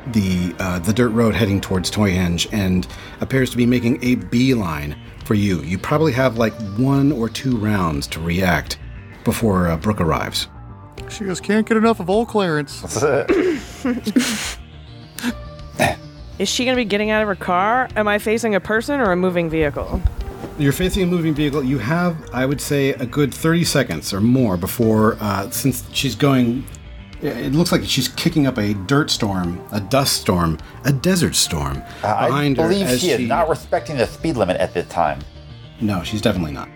the 0.09 0.55
uh, 0.59 0.79
the 0.81 0.93
dirt 0.93 1.11
road 1.11 1.35
heading 1.35 1.61
towards 1.61 1.91
Toyhenge, 1.91 2.49
and 2.53 2.89
appears 3.21 3.51
to 3.51 3.57
be 3.57 3.67
making 3.67 4.03
a 4.03 4.17
beeline 4.17 4.99
for 5.27 5.35
you. 5.35 5.61
You 5.63 5.79
probably 5.79 6.13
have 6.13 6.39
like 6.39 6.55
one 6.77 7.13
or 7.13 7.29
two 7.29 7.57
rounds 7.59 8.07
to 8.09 8.21
react 8.21 8.79
before 9.25 9.69
uh, 9.69 9.77
Brooke 9.77 10.01
arrives. 10.01 10.49
She 11.11 11.25
just 11.25 11.43
can't 11.43 11.67
get 11.67 11.77
enough 11.77 12.01
of 12.01 12.09
old 12.09 12.29
Clarence. 12.29 12.83
Is 16.41 16.49
she 16.49 16.65
going 16.65 16.75
to 16.75 16.81
be 16.81 16.87
getting 16.87 17.11
out 17.11 17.21
of 17.21 17.29
her 17.29 17.35
car? 17.35 17.87
Am 17.97 18.09
I 18.09 18.19
facing 18.19 18.55
a 18.55 18.61
person 18.61 18.99
or 18.99 19.13
a 19.13 19.17
moving 19.17 19.51
vehicle? 19.51 20.01
You're 20.59 20.73
facing 20.73 21.03
a 21.03 21.07
moving 21.07 21.35
vehicle. 21.35 21.63
You 21.63 21.77
have, 21.77 22.17
I 22.33 22.47
would 22.47 22.63
say, 22.63 22.95
a 22.95 23.05
good 23.05 23.35
30 23.35 23.63
seconds 23.65 24.15
or 24.15 24.23
more 24.23 24.57
before, 24.57 25.19
uh, 25.21 25.51
since 25.51 25.85
she's 25.93 26.15
going. 26.15 26.65
It 27.21 27.53
looks 27.53 27.73
like 27.73 27.83
she's 27.85 28.09
kicking 28.09 28.47
up 28.47 28.57
a 28.57 28.73
dirt 28.73 29.11
storm, 29.11 29.63
a 29.71 29.81
dust 29.83 30.23
storm, 30.23 30.57
a 30.87 30.93
desert 30.93 31.37
storm 31.37 31.83
I 32.03 32.29
behind 32.29 32.57
her. 32.57 32.69
believe 32.69 32.87
as 32.87 33.03
she 33.03 33.11
is 33.11 33.21
not 33.21 33.51
respecting 33.51 33.99
the 33.99 34.07
speed 34.07 34.39
limit 34.39 34.57
at 34.57 34.73
this 34.73 34.89
time. 34.89 35.21
no, 35.83 36.03
she's 36.03 36.23
definitely 36.23 36.53
not. 36.53 36.71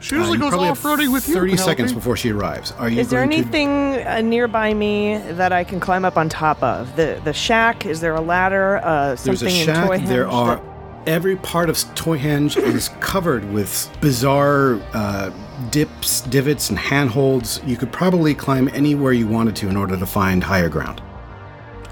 She 0.00 0.14
Uh, 0.14 0.18
usually 0.18 0.36
you 0.36 0.42
goes 0.42 0.50
probably 0.50 0.68
have 0.68 0.78
off-roading 0.84 1.12
with 1.12 1.26
you. 1.28 1.34
30 1.34 1.56
seconds 1.56 1.92
before 1.92 2.16
she 2.16 2.30
arrives. 2.32 2.72
Are 2.78 2.88
you 2.88 3.00
Is 3.00 3.08
there 3.08 3.20
going 3.20 3.30
to- 3.30 3.36
anything 3.36 4.06
uh, 4.06 4.20
nearby 4.20 4.72
me 4.74 5.18
that 5.32 5.52
I 5.52 5.64
can 5.64 5.80
climb 5.80 6.04
up 6.04 6.16
on 6.16 6.28
top 6.28 6.62
of? 6.62 6.94
The 6.96 7.20
the 7.24 7.32
shack? 7.32 7.84
Is 7.86 8.00
there 8.00 8.14
a 8.14 8.20
ladder? 8.20 8.80
Uh, 8.84 9.16
There's 9.22 9.42
a 9.42 9.50
shack. 9.50 9.88
Toyhenge 9.90 10.06
There 10.06 10.28
are 10.28 10.56
that- 10.56 10.62
every 11.06 11.36
part 11.36 11.68
of 11.68 11.76
Toyhenge 11.94 12.56
is 12.56 12.90
covered 13.00 13.50
with 13.52 13.90
bizarre 14.00 14.78
uh, 14.94 15.30
dips, 15.70 16.20
divots, 16.22 16.70
and 16.70 16.78
handholds. 16.78 17.60
You 17.66 17.76
could 17.76 17.90
probably 17.92 18.34
climb 18.34 18.68
anywhere 18.74 19.12
you 19.12 19.26
wanted 19.26 19.56
to 19.56 19.68
in 19.68 19.76
order 19.76 19.96
to 19.96 20.06
find 20.06 20.44
higher 20.44 20.68
ground. 20.68 21.00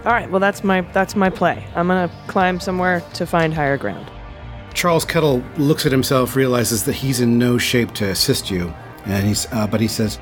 All 0.04 0.12
right. 0.12 0.30
Well, 0.30 0.38
that's 0.40 0.62
my 0.62 0.82
that's 0.92 1.16
my 1.16 1.28
play. 1.30 1.64
I'm 1.74 1.88
gonna 1.88 2.10
climb 2.28 2.60
somewhere 2.60 3.02
to 3.14 3.26
find 3.26 3.52
higher 3.52 3.76
ground. 3.76 4.08
Charles 4.76 5.06
Kettle 5.06 5.42
looks 5.56 5.86
at 5.86 5.92
himself, 5.92 6.36
realizes 6.36 6.84
that 6.84 6.92
he's 6.92 7.20
in 7.20 7.38
no 7.38 7.56
shape 7.56 7.92
to 7.94 8.10
assist 8.10 8.50
you, 8.50 8.72
and 9.06 9.26
he's 9.26 9.50
uh, 9.52 9.66
but 9.66 9.80
he 9.80 9.88
says, 9.88 10.20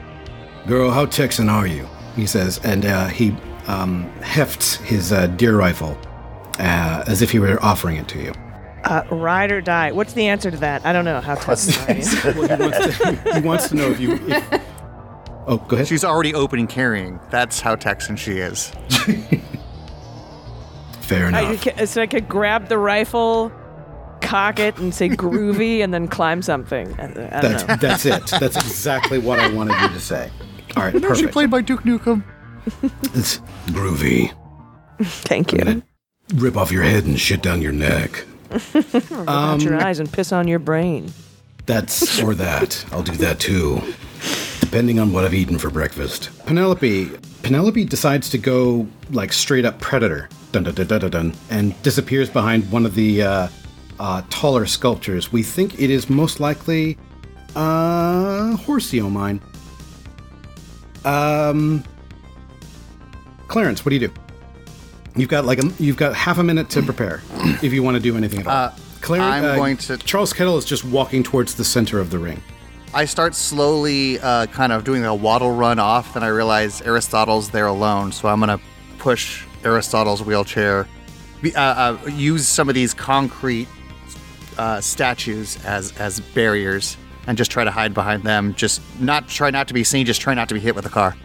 "Girl, 0.67 0.91
how 0.91 1.07
Texan 1.07 1.49
are 1.49 1.67
you?" 1.67 1.87
He 2.15 2.25
says, 2.27 2.61
and 2.65 2.87
uh, 2.87 3.09
he 3.09 3.37
um, 3.67 4.05
hefts 4.21 4.77
his 4.77 5.13
uh, 5.13 5.27
deer 5.27 5.57
rifle 5.57 5.99
uh, 6.61 7.03
as 7.09 7.21
if 7.21 7.33
he 7.33 7.41
were 7.41 7.61
offering 7.65 7.97
it 7.97 8.07
to 8.09 8.23
you. 8.23 8.33
Uh, 8.85 9.03
ride 9.11 9.51
or 9.51 9.61
die. 9.61 9.91
What's 9.91 10.13
the 10.13 10.29
answer 10.29 10.51
to 10.53 10.57
that? 10.59 10.87
I 10.87 10.93
don't 10.93 11.05
know. 11.05 11.21
How 11.21 11.35
What's 11.37 11.75
tough 11.75 11.89
are 11.89 11.95
you? 11.95 12.05
Well, 12.39 12.57
he, 12.57 12.63
wants 12.63 12.99
to, 12.99 13.35
he 13.35 13.41
wants 13.41 13.69
to 13.71 13.75
know 13.75 13.91
if 13.91 13.99
you. 13.99 14.13
If, 14.13 14.63
oh, 15.49 15.57
go 15.57 15.75
ahead. 15.75 15.89
She's 15.89 16.05
already 16.05 16.33
open 16.33 16.61
and 16.61 16.69
carrying. 16.69 17.19
That's 17.31 17.61
how 17.61 17.75
Texan 17.75 18.15
she 18.17 18.33
is. 18.33 18.69
Fair 21.01 21.29
enough. 21.29 21.63
ca- 21.63 21.87
so 21.87 22.03
I 22.03 22.07
could 22.07 22.29
grab 22.29 22.69
the 22.69 22.79
rifle, 22.79 23.51
cock 24.25 24.59
it, 24.59 24.77
and 24.79 24.95
say 24.95 25.09
groovy, 25.09 25.83
and 25.85 25.93
then 25.95 26.09
climb 26.09 26.43
something. 26.43 26.93
I, 26.99 27.05
I 27.05 27.07
don't 27.07 27.15
That's 27.31 27.67
know. 27.69 27.77
that's 27.77 28.07
it. 28.07 28.27
That's 28.41 28.57
exactly 28.57 29.19
what 29.19 29.39
I 29.39 29.53
wanted 29.53 29.81
you 29.81 29.89
to 29.89 30.01
say. 30.01 30.31
All 30.77 30.83
right, 30.83 31.17
She 31.17 31.27
played 31.27 31.51
by 31.51 31.61
Duke 31.61 31.83
Nukem. 31.83 32.25
It's 33.15 33.39
groovy. 33.69 34.33
Thank 35.03 35.53
you. 35.53 35.83
Rip 36.37 36.57
off 36.57 36.73
your 36.73 36.83
head 36.83 37.05
and 37.05 37.19
shit 37.21 37.43
down 37.43 37.61
your 37.63 37.73
neck. 37.73 38.25
Out 38.75 39.29
Um, 39.29 39.61
your 39.61 39.81
eyes 39.83 39.99
and 40.01 40.11
piss 40.13 40.33
on 40.33 40.49
your 40.49 40.59
brain. 40.59 41.13
That's 41.67 42.23
or 42.23 42.35
that. 42.35 42.85
I'll 42.93 43.03
do 43.03 43.13
that 43.17 43.39
too. 43.41 43.81
Depending 44.61 44.99
on 44.99 45.13
what 45.13 45.25
I've 45.25 45.35
eaten 45.35 45.59
for 45.59 45.71
breakfast. 45.71 46.31
Penelope 46.47 47.11
Penelope 47.43 47.85
decides 47.85 48.31
to 48.31 48.39
go 48.39 48.87
like 49.11 49.33
straight 49.33 49.65
up 49.65 49.79
predator. 49.81 50.29
Dun 50.53 50.65
dun 50.65 50.75
dun 50.75 50.87
dun 50.87 51.01
dun, 51.01 51.11
dun 51.11 51.35
and 51.51 51.83
disappears 51.83 52.31
behind 52.31 52.71
one 52.73 52.87
of 52.87 52.95
the 52.95 53.23
uh, 53.23 53.49
uh, 53.99 54.23
taller 54.31 54.67
sculptures. 54.67 55.33
We 55.33 55.43
think 55.43 55.81
it 55.81 55.91
is 55.91 56.11
most 56.11 56.41
likely 56.41 56.99
uh 57.57 58.57
Horsey 58.57 59.01
mine. 59.01 59.41
Um 61.05 61.85
Clarence, 63.47 63.85
what 63.85 63.91
do 63.91 63.97
you 63.97 64.09
do? 64.09 64.15
You've 65.17 65.29
got 65.29 65.45
like 65.45 65.63
a, 65.63 65.71
you've 65.79 65.97
got 65.97 66.15
half 66.15 66.39
a 66.39 66.43
minute 66.43 66.69
to 66.71 66.83
prepare 66.83 67.23
if 67.63 67.73
you 67.73 67.83
want 67.83 67.97
to 67.97 68.03
do 68.03 68.17
anything 68.17 68.41
at 68.41 68.47
all. 68.47 68.53
Uh, 68.53 68.75
Claire, 69.01 69.23
I'm 69.23 69.45
uh, 69.45 69.55
going 69.55 69.77
to. 69.77 69.97
Charles 69.99 70.33
Kettle 70.33 70.59
is 70.59 70.65
just 70.65 70.85
walking 70.85 71.23
towards 71.23 71.55
the 71.55 71.65
center 71.65 72.01
of 72.01 72.11
the 72.11 72.19
ring. 72.19 72.43
I 72.95 73.05
start 73.05 73.35
slowly, 73.35 74.19
uh, 74.21 74.47
kind 74.47 74.73
of 74.73 74.83
doing 74.85 75.05
a 75.05 75.15
waddle 75.15 75.55
run 75.55 75.79
off. 75.79 76.15
Then 76.15 76.23
I 76.23 76.29
realize 76.29 76.81
Aristotle's 76.83 77.51
there 77.51 77.67
alone, 77.67 78.13
so 78.13 78.29
I'm 78.29 78.41
gonna 78.41 78.61
push 78.99 79.45
Aristotle's 79.63 80.23
wheelchair. 80.23 80.89
Uh, 81.45 81.59
uh, 81.59 81.99
use 82.09 82.49
some 82.49 82.69
of 82.69 82.75
these 82.75 82.95
concrete 82.95 83.69
uh, 84.59 84.81
statues 84.81 85.63
as 85.65 85.93
as 85.99 86.21
barriers, 86.21 86.97
and 87.27 87.37
just 87.39 87.51
try 87.51 87.65
to 87.65 87.71
hide 87.71 87.95
behind 87.95 88.23
them. 88.23 88.55
Just 88.55 88.81
not 89.01 89.29
try 89.29 89.51
not 89.51 89.69
to 89.69 89.75
be 89.75 89.85
seen. 89.85 90.07
Just 90.07 90.21
try 90.21 90.35
not 90.35 90.49
to 90.49 90.55
be 90.55 90.61
hit 90.61 90.75
with 90.75 90.87
a 90.87 90.91
car. 90.91 91.17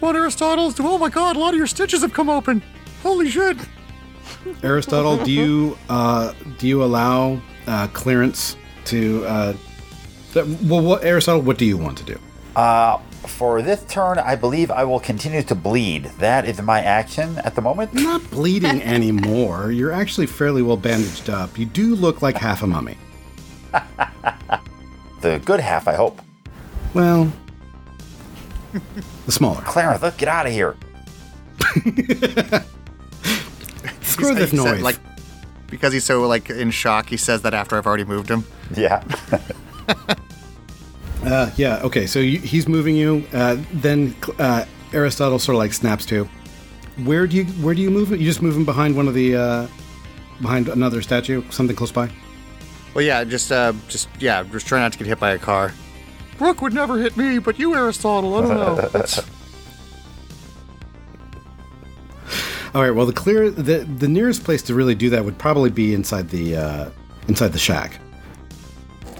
What 0.00 0.14
Aristotle's? 0.14 0.74
Do, 0.74 0.86
oh 0.86 0.98
my 0.98 1.08
god, 1.08 1.36
a 1.36 1.38
lot 1.38 1.54
of 1.54 1.58
your 1.58 1.66
stitches 1.66 2.02
have 2.02 2.12
come 2.12 2.28
open. 2.30 2.62
Holy 3.02 3.28
shit. 3.30 3.56
Aristotle, 4.62 5.22
do 5.24 5.32
you 5.32 5.78
uh, 5.88 6.32
do 6.58 6.68
you 6.68 6.82
allow 6.84 7.40
uh, 7.66 7.88
Clarence 7.88 8.56
to? 8.86 9.24
Uh, 9.24 9.52
th- 10.32 10.46
well, 10.64 10.82
what 10.82 11.04
Aristotle? 11.04 11.42
What 11.42 11.58
do 11.58 11.64
you 11.64 11.76
want 11.76 11.98
to 11.98 12.04
do? 12.04 12.20
Uh, 12.54 12.98
for 13.28 13.62
this 13.62 13.84
turn, 13.88 14.18
I 14.18 14.34
believe 14.34 14.70
I 14.70 14.84
will 14.84 15.00
continue 15.00 15.42
to 15.44 15.54
bleed. 15.54 16.04
That 16.18 16.46
is 16.46 16.60
my 16.60 16.80
action 16.80 17.38
at 17.38 17.54
the 17.54 17.60
moment. 17.62 17.92
You're 17.94 18.02
not 18.02 18.30
bleeding 18.30 18.82
anymore. 18.96 19.70
You're 19.70 19.92
actually 19.92 20.26
fairly 20.26 20.62
well 20.62 20.76
bandaged 20.76 21.30
up. 21.30 21.58
You 21.58 21.66
do 21.66 21.94
look 21.94 22.22
like 22.22 22.36
half 22.36 22.62
a 22.62 22.66
mummy. 22.66 22.96
The 25.20 25.40
good 25.44 25.58
half, 25.58 25.88
I 25.88 25.94
hope. 25.94 26.22
Well, 26.94 27.32
the 29.26 29.32
smaller. 29.32 29.60
Clarence, 29.62 30.00
let's 30.00 30.16
get 30.16 30.28
out 30.28 30.46
of 30.46 30.52
here. 30.52 30.76
Screw 34.02 34.34
this 34.36 34.52
He 34.52 34.56
said, 34.58 34.64
noise. 34.74 34.82
like, 34.82 34.96
because 35.66 35.92
he's 35.92 36.04
so 36.04 36.24
like 36.28 36.50
in 36.50 36.70
shock, 36.70 37.08
he 37.08 37.16
says 37.16 37.42
that 37.42 37.52
after 37.52 37.76
I've 37.76 37.84
already 37.86 38.04
moved 38.04 38.28
him. 38.30 38.44
Yeah. 38.76 39.02
Uh, 41.24 41.50
yeah. 41.56 41.80
Okay. 41.82 42.06
So 42.06 42.18
you, 42.20 42.38
he's 42.38 42.68
moving 42.68 42.96
you. 42.96 43.24
Uh, 43.32 43.56
then 43.72 44.14
uh, 44.38 44.64
Aristotle 44.92 45.38
sort 45.38 45.54
of 45.56 45.58
like 45.58 45.72
snaps 45.72 46.06
to. 46.06 46.28
Where 47.04 47.26
do 47.26 47.36
you 47.36 47.44
Where 47.62 47.74
do 47.74 47.82
you 47.82 47.90
move 47.90 48.12
it? 48.12 48.20
You 48.20 48.26
just 48.26 48.42
move 48.42 48.56
him 48.56 48.64
behind 48.64 48.96
one 48.96 49.08
of 49.08 49.14
the 49.14 49.36
uh, 49.36 49.66
behind 50.40 50.68
another 50.68 51.02
statue, 51.02 51.42
something 51.50 51.76
close 51.76 51.92
by. 51.92 52.10
Well, 52.94 53.04
yeah, 53.04 53.22
just 53.24 53.52
uh, 53.52 53.72
just 53.88 54.08
yeah, 54.18 54.42
just 54.44 54.66
try 54.66 54.80
not 54.80 54.92
to 54.92 54.98
get 54.98 55.06
hit 55.06 55.20
by 55.20 55.30
a 55.32 55.38
car. 55.38 55.72
Brooke 56.38 56.62
would 56.62 56.72
never 56.72 56.98
hit 56.98 57.16
me, 57.16 57.38
but 57.38 57.58
you, 57.58 57.74
Aristotle, 57.74 58.34
I 58.36 58.40
don't 58.42 58.56
know. 58.56 58.78
It's- 59.00 59.20
All 62.74 62.82
right. 62.82 62.90
Well, 62.90 63.06
the 63.06 63.12
clear 63.12 63.50
the 63.50 63.78
the 63.78 64.08
nearest 64.08 64.44
place 64.44 64.62
to 64.62 64.74
really 64.74 64.94
do 64.94 65.10
that 65.10 65.24
would 65.24 65.38
probably 65.38 65.70
be 65.70 65.94
inside 65.94 66.28
the 66.30 66.56
uh, 66.56 66.90
inside 67.28 67.48
the 67.52 67.58
shack. 67.58 67.98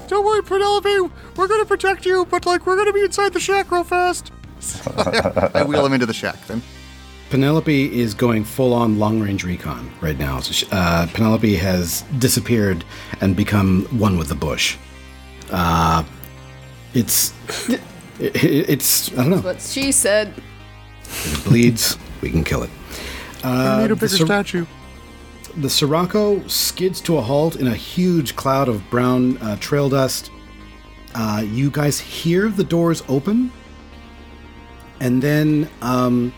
Don't 0.09 0.25
worry, 0.25 0.43
Penelope, 0.43 1.13
we're 1.37 1.49
gonna 1.49 1.65
protect 1.65 2.05
you, 2.07 2.27
but 2.27 2.47
like 2.47 2.67
we're 2.67 2.77
gonna 2.77 2.93
be 2.93 3.03
inside 3.03 3.33
the 3.33 3.41
shack 3.41 3.71
real 3.71 3.85
fast. 3.85 4.33
I 5.55 5.63
wheel 5.67 5.85
him 5.87 5.93
into 5.93 6.07
the 6.07 6.15
shack 6.15 6.45
then. 6.47 6.63
Penelope 7.31 8.01
is 8.01 8.15
going 8.15 8.43
full 8.43 8.73
on 8.73 8.99
long 8.99 9.21
range 9.21 9.45
recon 9.45 9.91
right 10.01 10.19
now. 10.19 10.41
So 10.41 10.53
she, 10.53 10.67
uh, 10.73 11.07
Penelope 11.13 11.55
has 11.57 12.03
disappeared 12.19 12.85
and 13.21 13.37
become 13.37 13.85
one 13.99 14.17
with 14.17 14.29
the 14.29 14.35
bush. 14.35 14.77
Uh, 15.51 16.05
it's 16.95 17.35
it, 17.69 17.81
it's 18.19 19.13
I 19.13 19.17
don't 19.17 19.31
know. 19.31 19.37
What 19.41 19.61
she 19.61 19.93
said. 19.93 20.33
If 21.03 21.39
it 21.39 21.49
bleeds, 21.49 21.99
we 22.23 22.31
can 22.31 22.45
kill 22.45 22.63
it. 22.63 22.71
I 23.45 23.83
need 23.83 23.91
a 23.91 23.95
bigger 23.95 24.09
sur- 24.09 24.27
statue. 24.27 24.67
The 25.59 25.69
Scirocco 25.69 26.47
skids 26.47 27.01
to 27.01 27.19
a 27.19 27.21
halt 27.21 27.57
in 27.57 27.67
a 27.67 27.75
huge 27.75 28.37
cloud 28.37 28.69
of 28.69 28.89
brown 28.91 29.39
uh, 29.39 29.57
trail 29.57 29.89
dust. 29.89 30.31
Uh, 31.17 31.43
you 31.45 31.69
guys 31.69 31.99
hear 31.99 32.49
the 32.49 32.63
doors 32.63 33.03
open, 33.09 33.51
and 35.01 35.21
then 35.21 35.69
um, 35.83 36.33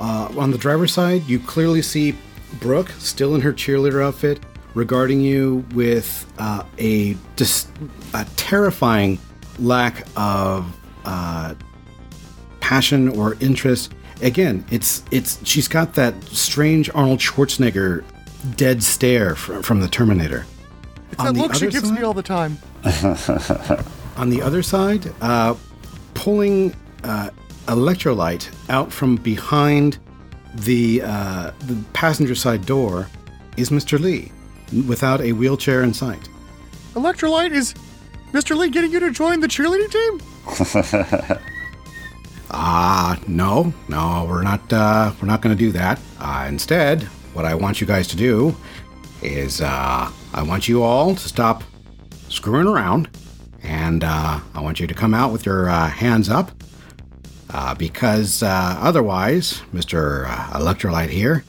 uh, 0.00 0.32
on 0.36 0.50
the 0.50 0.58
driver's 0.58 0.92
side, 0.92 1.22
you 1.28 1.38
clearly 1.38 1.82
see 1.82 2.16
Brooke 2.60 2.90
still 2.98 3.36
in 3.36 3.40
her 3.42 3.52
cheerleader 3.52 4.04
outfit, 4.04 4.40
regarding 4.74 5.20
you 5.20 5.64
with 5.72 6.26
uh, 6.38 6.64
a 6.78 7.16
dis- 7.36 7.68
a 8.12 8.24
terrifying 8.34 9.20
lack 9.60 10.04
of 10.16 10.66
uh, 11.04 11.54
passion 12.58 13.08
or 13.10 13.36
interest. 13.40 13.94
Again, 14.22 14.64
it's 14.70 15.02
it's 15.10 15.44
she's 15.46 15.68
got 15.68 15.94
that 15.94 16.22
strange 16.24 16.88
Arnold 16.94 17.18
Schwarzenegger 17.18 18.04
dead 18.56 18.82
stare 18.82 19.34
from, 19.34 19.62
from 19.62 19.80
the 19.80 19.88
Terminator. 19.88 20.46
It's 21.10 21.22
that 21.22 21.34
look 21.34 21.54
she 21.54 21.66
gives 21.66 21.90
me 21.90 22.02
all 22.02 22.14
the 22.14 22.22
time. 22.22 22.58
on 24.16 24.30
the 24.30 24.40
other 24.40 24.62
side, 24.62 25.12
uh, 25.20 25.54
pulling 26.14 26.74
uh, 27.04 27.30
electrolyte 27.66 28.48
out 28.68 28.92
from 28.92 29.16
behind 29.16 29.98
the 30.54 31.02
uh, 31.04 31.50
the 31.60 31.82
passenger 31.92 32.34
side 32.34 32.64
door 32.64 33.08
is 33.56 33.70
Mr. 33.70 33.98
Lee, 33.98 34.30
without 34.86 35.20
a 35.20 35.32
wheelchair 35.32 35.82
in 35.82 35.92
sight. 35.92 36.28
Electrolyte 36.94 37.52
is 37.52 37.74
Mr. 38.32 38.56
Lee 38.56 38.70
getting 38.70 38.92
you 38.92 39.00
to 39.00 39.10
join 39.10 39.40
the 39.40 39.48
cheerleading 39.48 39.90
team? 39.90 41.38
Ah, 42.54 43.18
no, 43.26 43.72
no, 43.88 44.26
we're 44.28 44.42
not. 44.42 44.70
Uh, 44.72 45.12
we're 45.20 45.26
not 45.26 45.40
going 45.40 45.56
to 45.56 45.58
do 45.58 45.72
that. 45.72 45.98
Uh, 46.20 46.44
instead, 46.48 47.02
what 47.32 47.46
I 47.46 47.54
want 47.54 47.80
you 47.80 47.86
guys 47.86 48.06
to 48.08 48.16
do 48.16 48.54
is, 49.22 49.60
uh, 49.62 50.10
I 50.34 50.42
want 50.42 50.68
you 50.68 50.82
all 50.82 51.14
to 51.14 51.28
stop 51.28 51.64
screwing 52.28 52.66
around, 52.66 53.08
and 53.62 54.04
uh, 54.04 54.40
I 54.54 54.60
want 54.60 54.80
you 54.80 54.86
to 54.86 54.94
come 54.94 55.14
out 55.14 55.32
with 55.32 55.46
your 55.46 55.70
uh, 55.70 55.88
hands 55.88 56.28
up, 56.28 56.50
uh, 57.50 57.74
because 57.74 58.42
uh, 58.42 58.76
otherwise, 58.78 59.62
uh, 59.72 60.50
Electrolyte 60.58 61.08
here 61.08 61.44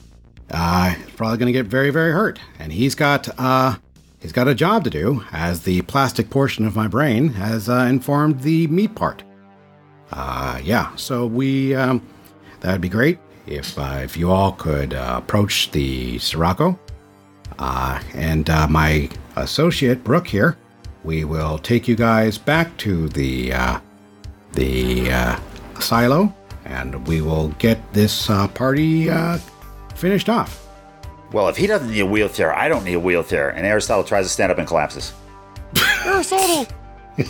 uh, 0.52 0.96
is 1.06 1.12
probably 1.16 1.38
going 1.38 1.52
to 1.52 1.60
get 1.60 1.66
very, 1.66 1.90
very 1.90 2.14
hurt, 2.14 2.40
and 2.60 2.72
he's 2.72 2.96
got. 2.96 3.28
Uh, 3.38 3.76
He's 4.20 4.32
got 4.32 4.48
a 4.48 4.56
job 4.56 4.86
to 4.86 4.90
do, 4.90 5.22
as 5.34 5.64
the 5.64 5.82
plastic 5.82 6.30
portion 6.30 6.66
of 6.66 6.78
my 6.78 6.88
brain 6.88 7.34
has 7.34 7.68
uh, 7.68 7.80
informed 7.90 8.40
the 8.40 8.68
meat 8.68 8.96
part. 8.96 9.22
Uh, 10.16 10.60
yeah, 10.64 10.96
so 10.96 11.26
we, 11.26 11.74
um, 11.74 12.00
that'd 12.60 12.82
be 12.82 12.90
great 12.90 13.18
if, 13.48 13.78
uh, 13.80 14.00
if 14.04 14.16
you 14.16 14.30
all 14.30 14.52
could 14.52 14.94
uh, 14.94 15.16
approach 15.18 15.72
the 15.72 16.20
Scirocco. 16.20 16.80
Uh, 17.58 18.00
and 18.14 18.48
uh, 18.50 18.68
my 18.68 19.10
associate, 19.38 20.04
Brooke 20.04 20.28
here, 20.28 20.56
we 21.04 21.24
will 21.24 21.58
take 21.58 21.88
you 21.88 21.96
guys 21.96 22.38
back 22.38 22.78
to 22.78 23.10
the, 23.10 23.54
uh, 23.54 23.80
the 24.52 25.12
uh, 25.12 25.40
silo, 25.80 26.32
and 26.66 27.08
we 27.08 27.22
will 27.22 27.48
get 27.58 27.80
this 27.92 28.30
uh, 28.30 28.48
party 28.50 29.10
uh, 29.10 29.40
finished 29.96 30.30
off. 30.30 30.60
Well, 31.32 31.50
if 31.50 31.58
he 31.58 31.66
doesn't 31.66 31.90
need 31.90 32.02
a 32.02 32.06
wheelchair, 32.06 32.54
I 32.54 32.70
don't 32.70 32.84
need 32.84 32.94
a 32.94 33.00
wheelchair. 33.00 33.50
And 33.50 33.66
Aristotle 33.66 34.04
tries 34.04 34.26
to 34.26 34.30
stand 34.30 34.52
up 34.52 34.60
and 34.60 34.68
collapses. 34.68 35.12
Aristotle! 36.06 36.68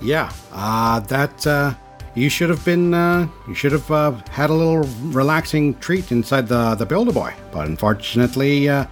Yeah, 0.00 0.30
uh, 0.52 1.00
that 1.00 1.46
uh, 1.46 1.72
you 2.14 2.28
should 2.28 2.50
have 2.50 2.64
been. 2.64 2.94
Uh, 2.94 3.28
you 3.48 3.54
should 3.54 3.72
have 3.72 3.90
uh, 3.90 4.12
had 4.30 4.50
a 4.50 4.54
little 4.54 4.82
relaxing 5.10 5.74
treat 5.78 6.12
inside 6.12 6.46
the 6.48 6.74
the 6.74 6.86
Builder 6.86 7.12
Boy, 7.12 7.32
but 7.52 7.66
unfortunately, 7.66 8.68
uh, 8.68 8.86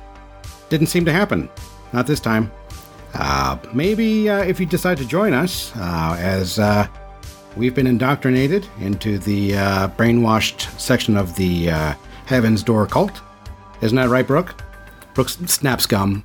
didn't 0.69 0.89
seem 0.89 1.05
to 1.05 1.13
happen. 1.13 1.49
Not 1.93 2.07
this 2.07 2.21
time. 2.21 2.51
Uh, 3.15 3.59
maybe 3.75 4.31
uh, 4.31 4.43
if 4.43 4.59
you 4.59 4.67
decide 4.67 4.97
to 4.99 5.05
join 5.07 5.35
us, 5.35 5.73
uh, 5.77 6.17
as 6.19 6.59
we've 7.57 7.75
been 7.75 7.87
indoctrinated 7.87 8.67
into 8.81 9.19
the 9.19 9.53
brainwashed 9.97 10.79
section 10.81 11.17
of 11.17 11.35
the 11.37 11.67
Heaven's 12.27 12.63
Door 12.63 12.87
cult. 12.87 13.21
Isn't 13.83 13.97
that 13.97 14.09
right, 14.09 14.27
Brooke? 14.27 14.55
Brooke 15.15 15.29
snaps 15.29 15.87
gum. 15.87 16.25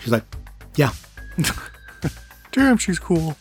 She's 0.00 0.10
like, 0.10 0.24
"Yeah, 0.74 0.90
Damn, 2.52 2.78
she's 2.78 2.98
cool. 2.98 3.36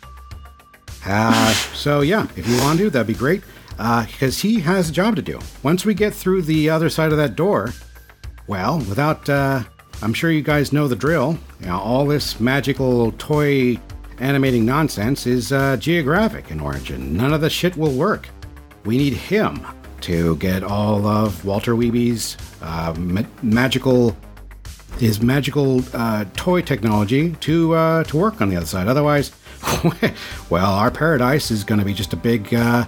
Uh, 1.05 1.51
so 1.73 2.01
yeah, 2.01 2.27
if 2.35 2.47
you 2.47 2.57
want 2.59 2.79
to, 2.79 2.89
that'd 2.89 3.07
be 3.07 3.13
great. 3.13 3.43
Because 3.77 4.39
he 4.39 4.59
has 4.61 4.89
a 4.89 4.93
job 4.93 5.15
to 5.17 5.21
do. 5.21 5.39
Once 5.61 5.85
we 5.85 5.93
get 5.93 6.13
through 6.13 6.43
the 6.43 6.69
other 6.69 6.89
side 6.89 7.11
of 7.11 7.17
that 7.17 7.35
door, 7.35 7.73
well, 8.47 8.77
without, 8.79 9.27
uh, 9.29 9.63
I'm 10.01 10.13
sure 10.13 10.31
you 10.31 10.41
guys 10.41 10.71
know 10.71 10.87
the 10.87 10.95
drill. 10.95 11.37
You 11.59 11.67
know, 11.67 11.79
all 11.79 12.05
this 12.05 12.39
magical 12.39 13.11
toy 13.13 13.77
animating 14.19 14.65
nonsense 14.65 15.27
is 15.27 15.51
uh, 15.51 15.77
geographic 15.77 16.51
in 16.51 16.59
origin. 16.59 17.17
None 17.17 17.33
of 17.33 17.41
the 17.41 17.49
shit 17.49 17.75
will 17.75 17.91
work. 17.91 18.29
We 18.85 18.97
need 18.97 19.13
him 19.13 19.65
to 20.01 20.37
get 20.37 20.63
all 20.63 21.05
of 21.05 21.43
Walter 21.43 21.75
Weeby's 21.75 22.37
uh, 22.61 22.93
ma- 22.97 23.23
magical 23.41 24.15
his 24.99 25.21
magical 25.21 25.83
uh, 25.93 26.23
toy 26.35 26.61
technology 26.61 27.33
to 27.41 27.73
uh, 27.73 28.03
to 28.05 28.17
work 28.17 28.41
on 28.41 28.49
the 28.49 28.55
other 28.55 28.65
side. 28.65 28.87
Otherwise, 28.87 29.31
well, 30.49 30.73
our 30.73 30.91
paradise 30.91 31.51
is 31.51 31.63
going 31.63 31.79
to 31.79 31.85
be 31.85 31.93
just 31.93 32.13
a 32.13 32.17
big 32.17 32.53
uh, 32.53 32.85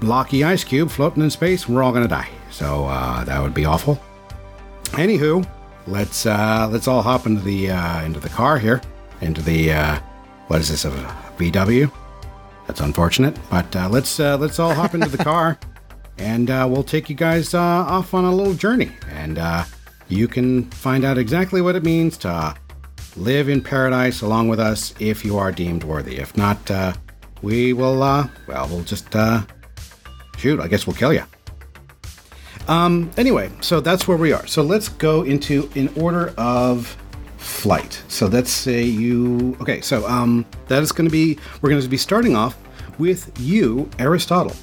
blocky 0.00 0.44
ice 0.44 0.64
cube 0.64 0.90
floating 0.90 1.22
in 1.22 1.30
space, 1.30 1.68
we're 1.68 1.82
all 1.82 1.92
going 1.92 2.04
to 2.04 2.08
die. 2.08 2.28
So 2.50 2.86
uh, 2.86 3.24
that 3.24 3.42
would 3.42 3.54
be 3.54 3.64
awful. 3.64 4.00
Anywho, 4.92 5.46
let's 5.86 6.26
uh, 6.26 6.68
let's 6.70 6.88
all 6.88 7.02
hop 7.02 7.26
into 7.26 7.42
the 7.42 7.70
uh, 7.70 8.04
into 8.04 8.20
the 8.20 8.28
car 8.28 8.58
here, 8.58 8.80
into 9.20 9.42
the 9.42 9.72
uh, 9.72 10.00
what 10.48 10.60
is 10.60 10.68
this 10.68 10.84
a 10.84 10.90
VW? 11.36 11.90
That's 12.66 12.80
unfortunate, 12.80 13.38
but 13.50 13.74
uh, 13.76 13.88
let's 13.88 14.18
uh, 14.18 14.36
let's 14.38 14.58
all 14.58 14.74
hop 14.74 14.94
into 14.94 15.08
the 15.08 15.18
car, 15.24 15.58
and 16.18 16.50
uh, 16.50 16.66
we'll 16.68 16.84
take 16.84 17.08
you 17.08 17.16
guys 17.16 17.54
uh, 17.54 17.60
off 17.60 18.14
on 18.14 18.24
a 18.24 18.34
little 18.34 18.54
journey, 18.54 18.90
and 19.10 19.38
uh, 19.38 19.64
you 20.08 20.26
can 20.26 20.64
find 20.70 21.04
out 21.04 21.18
exactly 21.18 21.60
what 21.60 21.76
it 21.76 21.82
means 21.82 22.16
to 22.18 22.54
live 23.18 23.48
in 23.48 23.62
paradise 23.62 24.22
along 24.22 24.48
with 24.48 24.60
us 24.60 24.94
if 24.98 25.24
you 25.24 25.36
are 25.38 25.52
deemed 25.52 25.84
worthy. 25.84 26.16
If 26.18 26.36
not, 26.36 26.70
uh, 26.70 26.92
we 27.42 27.72
will. 27.72 28.02
Uh, 28.02 28.28
well, 28.46 28.68
we'll 28.68 28.84
just 28.84 29.14
uh, 29.14 29.42
shoot. 30.36 30.60
I 30.60 30.68
guess 30.68 30.86
we'll 30.86 30.96
kill 30.96 31.12
you. 31.12 31.24
Um. 32.66 33.10
Anyway, 33.16 33.50
so 33.60 33.80
that's 33.80 34.06
where 34.06 34.16
we 34.16 34.32
are. 34.32 34.46
So 34.46 34.62
let's 34.62 34.88
go 34.88 35.22
into 35.22 35.70
in 35.74 35.88
order 35.96 36.34
of 36.36 36.96
flight. 37.38 38.02
So 38.08 38.26
let's 38.26 38.50
say 38.50 38.82
you. 38.82 39.56
Okay. 39.60 39.80
So 39.80 40.06
um, 40.06 40.44
that 40.66 40.82
is 40.82 40.92
going 40.92 41.08
to 41.08 41.12
be. 41.12 41.38
We're 41.60 41.70
going 41.70 41.82
to 41.82 41.88
be 41.88 41.96
starting 41.96 42.36
off 42.36 42.56
with 42.98 43.32
you, 43.40 43.88
Aristotle. 43.98 44.54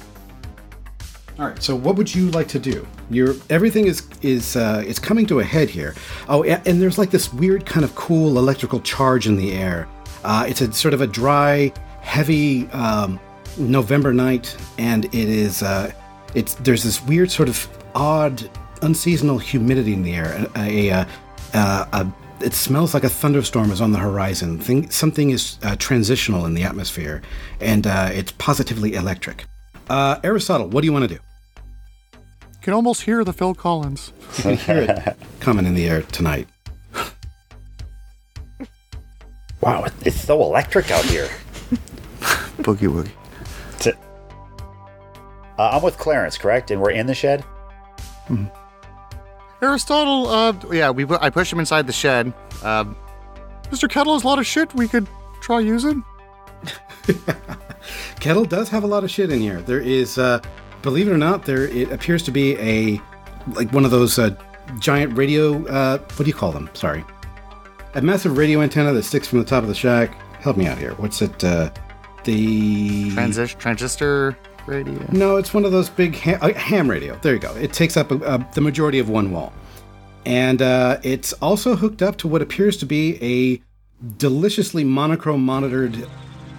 All 1.38 1.46
right. 1.46 1.62
So 1.62 1.76
what 1.76 1.96
would 1.96 2.14
you 2.14 2.30
like 2.30 2.48
to 2.48 2.58
do? 2.58 2.86
Your 3.10 3.34
everything 3.50 3.86
is 3.86 4.08
is 4.22 4.56
uh, 4.56 4.82
it's 4.86 4.98
coming 4.98 5.26
to 5.26 5.40
a 5.40 5.44
head 5.44 5.68
here. 5.68 5.94
Oh, 6.28 6.44
a- 6.44 6.62
and 6.66 6.80
there's 6.80 6.96
like 6.96 7.10
this 7.10 7.32
weird 7.32 7.66
kind 7.66 7.84
of 7.84 7.94
cool 7.94 8.38
electrical 8.38 8.80
charge 8.80 9.26
in 9.26 9.36
the 9.36 9.52
air. 9.52 9.86
Uh, 10.24 10.46
it's 10.48 10.60
a 10.62 10.72
sort 10.72 10.94
of 10.94 11.02
a 11.02 11.06
dry, 11.06 11.72
heavy 12.00 12.66
um, 12.68 13.20
November 13.58 14.14
night, 14.14 14.56
and 14.78 15.04
it 15.06 15.14
is. 15.14 15.62
Uh, 15.62 15.92
it's 16.34 16.54
there's 16.54 16.82
this 16.82 17.02
weird 17.04 17.30
sort 17.30 17.48
of 17.50 17.68
odd, 17.94 18.48
unseasonal 18.80 19.38
humidity 19.38 19.92
in 19.92 20.02
the 20.02 20.14
air. 20.14 20.46
A, 20.56 20.88
a, 20.88 20.90
uh, 20.90 21.04
uh, 21.52 21.84
a 21.92 22.12
it 22.44 22.52
smells 22.54 22.92
like 22.94 23.04
a 23.04 23.08
thunderstorm 23.08 23.70
is 23.70 23.80
on 23.80 23.92
the 23.92 23.98
horizon. 23.98 24.58
Thing, 24.58 24.90
something 24.90 25.30
is 25.30 25.58
uh, 25.62 25.76
transitional 25.76 26.46
in 26.46 26.54
the 26.54 26.62
atmosphere, 26.64 27.20
and 27.60 27.86
uh, 27.86 28.10
it's 28.12 28.32
positively 28.32 28.94
electric. 28.94 29.44
Uh, 29.88 30.18
Aristotle, 30.24 30.68
what 30.68 30.80
do 30.80 30.86
you 30.86 30.92
want 30.92 31.08
to 31.08 31.14
do? 31.14 31.20
Can 32.62 32.74
almost 32.74 33.02
hear 33.02 33.22
the 33.24 33.32
Phil 33.32 33.54
Collins. 33.54 34.12
You 34.38 34.42
can 34.42 34.56
hear 34.56 34.78
it 34.78 35.16
coming 35.40 35.66
in 35.66 35.74
the 35.74 35.88
air 35.88 36.02
tonight. 36.02 36.48
Wow, 39.62 39.86
it's 40.02 40.20
so 40.20 40.40
electric 40.42 40.90
out 40.92 41.04
here. 41.06 41.28
Boogie 42.58 42.88
woogie. 42.88 43.10
That's 43.72 43.86
it. 43.88 43.96
Uh, 45.58 45.70
I'm 45.72 45.82
with 45.82 45.98
Clarence, 45.98 46.38
correct? 46.38 46.70
And 46.70 46.80
we're 46.80 46.90
in 46.90 47.06
the 47.06 47.14
shed? 47.14 47.42
Aristotle, 49.60 50.28
uh, 50.28 50.52
Yeah, 50.70 50.90
we. 50.90 51.04
I 51.20 51.30
pushed 51.30 51.52
him 51.52 51.58
inside 51.58 51.86
the 51.88 51.92
shed. 51.92 52.32
Um, 52.62 52.94
Mr. 53.70 53.90
Kettle 53.90 54.12
has 54.12 54.22
a 54.22 54.26
lot 54.26 54.38
of 54.38 54.46
shit 54.46 54.72
we 54.74 54.86
could 54.86 55.08
try 55.40 55.58
using. 55.58 56.04
Kettle 58.20 58.44
does 58.44 58.68
have 58.68 58.82
a 58.84 58.86
lot 58.86 59.04
of 59.04 59.10
shit 59.10 59.30
in 59.30 59.40
here. 59.40 59.60
There 59.62 59.80
is, 59.80 60.18
uh, 60.18 60.40
believe 60.82 61.08
it 61.08 61.12
or 61.12 61.18
not, 61.18 61.44
there 61.44 61.68
it 61.68 61.92
appears 61.92 62.22
to 62.24 62.30
be 62.30 62.56
a 62.58 63.00
like 63.54 63.72
one 63.72 63.84
of 63.84 63.90
those 63.90 64.18
uh, 64.18 64.34
giant 64.80 65.16
radio. 65.16 65.64
Uh, 65.66 65.98
what 65.98 66.18
do 66.18 66.26
you 66.26 66.34
call 66.34 66.52
them? 66.52 66.68
Sorry, 66.74 67.04
a 67.94 68.00
massive 68.02 68.36
radio 68.36 68.60
antenna 68.62 68.92
that 68.92 69.04
sticks 69.04 69.28
from 69.28 69.38
the 69.38 69.44
top 69.44 69.62
of 69.62 69.68
the 69.68 69.74
shack. 69.74 70.14
Help 70.40 70.56
me 70.56 70.66
out 70.66 70.78
here. 70.78 70.92
What's 70.94 71.22
it? 71.22 71.44
Uh, 71.44 71.70
the 72.24 73.10
transis- 73.10 73.56
transistor 73.58 74.36
radio. 74.66 74.98
No, 75.12 75.36
it's 75.36 75.54
one 75.54 75.64
of 75.64 75.72
those 75.72 75.88
big 75.88 76.16
ha- 76.16 76.38
uh, 76.40 76.52
ham 76.54 76.90
radio. 76.90 77.16
There 77.22 77.34
you 77.34 77.38
go. 77.38 77.54
It 77.54 77.72
takes 77.72 77.96
up 77.96 78.10
uh, 78.10 78.38
the 78.54 78.60
majority 78.60 78.98
of 78.98 79.08
one 79.08 79.30
wall. 79.30 79.52
And 80.24 80.60
uh, 80.60 80.98
it's 81.04 81.32
also 81.34 81.76
hooked 81.76 82.02
up 82.02 82.16
to 82.18 82.28
what 82.28 82.42
appears 82.42 82.76
to 82.78 82.86
be 82.86 83.16
a 83.22 83.62
deliciously 84.18 84.82
monochrome 84.82 85.44
monitored, 85.44 86.08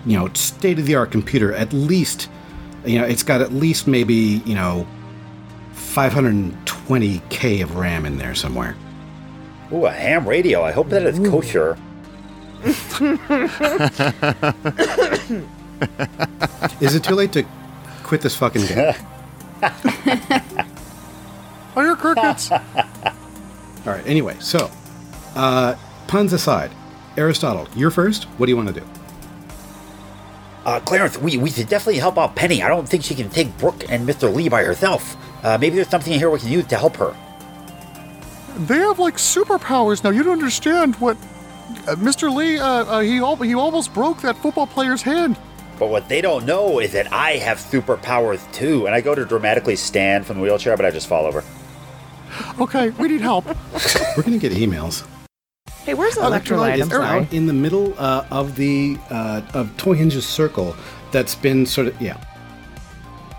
you 0.08 0.18
know, 0.18 0.30
state 0.34 0.80
of 0.80 0.86
the 0.86 0.96
art 0.96 1.12
computer. 1.12 1.54
At 1.54 1.74
least, 1.74 2.30
you 2.86 2.98
know, 2.98 3.06
it's 3.06 3.24
got 3.24 3.42
at 3.42 3.52
least 3.52 3.88
maybe, 3.88 4.42
you 4.46 4.56
know, 4.56 4.88
520K 5.74 7.62
of 7.62 7.76
RAM 7.76 8.06
in 8.06 8.18
there 8.18 8.34
somewhere. 8.34 8.76
Ooh, 9.72 9.86
a 9.86 9.92
ham 9.92 10.28
radio. 10.28 10.64
I 10.64 10.72
hope 10.72 10.90
that 10.90 11.04
it's 11.04 11.20
kosher. 11.20 11.78
Is 16.82 16.96
it 16.96 17.04
too 17.04 17.16
late 17.16 17.32
to 17.34 17.46
quit 18.04 18.22
this 18.22 18.36
fucking 18.36 18.66
game? 18.66 18.94
I 19.62 20.42
hear 21.76 21.96
crickets. 21.96 22.52
All 22.52 23.94
right, 23.94 24.08
anyway, 24.08 24.36
so, 24.40 24.72
uh, 25.36 25.76
puns 26.08 26.34
aside, 26.34 26.72
Aristotle, 27.18 27.68
you're 27.76 27.92
first. 27.92 28.24
What 28.38 28.48
do 28.48 28.52
you 28.52 28.56
want 28.56 28.70
to 28.70 28.74
do? 28.74 28.86
Uh, 30.68 30.82
Clarence, 30.82 31.18
we, 31.18 31.38
we 31.38 31.50
should 31.50 31.70
definitely 31.70 31.98
help 31.98 32.18
out 32.18 32.36
Penny. 32.36 32.62
I 32.62 32.68
don't 32.68 32.88
think 32.88 33.02
she 33.02 33.16
can 33.16 33.30
take 33.30 33.58
Brooke 33.58 33.90
and 33.90 34.06
Mr. 34.08 34.32
Lee 34.34 34.50
by 34.50 34.64
herself. 34.66 35.16
Uh, 35.42 35.58
maybe 35.58 35.78
there's 35.78 35.88
something 35.88 36.12
in 36.12 36.20
here 36.20 36.30
we 36.30 36.40
can 36.40 36.52
use 36.52 36.66
to 36.68 36.78
help 36.78 36.98
her. 36.98 37.16
they 38.66 38.76
have 38.76 39.00
like 39.00 39.16
superpowers 39.16 40.04
now. 40.04 40.10
You 40.10 40.24
don't 40.24 40.34
understand 40.34 40.96
what 40.98 41.16
uh, 41.88 41.96
Mr. 41.96 42.34
Lee. 42.36 42.60
Uh, 42.60 42.66
uh, 42.68 43.00
he 43.00 43.20
al- 43.20 43.38
he 43.38 43.54
almost 43.54 43.94
broke 43.94 44.22
that 44.24 44.36
football 44.40 44.68
player's 44.68 45.02
hand. 45.02 45.38
But 45.80 45.88
what 45.88 46.10
they 46.10 46.20
don't 46.20 46.46
know 46.46 46.80
is 46.80 46.92
that 46.92 47.14
I 47.14 47.38
have 47.38 47.60
superpowers 47.60 48.52
too. 48.52 48.88
And 48.88 48.94
I 48.94 49.00
go 49.00 49.16
to 49.16 49.24
dramatically 49.24 49.78
stand 49.78 50.26
from 50.26 50.38
the 50.38 50.44
wheelchair, 50.44 50.76
but 50.76 50.86
I 50.86 50.92
just 50.92 51.08
fall 51.08 51.26
over. 51.26 51.46
Okay, 52.60 52.90
we 52.90 53.08
need 53.08 53.22
help. 53.22 53.46
We're 54.18 54.24
gonna 54.24 54.38
get 54.38 54.52
emails. 54.52 55.08
Hey, 55.86 55.94
where's 55.94 56.16
the 56.16 56.22
electrolyte? 56.22 56.74
I'm 56.74 56.82
is 56.82 56.90
sorry. 56.90 57.20
out 57.22 57.34
in 57.34 57.48
the 57.48 57.54
middle 57.54 57.94
uh, 57.98 58.26
of 58.32 58.56
the 58.56 58.98
uh, 59.10 59.42
of 59.54 59.76
Toyhenge's 59.78 60.26
circle. 60.28 60.76
That's 61.12 61.36
been 61.36 61.66
sort 61.66 61.88
of 61.88 62.02
yeah. 62.02 62.22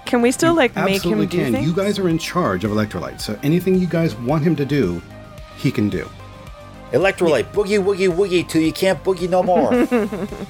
Can 0.06 0.22
we 0.22 0.30
still 0.30 0.54
like 0.54 0.74
make 0.74 0.96
Absolutely 0.96 1.24
him 1.24 1.28
do 1.28 1.38
can. 1.38 1.52
things? 1.52 1.66
You 1.66 1.74
guys 1.74 1.98
are 1.98 2.08
in 2.08 2.18
charge 2.18 2.64
of 2.64 2.70
electrolyte, 2.70 3.20
so 3.20 3.38
anything 3.42 3.74
you 3.74 3.86
guys 3.86 4.14
want 4.16 4.42
him 4.42 4.56
to 4.56 4.64
do, 4.64 5.02
he 5.58 5.70
can 5.70 5.90
do. 5.90 6.08
Electrolyte, 6.92 7.52
boogie 7.52 7.82
woogie 7.82 8.10
woogie 8.10 8.48
till 8.48 8.62
you 8.62 8.72
can't 8.72 9.02
boogie 9.04 9.28
no 9.28 9.42
more. 9.42 9.86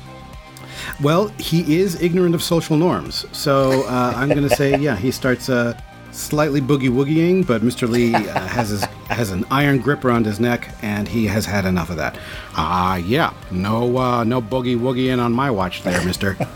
Well, 1.03 1.29
he 1.39 1.79
is 1.79 2.01
ignorant 2.03 2.35
of 2.35 2.43
social 2.43 2.77
norms, 2.77 3.25
so 3.33 3.85
uh, 3.87 4.13
I'm 4.17 4.29
going 4.29 4.49
to 4.49 4.55
say 4.55 4.77
yeah. 4.79 4.97
He 4.97 5.11
starts 5.11 5.49
uh, 5.49 5.79
slightly 6.19 6.61
boogie 6.61 6.91
woogieing, 6.91 7.47
but 7.47 7.63
Mr. 7.63 7.89
Lee 7.89 8.15
uh, 8.15 8.21
has 8.49 8.69
his 8.71 8.85
has 9.09 9.31
an 9.31 9.45
iron 9.51 9.79
grip 9.79 10.05
around 10.05 10.27
his 10.27 10.39
neck, 10.41 10.69
and 10.83 11.09
he 11.09 11.27
has 11.27 11.47
had 11.47 11.65
enough 11.65 11.91
of 11.91 11.97
that. 11.97 12.19
Ah, 12.57 12.97
yeah, 12.97 13.33
no 13.51 13.97
uh, 13.97 14.25
no 14.25 14.41
boogie 14.43 14.79
woogieing 14.79 15.23
on 15.23 15.33
my 15.33 15.51
watch, 15.51 15.83
there, 15.83 16.05
Mister. 16.05 16.35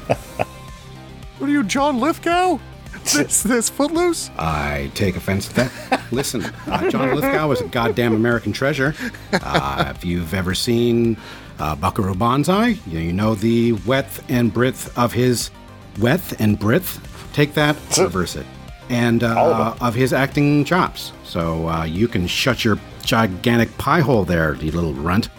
What 1.38 1.48
are 1.48 1.52
you, 1.54 1.64
John 1.64 1.98
Lithgow? 1.98 2.60
This 3.02 3.42
this 3.42 3.68
footloose? 3.68 4.30
I 4.38 4.92
take 4.94 5.16
offense 5.16 5.48
to 5.48 5.54
that. 5.54 6.02
Listen, 6.12 6.44
uh, 6.68 6.88
John 6.88 7.12
Lithgow 7.16 7.50
is 7.50 7.60
a 7.60 7.66
goddamn 7.66 8.14
American 8.14 8.52
treasure. 8.52 8.94
Uh, 9.32 9.92
if 9.92 10.04
you've 10.04 10.32
ever 10.34 10.54
seen 10.54 11.16
uh, 11.58 11.74
Buckaroo 11.74 12.14
Banzai, 12.14 12.78
you, 12.86 13.00
you 13.00 13.12
know 13.12 13.34
the 13.34 13.72
width 13.72 14.24
and 14.28 14.54
breadth 14.54 14.96
of 14.96 15.12
his 15.12 15.50
width 15.98 16.40
and 16.40 16.56
breadth. 16.60 17.00
Take 17.32 17.54
that, 17.54 17.74
reverse 17.98 18.36
it, 18.36 18.46
and 18.92 19.24
uh, 19.24 19.74
of 19.80 19.94
his 19.94 20.12
acting 20.12 20.64
chops. 20.64 21.12
So 21.24 21.68
uh, 21.68 21.84
you 21.84 22.06
can 22.06 22.26
shut 22.26 22.64
your 22.64 22.78
gigantic 23.02 23.76
pie 23.78 24.00
hole 24.00 24.24
there, 24.24 24.54
you 24.56 24.70
little 24.70 24.92
runt. 24.92 25.30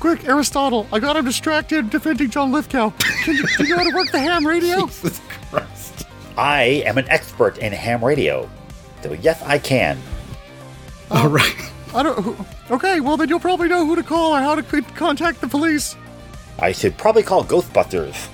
Quick, 0.00 0.24
Aristotle! 0.24 0.88
I 0.92 0.98
got 0.98 1.14
him 1.14 1.24
distracted 1.24 1.90
defending 1.90 2.30
John 2.30 2.50
Lithgow. 2.50 2.90
Can 3.22 3.36
you, 3.36 3.44
do 3.58 3.64
you 3.64 3.76
know 3.76 3.84
how 3.84 3.90
to 3.90 3.94
work 3.94 4.10
the 4.10 4.18
ham 4.18 4.44
radio? 4.44 4.86
Jesus 4.86 5.20
Christ. 5.50 6.06
I 6.36 6.82
am 6.86 6.98
an 6.98 7.08
expert 7.08 7.58
in 7.58 7.72
ham 7.72 8.02
radio. 8.02 8.50
So 9.02 9.12
yes, 9.12 9.40
I 9.42 9.58
can. 9.58 9.98
All 11.10 11.28
right. 11.28 11.54
I 11.94 12.02
don't. 12.02 12.36
Okay, 12.70 13.00
well 13.00 13.18
then 13.18 13.28
you'll 13.28 13.38
probably 13.38 13.68
know 13.68 13.84
who 13.84 13.94
to 13.94 14.02
call 14.02 14.34
or 14.34 14.40
how 14.40 14.54
to 14.54 14.82
contact 14.94 15.40
the 15.42 15.48
police. 15.48 15.94
I 16.58 16.72
should 16.72 16.96
probably 16.96 17.22
call 17.22 17.44
Ghostbusters. 17.44 18.28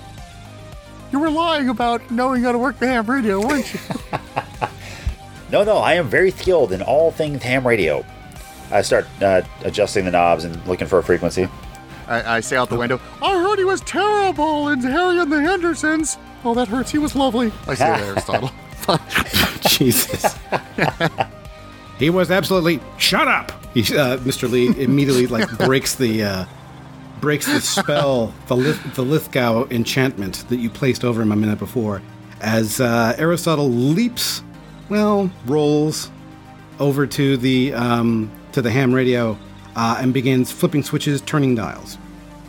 You 1.11 1.19
were 1.19 1.31
lying 1.31 1.69
about 1.69 2.11
knowing 2.11 2.43
how 2.43 2.53
to 2.53 2.59
work 2.59 2.79
the 2.79 2.87
ham 2.87 3.07
radio, 3.07 3.45
weren't 3.45 3.73
you? 3.75 3.81
No, 5.51 5.65
no, 5.65 5.79
I 5.79 5.95
am 5.95 6.09
very 6.09 6.31
skilled 6.31 6.73
in 6.73 6.83
all 6.83 7.11
things 7.11 7.43
ham 7.43 7.67
radio. 7.67 8.05
I 8.71 8.83
start 8.83 9.07
uh, 9.23 9.41
adjusting 9.65 10.05
the 10.05 10.11
knobs 10.11 10.45
and 10.45 10.63
looking 10.67 10.87
for 10.87 10.99
a 10.99 11.03
frequency. 11.03 11.49
I, 12.07 12.37
I 12.37 12.41
say 12.41 12.59
out 12.59 12.69
the 12.69 12.77
window. 12.77 13.01
I 13.23 13.33
heard 13.41 13.59
he 13.59 13.65
was 13.65 13.81
terrible 13.81 14.69
in 14.69 14.81
Harry 14.81 15.19
and 15.19 15.33
the 15.33 15.41
Hendersons. 15.41 16.19
Oh, 16.45 16.53
that 16.55 16.69
hurts. 16.69 16.91
He 16.91 16.99
was 16.99 17.17
lovely. 17.17 17.51
I 17.67 17.75
say 17.75 17.87
to 17.97 18.05
Aristotle. 18.05 18.51
Jesus. 19.69 20.37
he 21.99 22.11
was 22.11 22.31
absolutely 22.31 22.81
shut 22.99 23.27
up. 23.27 23.53
He, 23.73 23.81
uh, 23.97 24.19
Mr. 24.19 24.51
Lee 24.51 24.67
immediately 24.79 25.27
like 25.29 25.49
breaks 25.59 25.95
the 25.95 26.25
uh, 26.25 26.45
breaks 27.21 27.47
the 27.47 27.61
spell, 27.63 28.35
the 28.49 28.57
Lith- 28.57 28.95
the 28.95 29.03
Lithgow 29.03 29.67
enchantment 29.71 30.45
that 30.51 30.57
you 30.59 30.69
placed 30.71 31.05
over 31.05 31.23
him 31.23 31.33
a 31.33 31.37
minute 31.37 31.59
before, 31.59 32.03
as 32.41 32.81
uh, 32.81 33.15
Aristotle 33.19 33.69
leaps, 33.71 34.43
well, 34.89 35.31
rolls 35.47 36.11
over 36.79 37.07
to 37.07 37.37
the 37.37 37.75
um, 37.75 38.31
to 38.53 38.63
the 38.63 38.71
ham 38.71 38.95
radio. 38.95 39.37
uh, 39.77 39.97
and 40.01 40.13
begins 40.13 40.51
flipping 40.51 40.83
switches, 40.83 41.21
turning 41.21 41.55
dials. 41.55 41.99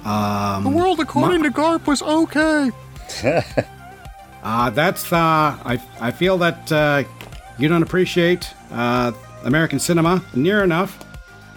Um, 0.04 0.64
The 0.64 0.70
world 0.72 1.00
according 1.00 1.44
to 1.44 1.52
Garp 1.52 1.86
was 1.86 2.02
okay. 2.02 2.72
Uh, 4.42 4.70
that's, 4.70 5.12
uh, 5.12 5.18
I, 5.66 5.82
I 6.00 6.12
feel 6.12 6.38
that 6.38 6.72
uh, 6.72 7.04
you 7.58 7.68
don't 7.68 7.84
appreciate 7.84 8.48
uh, 8.72 9.12
American 9.44 9.80
cinema 9.80 10.24
near 10.34 10.64
enough, 10.64 10.98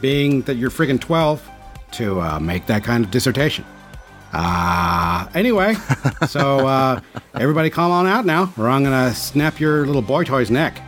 being 0.00 0.42
that 0.42 0.56
you're 0.56 0.68
friggin' 0.68 1.00
12, 1.00 1.48
to 1.92 2.20
uh, 2.20 2.40
make 2.40 2.66
that 2.66 2.82
kind 2.82 3.04
of 3.04 3.12
dissertation. 3.12 3.64
Uh, 4.32 5.28
anyway, 5.34 5.74
so 6.28 6.66
uh, 6.66 7.00
everybody 7.34 7.68
come 7.70 7.90
on 7.90 8.06
out 8.06 8.24
now, 8.24 8.52
or 8.56 8.68
I'm 8.68 8.82
gonna 8.82 9.12
snap 9.14 9.60
your 9.60 9.86
little 9.86 10.02
boy 10.02 10.24
toy's 10.24 10.50
neck 10.50 10.80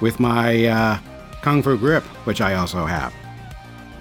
with 0.00 0.20
my 0.20 0.66
uh, 0.66 0.98
Kung 1.42 1.62
Fu 1.62 1.76
grip, 1.78 2.02
which 2.26 2.40
I 2.40 2.54
also 2.54 2.84
have. 2.84 3.14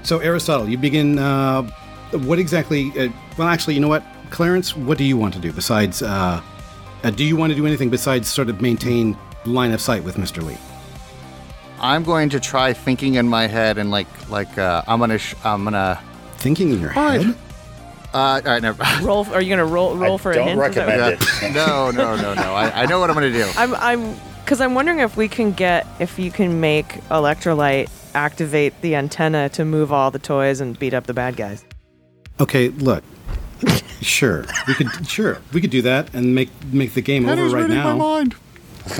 So, 0.03 0.19
Aristotle, 0.19 0.67
you 0.67 0.77
begin. 0.77 1.17
Uh, 1.19 1.63
what 2.11 2.37
exactly? 2.37 2.91
Uh, 2.99 3.09
well, 3.37 3.47
actually, 3.47 3.75
you 3.75 3.79
know 3.79 3.87
what, 3.87 4.03
Clarence? 4.29 4.75
What 4.75 4.97
do 4.97 5.05
you 5.05 5.15
want 5.15 5.33
to 5.35 5.39
do 5.39 5.53
besides? 5.53 6.01
Uh, 6.01 6.41
uh, 7.03 7.09
do 7.11 7.23
you 7.23 7.37
want 7.37 7.51
to 7.51 7.55
do 7.55 7.65
anything 7.65 7.89
besides 7.89 8.27
sort 8.27 8.49
of 8.49 8.61
maintain 8.61 9.17
line 9.45 9.71
of 9.71 9.79
sight 9.81 10.03
with 10.03 10.15
Mr. 10.15 10.43
Lee? 10.43 10.57
I'm 11.79 12.03
going 12.03 12.29
to 12.29 12.39
try 12.39 12.71
thinking 12.73 13.15
in 13.15 13.27
my 13.27 13.47
head 13.47 13.77
and 13.77 13.89
like 13.91 14.07
like 14.29 14.57
uh, 14.57 14.83
I'm 14.87 14.99
gonna 14.99 15.17
sh- 15.17 15.35
I'm 15.45 15.63
gonna. 15.63 16.01
Thinking 16.37 16.73
in 16.73 16.81
your 16.81 16.89
head. 16.89 17.35
Uh, 18.13 18.17
all 18.17 18.41
right, 18.43 18.61
never. 18.61 18.83
Roll. 19.03 19.25
Are 19.33 19.41
you 19.41 19.49
gonna 19.49 19.65
roll 19.65 19.95
roll 19.97 20.15
I 20.15 20.17
for 20.17 20.31
a 20.31 20.35
don't 20.35 20.47
hint? 20.47 20.61
Is 20.61 20.75
that 20.75 20.87
recommend 20.87 21.21
it. 21.21 21.53
no, 21.55 21.89
no, 21.91 22.15
no, 22.15 22.33
no. 22.35 22.53
I, 22.53 22.83
I 22.83 22.85
know 22.85 22.99
what 22.99 23.09
I'm 23.09 23.15
gonna 23.15 23.31
do. 23.31 23.49
I'm 23.55 23.73
I'm 23.75 24.15
because 24.43 24.61
I'm 24.61 24.75
wondering 24.75 24.99
if 24.99 25.17
we 25.17 25.27
can 25.27 25.51
get 25.51 25.87
if 25.99 26.19
you 26.19 26.29
can 26.31 26.59
make 26.59 26.89
electrolyte 27.09 27.89
activate 28.13 28.79
the 28.81 28.95
antenna 28.95 29.49
to 29.49 29.65
move 29.65 29.91
all 29.91 30.11
the 30.11 30.19
toys 30.19 30.61
and 30.61 30.77
beat 30.77 30.93
up 30.93 31.07
the 31.07 31.13
bad 31.13 31.35
guys. 31.35 31.65
Okay, 32.39 32.69
look. 32.69 33.03
sure, 34.01 34.45
we 34.67 34.73
could. 34.75 35.07
Sure, 35.07 35.39
we 35.53 35.61
could 35.61 35.69
do 35.71 35.81
that 35.81 36.13
and 36.13 36.35
make 36.35 36.49
make 36.71 36.93
the 36.93 37.01
game 37.01 37.25
over 37.25 37.35
Penny's 37.35 37.53
right 37.53 37.61
reading 37.63 37.77
my 37.77 37.83
now. 37.83 37.97
mind. 37.97 38.35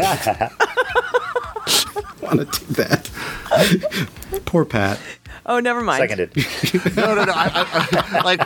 Want 2.22 2.40
to 2.40 2.46
do 2.66 2.74
that? 2.76 3.10
Poor 4.46 4.64
Pat. 4.66 4.98
Oh, 5.46 5.60
never 5.60 5.82
mind. 5.82 6.02
Seconded. 6.10 6.32
No, 6.96 7.16
no, 7.16 7.26
no. 7.26 7.34
I, 7.36 7.50
I, 7.54 8.18
I, 8.20 8.22
like 8.22 8.40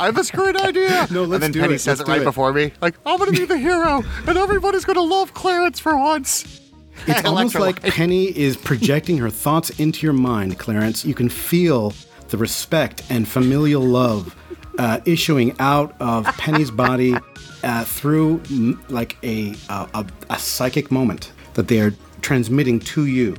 I 0.00 0.06
have 0.06 0.14
this 0.14 0.30
great 0.30 0.56
idea. 0.56 1.06
No, 1.10 1.24
let's 1.24 1.34
and 1.34 1.42
then 1.42 1.52
do 1.52 1.60
Penny 1.60 1.74
it, 1.74 1.78
says 1.78 1.98
let's 1.98 2.08
it 2.08 2.12
right 2.12 2.22
it. 2.22 2.24
before 2.24 2.52
me. 2.52 2.72
Like, 2.80 2.96
I'm 3.06 3.18
gonna 3.18 3.32
be 3.32 3.44
the 3.44 3.58
hero, 3.58 4.02
and 4.26 4.36
everybody's 4.36 4.84
gonna 4.84 5.02
love 5.02 5.34
Clarence 5.34 5.78
for 5.78 5.96
once. 5.96 6.60
It's 7.06 7.24
almost 7.24 7.54
like 7.54 7.82
Penny 7.82 8.36
is 8.36 8.56
projecting 8.56 9.18
her 9.18 9.30
thoughts 9.30 9.70
into 9.78 10.04
your 10.06 10.14
mind, 10.14 10.58
Clarence. 10.58 11.04
You 11.04 11.14
can 11.14 11.28
feel 11.28 11.92
the 12.28 12.36
respect 12.38 13.02
and 13.10 13.28
familial 13.28 13.82
love 13.82 14.34
uh, 14.78 15.00
issuing 15.04 15.54
out 15.60 15.94
of 16.00 16.24
Penny's 16.38 16.70
body 16.70 17.14
uh, 17.62 17.84
through 17.84 18.42
like 18.88 19.16
a, 19.22 19.54
a, 19.68 19.88
a 19.94 20.06
a 20.30 20.38
psychic 20.38 20.90
moment 20.90 21.32
that 21.54 21.68
they 21.68 21.80
are 21.80 21.94
transmitting 22.20 22.80
to 22.80 23.06
you. 23.06 23.36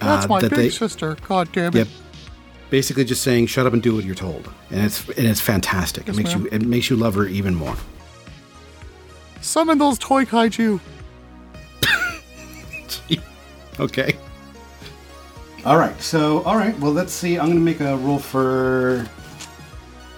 That's 0.00 0.24
Uh, 0.24 0.28
my 0.28 0.40
that 0.40 0.50
big 0.50 0.58
they- 0.58 0.70
sister. 0.70 1.16
God 1.28 1.48
damn 1.52 1.72
it. 1.74 1.78
Yep. 1.78 1.88
Basically, 2.70 3.04
just 3.04 3.22
saying, 3.22 3.46
"Shut 3.48 3.66
up 3.66 3.72
and 3.72 3.82
do 3.82 3.94
what 3.94 4.04
you're 4.04 4.14
told," 4.14 4.48
and 4.70 4.84
it's 4.84 5.06
and 5.08 5.26
it's 5.26 5.40
fantastic. 5.40 6.06
Yes, 6.06 6.16
it 6.16 6.18
makes 6.18 6.30
ma'am. 6.34 6.42
you 6.44 6.48
it 6.52 6.62
makes 6.66 6.88
you 6.88 6.96
love 6.96 7.14
her 7.16 7.26
even 7.26 7.54
more. 7.54 7.76
Summon 9.40 9.78
those 9.78 9.98
toy 9.98 10.24
kaiju. 10.24 10.80
Okay. 13.78 14.14
All 15.64 15.78
right. 15.78 15.98
So, 16.02 16.42
all 16.42 16.56
right. 16.56 16.78
Well, 16.80 16.92
let's 16.92 17.12
see. 17.14 17.38
I'm 17.38 17.46
going 17.46 17.56
to 17.58 17.64
make 17.64 17.80
a 17.80 17.96
roll 17.96 18.18
for 18.18 19.08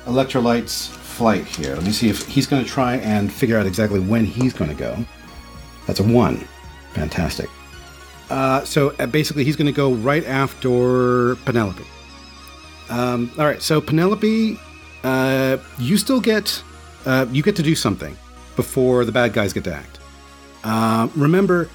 Electrolyte's 0.07 0.89
flight 0.89 1.45
here. 1.45 1.75
Let 1.77 1.85
me 1.85 1.93
see 1.93 2.09
if 2.09 2.27
he's 2.27 2.47
going 2.47 2.65
to 2.65 2.69
try 2.69 2.97
and 2.97 3.33
figure 3.33 3.57
out 3.57 3.67
exactly 3.67 4.01
when 4.01 4.25
he's 4.25 4.53
going 4.53 4.71
to 4.71 4.77
go. 4.77 5.05
That's 5.87 6.01
a 6.01 6.03
one. 6.03 6.39
Fantastic. 6.95 7.49
Uh, 8.33 8.65
so 8.65 8.95
uh, 8.99 9.05
basically, 9.05 9.45
he's 9.45 9.57
going 9.57 9.67
to 9.67 9.77
go 9.77 9.93
right 9.93 10.25
after 10.25 11.37
Penelope. 11.45 11.85
Um, 12.89 13.31
all 13.39 13.45
right. 13.45 13.61
So 13.61 13.79
Penelope, 13.79 14.59
uh, 15.05 15.59
you 15.79 15.99
still 15.99 16.19
get 16.19 16.63
uh, 17.05 17.27
you 17.31 17.43
get 17.43 17.57
to 17.57 17.63
do 17.63 17.75
something 17.75 18.17
before 18.57 19.05
the 19.05 19.13
bad 19.13 19.35
guys 19.35 19.53
get 19.53 19.65
to 19.65 19.75
act. 19.75 19.99
Uh, 20.65 21.09
remember, 21.15 21.69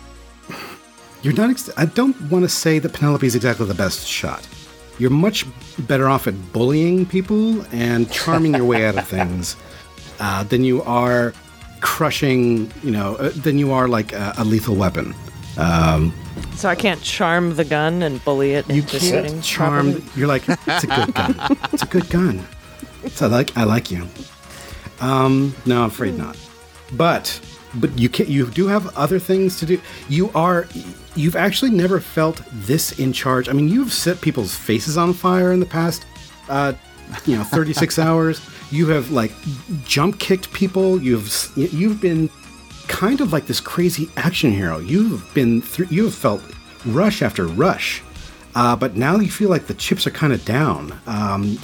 you're 1.21 1.35
not. 1.35 1.51
Ex- 1.51 1.69
I 1.77 1.85
don't 1.85 2.19
want 2.31 2.43
to 2.43 2.49
say 2.49 2.79
that 2.79 2.91
Penelope 2.91 3.27
is 3.27 3.35
exactly 3.35 3.67
the 3.67 3.75
best 3.75 4.07
shot. 4.07 4.47
You're 4.97 5.11
much 5.11 5.45
better 5.87 6.09
off 6.09 6.25
at 6.25 6.53
bullying 6.53 7.05
people 7.05 7.63
and 7.71 8.11
charming 8.11 8.55
your 8.55 8.65
way 8.65 8.83
out 8.87 8.97
of 8.97 9.07
things 9.07 9.55
uh, 10.19 10.43
than 10.45 10.63
you 10.63 10.81
are 10.81 11.35
crushing. 11.81 12.71
You 12.81 12.89
know, 12.89 13.15
uh, 13.17 13.29
than 13.29 13.59
you 13.59 13.73
are 13.73 13.87
like 13.87 14.11
a, 14.13 14.33
a 14.39 14.43
lethal 14.43 14.75
weapon. 14.75 15.13
Um, 15.59 16.13
So 16.55 16.69
I 16.69 16.75
can't 16.75 17.01
charm 17.01 17.55
the 17.55 17.63
gun 17.65 18.01
and 18.03 18.23
bully 18.23 18.53
it 18.53 18.67
you 18.69 18.81
into 18.81 18.99
shooting 18.99 19.31
can't 19.33 19.43
charm. 19.43 19.91
properly? 19.93 20.11
You're 20.15 20.27
like, 20.27 20.43
it's 20.47 20.83
a 20.83 20.87
good 20.87 21.13
gun. 21.13 21.35
It's 21.73 21.83
a 21.83 21.87
good 21.87 22.09
gun. 22.09 22.47
So 23.09 23.25
I 23.27 23.29
like. 23.29 23.57
I 23.57 23.63
like 23.63 23.91
you. 23.91 24.07
Um, 24.99 25.55
no, 25.65 25.81
I'm 25.83 25.87
afraid 25.89 26.17
not. 26.17 26.37
But 26.93 27.39
but 27.75 27.97
you 27.97 28.09
can 28.09 28.27
You 28.27 28.47
do 28.49 28.67
have 28.67 28.95
other 28.97 29.19
things 29.19 29.59
to 29.59 29.65
do. 29.65 29.79
You 30.09 30.29
are. 30.33 30.67
You've 31.15 31.35
actually 31.35 31.71
never 31.71 31.99
felt 31.99 32.41
this 32.51 32.97
in 32.99 33.13
charge. 33.13 33.49
I 33.49 33.53
mean, 33.53 33.67
you've 33.69 33.93
set 33.93 34.21
people's 34.21 34.55
faces 34.55 34.97
on 34.97 35.13
fire 35.13 35.51
in 35.51 35.59
the 35.59 35.65
past. 35.65 36.05
Uh, 36.49 36.73
you 37.25 37.35
know, 37.37 37.43
36 37.43 37.97
hours. 38.07 38.41
You 38.71 38.87
have 38.89 39.11
like 39.11 39.31
jump 39.85 40.19
kicked 40.19 40.51
people. 40.53 41.01
You've 41.01 41.51
you've 41.55 42.01
been 42.01 42.29
kind 42.87 43.21
of 43.21 43.31
like 43.33 43.45
this 43.47 43.59
crazy 43.59 44.09
action 44.17 44.51
hero. 44.51 44.79
You've 44.79 45.31
been 45.33 45.61
through. 45.61 45.87
You 45.89 46.05
have 46.05 46.15
felt 46.15 46.41
rush 46.85 47.21
after 47.21 47.45
rush. 47.47 48.01
Uh, 48.55 48.75
but 48.75 48.95
now 48.95 49.17
you 49.17 49.29
feel 49.29 49.49
like 49.49 49.67
the 49.67 49.73
chips 49.75 50.07
are 50.07 50.11
kind 50.11 50.33
of 50.33 50.43
down. 50.45 50.97
Um, 51.05 51.59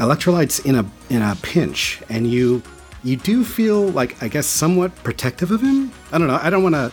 Electrolyte's 0.00 0.58
in 0.60 0.74
a 0.76 0.84
in 1.10 1.22
a 1.22 1.36
pinch, 1.42 2.00
and 2.08 2.26
you 2.26 2.62
you 3.02 3.16
do 3.16 3.44
feel 3.44 3.88
like 3.88 4.20
I 4.22 4.28
guess 4.28 4.46
somewhat 4.46 4.94
protective 5.04 5.50
of 5.50 5.60
him. 5.60 5.92
I 6.12 6.18
don't 6.18 6.26
know. 6.26 6.38
I 6.42 6.50
don't 6.50 6.62
want 6.62 6.74
to. 6.74 6.92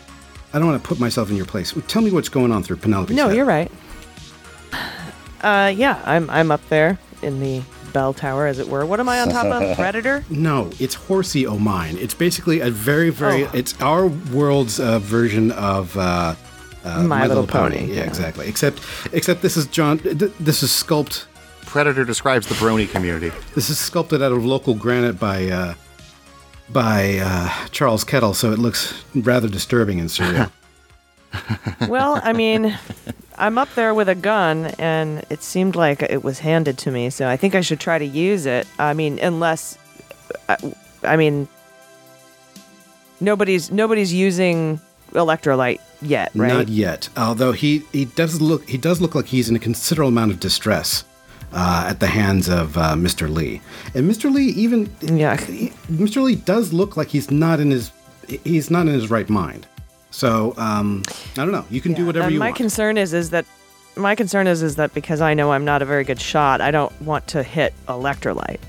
I 0.53 0.59
don't 0.59 0.67
want 0.67 0.81
to 0.83 0.87
put 0.87 0.99
myself 0.99 1.29
in 1.29 1.37
your 1.37 1.45
place. 1.45 1.73
Tell 1.87 2.01
me 2.01 2.11
what's 2.11 2.27
going 2.29 2.51
on 2.51 2.61
through 2.61 2.75
Penelope's 2.77 3.11
No, 3.13 3.27
head. 3.27 3.37
you're 3.37 3.45
right. 3.45 3.71
Uh, 5.41 5.73
yeah, 5.75 5.99
I'm 6.05 6.29
I'm 6.29 6.51
up 6.51 6.61
there 6.69 6.99
in 7.23 7.39
the 7.39 7.63
bell 7.93 8.13
tower, 8.13 8.47
as 8.47 8.59
it 8.59 8.67
were. 8.67 8.85
What 8.85 8.99
am 8.99 9.09
I 9.09 9.21
on 9.21 9.29
top 9.29 9.45
of? 9.45 9.75
Predator? 9.77 10.23
No, 10.29 10.69
it's 10.79 10.95
Horsey 10.95 11.45
O 11.47 11.57
Mine. 11.57 11.97
It's 11.97 12.13
basically 12.13 12.59
a 12.59 12.69
very, 12.69 13.09
very. 13.09 13.45
Oh. 13.45 13.51
It's 13.53 13.79
our 13.81 14.07
world's 14.07 14.79
uh, 14.79 14.99
version 14.99 15.51
of 15.51 15.95
uh, 15.97 16.35
uh, 16.83 17.03
My 17.03 17.27
Little 17.27 17.47
Pony, 17.47 17.85
Yeah, 17.85 17.93
yeah. 17.95 18.03
exactly. 18.03 18.47
Except, 18.47 18.79
except 19.11 19.41
this 19.41 19.57
is 19.57 19.67
John. 19.67 19.99
Th- 19.99 20.31
this 20.39 20.63
is 20.63 20.69
sculpt. 20.71 21.25
Predator 21.65 22.03
describes 22.03 22.47
the 22.47 22.55
brony 22.55 22.89
community. 22.89 23.31
This 23.55 23.69
is 23.69 23.77
sculpted 23.79 24.21
out 24.21 24.31
of 24.33 24.43
local 24.45 24.73
granite 24.73 25.19
by 25.19 25.47
uh, 25.49 25.73
by 26.69 27.19
uh, 27.21 27.67
Charles 27.69 28.03
Kettle, 28.03 28.33
so 28.33 28.51
it 28.51 28.59
looks 28.59 29.03
rather 29.15 29.47
disturbing 29.47 29.99
and 29.99 30.09
surreal. 30.09 30.51
well, 31.87 32.19
I 32.23 32.33
mean, 32.33 32.77
I'm 33.37 33.57
up 33.57 33.73
there 33.75 33.93
with 33.93 34.09
a 34.09 34.15
gun, 34.15 34.65
and 34.77 35.23
it 35.29 35.41
seemed 35.43 35.75
like 35.75 36.01
it 36.03 36.23
was 36.23 36.39
handed 36.39 36.77
to 36.79 36.91
me, 36.91 37.09
so 37.09 37.27
I 37.27 37.37
think 37.37 37.55
I 37.55 37.61
should 37.61 37.79
try 37.79 37.97
to 37.97 38.05
use 38.05 38.45
it. 38.45 38.67
I 38.79 38.93
mean, 38.93 39.19
unless, 39.19 39.77
I, 40.49 40.57
I 41.03 41.15
mean, 41.17 41.47
nobody's 43.19 43.71
nobody's 43.71 44.13
using 44.13 44.79
electrolyte 45.11 45.79
yet, 46.01 46.31
right? 46.35 46.53
Not 46.53 46.69
yet. 46.69 47.09
Although 47.17 47.51
he, 47.51 47.83
he 47.91 48.05
does 48.05 48.41
look 48.41 48.67
he 48.69 48.77
does 48.77 49.01
look 49.01 49.15
like 49.15 49.25
he's 49.25 49.49
in 49.49 49.55
a 49.55 49.59
considerable 49.59 50.09
amount 50.09 50.31
of 50.31 50.39
distress 50.39 51.03
uh, 51.53 51.85
at 51.89 51.99
the 51.99 52.07
hands 52.07 52.47
of 52.49 52.77
uh, 52.77 52.93
Mr. 52.95 53.29
Lee. 53.29 53.61
And 53.93 54.09
Mr. 54.09 54.31
Lee 54.33 54.47
even 54.49 54.89
Yeah. 55.01 55.37
he- 55.37 55.73
Mr. 55.91 56.23
Lee 56.23 56.35
does 56.35 56.71
look 56.73 56.95
like 56.97 57.09
he's 57.09 57.29
not 57.31 57.59
in 57.59 57.71
his 57.71 57.91
he's 58.43 58.69
not 58.71 58.87
in 58.87 58.93
his 58.93 59.09
right 59.09 59.29
mind. 59.29 59.67
So 60.11 60.53
um, 60.57 61.03
I 61.33 61.43
don't 61.43 61.51
know. 61.51 61.65
You 61.69 61.81
can 61.81 61.93
do 61.93 62.05
whatever 62.05 62.25
and 62.25 62.33
you 62.33 62.39
my 62.39 62.47
want. 62.47 62.57
concern 62.57 62.97
is 62.97 63.13
is 63.13 63.29
that 63.31 63.45
my 63.95 64.13
concern 64.15 64.47
is 64.47 64.61
is 64.61 64.75
that 64.75 64.93
because 64.93 65.21
I 65.21 65.33
know 65.33 65.51
I'm 65.51 65.65
not 65.65 65.81
a 65.81 65.85
very 65.85 66.03
good 66.03 66.19
shot, 66.21 66.61
I 66.61 66.71
don't 66.71 66.91
want 67.01 67.27
to 67.29 67.43
hit 67.43 67.73
electrolyte. 67.87 68.59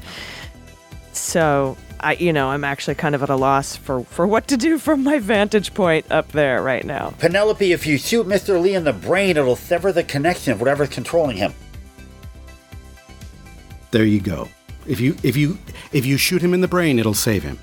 So 1.12 1.76
I, 2.00 2.14
you 2.14 2.32
know, 2.32 2.48
I'm 2.48 2.64
actually 2.64 2.94
kind 2.94 3.14
of 3.14 3.22
at 3.22 3.30
a 3.30 3.36
loss 3.36 3.76
for 3.76 4.04
for 4.04 4.26
what 4.26 4.48
to 4.48 4.56
do 4.56 4.78
from 4.86 5.02
my 5.04 5.18
vantage 5.18 5.74
point 5.74 6.10
up 6.10 6.28
there 6.32 6.62
right 6.62 6.84
now. 6.84 7.12
Penelope, 7.18 7.70
if 7.72 7.86
you 7.86 7.98
shoot 7.98 8.26
Mr. 8.26 8.60
Lee 8.60 8.74
in 8.74 8.84
the 8.84 8.92
brain, 8.92 9.36
it'll 9.36 9.56
sever 9.56 9.92
the 9.92 10.04
connection 10.04 10.52
of 10.52 10.60
whatever's 10.60 10.88
controlling 10.88 11.36
him. 11.36 11.54
there 13.90 14.04
you 14.04 14.20
go. 14.20 14.48
If 14.86 15.00
you 15.00 15.16
if 15.22 15.36
you 15.36 15.58
if 15.92 16.06
you 16.06 16.16
shoot 16.16 16.42
him 16.42 16.54
in 16.54 16.60
the 16.60 16.68
brain, 16.68 16.98
it'll 16.98 17.14
save 17.14 17.42
him. 17.42 17.58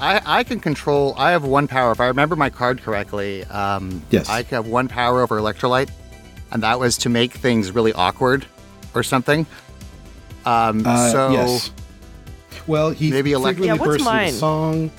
I, 0.00 0.20
I 0.24 0.44
can 0.44 0.60
control. 0.60 1.14
I 1.16 1.32
have 1.32 1.44
one 1.44 1.66
power. 1.68 1.90
If 1.92 2.00
I 2.00 2.06
remember 2.06 2.36
my 2.36 2.50
card 2.50 2.82
correctly, 2.82 3.44
um, 3.44 4.02
Yes. 4.10 4.28
I 4.28 4.42
have 4.44 4.66
one 4.66 4.88
power 4.88 5.20
over 5.22 5.38
electrolyte. 5.40 5.90
and 6.50 6.62
that 6.62 6.78
was 6.80 6.96
to 6.98 7.10
make 7.10 7.34
things 7.34 7.72
really 7.72 7.92
awkward 7.92 8.46
or 8.94 9.02
something. 9.02 9.44
Um, 10.46 10.82
Uh, 10.86 11.12
so 11.12 11.30
yes. 11.32 11.70
Well, 12.66 12.90
he 12.90 13.10
Maybe 13.10 13.32
elect- 13.32 13.58
frequently 13.58 13.66
Yeah, 13.66 13.72
what's 13.74 13.84
bursts 13.84 14.06
into 14.06 14.12
mine? 14.14 14.32
song, 14.32 14.90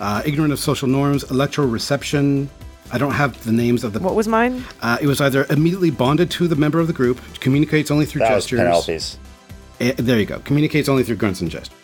uh, 0.00 0.22
ignorant 0.26 0.52
of 0.52 0.58
social 0.58 0.88
norms, 0.88 1.22
electro 1.30 1.64
reception. 1.64 2.50
I 2.92 2.98
don't 2.98 3.12
have 3.12 3.42
the 3.44 3.52
names 3.52 3.84
of 3.84 3.94
the. 3.94 4.00
What 4.00 4.14
was 4.14 4.28
mine? 4.28 4.64
Uh, 4.82 4.98
it 5.00 5.06
was 5.06 5.18
either 5.22 5.46
immediately 5.48 5.90
bonded 5.90 6.30
to 6.32 6.46
the 6.46 6.56
member 6.56 6.78
of 6.78 6.88
the 6.88 6.92
group, 6.92 7.18
communicates 7.40 7.90
only 7.90 8.04
through 8.04 8.20
That 8.20 8.34
was 8.34 8.44
gestures. 8.44 8.58
Penelope's. 8.60 9.18
Eh, 9.80 9.92
there 9.96 10.18
you 10.18 10.26
go. 10.26 10.40
Communicates 10.40 10.90
only 10.90 11.04
through 11.04 11.16
grunts 11.16 11.40
and 11.40 11.50
gestures. 11.50 11.74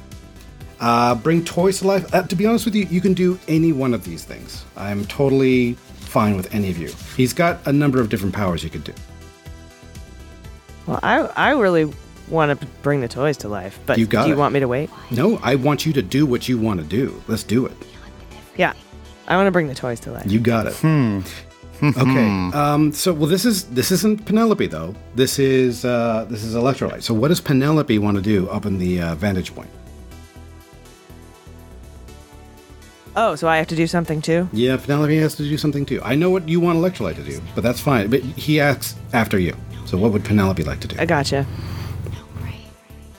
Uh, 0.80 1.14
bring 1.14 1.44
toys 1.44 1.78
to 1.80 1.86
life. 1.86 2.12
Uh, 2.14 2.22
to 2.22 2.36
be 2.36 2.46
honest 2.46 2.64
with 2.64 2.74
you, 2.74 2.84
you 2.90 3.00
can 3.00 3.12
do 3.14 3.38
any 3.48 3.72
one 3.72 3.92
of 3.94 4.04
these 4.04 4.24
things. 4.24 4.64
I'm 4.76 5.04
totally 5.06 5.72
fine 5.96 6.36
with 6.36 6.54
any 6.54 6.70
of 6.70 6.78
you. 6.78 6.92
He's 7.16 7.32
got 7.32 7.58
a 7.66 7.72
number 7.72 8.00
of 8.00 8.08
different 8.08 8.34
powers 8.34 8.62
you 8.62 8.70
could 8.70 8.84
do. 8.84 8.92
Well, 10.86 11.00
I 11.02 11.18
I 11.36 11.50
really 11.50 11.92
want 12.28 12.58
to 12.58 12.66
bring 12.82 13.00
the 13.00 13.08
toys 13.08 13.36
to 13.38 13.48
life, 13.48 13.78
but 13.86 13.98
You 13.98 14.06
got 14.06 14.22
do 14.24 14.28
you 14.28 14.34
it. 14.34 14.38
want 14.38 14.54
me 14.54 14.60
to 14.60 14.68
wait? 14.68 14.90
No, 15.10 15.38
I 15.42 15.54
want 15.56 15.84
you 15.86 15.92
to 15.94 16.02
do 16.02 16.26
what 16.26 16.48
you 16.48 16.58
want 16.58 16.80
to 16.80 16.86
do. 16.86 17.22
Let's 17.26 17.42
do 17.42 17.66
it. 17.66 17.72
Yeah, 18.56 18.72
I 19.26 19.36
want 19.36 19.46
to 19.46 19.50
bring 19.50 19.68
the 19.68 19.74
toys 19.74 20.00
to 20.00 20.12
life. 20.12 20.30
You 20.30 20.38
got 20.40 20.66
it. 20.66 20.74
Hmm. 20.76 21.20
okay. 21.82 22.26
Um, 22.58 22.92
so, 22.92 23.12
well, 23.12 23.28
this 23.28 23.44
is 23.44 23.64
this 23.66 23.90
isn't 23.92 24.24
Penelope 24.26 24.66
though. 24.66 24.94
This 25.14 25.38
is 25.38 25.84
uh, 25.84 26.26
this 26.28 26.42
is 26.42 26.54
Electrolyte. 26.56 27.02
So, 27.02 27.14
what 27.14 27.28
does 27.28 27.40
Penelope 27.40 27.96
want 28.00 28.16
to 28.16 28.22
do 28.22 28.48
up 28.48 28.66
in 28.66 28.78
the 28.78 29.00
uh, 29.00 29.14
vantage 29.14 29.54
point? 29.54 29.70
Oh, 33.16 33.34
so 33.34 33.48
I 33.48 33.56
have 33.56 33.66
to 33.68 33.76
do 33.76 33.86
something 33.86 34.22
too? 34.22 34.48
Yeah, 34.52 34.76
Penelope 34.76 35.16
has 35.18 35.34
to 35.36 35.42
do 35.42 35.58
something 35.58 35.84
too. 35.84 36.00
I 36.02 36.14
know 36.14 36.30
what 36.30 36.48
you 36.48 36.60
want 36.60 36.78
Electrolyte 36.78 37.16
to 37.16 37.24
do, 37.24 37.40
but 37.54 37.62
that's 37.62 37.80
fine. 37.80 38.08
But 38.10 38.20
he 38.22 38.60
asks 38.60 38.94
after 39.12 39.38
you. 39.38 39.56
So, 39.86 39.96
what 39.96 40.12
would 40.12 40.24
Penelope 40.24 40.62
like 40.64 40.80
to 40.80 40.88
do? 40.88 40.96
I 40.98 41.06
gotcha. 41.06 41.46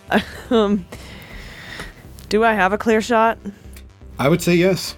um, 0.49 0.85
do 2.29 2.43
I 2.43 2.53
have 2.53 2.73
a 2.73 2.77
clear 2.77 3.01
shot? 3.01 3.37
I 4.17 4.29
would 4.29 4.41
say 4.41 4.55
yes. 4.55 4.95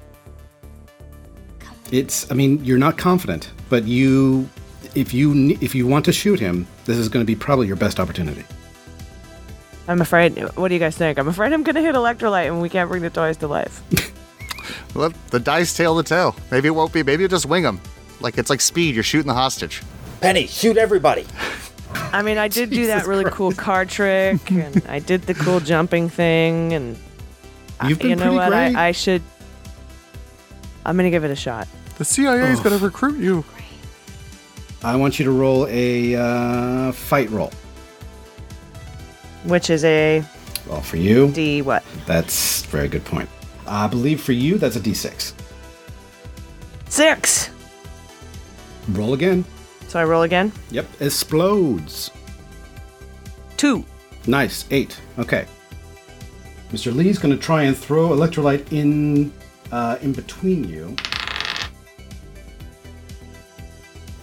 It's. 1.91 2.29
I 2.31 2.35
mean, 2.35 2.63
you're 2.63 2.77
not 2.77 2.97
confident, 2.97 3.51
but 3.69 3.85
you, 3.85 4.49
if 4.95 5.13
you 5.13 5.57
if 5.61 5.73
you 5.73 5.87
want 5.87 6.05
to 6.05 6.13
shoot 6.13 6.39
him, 6.39 6.67
this 6.85 6.97
is 6.97 7.09
going 7.09 7.25
to 7.25 7.27
be 7.27 7.35
probably 7.35 7.67
your 7.67 7.75
best 7.75 7.99
opportunity. 7.99 8.43
I'm 9.87 10.01
afraid. 10.01 10.37
What 10.55 10.69
do 10.69 10.73
you 10.73 10.79
guys 10.79 10.95
think? 10.95 11.17
I'm 11.17 11.27
afraid 11.27 11.51
I'm 11.53 11.63
gonna 11.63 11.81
hit 11.81 11.95
electrolyte 11.95 12.47
and 12.47 12.61
we 12.61 12.69
can't 12.69 12.89
bring 12.89 13.01
the 13.01 13.09
toys 13.09 13.37
to 13.37 13.47
life. 13.47 13.81
let 14.95 15.13
the 15.31 15.39
dice 15.39 15.75
tail 15.75 15.95
the 15.95 16.03
tail. 16.03 16.35
Maybe 16.51 16.67
it 16.67 16.71
won't 16.71 16.93
be. 16.93 17.03
Maybe 17.03 17.21
you'll 17.23 17.29
just 17.29 17.45
wing 17.45 17.63
them. 17.63 17.79
Like 18.19 18.37
it's 18.37 18.49
like 18.49 18.61
speed. 18.61 18.95
You're 18.95 19.03
shooting 19.03 19.27
the 19.27 19.33
hostage. 19.33 19.81
Penny, 20.21 20.47
shoot 20.47 20.77
everybody. 20.77 21.25
I 21.93 22.21
mean, 22.21 22.37
I 22.37 22.47
did 22.47 22.69
do 22.69 22.87
that 22.87 23.05
really 23.07 23.25
cool 23.31 23.51
card 23.67 23.89
trick, 23.89 24.49
and 24.51 24.81
I 24.87 24.99
did 24.99 25.23
the 25.23 25.33
cool 25.33 25.59
jumping 25.59 26.07
thing, 26.09 26.73
and 26.73 26.97
I- 27.79 27.89
You've 27.89 27.99
been 27.99 28.09
you 28.11 28.15
know 28.15 28.21
pretty 28.23 28.35
what? 28.37 28.49
great. 28.49 28.75
I, 28.75 28.87
I 28.89 28.91
should. 28.91 29.21
I'm 30.85 30.95
gonna 30.95 31.09
give 31.09 31.23
it 31.23 31.31
a 31.31 31.35
shot. 31.35 31.67
The 31.97 32.05
CIA 32.05 32.51
is 32.51 32.59
going 32.59 32.77
to 32.77 32.83
recruit 32.83 33.19
you. 33.19 33.45
I 34.83 34.95
want 34.95 35.19
you 35.19 35.25
to 35.25 35.31
roll 35.31 35.67
a 35.69 36.15
uh, 36.15 36.91
fight 36.93 37.29
roll. 37.29 37.51
Which 39.43 39.69
is 39.69 39.83
a 39.83 40.23
Well, 40.67 40.81
for 40.81 40.97
you, 40.97 41.31
D 41.31 41.61
what? 41.61 41.83
that's 42.07 42.63
a 42.63 42.67
very 42.69 42.87
good 42.87 43.05
point. 43.05 43.29
I 43.71 43.87
believe 43.87 44.21
for 44.21 44.33
you, 44.33 44.57
that's 44.57 44.75
a 44.75 44.81
d6. 44.81 45.33
Six. 46.89 47.49
Roll 48.89 49.13
again. 49.13 49.45
So 49.87 49.97
I 49.97 50.03
roll 50.03 50.23
again. 50.23 50.51
Yep, 50.71 50.87
explodes. 50.99 52.11
Two. 53.55 53.85
Nice, 54.27 54.65
eight. 54.71 54.99
Okay. 55.17 55.45
Mr. 56.73 56.93
Lee's 56.93 57.17
going 57.17 57.33
to 57.33 57.41
try 57.41 57.63
and 57.63 57.77
throw 57.77 58.09
electrolyte 58.09 58.73
in 58.73 59.31
uh, 59.71 59.97
in 60.01 60.11
between 60.11 60.65
you. 60.65 60.93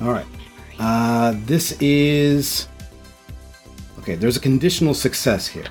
All 0.02 0.12
right. 0.12 0.26
Uh, 0.78 1.34
this 1.46 1.74
is 1.80 2.68
okay. 4.00 4.14
There's 4.14 4.36
a 4.36 4.40
conditional 4.40 4.92
success 4.92 5.46
here. 5.46 5.66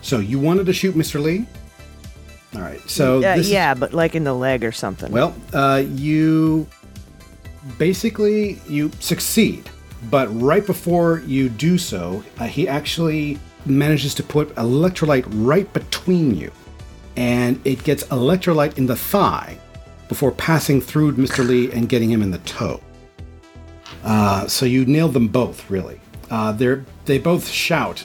So 0.00 0.18
you 0.18 0.40
wanted 0.40 0.66
to 0.66 0.72
shoot 0.72 0.96
Mr. 0.96 1.22
Lee. 1.22 1.46
All 2.54 2.60
right. 2.60 2.80
So 2.88 3.18
Uh, 3.18 3.36
this 3.36 3.46
is- 3.46 3.52
yeah, 3.52 3.74
but 3.74 3.92
like 3.94 4.14
in 4.14 4.24
the 4.24 4.34
leg 4.34 4.62
or 4.64 4.72
something. 4.72 5.10
well, 5.12 5.34
uh, 5.52 5.82
you 5.94 6.66
basically 7.78 8.60
you 8.68 8.90
succeed, 9.00 9.68
but 10.10 10.28
right 10.40 10.66
before 10.66 11.22
you 11.26 11.48
do 11.48 11.78
so, 11.78 12.22
uh, 12.38 12.44
he 12.44 12.68
actually 12.68 13.38
manages 13.64 14.14
to 14.14 14.22
put 14.22 14.54
electrolyte 14.56 15.24
right 15.28 15.72
between 15.72 16.34
you, 16.36 16.50
and 17.16 17.60
it 17.64 17.84
gets 17.84 18.02
electrolyte 18.04 18.76
in 18.76 18.86
the 18.86 18.96
thigh 18.96 19.56
before 20.08 20.30
passing 20.32 20.80
through 20.80 21.12
Mr. 21.14 21.46
Lee 21.46 21.70
and 21.72 21.88
getting 21.88 22.10
him 22.10 22.20
in 22.22 22.30
the 22.32 22.38
toe. 22.38 22.80
Uh, 24.04 24.46
so 24.48 24.66
you 24.66 24.84
nailed 24.84 25.12
them 25.14 25.28
both, 25.28 25.70
really. 25.70 26.00
Uh, 26.30 26.52
they're 26.52 26.84
they 27.04 27.18
both 27.18 27.48
shout, 27.48 28.04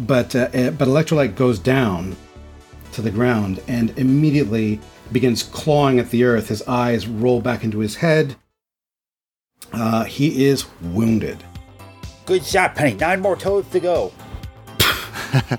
but 0.00 0.34
uh, 0.36 0.48
uh, 0.54 0.70
but 0.70 0.86
electrolyte 0.88 1.34
goes 1.34 1.58
down 1.58 2.14
to 2.98 3.02
the 3.02 3.10
ground 3.12 3.62
and 3.68 3.96
immediately 3.96 4.80
begins 5.12 5.44
clawing 5.44 6.00
at 6.00 6.10
the 6.10 6.24
earth. 6.24 6.48
His 6.48 6.62
eyes 6.66 7.06
roll 7.06 7.40
back 7.40 7.62
into 7.62 7.78
his 7.78 7.94
head. 7.94 8.34
Uh, 9.72 10.02
he 10.02 10.46
is 10.46 10.66
wounded. 10.82 11.44
Good 12.26 12.44
shot, 12.44 12.74
Penny. 12.74 12.94
Nine 12.94 13.20
more 13.20 13.36
toads 13.36 13.70
to 13.70 13.80
go. 13.80 14.12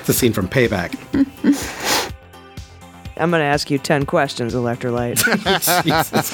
It's 0.00 0.08
a 0.08 0.12
scene 0.14 0.32
from 0.32 0.48
Payback. 0.48 0.96
I'm 3.18 3.30
gonna 3.30 3.44
ask 3.44 3.70
you 3.70 3.76
ten 3.76 4.06
questions, 4.06 4.54
electrolyte. 4.54 5.18
Jesus 5.84 6.30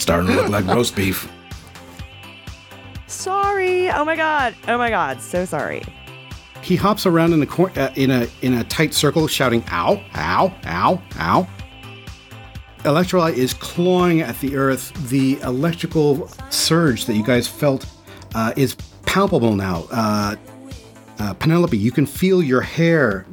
Starting 0.00 0.28
to 0.28 0.34
look 0.34 0.48
like 0.50 0.66
roast 0.66 0.94
beef. 0.94 1.28
sorry. 3.08 3.90
Oh 3.90 4.04
my 4.04 4.14
god. 4.14 4.54
Oh 4.68 4.78
my 4.78 4.88
god. 4.88 5.20
So 5.20 5.44
sorry. 5.46 5.82
He 6.62 6.76
hops 6.76 7.06
around 7.06 7.32
in 7.32 7.42
a 7.42 7.46
cor- 7.46 7.72
uh, 7.76 7.92
in 7.94 8.10
a 8.10 8.28
in 8.42 8.54
a 8.54 8.64
tight 8.64 8.92
circle, 8.94 9.28
shouting 9.28 9.64
"Ow! 9.70 10.02
Ow! 10.16 10.52
Ow! 10.66 11.02
Ow!" 11.18 11.48
Electrolyte 12.78 13.34
is 13.34 13.54
clawing 13.54 14.20
at 14.20 14.38
the 14.40 14.56
earth. 14.56 14.92
The 15.08 15.40
electrical 15.40 16.28
surge 16.50 17.06
that 17.06 17.14
you 17.14 17.24
guys 17.24 17.48
felt 17.48 17.86
uh, 18.34 18.52
is 18.56 18.76
palpable 19.06 19.56
now. 19.56 19.86
Uh, 19.90 20.36
uh, 21.18 21.34
Penelope, 21.34 21.76
you 21.76 21.90
can 21.90 22.06
feel 22.06 22.42
your 22.42 22.60
hair 22.60 23.26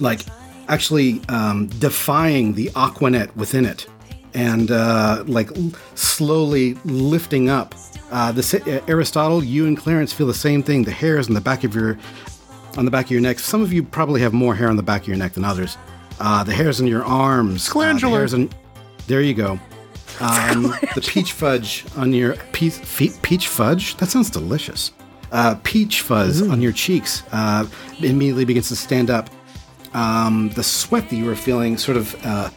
like 0.00 0.20
actually 0.68 1.20
um, 1.28 1.66
defying 1.78 2.54
the 2.54 2.70
Aqua 2.74 3.10
Net 3.10 3.36
within 3.36 3.64
it, 3.64 3.86
and 4.34 4.70
uh, 4.70 5.22
like 5.26 5.56
l- 5.56 5.72
slowly 5.94 6.74
lifting 6.84 7.48
up. 7.48 7.74
Uh, 8.10 8.32
the 8.32 8.62
uh, 8.66 8.90
Aristotle, 8.90 9.42
you 9.44 9.66
and 9.66 9.76
Clarence 9.76 10.12
feel 10.12 10.26
the 10.26 10.34
same 10.34 10.62
thing. 10.62 10.84
The 10.84 10.90
hairs 10.92 11.28
on 11.28 11.34
the 11.34 11.40
back 11.40 11.64
of 11.64 11.74
your 11.74 11.98
on 12.76 12.84
the 12.84 12.90
back 12.90 13.06
of 13.06 13.10
your 13.10 13.20
neck. 13.20 13.38
Some 13.38 13.62
of 13.62 13.72
you 13.72 13.82
probably 13.82 14.20
have 14.20 14.32
more 14.32 14.54
hair 14.54 14.68
on 14.68 14.76
the 14.76 14.82
back 14.82 15.02
of 15.02 15.08
your 15.08 15.16
neck 15.16 15.32
than 15.32 15.44
others. 15.44 15.76
Uh, 16.20 16.44
the 16.44 16.52
hairs 16.54 16.80
on 16.80 16.86
your 16.86 17.04
arms. 17.04 17.68
uh, 17.68 18.08
the 18.10 18.16
hairs 18.18 18.34
on, 18.34 18.50
there 19.06 19.20
you 19.20 19.34
go. 19.34 19.58
Um, 20.20 20.62
the 20.94 21.06
peach 21.06 21.32
fudge 21.32 21.84
on 21.96 22.12
your 22.12 22.36
peach, 22.52 22.74
fe- 22.74 23.12
peach 23.22 23.48
fudge. 23.48 23.96
That 23.98 24.08
sounds 24.08 24.30
delicious. 24.30 24.92
Uh, 25.32 25.56
peach 25.62 26.02
fuzz 26.02 26.40
on 26.42 26.62
your 26.62 26.72
cheeks 26.72 27.22
uh, 27.32 27.66
immediately 27.98 28.44
begins 28.44 28.68
to 28.68 28.76
stand 28.76 29.10
up. 29.10 29.28
Um, 29.92 30.50
the 30.50 30.62
sweat 30.62 31.08
that 31.10 31.16
you 31.16 31.24
were 31.24 31.36
feeling 31.36 31.76
sort 31.76 31.96
of, 31.96 32.16
uh, 32.24 32.50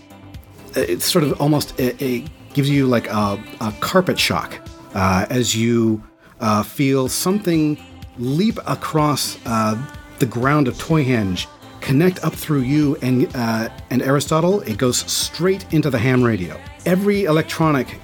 it's 0.75 1.05
sort 1.05 1.23
of 1.23 1.39
almost 1.41 1.77
it 1.79 2.29
gives 2.53 2.69
you 2.69 2.85
like 2.85 3.07
a, 3.07 3.41
a 3.61 3.73
carpet 3.79 4.19
shock 4.19 4.59
uh, 4.93 5.25
as 5.29 5.55
you 5.55 6.01
uh, 6.39 6.63
feel 6.63 7.07
something 7.09 7.77
leap 8.17 8.57
across 8.67 9.37
uh, 9.45 9.75
the 10.19 10.25
ground 10.25 10.67
of 10.67 10.75
Toyhenge, 10.77 11.47
connect 11.81 12.23
up 12.23 12.33
through 12.33 12.61
you 12.61 12.95
and 13.01 13.29
uh, 13.35 13.69
and 13.89 14.01
Aristotle. 14.01 14.61
It 14.61 14.77
goes 14.77 14.97
straight 15.11 15.71
into 15.73 15.89
the 15.89 15.97
ham 15.99 16.23
radio. 16.23 16.59
Every 16.85 17.25
electronic 17.25 17.99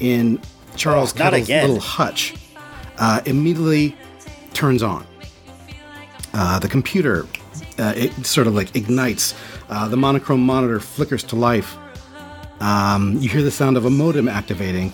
in 0.00 0.40
Charles 0.76 1.14
Oh, 1.14 1.18
not 1.24 1.32
Kettle's 1.32 1.48
little 1.48 1.80
hutch 1.80 2.34
uh, 2.98 3.20
immediately 3.26 3.96
turns 4.52 4.82
on. 4.82 5.06
Uh, 6.34 6.58
the 6.58 6.68
computer, 6.68 7.26
uh, 7.78 7.94
it 7.96 8.12
sort 8.26 8.46
of 8.46 8.54
like 8.54 8.76
ignites. 8.76 9.34
Uh, 9.70 9.88
the 9.88 9.96
monochrome 9.96 10.40
monitor 10.44 10.78
flickers 10.80 11.22
to 11.24 11.36
life. 11.36 11.76
Um, 12.60 13.16
you 13.20 13.28
hear 13.28 13.42
the 13.42 13.50
sound 13.50 13.76
of 13.76 13.84
a 13.86 13.90
modem 13.90 14.28
activating. 14.28 14.92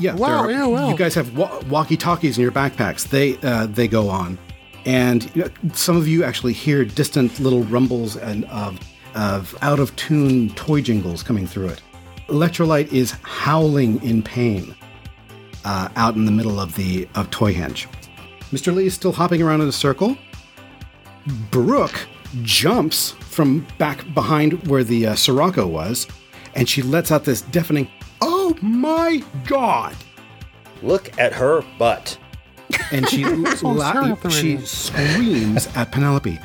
Yeah, 0.00 0.14
Wow, 0.14 0.46
yeah, 0.48 0.64
wow. 0.66 0.88
you 0.90 0.96
guys 0.96 1.14
have 1.16 1.36
wa- 1.36 1.60
walkie-talkies 1.68 2.38
in 2.38 2.42
your 2.42 2.52
backpacks. 2.52 3.08
They 3.08 3.36
uh, 3.42 3.66
they 3.66 3.88
go 3.88 4.08
on, 4.08 4.38
and 4.84 5.34
you 5.34 5.42
know, 5.42 5.50
some 5.72 5.96
of 5.96 6.08
you 6.08 6.24
actually 6.24 6.52
hear 6.52 6.84
distant 6.84 7.38
little 7.40 7.62
rumbles 7.64 8.16
and 8.16 8.44
of 8.46 8.78
of 9.14 9.56
out 9.62 9.80
of 9.80 9.94
tune 9.96 10.50
toy 10.50 10.80
jingles 10.80 11.22
coming 11.22 11.46
through 11.46 11.68
it. 11.68 11.82
Electrolyte 12.28 12.92
is 12.92 13.12
howling 13.22 14.02
in 14.02 14.22
pain 14.22 14.74
uh, 15.64 15.88
out 15.96 16.14
in 16.14 16.24
the 16.24 16.32
middle 16.32 16.60
of 16.60 16.74
the 16.76 17.08
of 17.14 17.30
Toyhenge. 17.30 17.86
Mr. 18.52 18.74
Lee 18.74 18.86
is 18.86 18.94
still 18.94 19.12
hopping 19.12 19.42
around 19.42 19.60
in 19.60 19.68
a 19.68 19.72
circle. 19.72 20.16
Brooke 21.50 22.06
jumps 22.42 23.10
from 23.10 23.66
back 23.78 24.12
behind 24.14 24.66
where 24.66 24.84
the 24.84 25.08
uh, 25.08 25.14
Scirocco 25.14 25.66
was, 25.66 26.06
and 26.54 26.68
she 26.68 26.82
lets 26.82 27.10
out 27.10 27.24
this 27.24 27.42
deafening, 27.42 27.88
"Oh 28.20 28.56
my 28.62 29.22
god!" 29.46 29.96
Look 30.82 31.18
at 31.18 31.32
her 31.32 31.62
butt. 31.78 32.18
And 32.92 33.08
she 33.08 33.24
la- 33.62 33.90
staring 33.90 34.12
at 34.12 34.20
the 34.22 34.30
she 34.30 34.58
screams 34.58 35.66
at 35.76 35.90
Penelope, 35.90 36.38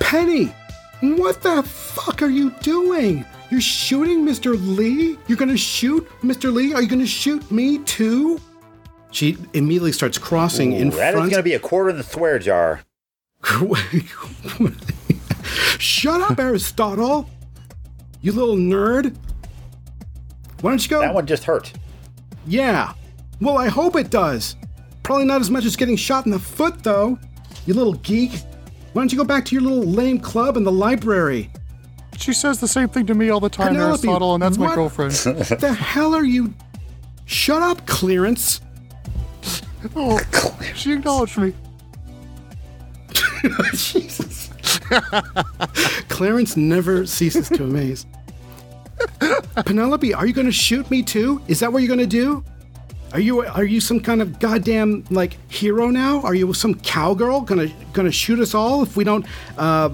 "Penny, 0.00 0.52
what 1.00 1.42
the 1.42 1.62
fuck 1.62 2.22
are 2.22 2.28
you 2.28 2.50
doing? 2.60 3.24
You're 3.50 3.60
shooting 3.60 4.26
Mr. 4.26 4.56
Lee? 4.76 5.16
You're 5.28 5.38
gonna 5.38 5.56
shoot 5.56 6.06
Mr. 6.22 6.52
Lee? 6.52 6.74
Are 6.74 6.82
you 6.82 6.88
gonna 6.88 7.06
shoot 7.06 7.50
me 7.50 7.78
too?" 7.78 8.40
She 9.12 9.38
immediately 9.54 9.92
starts 9.92 10.18
crossing 10.18 10.72
in 10.72 10.90
That 10.90 10.94
is 10.94 10.94
front. 10.94 11.14
That 11.14 11.24
is 11.24 11.30
going 11.30 11.38
to 11.38 11.42
be 11.42 11.54
a 11.54 11.58
quarter 11.58 11.88
in 11.88 11.96
the 11.96 12.02
swear 12.02 12.38
jar. 12.38 12.80
Shut 15.78 16.20
up, 16.20 16.38
Aristotle! 16.38 17.30
You 18.20 18.32
little 18.32 18.56
nerd. 18.56 19.16
Why 20.60 20.70
don't 20.70 20.82
you 20.82 20.90
go? 20.90 21.00
That 21.00 21.14
one 21.14 21.26
just 21.26 21.44
hurt. 21.44 21.72
Yeah. 22.46 22.92
Well, 23.40 23.56
I 23.56 23.68
hope 23.68 23.96
it 23.96 24.10
does. 24.10 24.56
Probably 25.06 25.24
not 25.24 25.40
as 25.40 25.52
much 25.52 25.64
as 25.64 25.76
getting 25.76 25.94
shot 25.94 26.26
in 26.26 26.32
the 26.32 26.38
foot, 26.40 26.82
though. 26.82 27.16
You 27.64 27.74
little 27.74 27.92
geek. 27.92 28.32
Why 28.92 29.02
don't 29.02 29.12
you 29.12 29.16
go 29.16 29.22
back 29.22 29.44
to 29.44 29.54
your 29.54 29.62
little 29.62 29.84
lame 29.84 30.18
club 30.18 30.56
in 30.56 30.64
the 30.64 30.72
library? 30.72 31.48
She 32.16 32.32
says 32.32 32.58
the 32.58 32.66
same 32.66 32.88
thing 32.88 33.06
to 33.06 33.14
me 33.14 33.30
all 33.30 33.38
the 33.38 33.48
time, 33.48 33.68
Penelope, 33.68 33.90
Aristotle, 34.08 34.34
and 34.34 34.42
that's 34.42 34.58
my 34.58 34.74
girlfriend. 34.74 35.12
the 35.12 35.72
hell 35.72 36.12
are 36.12 36.24
you? 36.24 36.52
Shut 37.24 37.62
up, 37.62 37.86
Clarence. 37.86 38.60
oh, 39.94 40.18
she 40.74 40.94
acknowledged 40.94 41.38
me. 41.38 41.54
Jesus. 43.74 44.50
Clarence 46.08 46.56
never 46.56 47.06
ceases 47.06 47.48
to 47.50 47.62
amaze. 47.62 48.06
Penelope, 49.64 50.12
are 50.14 50.26
you 50.26 50.32
going 50.32 50.48
to 50.48 50.52
shoot 50.52 50.90
me 50.90 51.04
too? 51.04 51.40
Is 51.46 51.60
that 51.60 51.72
what 51.72 51.84
you're 51.84 51.94
going 51.94 52.00
to 52.00 52.06
do? 52.08 52.42
Are 53.16 53.20
you 53.20 53.46
are 53.46 53.64
you 53.64 53.80
some 53.80 53.98
kind 53.98 54.20
of 54.20 54.38
goddamn 54.38 55.02
like 55.08 55.38
hero 55.50 55.88
now? 55.88 56.20
Are 56.20 56.34
you 56.34 56.52
some 56.52 56.74
cowgirl 56.74 57.40
gonna 57.40 57.68
gonna 57.94 58.12
shoot 58.12 58.38
us 58.38 58.54
all 58.54 58.82
if 58.82 58.94
we 58.94 59.04
don't 59.04 59.24
uh, 59.56 59.88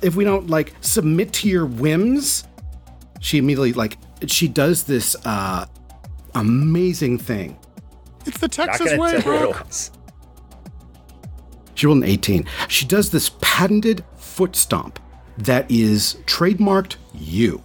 if 0.00 0.14
we 0.14 0.22
don't 0.22 0.48
like 0.48 0.72
submit 0.80 1.32
to 1.32 1.48
your 1.48 1.66
whims? 1.66 2.44
She 3.18 3.38
immediately 3.38 3.72
like 3.72 3.98
she 4.28 4.46
does 4.46 4.84
this 4.84 5.16
uh, 5.24 5.66
amazing 6.36 7.18
thing. 7.18 7.58
It's 8.26 8.38
the 8.38 8.46
Texas 8.46 8.96
way, 8.96 9.16
to 9.16 9.22
bro. 9.22 9.52
She 11.74 11.88
rolled 11.88 11.98
an 11.98 12.04
18. 12.04 12.46
She 12.68 12.86
does 12.86 13.10
this 13.10 13.32
patented 13.40 14.04
foot 14.18 14.54
stomp 14.54 15.00
that 15.38 15.68
is 15.68 16.18
trademarked 16.26 16.94
you. 17.12 17.60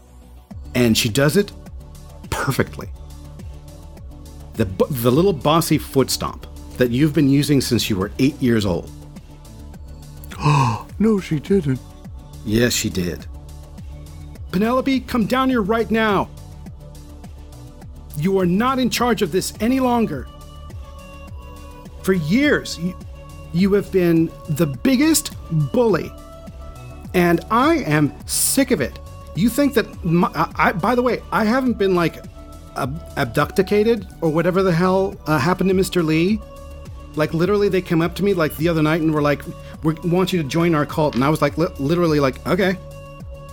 And 0.73 0.97
she 0.97 1.07
does 1.07 1.37
it 1.37 1.51
perfectly. 2.31 2.89
The, 4.53 4.65
the 4.89 5.11
little 5.11 5.33
bossy 5.33 5.77
foot 5.77 6.09
stomp 6.09 6.45
that 6.77 6.91
you've 6.91 7.13
been 7.13 7.29
using 7.29 7.61
since 7.61 7.89
you 7.89 7.95
were 7.95 8.11
eight 8.19 8.39
years 8.41 8.65
old. 8.65 8.89
Oh, 10.39 10.87
No, 10.99 11.19
she 11.19 11.39
didn't. 11.39 11.79
Yes, 12.45 12.73
she 12.73 12.89
did. 12.89 13.25
Penelope, 14.51 14.99
come 15.01 15.25
down 15.25 15.49
here 15.49 15.61
right 15.61 15.89
now. 15.89 16.29
You 18.17 18.37
are 18.39 18.45
not 18.45 18.77
in 18.77 18.89
charge 18.89 19.21
of 19.23 19.31
this 19.31 19.53
any 19.61 19.79
longer. 19.79 20.27
For 22.03 22.13
years, 22.13 22.77
you, 22.79 22.95
you 23.53 23.73
have 23.73 23.91
been 23.91 24.29
the 24.49 24.65
biggest 24.67 25.33
bully. 25.71 26.11
And 27.13 27.41
I 27.49 27.75
am 27.77 28.13
sick 28.27 28.71
of 28.71 28.79
it. 28.81 28.99
You 29.35 29.49
think 29.49 29.73
that, 29.75 30.03
my, 30.03 30.29
I, 30.35 30.53
I- 30.69 30.71
by 30.73 30.93
the 30.95 31.01
way, 31.01 31.21
I 31.31 31.45
haven't 31.45 31.73
been 31.79 31.95
like 31.95 32.23
ab- 32.75 33.01
abducted 33.17 34.07
or 34.21 34.29
whatever 34.29 34.63
the 34.63 34.71
hell 34.71 35.15
uh, 35.27 35.37
happened 35.37 35.69
to 35.69 35.75
Mr. 35.75 36.03
Lee. 36.03 36.39
Like 37.15 37.33
literally, 37.33 37.67
they 37.69 37.81
came 37.81 38.01
up 38.01 38.15
to 38.15 38.23
me 38.23 38.33
like 38.33 38.55
the 38.57 38.69
other 38.69 38.81
night 38.81 39.01
and 39.01 39.13
were 39.13 39.21
like, 39.21 39.41
"We 39.83 39.93
want 40.05 40.31
you 40.31 40.41
to 40.41 40.47
join 40.47 40.73
our 40.75 40.85
cult," 40.85 41.15
and 41.15 41.23
I 41.23 41.29
was 41.29 41.41
like, 41.41 41.57
li- 41.57 41.67
literally, 41.77 42.19
like, 42.21 42.45
okay, 42.47 42.77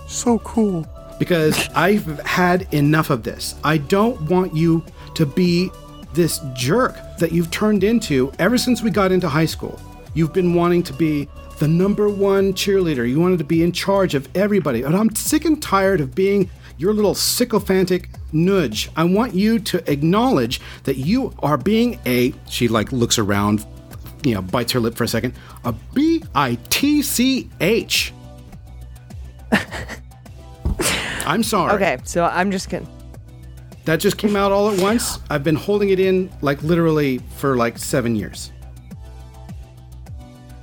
So 0.07 0.39
cool. 0.39 0.87
because 1.19 1.67
I've 1.75 2.05
had 2.21 2.73
enough 2.73 3.09
of 3.09 3.23
this. 3.23 3.55
I 3.63 3.77
don't 3.77 4.19
want 4.29 4.55
you 4.55 4.83
to 5.15 5.25
be 5.25 5.69
this 6.13 6.39
jerk 6.53 6.95
that 7.19 7.31
you've 7.33 7.51
turned 7.51 7.83
into 7.83 8.31
ever 8.39 8.57
since 8.57 8.81
we 8.81 8.89
got 8.91 9.11
into 9.11 9.27
high 9.27 9.45
school. 9.45 9.77
You've 10.13 10.33
been 10.33 10.53
wanting 10.53 10.81
to 10.83 10.93
be 10.93 11.27
the 11.59 11.67
number 11.67 12.07
one 12.09 12.53
cheerleader. 12.53 13.07
You 13.07 13.19
wanted 13.19 13.39
to 13.39 13.43
be 13.43 13.61
in 13.61 13.73
charge 13.73 14.15
of 14.15 14.27
everybody. 14.35 14.83
And 14.83 14.95
I'm 14.95 15.13
sick 15.15 15.43
and 15.45 15.61
tired 15.61 15.99
of 16.01 16.15
being 16.15 16.49
your 16.79 16.93
little 16.93 17.13
sycophantic 17.13 18.09
nudge. 18.31 18.89
I 18.95 19.03
want 19.03 19.35
you 19.35 19.59
to 19.59 19.91
acknowledge 19.91 20.61
that 20.85 20.95
you 20.95 21.33
are 21.39 21.57
being 21.57 21.99
a, 22.05 22.33
she 22.47 22.69
like 22.69 22.91
looks 22.93 23.19
around, 23.19 23.65
you 24.23 24.33
know, 24.33 24.41
bites 24.41 24.71
her 24.71 24.79
lip 24.79 24.95
for 24.95 25.03
a 25.03 25.07
second, 25.07 25.33
a 25.65 25.73
B 25.93 26.23
I 26.33 26.57
T 26.69 27.01
C 27.01 27.49
H. 27.59 28.13
I'm 31.25 31.43
sorry. 31.43 31.73
Okay, 31.73 31.97
so 32.05 32.23
I'm 32.25 32.49
just 32.49 32.69
gonna. 32.69 32.87
That 33.83 33.99
just 33.99 34.17
came 34.17 34.35
out 34.37 34.51
all 34.53 34.71
at 34.71 34.79
once. 34.81 35.19
I've 35.29 35.43
been 35.43 35.55
holding 35.55 35.89
it 35.89 35.99
in 35.99 36.31
like 36.41 36.63
literally 36.63 37.17
for 37.35 37.57
like 37.57 37.77
seven 37.77 38.15
years. 38.15 38.53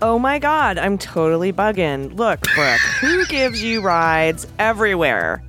Oh 0.00 0.18
my 0.18 0.38
god, 0.38 0.78
I'm 0.78 0.96
totally 0.96 1.52
bugging. 1.52 2.16
Look, 2.16 2.40
Brooke, 2.54 2.80
who 3.00 3.26
gives 3.26 3.62
you 3.62 3.82
rides 3.82 4.46
everywhere 4.58 5.42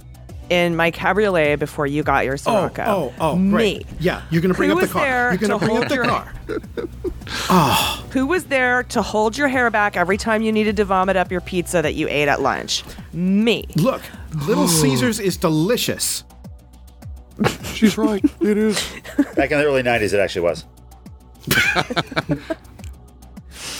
in 0.50 0.76
my 0.76 0.92
cabriolet 0.92 1.60
before 1.60 1.86
you 1.88 2.04
got 2.04 2.26
your 2.26 2.34
oh, 2.36 2.38
Scirocco? 2.38 2.84
oh, 2.88 3.14
oh, 3.20 3.36
me. 3.36 3.50
great. 3.52 3.86
Yeah, 4.00 4.22
you're 4.30 4.42
gonna 4.42 4.54
bring 4.54 4.70
Who 4.70 4.76
up 4.76 4.80
the 4.80 4.86
was 4.86 4.92
car. 4.92 5.02
there 5.04 5.30
You're 5.32 5.38
gonna 5.38 5.60
to 5.60 5.66
bring 5.66 5.78
up 5.84 5.90
the 5.90 5.96
your- 5.96 6.06
car. 6.06 6.34
Ah. 7.50 8.06
Who 8.12 8.26
was 8.26 8.46
there 8.46 8.84
to 8.84 9.02
hold 9.02 9.38
your 9.38 9.50
hair 9.50 9.70
back 9.70 9.98
every 9.98 10.16
time 10.18 10.42
you 10.42 10.52
needed 10.54 10.78
to 10.78 10.86
vomit 10.86 11.18
up 11.18 11.30
your 11.30 11.42
pizza 11.42 11.82
that 11.82 11.94
you 11.96 12.08
ate 12.08 12.30
at 12.30 12.42
lunch? 12.42 12.86
Me. 13.12 13.66
Look, 13.76 14.02
Little 14.48 14.68
Caesars 14.70 15.20
is 15.20 15.36
delicious. 15.36 16.24
She's 17.66 17.98
right. 17.98 18.24
It 18.40 18.58
is. 18.58 18.76
Back 19.36 19.52
in 19.52 19.58
the 19.60 19.66
early 19.66 19.84
90s, 19.84 20.14
it 20.14 20.20
actually 20.22 20.42
was. 20.44 20.64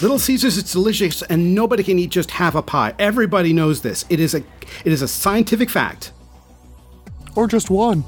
Little 0.02 0.20
Caesars 0.20 0.58
is 0.58 0.72
delicious, 0.72 1.22
and 1.24 1.56
nobody 1.56 1.84
can 1.84 1.98
eat 1.98 2.12
just 2.12 2.32
half 2.32 2.54
a 2.54 2.62
pie. 2.62 2.94
Everybody 3.00 3.54
knows 3.54 3.82
this. 3.82 4.06
It 4.10 4.20
is 4.20 4.36
a, 4.36 4.44
it 4.86 4.92
is 4.92 5.02
a 5.02 5.08
scientific 5.08 5.70
fact. 5.70 6.12
Or 7.38 7.48
just 7.48 7.70
one. 7.70 8.04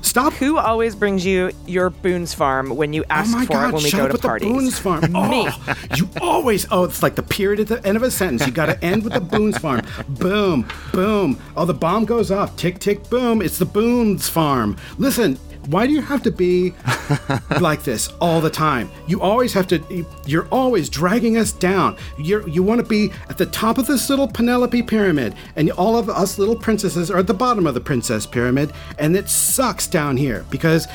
Stop. 0.00 0.32
Who 0.34 0.56
always 0.56 0.94
brings 0.94 1.26
you 1.26 1.50
your 1.66 1.90
Boone's 1.90 2.32
Farm 2.32 2.70
when 2.70 2.92
you 2.92 3.02
Oh 3.02 3.06
ask 3.10 3.32
my 3.32 3.44
for 3.44 3.54
God! 3.54 3.68
it 3.70 3.74
when 3.74 3.82
we 3.82 3.90
shut 3.90 3.98
go 3.98 4.04
up 4.04 4.10
to 4.10 4.12
with 4.14 4.22
parties? 4.22 4.48
the 4.48 4.54
Boone's 4.54 4.78
Farm. 4.78 5.00
Me. 5.12 5.48
Oh, 5.50 5.74
you 5.96 6.08
always. 6.22 6.66
Oh, 6.70 6.84
it's 6.84 7.02
like 7.02 7.16
the 7.16 7.22
period 7.24 7.58
at 7.60 7.66
the 7.66 7.84
end 7.86 7.96
of 7.96 8.02
a 8.04 8.10
sentence. 8.10 8.46
You 8.46 8.52
got 8.52 8.66
to 8.66 8.82
end 8.84 9.02
with 9.02 9.12
the 9.14 9.20
Boone's 9.20 9.58
Farm. 9.58 9.82
Boom, 10.08 10.66
boom. 10.92 11.38
Oh, 11.56 11.64
the 11.66 11.74
bomb 11.74 12.04
goes 12.04 12.30
off. 12.30 12.56
Tick, 12.56 12.78
tick, 12.78 13.10
boom. 13.10 13.42
It's 13.42 13.58
the 13.58 13.66
Boone's 13.66 14.28
Farm. 14.28 14.76
Listen. 14.96 15.38
Why 15.66 15.86
do 15.86 15.92
you 15.92 16.00
have 16.00 16.22
to 16.22 16.30
be 16.30 16.72
like 17.60 17.82
this 17.82 18.08
all 18.20 18.40
the 18.40 18.50
time? 18.50 18.90
You 19.06 19.20
always 19.20 19.52
have 19.52 19.66
to. 19.68 20.06
You're 20.24 20.48
always 20.48 20.88
dragging 20.88 21.36
us 21.38 21.52
down. 21.52 21.96
You're, 22.18 22.48
you 22.48 22.62
want 22.62 22.80
to 22.80 22.86
be 22.86 23.10
at 23.28 23.36
the 23.38 23.46
top 23.46 23.78
of 23.78 23.86
this 23.86 24.08
little 24.08 24.28
Penelope 24.28 24.82
pyramid, 24.84 25.34
and 25.56 25.70
all 25.72 25.96
of 25.96 26.08
us 26.08 26.38
little 26.38 26.56
princesses 26.56 27.10
are 27.10 27.18
at 27.18 27.26
the 27.26 27.34
bottom 27.34 27.66
of 27.66 27.74
the 27.74 27.80
princess 27.80 28.26
pyramid, 28.26 28.72
and 28.98 29.16
it 29.16 29.28
sucks 29.28 29.86
down 29.86 30.16
here 30.16 30.44
because 30.50 30.86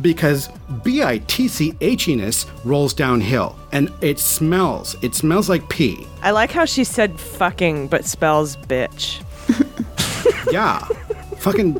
because 0.00 0.48
B-I-T-C-H-iness 0.82 2.46
rolls 2.64 2.94
downhill 2.94 3.56
and 3.70 3.92
it 4.00 4.18
smells. 4.18 4.96
It 5.02 5.14
smells 5.14 5.48
like 5.48 5.68
pee. 5.68 6.04
I 6.20 6.32
like 6.32 6.50
how 6.50 6.64
she 6.64 6.82
said 6.82 7.18
fucking 7.18 7.86
but 7.88 8.04
spells 8.04 8.56
bitch. 8.56 9.22
Yeah. 10.50 10.78
fucking 11.38 11.74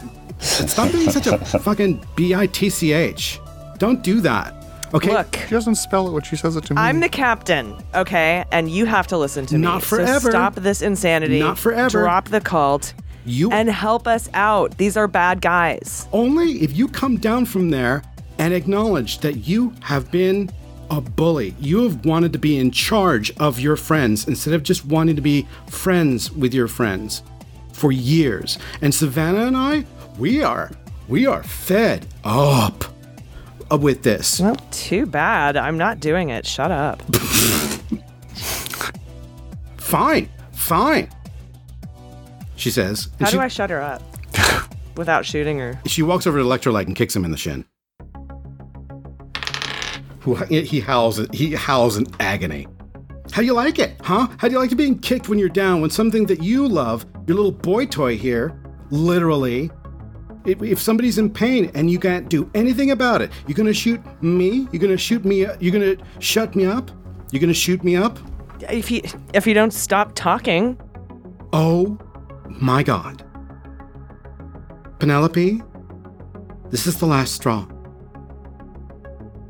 stop 0.45 0.93
being 0.93 1.11
such 1.11 1.27
a 1.27 1.39
fucking 1.39 2.05
B-I-T-C-H. 2.17 3.41
Don't 3.79 4.03
do 4.03 4.21
that. 4.21 4.55
Okay. 4.95 5.13
Look, 5.13 5.35
She 5.49 5.51
doesn't 5.51 5.75
spell 5.75 6.07
it 6.07 6.13
when 6.13 6.23
she 6.23 6.37
says 6.37 6.55
it 6.55 6.65
to 6.67 6.75
me. 6.75 6.81
I'm 6.81 7.01
the 7.01 7.09
captain, 7.09 7.77
okay? 7.95 8.45
And 8.53 8.71
you 8.71 8.85
have 8.87 9.09
to 9.09 9.19
listen 9.19 9.45
to 9.47 9.55
me. 9.55 9.61
Not 9.61 9.83
So 9.83 9.97
forever. 9.97 10.31
stop 10.31 10.55
this 10.55 10.83
insanity. 10.83 11.41
Not 11.41 11.59
forever. 11.59 12.03
Drop 12.03 12.29
the 12.29 12.41
cult. 12.41 12.95
You 13.27 13.51
And 13.51 13.69
help 13.69 14.07
us 14.07 14.29
out. 14.35 14.77
These 14.79 14.97
are 14.97 15.09
bad 15.09 15.41
guys. 15.41 16.07
only 16.13 16.63
if 16.63 16.77
you 16.77 16.87
come 16.87 17.17
down 17.17 17.47
from 17.47 17.71
there 17.71 18.03
and 18.39 18.53
acknowledge 18.55 19.19
that 19.21 19.49
you 19.49 19.73
have 19.81 20.11
been 20.13 20.51
a 20.91 21.01
bully. 21.01 21.57
You 21.59 21.83
have 21.85 22.05
wanted 22.05 22.33
to 22.35 22.39
be 22.39 22.59
in 22.59 22.71
charge 22.71 23.33
of 23.39 23.59
your 23.59 23.75
friends 23.77 24.29
instead 24.29 24.55
of 24.55 24.63
just 24.63 24.85
wanting 24.85 25.17
to 25.17 25.23
be 25.23 25.47
friends 25.69 26.31
with 26.31 26.53
your 26.55 26.69
friends 26.69 27.23
for 27.73 27.91
years. 27.91 28.59
And 28.83 28.95
Savannah 28.95 29.47
and 29.47 29.57
I 29.57 29.85
we 30.19 30.43
are 30.43 30.71
we 31.09 31.27
are 31.27 31.43
fed 31.43 32.07
up 32.25 32.85
with 33.81 34.03
this. 34.03 34.41
Well, 34.41 34.57
too 34.71 35.07
bad. 35.07 35.57
I'm 35.57 35.77
not 35.77 36.01
doing 36.01 36.31
it. 36.31 36.47
Shut 36.47 36.71
up. 36.71 37.03
Fine, 39.79 40.29
fine. 40.51 41.09
She 42.57 42.71
says. 42.71 43.11
How 43.21 43.27
she, 43.27 43.37
do 43.37 43.41
I 43.41 43.49
shut 43.49 43.71
her 43.71 43.81
up 43.81 44.03
without 44.97 45.25
shooting 45.25 45.59
her? 45.59 45.79
She 45.87 46.03
walks 46.03 46.27
over 46.27 46.39
to 46.39 46.45
Electrolyte 46.45 46.87
and 46.87 46.97
kicks 46.97 47.15
him 47.15 47.25
in 47.25 47.31
the 47.31 47.37
shin. 47.37 47.65
He 50.49 50.81
howls 50.81 51.21
he 51.33 51.53
howls 51.53 51.97
in 51.97 52.07
agony. 52.19 52.67
How 53.31 53.43
do 53.43 53.47
you 53.47 53.53
like 53.53 53.79
it, 53.79 54.01
huh? 54.01 54.27
How 54.39 54.49
do 54.49 54.55
you 54.55 54.59
like 54.59 54.71
to 54.71 54.77
being 54.77 54.99
kicked 54.99 55.29
when 55.29 55.39
you're 55.39 55.49
down 55.49 55.81
when 55.81 55.91
something 55.91 56.27
that 56.27 56.43
you 56.43 56.67
love, 56.67 57.05
your 57.27 57.37
little 57.37 57.53
boy 57.53 57.87
toy 57.87 58.17
here, 58.17 58.59
literally, 58.91 59.71
if, 60.45 60.63
if 60.63 60.81
somebody's 60.81 61.19
in 61.19 61.31
pain 61.31 61.71
and 61.75 61.91
you 61.91 61.99
can't 61.99 62.29
do 62.29 62.51
anything 62.55 62.91
about 62.91 63.23
it, 63.23 63.31
you're 63.47 63.55
gonna 63.57 63.73
shoot 63.73 64.01
me? 64.23 64.69
You're 64.73 64.81
gonna 64.81 64.97
shoot 64.97 65.25
me? 65.25 65.47
You're 65.61 65.73
gonna 65.73 65.97
shut 66.19 66.55
me 66.55 66.67
up? 66.67 66.91
You're 67.31 67.41
gonna 67.41 67.55
shoot 67.55 67.83
me 67.83 67.97
up? 67.97 68.19
If 68.71 68.91
you 68.91 69.03
if 69.33 69.47
you 69.47 69.55
don't 69.55 69.73
stop 69.73 70.13
talking, 70.15 70.79
Oh 71.53 71.99
my 72.49 72.83
god. 72.83 73.25
Penelope, 74.99 75.63
this 76.71 76.87
is 76.87 76.99
the 76.99 77.07
last 77.07 77.35
straw. 77.35 77.67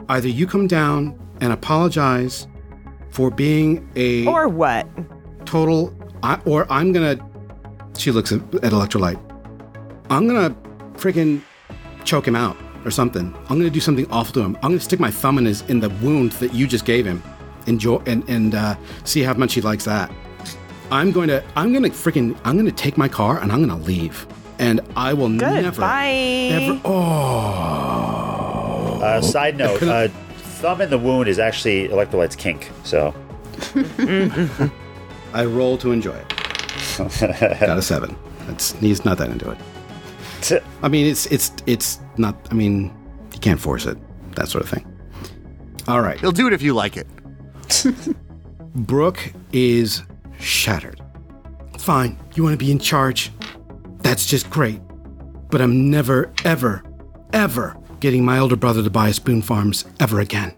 Either 0.08 0.28
you 0.28 0.46
come 0.46 0.66
down 0.66 1.18
and 1.40 1.52
apologize 1.52 2.46
for 3.10 3.30
being 3.30 3.88
a 3.96 4.26
or 4.26 4.48
what? 4.48 4.86
total, 5.46 5.96
I, 6.22 6.40
or 6.44 6.70
I'm 6.70 6.92
gonna. 6.92 7.16
She 7.96 8.10
looks 8.10 8.32
at, 8.32 8.40
at 8.56 8.72
Electrolyte. 8.72 9.20
I'm 10.10 10.26
gonna 10.26 10.54
freaking 10.94 11.40
choke 12.04 12.26
him 12.26 12.36
out 12.36 12.56
or 12.84 12.90
something. 12.90 13.34
I'm 13.48 13.58
gonna 13.58 13.70
do 13.70 13.80
something 13.80 14.06
awful 14.10 14.34
to 14.34 14.40
him. 14.42 14.56
I'm 14.56 14.70
gonna 14.70 14.80
stick 14.80 15.00
my 15.00 15.10
thumb 15.10 15.38
in 15.38 15.46
his 15.46 15.62
in 15.62 15.80
the 15.80 15.90
wound 16.02 16.32
that 16.32 16.52
you 16.54 16.66
just 16.66 16.84
gave 16.84 17.06
him, 17.06 17.22
enjoy 17.66 17.96
and 18.06 18.28
and 18.28 18.54
uh, 18.54 18.76
see 19.04 19.22
how 19.22 19.34
much 19.34 19.54
he 19.54 19.60
likes 19.60 19.84
that. 19.84 20.10
I'm 20.90 21.12
going 21.12 21.28
to 21.28 21.42
I'm 21.56 21.72
going 21.72 21.82
to 21.82 21.90
freaking 21.90 22.36
I'm 22.44 22.54
going 22.56 22.66
to 22.66 22.72
take 22.72 22.96
my 22.98 23.08
car 23.08 23.40
and 23.40 23.50
I'm 23.50 23.66
going 23.66 23.80
to 23.80 23.86
leave. 23.86 24.26
And 24.58 24.80
I 24.96 25.14
will 25.14 25.28
Good. 25.30 25.62
never 25.62 25.80
Bye. 25.80 26.50
ever 26.52 26.80
oh 26.84 29.00
Uh, 29.02 29.20
side 29.20 29.56
note: 29.56 29.82
uh, 29.82 30.08
thumb 30.60 30.80
in 30.82 30.90
the 30.90 30.98
wound 30.98 31.26
is 31.28 31.38
actually 31.38 31.88
electrolyte's 31.88 32.36
kink. 32.36 32.70
So 32.84 33.14
I 35.32 35.44
roll 35.46 35.76
to 35.78 35.90
enjoy 35.90 36.14
it. 36.14 36.28
Got 37.60 37.78
a 37.78 37.82
7. 37.82 38.14
That's 38.46 38.72
he's 38.74 39.04
not 39.04 39.18
that 39.18 39.30
into 39.30 39.50
it. 39.50 39.58
I 40.82 40.88
mean, 40.88 41.06
it's 41.06 41.26
it's 41.26 41.52
it's 41.66 42.00
not 42.16 42.36
I 42.50 42.54
mean, 42.54 42.92
you 43.32 43.38
can't 43.40 43.60
force 43.60 43.86
it. 43.86 43.96
That 44.36 44.48
sort 44.48 44.64
of 44.64 44.70
thing. 44.70 44.84
All 45.86 46.00
right. 46.00 46.18
He'll 46.20 46.32
do 46.32 46.46
it 46.46 46.52
if 46.52 46.62
you 46.62 46.74
like 46.74 46.96
it. 46.96 47.06
Brooke 48.74 49.32
is 49.52 50.02
shattered. 50.38 51.00
Fine, 51.78 52.18
you 52.34 52.42
want 52.42 52.54
to 52.54 52.58
be 52.64 52.70
in 52.72 52.78
charge? 52.78 53.30
That's 53.98 54.26
just 54.26 54.50
great. 54.50 54.80
But 55.50 55.60
I'm 55.60 55.90
never, 55.90 56.32
ever, 56.44 56.82
ever 57.32 57.76
getting 58.00 58.24
my 58.24 58.38
older 58.38 58.56
brother 58.56 58.82
to 58.82 58.90
buy 58.90 59.12
Boone's 59.24 59.44
Farms 59.46 59.84
ever 60.00 60.20
again. 60.20 60.54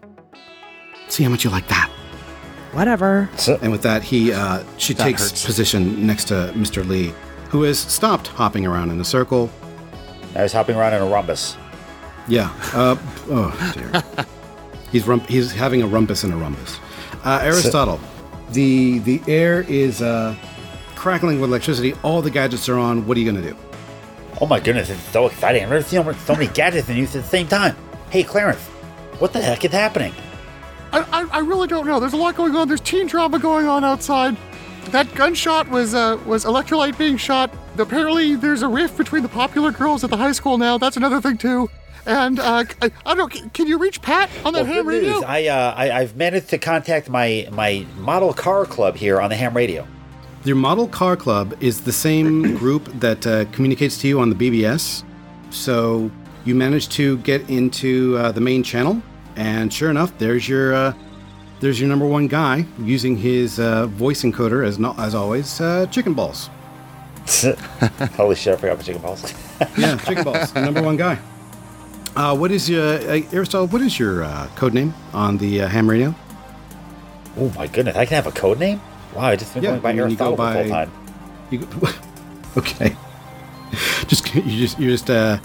See 1.09 1.23
how 1.23 1.29
much 1.29 1.43
you 1.43 1.49
like 1.49 1.67
that. 1.67 1.89
Whatever. 2.71 3.29
And 3.61 3.71
with 3.71 3.81
that, 3.83 4.03
he 4.03 4.31
uh, 4.33 4.63
she 4.77 4.93
That 4.93 5.03
takes 5.03 5.29
hurts. 5.29 5.45
position 5.45 6.05
next 6.05 6.25
to 6.25 6.51
Mr. 6.55 6.85
Lee, 6.87 7.13
who 7.49 7.63
has 7.63 7.79
stopped 7.79 8.27
hopping 8.27 8.65
around 8.65 8.91
in 8.91 8.99
a 8.99 9.05
circle. 9.05 9.49
I 10.35 10.43
was 10.43 10.53
hopping 10.53 10.75
around 10.75 10.93
in 10.93 11.01
a 11.01 11.05
rhombus. 11.05 11.57
Yeah. 12.27 12.53
Uh, 12.73 12.95
oh 13.29 13.71
dear. 13.73 14.25
he's 14.91 15.07
rump- 15.07 15.27
he's 15.27 15.51
having 15.51 15.81
a 15.81 15.87
rumpus 15.87 16.23
in 16.23 16.31
a 16.31 16.37
rumpus. 16.37 16.79
Uh, 17.23 17.39
Aristotle, 17.41 17.99
the 18.51 18.99
the 18.99 19.21
air 19.27 19.61
is 19.67 20.01
uh, 20.01 20.35
crackling 20.95 21.39
with 21.39 21.49
electricity. 21.49 21.93
All 22.03 22.21
the 22.21 22.31
gadgets 22.31 22.67
are 22.69 22.77
on. 22.77 23.05
What 23.07 23.17
are 23.17 23.19
you 23.19 23.31
gonna 23.31 23.45
do? 23.45 23.55
Oh 24.39 24.45
my 24.45 24.59
goodness, 24.59 24.89
it's 24.89 25.01
so 25.01 25.25
exciting! 25.27 25.63
I've 25.63 25.69
never 25.69 25.83
seen 25.83 26.03
so 26.25 26.33
many 26.33 26.47
gadgets 26.47 26.89
in 26.89 26.97
use 26.97 27.15
at 27.15 27.23
the 27.23 27.29
same 27.29 27.47
time. 27.47 27.75
Hey, 28.09 28.23
Clarence, 28.23 28.61
what 29.19 29.33
the 29.33 29.41
heck 29.41 29.65
is 29.65 29.71
happening? 29.71 30.13
I, 30.91 30.99
I, 31.11 31.37
I 31.37 31.39
really 31.39 31.67
don't 31.67 31.85
know. 31.85 31.99
There's 31.99 32.13
a 32.13 32.17
lot 32.17 32.35
going 32.35 32.55
on. 32.55 32.67
There's 32.67 32.81
teen 32.81 33.07
drama 33.07 33.39
going 33.39 33.67
on 33.67 33.83
outside. 33.83 34.37
That 34.91 35.13
gunshot 35.15 35.69
was 35.69 35.93
uh, 35.93 36.19
was 36.25 36.45
electrolyte 36.45 36.97
being 36.97 37.17
shot. 37.17 37.53
Apparently, 37.77 38.35
there's 38.35 38.61
a 38.63 38.67
rift 38.67 38.97
between 38.97 39.21
the 39.21 39.29
popular 39.29 39.71
girls 39.71 40.03
at 40.03 40.09
the 40.09 40.17
high 40.17 40.31
school 40.31 40.57
now. 40.57 40.77
That's 40.77 40.97
another 40.97 41.21
thing 41.21 41.37
too. 41.37 41.69
And 42.05 42.39
uh, 42.39 42.63
I, 42.81 42.85
I 43.05 43.13
don't 43.13 43.17
know. 43.17 43.27
Can, 43.27 43.49
can 43.49 43.67
you 43.67 43.77
reach 43.77 44.01
Pat 44.01 44.29
on 44.45 44.53
that 44.53 44.63
Well, 44.63 44.73
ham 44.73 44.87
radio? 44.87 45.13
news. 45.15 45.23
I, 45.23 45.47
uh, 45.47 45.73
I 45.75 45.91
I've 45.91 46.15
managed 46.15 46.49
to 46.49 46.57
contact 46.57 47.09
my 47.09 47.47
my 47.51 47.85
model 47.97 48.33
car 48.33 48.65
club 48.65 48.95
here 48.95 49.19
on 49.19 49.29
the 49.29 49.35
ham 49.35 49.53
radio. 49.55 49.85
Your 50.45 50.55
model 50.55 50.87
car 50.87 51.17
club 51.17 51.55
is 51.59 51.81
the 51.81 51.91
same 51.91 52.55
group 52.61 52.85
that 53.01 53.27
uh, 53.27 53.43
communicates 53.51 53.97
to 54.01 54.07
you 54.07 54.21
on 54.21 54.29
the 54.29 54.35
BBS. 54.35 55.03
So 55.49 56.09
you 56.45 56.55
managed 56.55 56.91
to 56.93 57.17
get 57.19 57.47
into 57.49 58.15
uh, 58.17 58.31
the 58.31 58.39
main 58.41 58.63
channel, 58.63 59.01
and 59.35 59.71
sure 59.73 59.89
enough, 59.89 60.17
there's 60.17 60.47
your 60.47 60.73
uh, 60.73 60.93
there's 61.59 61.79
your 61.79 61.89
number 61.89 62.05
one 62.05 62.27
guy 62.27 62.65
using 62.79 63.17
his 63.17 63.59
uh, 63.59 63.87
voice 63.87 64.23
encoder 64.23 64.65
as 64.65 64.77
no- 64.79 64.95
as 64.97 65.15
always, 65.15 65.59
uh, 65.61 65.85
chicken 65.87 66.13
balls. 66.13 66.49
Holy 68.15 68.35
shit! 68.35 68.53
I 68.53 68.57
forgot 68.57 68.77
my 68.77 68.83
chicken 68.83 69.01
balls. 69.01 69.33
Yeah, 69.77 69.97
chicken 69.97 70.23
balls, 70.23 70.53
number 70.55 70.81
one 70.83 70.97
guy. 70.97 71.17
Uh, 72.15 72.35
what 72.35 72.51
is 72.51 72.69
your 72.69 72.83
uh, 72.83 73.21
Aristotle? 73.33 73.67
What 73.67 73.81
is 73.81 73.97
your 73.99 74.23
uh, 74.23 74.47
code 74.55 74.73
name 74.73 74.93
on 75.13 75.37
the 75.37 75.61
uh, 75.61 75.67
ham 75.67 75.89
radio? 75.89 76.13
oh 77.39 77.51
my 77.55 77.67
goodness, 77.67 77.95
I 77.95 78.05
can 78.05 78.15
have 78.15 78.27
a 78.27 78.31
code 78.31 78.59
name. 78.59 78.79
Wow, 79.15 79.25
I 79.25 79.35
just 79.35 79.53
been 79.53 79.63
Yeah, 79.63 79.69
going 79.71 79.81
by 79.81 79.89
I 79.89 79.93
mean, 79.93 80.09
you 80.11 80.15
go 80.17 80.35
Aristotle 80.35 80.45
the 80.45 80.53
whole 80.53 80.69
time. 80.69 80.91
You, 81.49 81.67
okay. 82.57 82.95
Just 84.07 84.33
you 84.33 84.41
just 84.43 84.79
you're 84.79 84.91
just 84.91 85.09
uh 85.09 85.37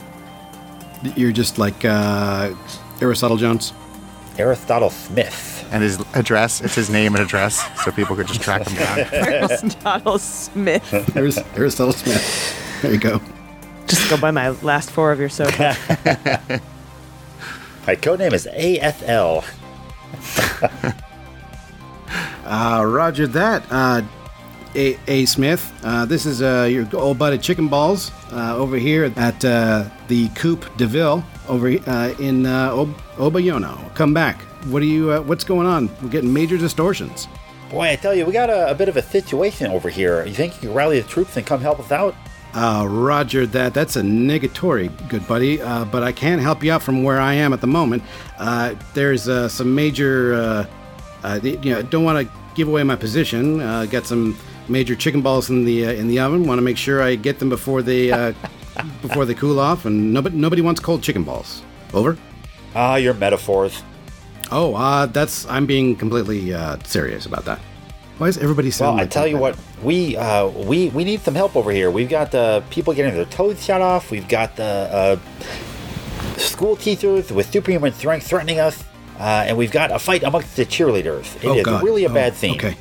you're 1.17 1.33
just 1.33 1.59
like 1.59 1.85
uh 1.85 2.55
Aristotle 3.01 3.37
Jones. 3.37 3.73
Aristotle 4.39 4.91
Smith. 4.91 5.52
And 5.73 5.83
his 5.83 5.99
address, 6.15 6.61
it's 6.61 6.75
his 6.75 6.91
name 6.91 7.15
and 7.15 7.25
address, 7.25 7.63
so 7.83 7.91
people 7.91 8.15
could 8.15 8.27
just 8.29 8.43
track 8.43 8.69
him 8.69 8.77
down. 8.77 8.99
Aristotle 9.13 10.19
Smith. 10.19 10.91
There's 11.15 11.39
Aristotle 11.57 11.95
Smith. 11.95 12.83
There 12.83 12.93
you 12.93 12.99
go. 13.01 13.21
Just 13.87 14.09
go 14.11 14.17
by 14.19 14.31
my 14.31 14.51
last 14.61 14.91
four 14.91 15.13
of 15.13 15.19
your 15.19 15.29
soda. 15.31 15.77
My 17.87 17.97
code 17.97 18.21
name 18.21 18.33
is 18.33 18.47
AFL. 18.47 19.45
Uh, 22.45 22.85
Roger 22.87 23.27
that. 23.29 23.63
Uh, 23.71 24.03
A. 24.75 24.99
A. 25.09 25.25
Smith. 25.25 25.73
Uh, 25.83 26.05
this 26.05 26.27
is 26.27 26.43
uh, 26.43 26.69
your 26.71 26.87
old 26.95 27.19
buddy 27.19 27.39
Chicken 27.39 27.69
Balls 27.69 28.11
uh, 28.33 28.55
over 28.57 28.77
here 28.77 29.11
at 29.17 29.43
uh, 29.45 29.85
the 30.09 30.29
Coupe 30.31 30.67
de 30.77 30.87
Ville 30.87 31.25
over 31.49 31.69
uh, 31.87 32.15
in 32.19 32.45
uh, 32.45 32.73
Ob- 32.75 33.01
Obayono. 33.17 33.95
Come 33.95 34.13
back. 34.13 34.45
What 34.67 34.83
are 34.83 34.87
you? 34.87 35.13
Uh, 35.13 35.21
what's 35.23 35.45
going 35.45 35.67
on? 35.67 35.91
We're 36.03 36.09
getting 36.09 36.33
major 36.33 36.57
distortions. 36.57 37.29
Boy, 37.71 37.91
I 37.91 37.97
tell 37.97 38.15
you, 38.15 38.27
we 38.27 38.33
got 38.33 38.51
a, 38.51 38.71
a 38.71 38.75
bit 38.75 38.89
of 38.89 38.97
a 38.97 39.03
situation 39.03 39.71
over 39.71 39.89
here. 39.89 40.25
You 40.27 40.35
think 40.35 40.55
you 40.55 40.61
can 40.61 40.75
rally 40.75 41.01
the 41.01 41.09
troops 41.09 41.37
and 41.37 41.47
come 41.47 41.61
help 41.61 41.81
us 41.81 41.91
out? 41.91 42.15
Uh, 42.55 42.87
Roger 42.89 43.47
that. 43.47 43.73
That's 43.73 43.97
a 43.97 44.03
negatory, 44.03 44.91
good 45.09 45.27
buddy. 45.27 45.61
Uh, 45.61 45.87
but 45.87 46.03
I 46.03 46.13
can't 46.13 46.41
help 46.41 46.63
you 46.63 46.71
out 46.73 46.83
from 46.83 47.03
where 47.03 47.19
I 47.21 47.33
am 47.35 47.53
at 47.53 47.61
the 47.61 47.67
moment. 47.67 48.03
Uh, 48.39 48.75
there's 48.93 49.29
uh, 49.29 49.49
some 49.49 49.75
major, 49.75 50.35
uh, 50.35 50.67
uh, 51.25 51.41
you 51.43 51.57
know, 51.73 51.83
don't 51.83 52.05
want 52.05 52.27
to 52.27 52.35
give 52.55 52.69
away 52.69 52.83
my 52.83 52.97
position. 52.97 53.61
Uh, 53.61 53.87
got 53.87 54.05
some 54.05 54.37
major 54.69 54.95
chicken 54.95 55.23
balls 55.23 55.49
in 55.49 55.65
the 55.65 55.87
uh, 55.87 55.93
in 55.93 56.09
the 56.09 56.19
oven. 56.19 56.47
Want 56.47 56.59
to 56.59 56.63
make 56.63 56.77
sure 56.77 57.03
I 57.03 57.15
get 57.15 57.39
them 57.39 57.49
before 57.49 57.81
they 57.81 58.13
uh, 58.13 58.35
before 59.03 59.25
they 59.25 59.35
cool 59.35 59.59
off. 59.59 59.87
And 59.87 60.13
nobody 60.13 60.37
nobody 60.37 60.63
wants 60.63 60.81
cold 60.81 61.03
chicken 61.03 61.25
balls. 61.25 61.63
Over. 61.95 62.17
Ah, 62.75 62.97
your 62.97 63.15
metaphors. 63.15 63.83
Oh, 64.55 64.75
uh, 64.75 65.07
that's 65.07 65.47
I'm 65.49 65.65
being 65.67 65.97
completely 65.97 66.53
uh, 66.53 66.77
serious 66.85 67.25
about 67.27 67.45
that. 67.47 67.59
Why 68.19 68.29
is 68.29 68.37
everybody 68.37 68.69
Well, 68.69 68.73
sound 68.73 69.01
I 69.01 69.07
tell 69.07 69.23
that? 69.25 69.31
you 69.31 69.39
what, 69.39 69.57
we 69.83 70.17
uh, 70.17 70.49
we 70.49 70.91
we 70.91 71.05
need 71.05 71.21
some 71.23 71.35
help 71.35 71.57
over 71.57 71.71
here. 71.73 71.91
We've 71.91 72.09
got 72.09 72.35
uh, 72.35 72.61
people 72.71 72.93
getting 72.93 73.15
their 73.15 73.25
toes 73.25 73.65
shot 73.65 73.81
off. 73.81 74.11
We've 74.11 74.29
got 74.29 74.55
the 74.57 74.63
uh, 74.65 76.37
school 76.37 76.77
teachers 76.77 77.33
with 77.33 77.51
superhuman 77.51 77.93
strength 77.95 78.27
threatening 78.27 78.61
us, 78.61 78.85
uh, 79.19 79.45
and 79.49 79.57
we've 79.57 79.73
got 79.73 79.91
a 79.91 79.99
fight 79.99 80.23
amongst 80.23 80.55
the 80.57 80.67
cheerleaders. 80.67 81.35
It 81.37 81.45
is 81.45 81.47
Oh, 81.47 81.63
God. 81.65 81.83
really 81.83 82.05
a 82.05 82.11
Oh, 82.11 82.15
bad 82.15 82.35
thing. 82.35 82.55
Okay. 82.57 82.77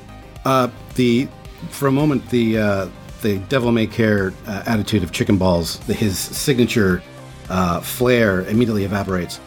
Uh, 0.46 0.68
the 0.96 1.28
for 1.70 1.88
a 1.88 1.92
moment 1.92 2.30
the 2.30 2.58
uh, 2.58 2.88
the 3.22 3.38
devil 3.50 3.72
may 3.72 3.88
care 3.88 4.34
uh, 4.46 4.64
attitude 4.66 5.04
of 5.04 5.12
chicken 5.14 5.38
balls, 5.38 5.80
the, 5.88 5.94
his 5.94 6.20
signature 6.20 7.02
uh, 7.50 7.80
flair 7.80 8.42
immediately 8.48 8.84
evaporates. 8.84 9.40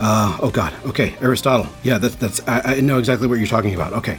Uh, 0.00 0.38
oh 0.40 0.50
God. 0.50 0.72
Okay, 0.86 1.14
Aristotle. 1.20 1.66
Yeah, 1.82 1.98
that's 1.98 2.14
that's. 2.16 2.46
I, 2.48 2.76
I 2.76 2.80
know 2.80 2.98
exactly 2.98 3.26
what 3.26 3.38
you're 3.38 3.48
talking 3.48 3.74
about. 3.74 3.92
Okay. 3.94 4.18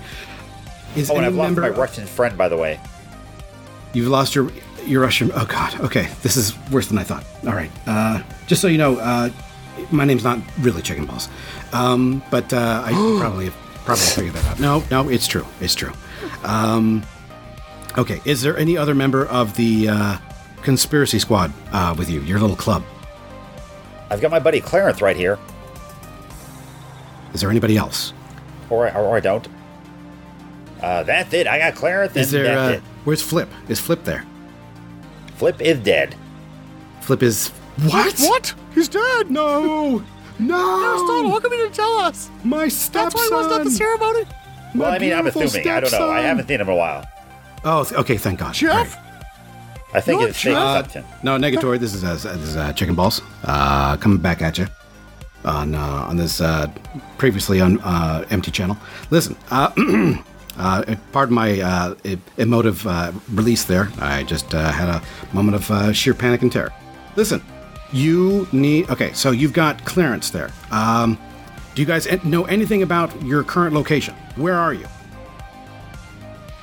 Is 0.95 1.10
Oh, 1.10 1.15
and 1.15 1.26
I've 1.26 1.35
lost 1.35 1.56
my 1.56 1.69
Russian 1.69 2.06
friend, 2.06 2.38
by 2.38 2.49
the 2.49 2.57
way. 2.57 2.80
You've 3.93 4.07
lost 4.07 4.35
your 4.35 4.51
you're 4.85 5.01
Russian. 5.01 5.31
Oh 5.34 5.45
God. 5.45 5.80
Okay, 5.81 6.10
this 6.22 6.35
is 6.35 6.57
worse 6.69 6.88
than 6.88 6.97
I 6.97 7.03
thought. 7.03 7.23
All 7.45 7.53
right. 7.53 7.72
Uh, 7.88 8.22
just 8.47 8.61
so 8.61 8.68
you 8.68 8.77
know, 8.77 8.97
uh, 8.97 9.30
my 9.91 10.06
name's 10.06 10.23
not 10.23 10.39
really 10.60 10.81
Chicken 10.81 11.06
Balls, 11.06 11.30
um, 11.73 12.23
but 12.30 12.51
uh, 12.53 12.84
I 12.85 12.91
probably 13.19 13.51
probably 13.85 14.03
figured 14.06 14.34
that 14.35 14.45
out. 14.45 14.60
No, 14.60 14.84
no, 14.91 15.10
it's 15.10 15.27
true. 15.27 15.45
It's 15.61 15.76
true. 15.76 15.93
Um, 16.43 17.03
okay. 17.97 18.22
Is 18.26 18.41
there 18.41 18.57
any 18.57 18.77
other 18.77 18.95
member 18.95 19.26
of 19.27 19.56
the 19.56 19.89
uh, 19.89 20.18
conspiracy 20.61 21.19
squad 21.19 21.53
uh, 21.72 21.95
with 21.97 22.10
you? 22.10 22.22
Your 22.22 22.39
little 22.39 22.56
club. 22.56 22.84
I've 24.10 24.22
got 24.22 24.31
my 24.31 24.39
buddy 24.39 24.60
Clarence 24.60 25.01
right 25.01 25.15
here. 25.15 25.38
Is 27.34 27.41
there 27.41 27.49
anybody 27.49 27.77
else? 27.77 28.14
Or, 28.69 28.88
I- 28.89 28.93
or 28.95 29.15
I 29.18 29.19
don't. 29.19 29.47
Uh, 30.81 31.03
that's 31.03 31.34
it. 31.34 31.45
I 31.47 31.57
got 31.60 31.76
Clarence, 31.76 32.14
and 32.14 32.22
Is 32.22 32.31
there? 32.31 32.43
that's 32.43 32.73
Uh, 32.76 32.77
it. 32.77 32.84
where's 33.03 33.22
Flip? 33.22 33.49
Is 33.68 33.80
Flip 33.80 34.03
there? 34.06 34.23
Flip 35.35 35.61
is 35.61 35.80
dead. 35.80 36.15
Flip 37.01 37.22
is 37.23 37.49
what? 37.89 38.18
What? 38.19 38.53
He's 38.76 38.88
dead. 38.88 39.30
No, 39.31 40.03
no. 40.38 40.89
Aristotle, 40.89 41.31
how 41.31 41.39
come 41.39 41.51
you 41.53 41.57
didn't 41.60 41.76
tell 41.76 41.97
us? 41.99 42.30
My 42.43 42.64
That's 42.64 42.76
stepson. 42.76 43.19
why 43.19 43.26
he 43.27 43.34
wasn't 43.34 43.53
at 43.56 43.64
the 43.65 43.72
ceremony. 43.72 44.26
Well, 44.76 44.91
I 44.91 44.99
mean, 44.99 45.11
I'm 45.14 45.19
beautiful 45.23 45.41
assuming. 45.43 45.68
I 45.69 45.80
don't 45.80 45.91
know. 45.91 46.10
I 46.11 46.22
haven't 46.22 46.47
seen 46.47 46.61
him 46.61 46.68
in 46.68 46.73
a 46.73 46.77
while. 46.77 47.06
Oh, 47.65 47.84
th- 47.84 47.99
okay. 48.01 48.18
Thank 48.18 48.39
God. 48.39 48.53
Jeff? 48.53 48.72
All 48.72 48.84
right. 49.03 49.15
I 49.93 50.01
think 50.01 50.22
Not 50.22 50.30
it's 50.30 50.41
fake 50.41 50.56
Uh, 50.56 50.84
no, 51.23 51.38
negatory. 51.38 51.80
This 51.80 51.93
is 51.95 52.03
uh, 52.03 52.14
this 52.14 52.26
is 52.26 52.56
uh, 52.56 52.72
chicken 52.73 52.95
balls. 52.95 53.22
Uh, 53.43 53.97
coming 53.97 54.19
back 54.19 54.41
at 54.41 54.57
you 54.57 54.68
on 55.45 55.75
uh, 55.75 56.05
on 56.07 56.17
this 56.17 56.41
uh, 56.41 56.67
previously 57.17 57.61
on 57.61 57.79
uh, 57.81 58.25
empty 58.29 58.51
channel. 58.51 58.77
Listen, 59.09 59.35
uh, 59.51 59.71
uh, 60.57 60.95
pardon 61.11 61.35
my 61.35 61.59
uh, 61.59 61.95
emotive 62.37 62.85
uh, 62.85 63.11
release 63.33 63.63
there. 63.63 63.89
I 63.99 64.23
just 64.23 64.53
uh, 64.53 64.71
had 64.71 64.89
a 64.89 65.01
moment 65.33 65.55
of 65.55 65.71
uh, 65.71 65.93
sheer 65.93 66.13
panic 66.13 66.41
and 66.41 66.51
terror. 66.51 66.73
Listen, 67.15 67.41
you 67.91 68.47
need. 68.51 68.89
Okay, 68.89 69.13
so 69.13 69.31
you've 69.31 69.53
got 69.53 69.83
clearance 69.85 70.29
there. 70.29 70.51
Um, 70.71 71.17
do 71.75 71.81
you 71.81 71.87
guys 71.87 72.07
know 72.23 72.45
anything 72.45 72.83
about 72.83 73.21
your 73.23 73.43
current 73.43 73.73
location? 73.73 74.15
Where 74.35 74.55
are 74.55 74.73
you? 74.73 74.85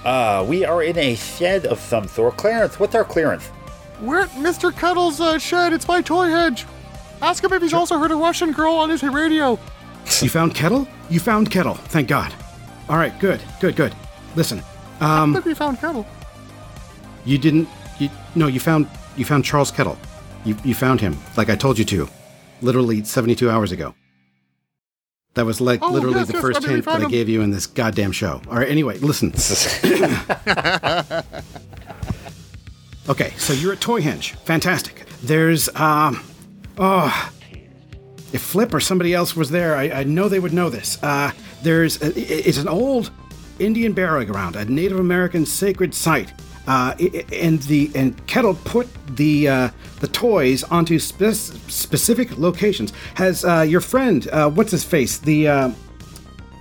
Uh, 0.04 0.44
we 0.48 0.64
are 0.64 0.82
in 0.82 0.96
a 0.98 1.16
shed 1.16 1.66
of 1.66 1.80
some 1.80 2.06
sort. 2.06 2.36
Clarence, 2.36 2.78
what's 2.78 2.94
our 2.94 3.04
clearance? 3.04 3.50
We're 4.00 4.20
at 4.20 4.30
Mr. 4.30 4.72
Cuddle's 4.76 5.20
uh, 5.20 5.38
shed. 5.38 5.72
It's 5.72 5.88
my 5.88 6.02
Toyhenge. 6.02 6.64
Ask 7.22 7.44
him 7.44 7.52
if 7.52 7.62
he's 7.62 7.72
also 7.72 7.98
heard 7.98 8.10
a 8.10 8.16
Russian 8.16 8.52
girl 8.52 8.74
on 8.74 8.90
his 8.90 9.02
radio. 9.02 9.58
You 10.20 10.28
found 10.28 10.54
Kettle? 10.54 10.86
You 11.10 11.20
found 11.20 11.50
Kettle. 11.50 11.74
Thank 11.74 12.08
God. 12.08 12.32
All 12.88 12.96
right, 12.96 13.18
good, 13.18 13.40
good, 13.60 13.76
good. 13.76 13.94
Listen, 14.36 14.62
I 15.00 15.30
think 15.32 15.44
we 15.44 15.54
found 15.54 15.78
Kettle. 15.80 16.06
you 17.24 17.38
didn't. 17.38 17.68
You, 17.98 18.10
no, 18.34 18.46
you 18.46 18.60
found 18.60 18.88
you 19.16 19.24
found 19.24 19.44
Charles 19.44 19.70
Kettle. 19.70 19.98
You 20.44 20.56
you 20.64 20.74
found 20.74 21.00
him, 21.00 21.16
like 21.36 21.48
I 21.50 21.56
told 21.56 21.78
you 21.78 21.84
to, 21.86 22.08
literally 22.62 23.02
72 23.02 23.50
hours 23.50 23.72
ago. 23.72 23.94
That 25.34 25.44
was 25.44 25.60
like 25.60 25.82
Oh, 25.82 25.90
literally 25.90 26.18
yes, 26.18 26.28
the 26.28 26.34
yes, 26.34 26.42
first 26.42 26.56
I 26.58 26.60
mean, 26.60 26.70
hint 26.70 26.84
that 26.84 26.90
found 26.92 27.04
I 27.04 27.08
gave 27.08 27.28
you 27.28 27.42
in 27.42 27.50
this 27.50 27.66
goddamn 27.66 28.12
show. 28.12 28.40
All 28.48 28.56
right, 28.56 28.68
anyway, 28.68 28.98
listen. 28.98 29.32
okay, 33.08 33.30
so 33.36 33.52
you're 33.52 33.72
at 33.72 33.80
Toyhenge. 33.80 34.32
Fantastic. 34.44 35.04
There's 35.22 35.68
um, 35.76 36.22
oh, 36.78 37.32
if 38.32 38.42
Flip 38.42 38.72
or 38.74 38.80
somebody 38.80 39.14
else 39.14 39.34
was 39.36 39.50
there, 39.50 39.76
I, 39.76 39.90
I 39.90 40.04
know 40.04 40.28
they 40.28 40.40
would 40.40 40.52
know 40.52 40.68
this. 40.70 41.02
Uh, 41.02 41.30
there's 41.62 42.00
a, 42.02 42.06
i- 42.08 42.12
it's 42.48 42.58
an 42.58 42.68
old 42.68 43.10
Indian 43.58 43.92
burial 43.92 44.30
ground, 44.30 44.56
a 44.56 44.64
Native 44.64 44.98
American 44.98 45.46
sacred 45.46 45.94
site. 45.94 46.32
Uh, 46.66 46.96
and 47.32 47.62
the 47.62 47.90
and 47.94 48.26
Kettle 48.26 48.54
put 48.64 48.88
the 49.16 49.48
uh, 49.48 49.70
the 50.00 50.08
toys 50.08 50.64
onto 50.64 50.98
spec- 50.98 51.34
specific 51.34 52.36
locations. 52.38 52.92
Has 53.14 53.44
uh, 53.44 53.60
your 53.62 53.80
friend, 53.80 54.26
uh, 54.32 54.50
what's 54.50 54.72
his 54.72 54.82
face, 54.82 55.18
the 55.18 55.46
uh, 55.46 55.70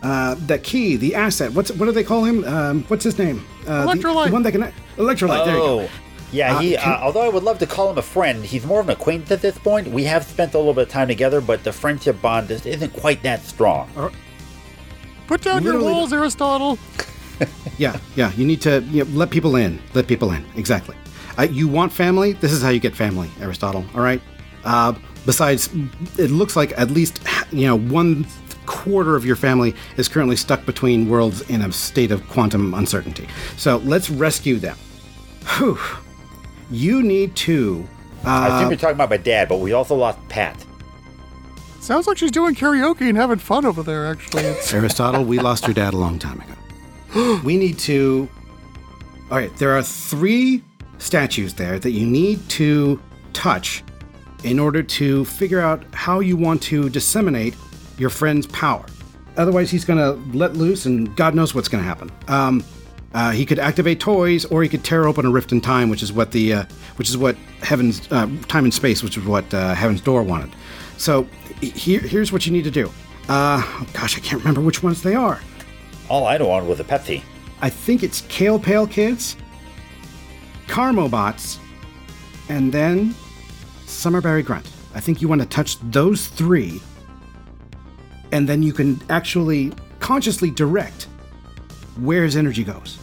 uh, 0.03 0.35
the 0.45 0.59
key, 0.59 0.95
the 0.95 1.15
asset? 1.15 1.51
What's 1.53 1.71
what 1.71 1.87
do 1.87 1.91
they 1.91 2.03
call 2.03 2.23
him? 2.23 2.43
Um, 2.43 2.83
what's 2.83 3.03
his 3.03 3.17
name? 3.17 3.43
Uh, 3.65 3.87
Electrolyte. 3.87 4.27
The, 4.27 4.31
one 4.33 4.43
that 4.43 4.51
can 4.51 4.71
electrolyte. 4.97 5.45
There 5.45 5.55
you 5.55 5.59
go. 5.59 5.79
Oh, 5.81 5.89
yeah. 6.31 6.55
Uh, 6.55 6.59
he. 6.59 6.75
can- 6.77 6.93
uh, 6.93 6.99
although 7.01 7.21
I 7.21 7.29
would 7.29 7.43
love 7.43 7.59
to 7.59 7.67
call 7.67 7.89
him 7.91 7.97
a 7.97 8.01
friend, 8.01 8.43
he's 8.45 8.65
more 8.65 8.79
of 8.79 8.89
an 8.89 8.93
acquaintance 8.95 9.31
at 9.31 9.41
this 9.41 9.57
point. 9.57 9.87
We 9.89 10.03
have 10.05 10.23
spent 10.25 10.53
a 10.53 10.57
little 10.57 10.73
bit 10.73 10.83
of 10.83 10.89
time 10.89 11.07
together, 11.07 11.41
but 11.41 11.63
the 11.63 11.71
friendship 11.71 12.21
bond 12.21 12.47
just 12.49 12.65
isn't 12.65 12.93
quite 12.93 13.23
that 13.23 13.43
strong. 13.43 13.89
Put 15.27 15.41
down 15.41 15.63
your 15.63 15.73
Literally- 15.73 15.93
walls, 15.93 16.13
Aristotle. 16.13 16.77
Yeah, 17.77 17.99
yeah. 18.15 18.31
You 18.37 18.45
need 18.45 18.61
to 18.61 18.79
you 18.83 19.03
know, 19.03 19.11
let 19.11 19.29
people 19.29 19.57
in. 19.57 19.81
Let 19.93 20.07
people 20.07 20.31
in. 20.31 20.45
Exactly. 20.55 20.95
Uh, 21.37 21.41
you 21.41 21.67
want 21.67 21.91
family? 21.91 22.31
This 22.31 22.53
is 22.53 22.61
how 22.61 22.69
you 22.69 22.79
get 22.79 22.95
family, 22.95 23.29
Aristotle. 23.41 23.83
All 23.93 23.99
right. 23.99 24.21
Uh, 24.63 24.93
besides, 25.25 25.69
it 26.17 26.31
looks 26.31 26.55
like 26.55 26.71
at 26.79 26.89
least 26.91 27.19
you 27.51 27.67
know 27.67 27.77
one 27.77 28.25
quarter 28.65 29.17
of 29.17 29.25
your 29.25 29.35
family 29.35 29.75
is 29.97 30.07
currently 30.07 30.37
stuck 30.37 30.65
between 30.65 31.09
worlds 31.09 31.41
in 31.49 31.61
a 31.63 31.71
state 31.73 32.11
of 32.11 32.25
quantum 32.29 32.73
uncertainty. 32.73 33.27
So 33.57 33.77
let's 33.79 34.09
rescue 34.09 34.57
them. 34.57 34.77
Whew. 35.57 35.77
You 36.71 37.03
need 37.03 37.35
to. 37.37 37.87
I 38.23 38.47
think 38.47 38.55
assume 38.55 38.69
you're 38.71 38.77
talking 38.77 38.95
about 38.95 39.09
my 39.09 39.17
dad, 39.17 39.49
but 39.49 39.59
we 39.59 39.73
also 39.73 39.95
lost 39.95 40.19
Pat. 40.29 40.65
Sounds 41.79 42.07
like 42.07 42.17
she's 42.17 42.31
doing 42.31 42.55
karaoke 42.55 43.07
and 43.07 43.15
having 43.15 43.37
fun 43.37 43.65
over 43.65 43.83
there, 43.83 44.07
actually. 44.07 44.43
Aristotle, 44.43 45.23
we 45.23 45.37
lost 45.37 45.67
your 45.67 45.75
dad 45.75 45.93
a 45.93 45.97
long 45.97 46.17
time 46.17 46.41
ago. 46.41 47.41
we 47.45 47.57
need 47.57 47.77
to. 47.79 48.27
All 49.29 49.37
right, 49.37 49.55
there 49.57 49.77
are 49.77 49.83
three 49.83 50.63
statues 50.97 51.53
there 51.53 51.77
that 51.77 51.91
you 51.91 52.05
need 52.05 52.47
to 52.49 52.99
touch 53.33 53.83
in 54.43 54.59
order 54.59 54.81
to 54.81 55.25
figure 55.25 55.59
out 55.59 55.83
how 55.93 56.19
you 56.19 56.37
want 56.37 56.61
to 56.63 56.89
disseminate 56.89 57.55
your 57.97 58.09
friend's 58.09 58.47
power. 58.47 58.85
Otherwise, 59.37 59.69
he's 59.69 59.85
going 59.85 59.99
to 59.99 60.37
let 60.37 60.55
loose, 60.55 60.85
and 60.85 61.15
God 61.15 61.35
knows 61.35 61.53
what's 61.53 61.67
going 61.67 61.83
to 61.83 61.87
happen. 61.87 62.11
Um, 62.27 62.63
uh, 63.15 63.31
he 63.31 63.45
could 63.45 63.59
activate 63.59 64.01
toys, 64.01 64.43
or 64.43 64.61
he 64.61 64.67
could 64.67 64.83
tear 64.83 65.07
open 65.07 65.25
a 65.25 65.29
rift 65.29 65.53
in 65.53 65.61
time, 65.61 65.87
which 65.87 66.03
is 66.03 66.11
what 66.11 66.31
the, 66.33 66.51
uh, 66.51 66.65
which 66.97 67.07
is 67.09 67.17
what 67.17 67.37
Heaven's 67.61 68.11
uh, 68.11 68.27
time 68.49 68.65
and 68.65 68.73
space, 68.73 69.01
which 69.01 69.15
is 69.15 69.23
what 69.23 69.51
uh, 69.53 69.73
Heaven's 69.73 70.01
Door 70.01 70.23
wanted. 70.23 70.53
So 70.97 71.23
here, 71.61 72.01
here's 72.01 72.33
what 72.33 72.45
you 72.45 72.51
need 72.51 72.65
to 72.65 72.71
do. 72.71 72.87
Uh, 73.29 73.63
oh 73.63 73.87
gosh, 73.93 74.17
I 74.17 74.19
can't 74.19 74.41
remember 74.41 74.59
which 74.59 74.83
ones 74.83 75.01
they 75.01 75.15
are. 75.15 75.39
All 76.09 76.27
I 76.27 76.37
wanted 76.37 76.67
with 76.67 76.81
a 76.81 76.83
Pepsi. 76.83 77.21
I 77.61 77.69
think 77.69 78.03
it's 78.03 78.19
Kale 78.27 78.59
Pale 78.59 78.87
Kids, 78.87 79.37
Carmobots, 80.67 81.57
and 82.49 82.69
then 82.69 83.15
Summerberry 83.85 84.43
Grunt. 84.43 84.69
I 84.93 84.99
think 84.99 85.21
you 85.21 85.29
want 85.29 85.39
to 85.39 85.47
touch 85.47 85.79
those 85.79 86.27
three, 86.27 86.81
and 88.33 88.49
then 88.49 88.61
you 88.61 88.73
can 88.73 89.01
actually 89.09 89.71
consciously 90.01 90.51
direct 90.51 91.03
where 92.01 92.25
his 92.25 92.35
energy 92.35 92.65
goes. 92.65 92.99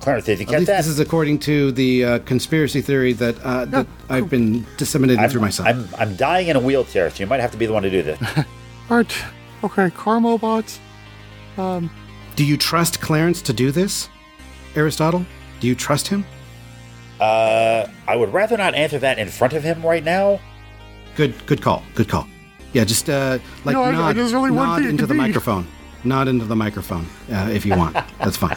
Clarence, 0.00 0.24
did 0.24 0.38
you 0.38 0.44
At 0.44 0.48
catch 0.48 0.58
least 0.60 0.66
that? 0.68 0.76
this 0.78 0.86
is 0.86 0.98
according 1.00 1.38
to 1.40 1.72
the 1.72 2.04
uh, 2.04 2.18
conspiracy 2.20 2.80
theory 2.80 3.12
that 3.14 3.38
uh, 3.42 3.64
that 3.66 3.86
I've 4.08 4.30
been 4.30 4.66
disseminating 4.76 5.22
I'm, 5.22 5.30
through 5.30 5.42
myself. 5.42 5.68
I'm, 5.68 5.88
I'm 5.98 6.16
dying 6.16 6.48
in 6.48 6.56
a 6.56 6.60
wheelchair, 6.60 7.10
so 7.10 7.20
you 7.22 7.26
might 7.26 7.40
have 7.40 7.50
to 7.52 7.58
be 7.58 7.66
the 7.66 7.72
one 7.72 7.82
to 7.82 7.90
do 7.90 8.02
this. 8.02 8.18
all 8.90 8.96
right. 8.96 9.24
Okay, 9.62 9.90
Carmobots. 9.90 10.78
Um, 11.58 11.90
do 12.34 12.44
you 12.44 12.56
trust 12.56 13.00
Clarence 13.00 13.42
to 13.42 13.52
do 13.52 13.70
this, 13.70 14.08
Aristotle? 14.74 15.26
Do 15.60 15.66
you 15.66 15.74
trust 15.74 16.08
him? 16.08 16.24
uh, 17.20 17.86
I 18.08 18.16
would 18.16 18.32
rather 18.32 18.56
not 18.56 18.74
answer 18.74 18.98
that 19.00 19.18
in 19.18 19.28
front 19.28 19.52
of 19.52 19.62
him 19.62 19.82
right 19.82 20.02
now. 20.02 20.40
Good, 21.16 21.34
good 21.46 21.60
call. 21.60 21.82
Good 21.94 22.08
call. 22.08 22.26
Yeah, 22.72 22.84
just 22.84 23.10
uh, 23.10 23.38
like 23.64 23.74
No, 23.74 23.82
I- 23.82 23.88
I- 23.88 23.92
nod, 23.92 24.16
there's 24.16 24.32
nod 24.32 24.82
into 24.84 25.06
the 25.06 25.14
microphone. 25.14 25.66
Nod 26.02 26.28
into 26.28 26.46
the 26.46 26.56
microphone 26.56 27.04
uh, 27.30 27.50
if 27.52 27.66
you 27.66 27.76
want. 27.76 27.94
that's 28.18 28.38
fine. 28.38 28.56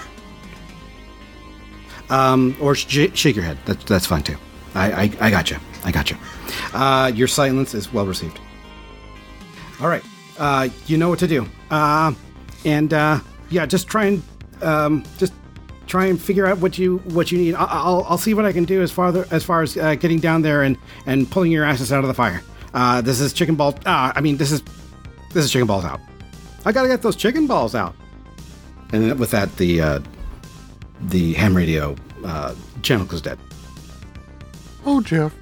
Um, 2.13 2.55
or 2.61 2.75
sh- 2.75 3.09
shake 3.13 3.35
your 3.35 3.45
head. 3.45 3.57
That's 3.65 3.83
that's 3.85 4.05
fine 4.05 4.23
too. 4.23 4.37
I 4.75 4.91
I, 4.91 5.11
I 5.21 5.29
got 5.29 5.49
you. 5.51 5.57
I 5.83 5.91
got 5.91 6.11
you. 6.11 6.17
Uh, 6.73 7.11
your 7.13 7.27
silence 7.27 7.73
is 7.73 7.91
well 7.91 8.05
received. 8.05 8.39
All 9.81 9.87
right. 9.87 10.03
Uh, 10.37 10.69
you 10.87 10.97
know 10.97 11.09
what 11.09 11.19
to 11.19 11.27
do. 11.27 11.47
Uh, 11.71 12.13
and 12.65 12.93
uh, 12.93 13.19
yeah, 13.49 13.65
just 13.65 13.87
try 13.87 14.05
and 14.05 14.23
um, 14.61 15.03
just 15.17 15.33
try 15.87 16.05
and 16.05 16.21
figure 16.21 16.45
out 16.45 16.59
what 16.59 16.77
you 16.77 16.97
what 17.15 17.31
you 17.31 17.37
need. 17.37 17.55
I- 17.55 17.65
I'll 17.65 18.05
I'll 18.07 18.17
see 18.17 18.33
what 18.33 18.45
I 18.45 18.51
can 18.53 18.65
do 18.65 18.81
as 18.81 18.91
far 18.91 19.25
as 19.31 19.43
far 19.43 19.61
as 19.63 19.75
uh, 19.77 19.95
getting 19.95 20.19
down 20.19 20.41
there 20.43 20.63
and 20.63 20.77
and 21.05 21.29
pulling 21.29 21.51
your 21.51 21.65
asses 21.65 21.91
out 21.91 22.03
of 22.03 22.07
the 22.07 22.13
fire. 22.13 22.41
Uh, 22.73 23.01
this 23.01 23.19
is 23.19 23.33
chicken 23.33 23.55
ball. 23.55 23.77
I 23.85 24.21
mean, 24.21 24.37
this 24.37 24.51
is 24.51 24.61
this 25.33 25.45
is 25.45 25.51
chicken 25.51 25.67
balls 25.67 25.85
out. 25.85 25.99
I 26.65 26.71
gotta 26.71 26.87
get 26.87 27.01
those 27.01 27.15
chicken 27.15 27.47
balls 27.47 27.75
out. 27.75 27.95
And 28.91 29.19
with 29.19 29.31
that, 29.31 29.55
the 29.57 29.81
the 31.01 31.33
ham 31.33 31.55
radio 31.55 31.95
uh, 32.23 32.55
channel 32.81 33.05
goes 33.05 33.21
dead. 33.21 33.37
oh, 34.85 35.01
Jeff. 35.01 35.33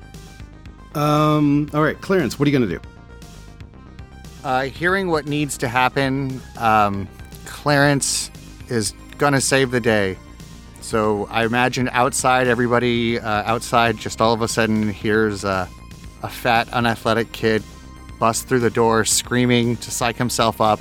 Um. 0.95 1.69
All 1.73 1.81
right, 1.81 1.99
Clarence, 2.01 2.37
what 2.37 2.47
are 2.47 2.51
you 2.51 2.59
gonna 2.59 2.71
do? 2.71 2.81
Uh, 4.43 4.63
hearing 4.63 5.09
what 5.09 5.25
needs 5.25 5.57
to 5.59 5.67
happen, 5.67 6.41
um, 6.57 7.07
Clarence 7.45 8.29
is 8.67 8.93
gonna 9.17 9.39
save 9.39 9.71
the 9.71 9.79
day. 9.79 10.17
So 10.81 11.27
I 11.29 11.45
imagine 11.45 11.89
outside, 11.93 12.47
everybody 12.47 13.19
uh, 13.19 13.43
outside 13.43 13.97
just 13.97 14.19
all 14.19 14.33
of 14.33 14.41
a 14.41 14.47
sudden 14.47 14.89
hears 14.89 15.45
uh, 15.45 15.67
a 16.23 16.27
fat, 16.29 16.67
unathletic 16.73 17.31
kid 17.31 17.63
bust 18.19 18.47
through 18.47 18.59
the 18.59 18.69
door 18.69 19.05
screaming 19.05 19.77
to 19.77 19.91
psych 19.91 20.17
himself 20.17 20.59
up. 20.59 20.79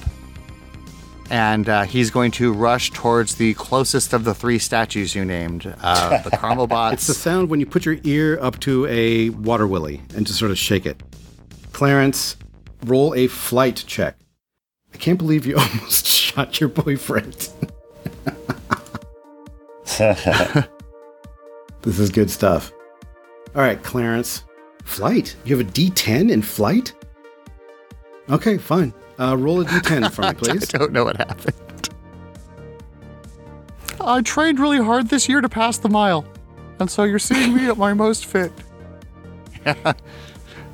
And 1.31 1.69
uh, 1.69 1.83
he's 1.85 2.11
going 2.11 2.33
to 2.33 2.53
rush 2.53 2.91
towards 2.91 3.37
the 3.37 3.55
closest 3.55 4.13
of 4.13 4.25
the 4.25 4.35
three 4.35 4.59
statues 4.59 5.15
you 5.15 5.25
named 5.25 5.73
uh, 5.81 6.21
the 6.23 6.31
caramel 6.33 6.67
bots. 6.67 6.95
It's 6.95 7.07
the 7.07 7.15
sound 7.15 7.49
when 7.49 7.61
you 7.61 7.67
put 7.67 7.87
your 7.87 7.99
ear 8.03 8.37
up 8.43 8.59
to 8.61 8.87
a 8.87 9.31
water 9.31 9.69
willy 9.69 10.03
and 10.17 10.27
just 10.27 10.41
sort 10.41 10.51
of 10.51 10.59
shake 10.59 10.87
it. 10.87 11.01
Clarence, 11.73 12.37
roll 12.85 13.15
a 13.15 13.29
flight 13.29 13.85
check. 13.87 14.17
I 14.93 14.97
can't 14.97 15.19
believe 15.19 15.47
you 15.47 15.57
almost 15.57 16.07
shot 16.07 16.59
your 16.59 16.69
boyfriend. 16.69 17.49
this 19.99 21.99
is 21.99 22.11
good 22.11 22.31
stuff. 22.31 22.73
All 23.55 23.63
right, 23.63 23.83
Clarence. 23.83 24.45
Flight? 24.85 25.37
You 25.45 25.57
have 25.57 25.67
a 25.67 25.71
D10 25.71 26.31
in 26.31 26.43
flight? 26.43 26.93
Okay, 28.29 28.59
fine. 28.59 28.93
Uh, 29.21 29.37
roll 29.37 29.61
a 29.61 29.65
D10 29.67 30.11
for 30.11 30.23
me, 30.23 30.33
please. 30.37 30.75
I 30.75 30.79
don't 30.79 30.93
know 30.93 31.05
what 31.05 31.17
happened. 31.19 31.55
I 34.01 34.23
trained 34.23 34.59
really 34.59 34.83
hard 34.83 35.09
this 35.09 35.29
year 35.29 35.43
to 35.43 35.49
pass 35.49 35.77
the 35.77 35.91
mile, 35.91 36.25
and 36.79 36.91
so 36.91 37.05
you're 37.05 37.19
seeing 37.19 37.55
me 37.55 37.67
at 37.67 37.77
my 37.77 37.93
most 37.93 38.25
fit. 38.25 38.51
I, 39.67 39.97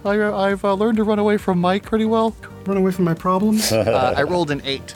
I've 0.04 0.64
uh, 0.64 0.74
learned 0.74 0.98
to 0.98 1.04
run 1.04 1.18
away 1.18 1.38
from 1.38 1.60
Mike 1.60 1.82
pretty 1.82 2.04
well. 2.04 2.36
Run 2.66 2.76
away 2.76 2.92
from 2.92 3.04
my 3.04 3.14
problems? 3.14 3.72
Uh, 3.76 4.14
I 4.16 4.22
rolled 4.22 4.52
an 4.52 4.62
eight. 4.64 4.94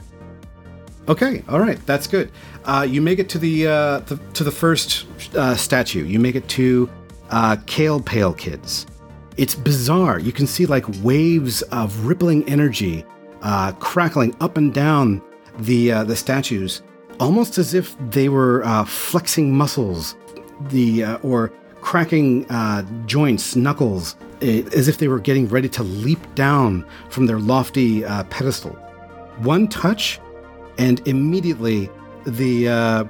Okay, 1.08 1.42
all 1.48 1.58
right, 1.58 1.84
that's 1.86 2.06
good. 2.06 2.30
Uh, 2.64 2.86
you 2.88 3.02
make 3.02 3.18
it 3.18 3.28
to 3.30 3.38
the, 3.38 3.66
uh, 3.66 3.98
the 4.00 4.16
to 4.34 4.44
the 4.44 4.50
first 4.50 5.06
uh, 5.34 5.56
statue. 5.56 6.04
You 6.04 6.20
make 6.20 6.36
it 6.36 6.46
to 6.50 6.88
uh, 7.30 7.56
Kale 7.66 8.00
Pale 8.00 8.34
Kids. 8.34 8.86
It's 9.36 9.56
bizarre. 9.56 10.20
You 10.20 10.30
can 10.30 10.46
see 10.46 10.66
like 10.66 10.84
waves 11.02 11.62
of 11.62 12.06
rippling 12.06 12.48
energy 12.48 13.04
uh, 13.42 13.72
crackling 13.72 14.34
up 14.40 14.56
and 14.56 14.72
down 14.72 15.22
the 15.58 15.92
uh, 15.92 16.04
the 16.04 16.16
statues, 16.16 16.82
almost 17.18 17.58
as 17.58 17.74
if 17.74 17.96
they 18.10 18.28
were 18.28 18.64
uh, 18.64 18.84
flexing 18.84 19.56
muscles, 19.56 20.16
the 20.68 21.04
uh, 21.04 21.16
or 21.18 21.52
cracking 21.80 22.46
uh, 22.50 22.82
joints, 23.06 23.56
knuckles, 23.56 24.16
eh, 24.42 24.62
as 24.76 24.88
if 24.88 24.98
they 24.98 25.08
were 25.08 25.18
getting 25.18 25.48
ready 25.48 25.68
to 25.68 25.82
leap 25.82 26.34
down 26.34 26.84
from 27.08 27.26
their 27.26 27.38
lofty 27.38 28.04
uh, 28.04 28.24
pedestal. 28.24 28.72
One 29.38 29.68
touch, 29.68 30.20
and 30.78 31.06
immediately 31.08 31.88
the 32.24 32.68
uh, 32.68 33.04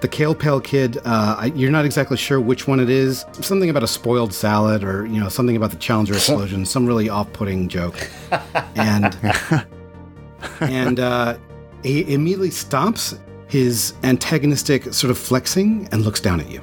the 0.00 0.08
kale 0.08 0.34
pale 0.34 0.60
kid. 0.60 0.98
Uh, 1.04 1.50
you're 1.54 1.70
not 1.70 1.84
exactly 1.84 2.16
sure 2.16 2.40
which 2.40 2.66
one 2.66 2.80
it 2.80 2.90
is. 2.90 3.24
Something 3.32 3.70
about 3.70 3.82
a 3.82 3.88
spoiled 3.88 4.32
salad, 4.32 4.84
or 4.84 5.06
you 5.06 5.20
know, 5.20 5.28
something 5.28 5.56
about 5.56 5.70
the 5.70 5.76
Challenger 5.76 6.14
explosion. 6.14 6.66
some 6.66 6.86
really 6.86 7.08
off-putting 7.08 7.68
joke, 7.68 8.10
and 8.74 9.16
and 10.60 11.00
uh, 11.00 11.38
he 11.82 12.12
immediately 12.12 12.50
stops 12.50 13.18
his 13.48 13.94
antagonistic 14.04 14.92
sort 14.94 15.10
of 15.10 15.18
flexing 15.18 15.88
and 15.92 16.02
looks 16.02 16.20
down 16.20 16.40
at 16.40 16.50
you. 16.50 16.62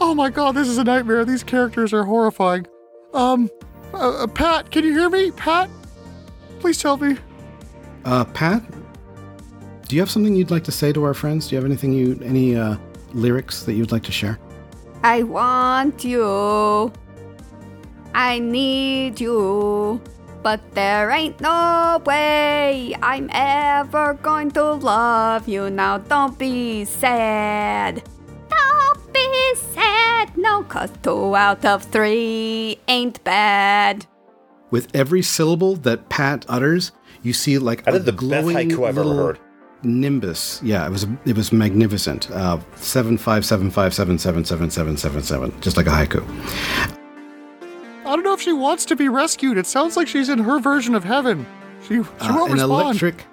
Oh 0.00 0.14
my 0.14 0.30
god, 0.30 0.54
this 0.54 0.68
is 0.68 0.78
a 0.78 0.84
nightmare. 0.84 1.24
These 1.24 1.42
characters 1.42 1.92
are 1.92 2.04
horrifying. 2.04 2.66
Um, 3.14 3.50
uh, 3.92 4.24
uh, 4.24 4.26
Pat, 4.26 4.70
can 4.70 4.84
you 4.84 4.92
hear 4.92 5.10
me? 5.10 5.30
Pat, 5.30 5.70
please 6.60 6.78
tell 6.78 6.96
me. 6.96 7.16
Uh, 8.04 8.24
Pat, 8.24 8.62
do 9.88 9.96
you 9.96 10.02
have 10.02 10.10
something 10.10 10.34
you'd 10.34 10.50
like 10.50 10.64
to 10.64 10.72
say 10.72 10.92
to 10.92 11.02
our 11.04 11.14
friends? 11.14 11.48
Do 11.48 11.54
you 11.54 11.56
have 11.56 11.64
anything 11.64 11.92
you 11.92 12.20
any 12.22 12.56
uh, 12.56 12.76
lyrics 13.14 13.64
that 13.64 13.72
you'd 13.72 13.90
like 13.90 14.02
to 14.04 14.12
share? 14.12 14.38
I 15.02 15.22
want 15.22 16.04
you. 16.04 16.92
I 18.14 18.38
need 18.38 19.20
you. 19.20 20.00
But 20.46 20.62
there 20.76 21.10
ain't 21.10 21.40
no 21.40 22.00
way 22.06 22.94
I'm 23.02 23.28
ever 23.32 24.14
going 24.14 24.52
to 24.52 24.74
love 24.74 25.48
you 25.48 25.70
now. 25.70 25.98
Don't 25.98 26.38
be 26.38 26.84
sad. 26.84 28.00
Don't 28.48 29.12
be 29.12 29.54
sad. 29.74 30.36
No, 30.38 30.62
cause 30.62 30.92
two 31.02 31.34
out 31.34 31.64
of 31.64 31.82
three 31.82 32.78
ain't 32.86 33.24
bad. 33.24 34.06
With 34.70 34.86
every 34.94 35.20
syllable 35.20 35.74
that 35.82 36.08
Pat 36.10 36.46
utters, 36.48 36.92
you 37.24 37.32
see 37.32 37.58
like 37.58 37.84
That 37.84 37.94
a 37.94 37.96
is 37.96 38.04
the 38.04 38.12
best 38.12 38.20
glowing 38.20 38.56
haiku 38.56 38.86
I've 38.86 38.96
ever 38.96 39.04
little 39.04 39.26
heard. 39.26 39.40
Nimbus. 39.82 40.60
Yeah, 40.62 40.86
it 40.86 40.90
was 40.90 41.08
it 41.24 41.36
was 41.36 41.50
magnificent. 41.50 42.30
Uh, 42.30 42.60
seven 42.76 43.18
five 43.18 43.44
seven 43.44 43.68
five 43.68 43.92
seven 43.92 44.16
seven 44.16 44.44
seven 44.44 44.70
seven 44.70 44.96
seven 44.96 45.22
seven, 45.24 45.60
just 45.60 45.76
like 45.76 45.88
a 45.88 45.90
haiku. 45.90 46.22
I 48.06 48.14
don't 48.14 48.22
know 48.22 48.32
if 48.34 48.40
she 48.40 48.52
wants 48.52 48.84
to 48.86 48.96
be 48.96 49.08
rescued. 49.08 49.58
It 49.58 49.66
sounds 49.66 49.96
like 49.96 50.06
she's 50.08 50.28
in 50.28 50.38
her 50.38 50.58
version 50.60 50.94
of 50.94 51.02
heaven. 51.04 51.44
She, 51.82 51.94
she 51.94 52.00
Uh, 52.20 52.34
won't 52.36 52.52
an 52.52 52.58
respond. 52.58 52.70
electric, 53.02 53.24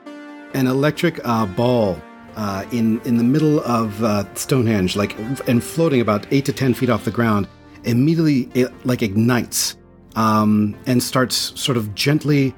an 0.53 0.67
electric 0.67 1.19
uh, 1.23 1.45
ball 1.45 2.01
uh, 2.35 2.65
in 2.71 2.99
in 3.05 3.17
the 3.17 3.23
middle 3.23 3.59
of 3.61 4.03
uh, 4.03 4.23
Stonehenge, 4.35 4.95
like 4.95 5.15
and 5.47 5.63
floating 5.63 6.01
about 6.01 6.25
eight 6.31 6.45
to 6.45 6.53
ten 6.53 6.73
feet 6.73 6.89
off 6.89 7.05
the 7.05 7.11
ground, 7.11 7.47
immediately 7.83 8.49
it 8.53 8.71
like 8.85 9.01
ignites 9.03 9.77
um, 10.15 10.75
and 10.87 11.01
starts 11.01 11.53
sort 11.59 11.77
of 11.77 11.93
gently 11.95 12.53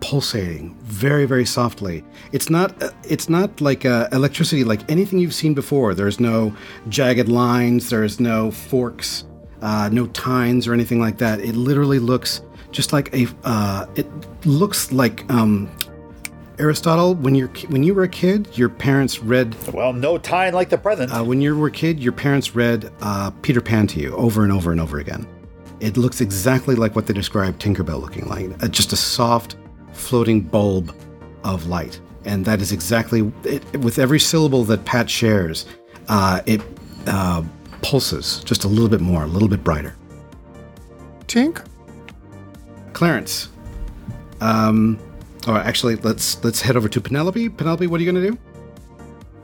pulsating, 0.00 0.76
very 0.82 1.26
very 1.26 1.44
softly. 1.44 2.04
It's 2.32 2.48
not 2.50 2.80
uh, 2.82 2.90
it's 3.08 3.28
not 3.28 3.60
like 3.60 3.84
uh, 3.84 4.08
electricity 4.12 4.62
like 4.62 4.88
anything 4.88 5.18
you've 5.18 5.34
seen 5.34 5.54
before. 5.54 5.94
There's 5.94 6.20
no 6.20 6.54
jagged 6.88 7.28
lines. 7.28 7.90
There's 7.90 8.20
no 8.20 8.50
forks. 8.52 9.24
Uh, 9.62 9.88
no 9.92 10.06
tines 10.08 10.66
or 10.66 10.74
anything 10.74 11.00
like 11.00 11.18
that. 11.18 11.40
It 11.40 11.54
literally 11.54 11.98
looks 11.98 12.42
just 12.70 12.92
like 12.92 13.12
a. 13.14 13.26
Uh, 13.44 13.86
it 13.94 14.06
looks 14.44 14.92
like 14.92 15.30
um, 15.30 15.70
Aristotle, 16.58 17.14
when 17.14 17.34
you're 17.34 17.48
when 17.68 17.82
you 17.82 17.94
were 17.94 18.04
a 18.04 18.08
kid, 18.08 18.48
your 18.56 18.68
parents 18.68 19.20
read. 19.20 19.54
Well, 19.72 19.92
no 19.92 20.18
time 20.18 20.54
like 20.54 20.70
the 20.70 20.78
present. 20.78 21.12
Uh, 21.12 21.22
when 21.22 21.40
you 21.40 21.56
were 21.56 21.68
a 21.68 21.70
kid, 21.70 22.00
your 22.00 22.12
parents 22.12 22.54
read 22.54 22.90
uh, 23.00 23.30
Peter 23.42 23.60
Pan 23.60 23.86
to 23.88 24.00
you 24.00 24.14
over 24.16 24.42
and 24.42 24.52
over 24.52 24.72
and 24.72 24.80
over 24.80 24.98
again. 24.98 25.26
It 25.80 25.96
looks 25.96 26.20
exactly 26.22 26.74
like 26.74 26.96
what 26.96 27.06
they 27.06 27.12
described 27.12 27.60
Tinkerbell 27.60 28.00
looking 28.00 28.26
like, 28.28 28.50
uh, 28.62 28.68
just 28.68 28.92
a 28.94 28.96
soft, 28.96 29.56
floating 29.92 30.40
bulb 30.40 30.94
of 31.44 31.66
light, 31.66 32.00
and 32.24 32.44
that 32.46 32.62
is 32.62 32.72
exactly 32.72 33.30
it, 33.44 33.62
with 33.80 33.98
every 33.98 34.18
syllable 34.18 34.64
that 34.64 34.84
Pat 34.86 35.10
shares. 35.10 35.66
Uh, 36.08 36.40
it 36.46 36.62
uh, 37.06 37.42
pulses 37.86 38.42
just 38.44 38.64
a 38.64 38.68
little 38.68 38.88
bit 38.88 39.00
more, 39.00 39.22
a 39.22 39.28
little 39.28 39.46
bit 39.46 39.62
brighter. 39.62 39.94
Tink? 41.28 41.64
Clarence. 42.92 43.48
Um, 44.40 44.98
or 45.46 45.56
actually, 45.56 45.94
let's 45.96 46.42
let's 46.42 46.60
head 46.60 46.76
over 46.76 46.88
to 46.88 47.00
Penelope. 47.00 47.48
Penelope, 47.50 47.86
what 47.86 48.00
are 48.00 48.04
you 48.04 48.10
going 48.10 48.24
to 48.24 48.30
do? 48.32 48.38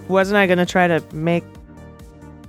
Wasn't 0.08 0.36
I 0.36 0.48
gonna 0.48 0.66
try 0.66 0.88
to 0.88 1.00
make 1.14 1.44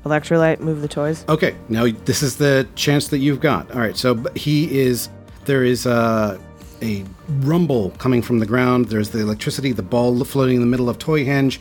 electrolyte 0.03 0.59
move 0.59 0.81
the 0.81 0.87
toys? 0.87 1.23
Okay, 1.29 1.55
now 1.69 1.87
this 2.05 2.23
is 2.23 2.37
the 2.37 2.67
chance 2.75 3.09
that 3.09 3.19
you've 3.19 3.39
got. 3.39 3.71
All 3.71 3.79
right, 3.79 3.95
so 3.95 4.15
he 4.35 4.79
is. 4.79 5.09
There 5.45 5.63
is 5.63 5.85
a 5.85 6.39
a 6.81 7.05
rumble 7.41 7.91
coming 7.91 8.23
from 8.23 8.39
the 8.39 8.45
ground. 8.47 8.87
There's 8.87 9.11
the 9.11 9.19
electricity, 9.19 9.71
the 9.71 9.83
ball 9.83 10.23
floating 10.23 10.55
in 10.55 10.61
the 10.61 10.67
middle 10.67 10.89
of 10.89 10.97
Toyhenge, 10.97 11.59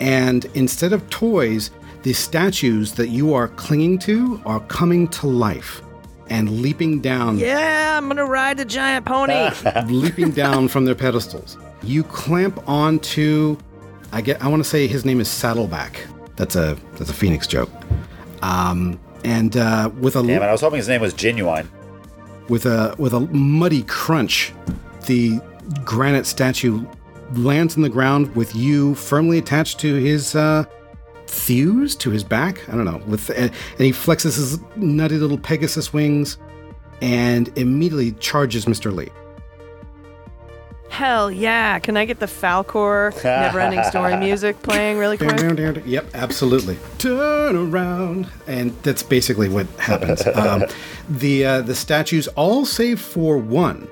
and 0.00 0.44
instead 0.54 0.92
of 0.92 1.08
toys, 1.08 1.70
the 2.02 2.12
statues 2.12 2.92
that 2.92 3.08
you 3.08 3.34
are 3.34 3.48
clinging 3.48 3.98
to 4.00 4.40
are 4.46 4.60
coming 4.60 5.08
to 5.08 5.26
life 5.26 5.82
and 6.28 6.62
leaping 6.62 7.00
down. 7.00 7.38
Yeah, 7.38 7.96
I'm 7.98 8.08
gonna 8.08 8.24
ride 8.24 8.56
the 8.56 8.64
giant 8.64 9.04
pony. 9.04 9.50
leaping 9.86 10.30
down 10.30 10.68
from 10.68 10.84
their 10.84 10.94
pedestals. 10.94 11.58
You 11.82 12.04
clamp 12.04 12.62
onto, 12.68 13.56
I 14.12 14.20
get, 14.20 14.42
I 14.42 14.48
want 14.48 14.62
to 14.62 14.68
say 14.68 14.86
his 14.86 15.04
name 15.04 15.20
is 15.20 15.28
Saddleback. 15.28 16.06
That's 16.36 16.56
a 16.56 16.76
that's 16.96 17.10
a 17.10 17.14
Phoenix 17.14 17.46
joke. 17.46 17.70
Um, 18.42 18.98
and 19.24 19.56
uh, 19.56 19.90
with 20.00 20.16
a 20.16 20.22
Damn 20.22 20.42
it! 20.42 20.46
I 20.46 20.52
was 20.52 20.60
hoping 20.62 20.78
his 20.78 20.88
name 20.88 21.00
was 21.00 21.12
Genuine. 21.12 21.70
with 22.48 22.64
a 22.64 22.94
with 22.96 23.12
a 23.12 23.20
muddy 23.20 23.82
crunch, 23.82 24.52
the 25.06 25.40
granite 25.84 26.26
statue 26.26 26.84
lands 27.34 27.76
in 27.76 27.82
the 27.82 27.88
ground 27.88 28.34
with 28.34 28.54
you 28.56 28.94
firmly 28.94 29.38
attached 29.38 29.78
to 29.80 29.94
his 29.96 30.34
uh, 30.34 30.64
thews, 31.30 31.94
to 31.96 32.10
his 32.10 32.24
back. 32.24 32.68
I 32.68 32.72
don't 32.72 32.84
know. 32.84 33.00
With 33.06 33.30
and, 33.30 33.50
and 33.50 33.80
he 33.80 33.92
flexes 33.92 34.36
his 34.36 34.58
nutty 34.76 35.16
little 35.16 35.38
Pegasus 35.38 35.92
wings, 35.92 36.38
and 37.00 37.56
immediately 37.56 38.12
charges 38.12 38.66
Mr. 38.66 38.94
Lee. 38.94 39.08
Hell 40.90 41.30
yeah! 41.30 41.78
Can 41.78 41.96
I 41.96 42.04
get 42.04 42.18
the 42.18 42.26
Falkor 42.26 43.12
Neverending 43.12 43.88
Story 43.88 44.16
music 44.26 44.60
playing 44.62 44.98
really 44.98 45.16
quick? 45.16 45.30
Yep, 45.86 46.10
absolutely. 46.14 46.76
Turn 46.98 47.54
around, 47.54 48.28
and 48.48 48.72
that's 48.82 49.02
basically 49.02 49.48
what 49.48 49.66
happens. 49.78 50.26
um, 50.34 50.64
the 51.08 51.46
uh, 51.46 51.60
the 51.62 51.76
statues, 51.76 52.26
all 52.28 52.66
save 52.66 53.00
for 53.00 53.38
one, 53.38 53.88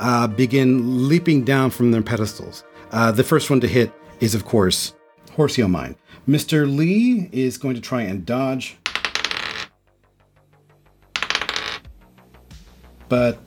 uh, 0.00 0.26
begin 0.26 1.08
leaping 1.08 1.44
down 1.44 1.70
from 1.70 1.92
their 1.92 2.02
pedestals. 2.02 2.64
Uh, 2.90 3.12
the 3.12 3.24
first 3.24 3.48
one 3.48 3.60
to 3.60 3.68
hit 3.68 3.92
is, 4.18 4.34
of 4.34 4.44
course, 4.44 4.92
Horseo 5.36 5.70
Mine. 5.70 5.94
Mr. 6.28 6.72
Lee 6.72 7.28
is 7.32 7.58
going 7.58 7.74
to 7.74 7.80
try 7.80 8.02
and 8.02 8.24
dodge. 8.24 8.76
But 13.08 13.44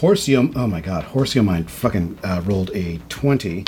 Horseo, 0.00 0.52
oh 0.56 0.66
my 0.66 0.80
god, 0.80 1.04
Horseo 1.04 1.44
Mine 1.44 1.64
fucking 1.64 2.18
uh, 2.24 2.42
rolled 2.44 2.70
a 2.74 2.98
20. 3.08 3.64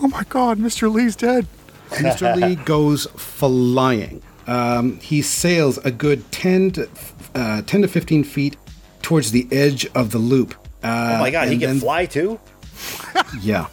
Oh 0.00 0.08
my 0.08 0.24
god, 0.28 0.58
Mr. 0.58 0.92
Lee's 0.92 1.14
dead. 1.16 1.46
Mr. 1.90 2.34
Lee 2.36 2.54
goes 2.64 3.06
flying. 3.16 4.22
Um, 4.46 4.98
he 5.00 5.22
sails 5.22 5.78
a 5.78 5.90
good 5.90 6.30
10 6.32 6.70
to, 6.72 6.88
uh, 7.34 7.62
10 7.62 7.82
to 7.82 7.88
15 7.88 8.24
feet 8.24 8.56
towards 9.02 9.30
the 9.30 9.46
edge 9.52 9.86
of 9.94 10.10
the 10.10 10.18
loop. 10.18 10.54
Uh, 10.82 11.14
Oh 11.16 11.18
my 11.20 11.30
god, 11.30 11.48
he 11.48 11.58
can 11.58 11.68
then- 11.70 11.80
fly 11.80 12.06
too? 12.06 12.40
Yeah, 13.40 13.66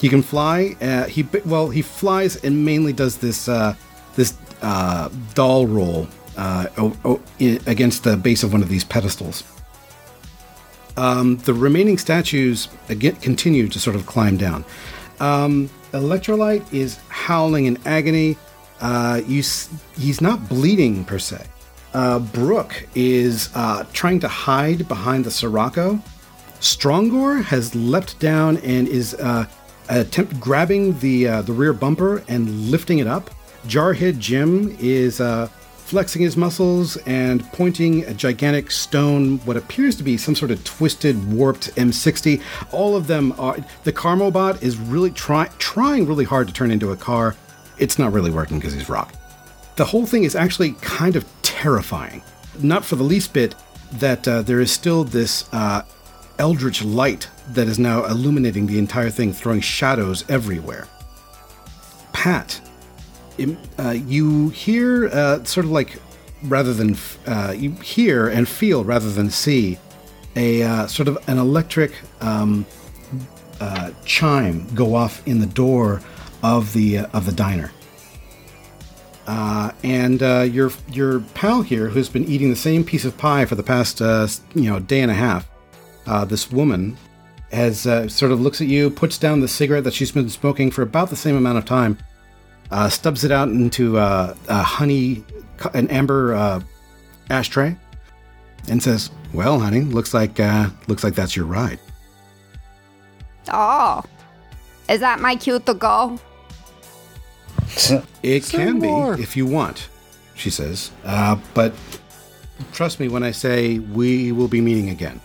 he 0.00 0.08
can 0.08 0.22
fly. 0.22 0.76
Uh, 0.80 1.04
he 1.04 1.26
well, 1.44 1.68
he 1.70 1.82
flies 1.82 2.36
and 2.36 2.64
mainly 2.64 2.92
does 2.92 3.18
this 3.18 3.48
uh, 3.48 3.74
this 4.14 4.36
uh, 4.62 5.08
doll 5.34 5.66
roll 5.66 6.08
uh, 6.36 6.66
against 7.66 8.04
the 8.04 8.16
base 8.16 8.42
of 8.42 8.52
one 8.52 8.62
of 8.62 8.68
these 8.68 8.84
pedestals. 8.84 9.44
Um, 10.96 11.36
the 11.38 11.54
remaining 11.54 11.98
statues 11.98 12.68
again 12.88 13.16
continue 13.16 13.68
to 13.68 13.78
sort 13.78 13.96
of 13.96 14.06
climb 14.06 14.36
down. 14.36 14.64
Um, 15.20 15.70
Electrolyte 15.92 16.72
is 16.72 16.98
howling 17.08 17.66
in 17.66 17.78
agony. 17.86 18.36
Uh, 18.80 19.20
you, 19.26 19.42
he's 19.96 20.20
not 20.20 20.48
bleeding 20.48 21.04
per 21.04 21.18
se. 21.18 21.44
Uh, 21.94 22.18
Brooke 22.18 22.86
is 22.94 23.48
trying 23.92 24.20
to 24.20 24.28
hide 24.28 24.86
behind 24.86 25.24
the 25.24 25.30
Scirocco. 25.30 26.00
Strongor 26.60 27.42
has 27.44 27.74
leapt 27.74 28.18
down 28.18 28.56
and 28.58 28.88
is 28.88 29.14
uh, 29.14 29.46
attempt 29.88 30.38
grabbing 30.40 30.98
the 31.00 31.28
uh, 31.28 31.42
the 31.42 31.52
rear 31.52 31.72
bumper 31.72 32.22
and 32.28 32.70
lifting 32.70 32.98
it 32.98 33.06
up. 33.06 33.30
Jarhead 33.66 34.18
Jim 34.18 34.76
is 34.80 35.20
uh, 35.20 35.48
flexing 35.48 36.22
his 36.22 36.36
muscles 36.36 36.96
and 36.98 37.44
pointing 37.52 38.04
a 38.04 38.14
gigantic 38.14 38.70
stone, 38.70 39.38
what 39.38 39.56
appears 39.56 39.96
to 39.96 40.02
be 40.02 40.16
some 40.16 40.34
sort 40.34 40.50
of 40.50 40.62
twisted, 40.64 41.32
warped 41.32 41.74
M60. 41.76 42.42
All 42.72 42.96
of 42.96 43.06
them 43.06 43.34
are. 43.38 43.56
The 43.84 43.92
Carmobot 43.92 44.62
is 44.62 44.76
really 44.78 45.10
try, 45.10 45.48
trying 45.58 46.06
really 46.06 46.24
hard 46.24 46.48
to 46.48 46.54
turn 46.54 46.70
into 46.70 46.92
a 46.92 46.96
car. 46.96 47.34
It's 47.78 47.98
not 47.98 48.12
really 48.12 48.30
working 48.30 48.58
because 48.58 48.74
he's 48.74 48.88
rock 48.88 49.14
the 49.78 49.84
whole 49.84 50.06
thing 50.06 50.24
is 50.24 50.34
actually 50.34 50.72
kind 50.80 51.14
of 51.14 51.24
terrifying. 51.42 52.20
Not 52.58 52.84
for 52.84 52.96
the 52.96 53.04
least 53.04 53.32
bit 53.32 53.54
that 53.92 54.26
uh, 54.26 54.42
there 54.42 54.60
is 54.60 54.72
still 54.72 55.04
this 55.04 55.48
uh, 55.52 55.82
eldritch 56.38 56.84
light 56.84 57.28
that 57.50 57.68
is 57.68 57.78
now 57.78 58.04
illuminating 58.04 58.66
the 58.66 58.78
entire 58.78 59.10
thing, 59.10 59.32
throwing 59.32 59.60
shadows 59.60 60.24
everywhere. 60.28 60.86
Pat, 62.12 62.60
uh, 63.78 63.90
you 63.90 64.48
hear 64.50 65.08
uh, 65.08 65.44
sort 65.44 65.64
of 65.64 65.72
like 65.72 65.96
rather 66.44 66.72
than 66.72 66.96
uh, 67.26 67.54
you 67.56 67.72
hear 67.72 68.28
and 68.28 68.48
feel 68.48 68.84
rather 68.84 69.10
than 69.10 69.30
see 69.30 69.78
a 70.36 70.62
uh, 70.62 70.86
sort 70.86 71.08
of 71.08 71.18
an 71.28 71.38
electric 71.38 71.92
um, 72.20 72.64
uh, 73.60 73.90
chime 74.04 74.66
go 74.74 74.94
off 74.94 75.26
in 75.26 75.40
the 75.40 75.46
door 75.46 76.00
of 76.42 76.72
the 76.72 76.98
uh, 76.98 77.06
of 77.12 77.26
the 77.26 77.32
diner. 77.32 77.70
And 79.84 80.20
your 80.52 80.72
your 80.90 81.20
pal 81.34 81.62
here, 81.62 81.88
who's 81.88 82.08
been 82.08 82.24
eating 82.24 82.50
the 82.50 82.56
same 82.56 82.84
piece 82.84 83.04
of 83.04 83.16
pie 83.16 83.44
for 83.44 83.54
the 83.54 83.62
past 83.62 84.00
you 84.00 84.70
know 84.70 84.78
day 84.80 85.00
and 85.00 85.10
a 85.10 85.14
half, 85.14 85.48
uh, 86.06 86.24
this 86.24 86.50
woman 86.50 86.96
has 87.52 87.86
uh, 87.86 88.08
sort 88.08 88.32
of 88.32 88.40
looks 88.40 88.60
at 88.60 88.66
you, 88.66 88.90
puts 88.90 89.18
down 89.18 89.40
the 89.40 89.48
cigarette 89.48 89.84
that 89.84 89.94
she's 89.94 90.12
been 90.12 90.28
smoking 90.28 90.70
for 90.70 90.82
about 90.82 91.10
the 91.10 91.16
same 91.16 91.36
amount 91.36 91.58
of 91.58 91.64
time, 91.64 91.98
uh, 92.70 92.88
stubs 92.88 93.24
it 93.24 93.32
out 93.32 93.48
into 93.48 93.98
uh, 93.98 94.34
a 94.48 94.62
honey, 94.62 95.24
an 95.74 95.88
amber 95.88 96.34
uh, 96.34 96.60
ashtray, 97.30 97.76
and 98.68 98.82
says, 98.82 99.10
"Well, 99.32 99.60
honey, 99.60 99.80
looks 99.80 100.12
like 100.12 100.38
uh, 100.38 100.70
looks 100.88 101.02
like 101.04 101.14
that's 101.14 101.34
your 101.34 101.46
ride." 101.46 101.78
Oh. 103.50 104.02
Is 104.88 105.00
that 105.00 105.20
my 105.20 105.36
cue 105.36 105.58
to 105.60 105.74
go? 105.74 106.18
It 108.22 108.44
Say 108.44 108.58
can 108.58 108.78
more. 108.78 109.16
be 109.16 109.22
if 109.22 109.36
you 109.36 109.46
want, 109.46 109.88
she 110.34 110.50
says. 110.50 110.90
Uh, 111.04 111.36
but 111.54 111.74
trust 112.72 112.98
me 112.98 113.08
when 113.08 113.22
I 113.22 113.30
say 113.30 113.78
we 113.78 114.32
will 114.32 114.48
be 114.48 114.60
meeting 114.60 114.88
again. 114.88 115.20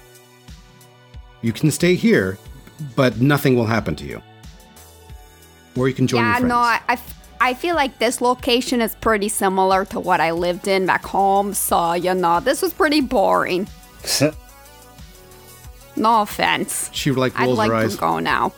You 1.44 1.54
can 1.54 1.70
stay 1.70 1.94
here, 1.94 2.40
but 2.96 3.22
nothing 3.22 3.56
will 3.56 3.68
happen 3.68 3.96
to 3.98 4.06
you. 4.06 4.24
Or 5.76 5.88
you 5.88 5.94
can 5.94 6.08
join 6.08 6.22
your 6.22 6.30
yeah, 6.30 6.38
friends. 6.38 6.50
no, 6.50 6.58
I, 6.58 6.80
I 6.88 6.94
f- 6.94 7.20
I 7.42 7.54
feel 7.54 7.76
like 7.76 8.00
this 8.00 8.22
location 8.22 8.80
is 8.82 8.96
pretty 8.96 9.28
similar 9.28 9.84
to 9.86 10.00
what 10.00 10.22
I 10.22 10.32
lived 10.32 10.68
in 10.68 10.86
back 10.86 11.04
home, 11.06 11.54
so, 11.54 11.94
you 11.94 12.14
know, 12.14 12.40
this 12.40 12.62
was 12.62 12.74
pretty 12.74 13.02
boring. 13.02 13.68
No 15.96 16.24
offense. 16.24 16.90
she 16.92 17.12
like 17.12 17.40
I'd 17.40 17.50
like 17.50 17.72
her 17.72 17.88
to 17.88 17.98
go 17.98 18.18
now. 18.18 18.52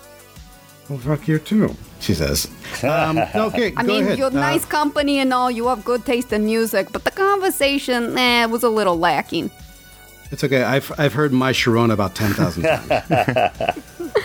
Well, 0.87 0.99
fuck 0.99 1.27
you 1.27 1.37
too, 1.37 1.75
she 1.99 2.13
says. 2.13 2.47
Um, 2.81 3.17
okay, 3.35 3.73
I 3.75 3.83
mean, 3.83 4.03
ahead. 4.05 4.17
you're 4.17 4.27
Uh, 4.27 4.29
nice 4.29 4.63
company 4.63 5.19
and 5.19 5.33
all, 5.33 5.51
you 5.51 5.67
have 5.67 5.83
good 5.83 6.05
taste 6.05 6.31
in 6.31 6.45
music, 6.45 6.93
but 6.93 7.03
the 7.03 7.11
conversation, 7.11 8.17
eh, 8.17 8.45
was 8.45 8.63
a 8.63 8.69
little 8.69 8.97
lacking. 8.97 9.51
It's 10.31 10.43
okay. 10.43 10.63
I've 10.63 10.91
I've 10.97 11.13
heard 11.13 11.31
my 11.33 11.51
Sharona 11.51 11.93
about 11.93 12.15
ten 12.15 12.33
thousand 12.33 12.63
times. 12.63 14.15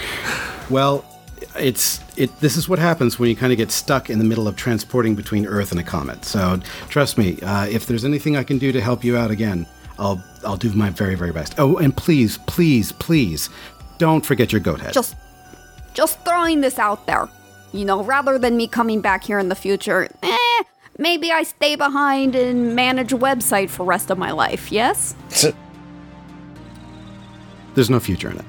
well, 0.71 1.05
it's 1.57 2.01
it. 2.17 2.39
This 2.41 2.57
is 2.57 2.69
what 2.69 2.79
happens 2.79 3.19
when 3.19 3.29
you 3.29 3.37
kind 3.37 3.53
of 3.53 3.57
get 3.57 3.71
stuck 3.71 4.11
in 4.11 4.19
the 4.19 4.25
middle 4.25 4.49
of 4.49 4.57
transporting 4.57 5.15
between 5.15 5.47
Earth 5.47 5.71
and 5.71 5.81
a 5.81 5.85
comet. 5.85 6.25
So 6.25 6.61
trust 6.89 7.19
me. 7.19 7.41
Uh, 7.43 7.67
if 7.67 7.87
there's 7.87 8.05
anything 8.05 8.37
I 8.37 8.45
can 8.45 8.59
do 8.59 8.73
to 8.73 8.81
help 8.81 9.05
you 9.05 9.17
out 9.17 9.31
again, 9.31 9.67
I'll 9.99 10.23
I'll 10.45 10.57
do 10.57 10.73
my 10.73 10.91
very 10.91 11.15
very 11.15 11.33
best. 11.33 11.55
Oh, 11.59 11.77
and 11.77 11.97
please, 11.97 12.39
please, 12.47 12.93
please, 12.93 13.51
don't 13.99 14.25
forget 14.25 14.53
your 14.53 14.61
goat 14.61 14.81
head. 14.81 14.95
Just, 14.95 15.15
just 15.93 16.25
throwing 16.25 16.63
this 16.63 16.79
out 16.79 17.07
there. 17.07 17.29
You 17.73 17.85
know, 17.85 18.03
rather 18.03 18.39
than 18.39 18.57
me 18.57 18.67
coming 18.67 19.01
back 19.01 19.23
here 19.23 19.39
in 19.39 19.49
the 19.49 19.55
future, 19.55 20.09
eh, 20.23 20.63
maybe 20.99 21.31
I 21.31 21.45
stay 21.45 21.77
behind 21.77 22.35
and 22.35 22.75
manage 22.75 23.13
a 23.13 23.19
website 23.19 23.71
for 23.71 23.85
rest 23.85 24.11
of 24.11 24.19
my 24.19 24.33
life, 24.33 24.73
yes? 24.73 25.15
There's 27.81 27.89
no 27.89 27.99
future 28.01 28.29
in 28.31 28.37
it. 28.37 28.45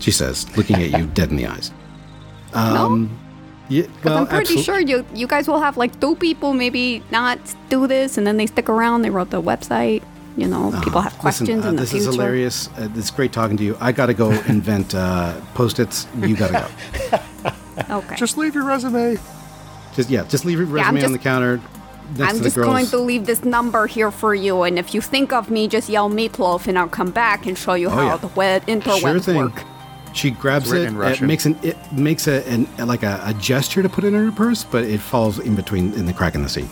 She 0.00 0.10
says, 0.10 0.44
looking 0.56 0.82
at 0.82 0.90
you 0.90 1.06
dead 1.14 1.30
in 1.30 1.36
the 1.36 1.46
eyes. 1.46 1.70
Um, 2.54 3.08
Yeah, 3.68 3.86
well, 4.02 4.18
I'm 4.18 4.26
pretty 4.26 4.56
absol- 4.56 4.64
sure 4.64 4.80
you 4.80 5.04
you 5.14 5.26
guys 5.28 5.46
will 5.46 5.60
have 5.60 5.76
like 5.76 6.00
two 6.00 6.16
people 6.16 6.54
maybe 6.54 7.02
not 7.12 7.38
do 7.68 7.86
this, 7.86 8.18
and 8.18 8.26
then 8.26 8.36
they 8.36 8.46
stick 8.46 8.68
around. 8.68 9.02
They 9.02 9.10
wrote 9.10 9.30
the 9.30 9.42
website. 9.42 10.02
You 10.36 10.48
know, 10.48 10.72
people 10.82 11.00
have 11.02 11.14
questions 11.18 11.48
Listen, 11.48 11.64
uh, 11.66 11.70
in 11.70 11.76
the 11.76 11.82
this 11.82 11.90
future. 11.92 12.08
is 12.08 12.14
hilarious. 12.14 12.68
Uh, 12.78 12.88
it's 12.98 13.10
great 13.12 13.32
talking 13.32 13.56
to 13.58 13.64
you. 13.64 13.76
I 13.80 13.92
got 13.92 14.06
to 14.06 14.14
go 14.14 14.30
invent 14.56 14.94
uh, 14.94 15.38
post-its. 15.54 16.06
You 16.18 16.34
got 16.36 16.50
to 16.50 17.10
go. 17.12 17.18
Okay. 17.90 18.16
Just 18.16 18.36
leave 18.36 18.54
your 18.56 18.64
resume. 18.64 19.16
Just 19.94 20.10
yeah, 20.10 20.24
just 20.28 20.44
leave 20.44 20.58
your 20.58 20.66
Yeah, 20.66 20.88
I'm 20.88 20.94
resume 20.96 21.06
on 21.06 21.12
the 21.12 21.18
counter 21.30 21.56
next 21.56 21.68
I'm 22.20 22.42
just 22.42 22.56
girls. 22.56 22.66
going 22.66 22.86
to 22.86 22.98
leave 22.98 23.26
this 23.26 23.44
number 23.44 23.86
here 23.86 24.10
for 24.10 24.34
you, 24.34 24.62
and 24.62 24.78
if 24.78 24.94
you 24.94 25.00
think 25.00 25.32
of 25.32 25.50
me, 25.50 25.68
just 25.68 25.88
yell 25.88 26.08
meatloaf, 26.10 26.66
and 26.66 26.78
I'll 26.78 26.88
come 26.88 27.10
back 27.10 27.46
and 27.46 27.56
show 27.56 27.74
you 27.74 27.88
Oh, 27.88 27.90
how 27.90 28.06
yeah. 28.06 28.16
the 28.16 28.28
web 28.28 28.66
interwebs 28.66 29.00
sure 29.00 29.20
thing. 29.20 29.36
work. 29.36 29.62
She 30.14 30.30
grabs 30.30 30.72
it, 30.72 30.86
in 30.88 31.00
it 31.00 31.20
makes 31.20 31.44
an 31.46 31.56
it 31.62 31.76
makes 31.92 32.26
a 32.26 32.42
an, 32.48 32.66
like 32.86 33.02
a, 33.02 33.20
a 33.24 33.34
gesture 33.34 33.82
to 33.82 33.88
put 33.88 34.04
it 34.04 34.08
in 34.08 34.14
her 34.14 34.32
purse, 34.32 34.64
but 34.64 34.84
it 34.84 34.98
falls 35.00 35.38
in 35.38 35.54
between 35.54 35.92
in 35.92 36.06
the 36.06 36.12
crack 36.14 36.34
in 36.34 36.42
the 36.42 36.48
seat. 36.48 36.66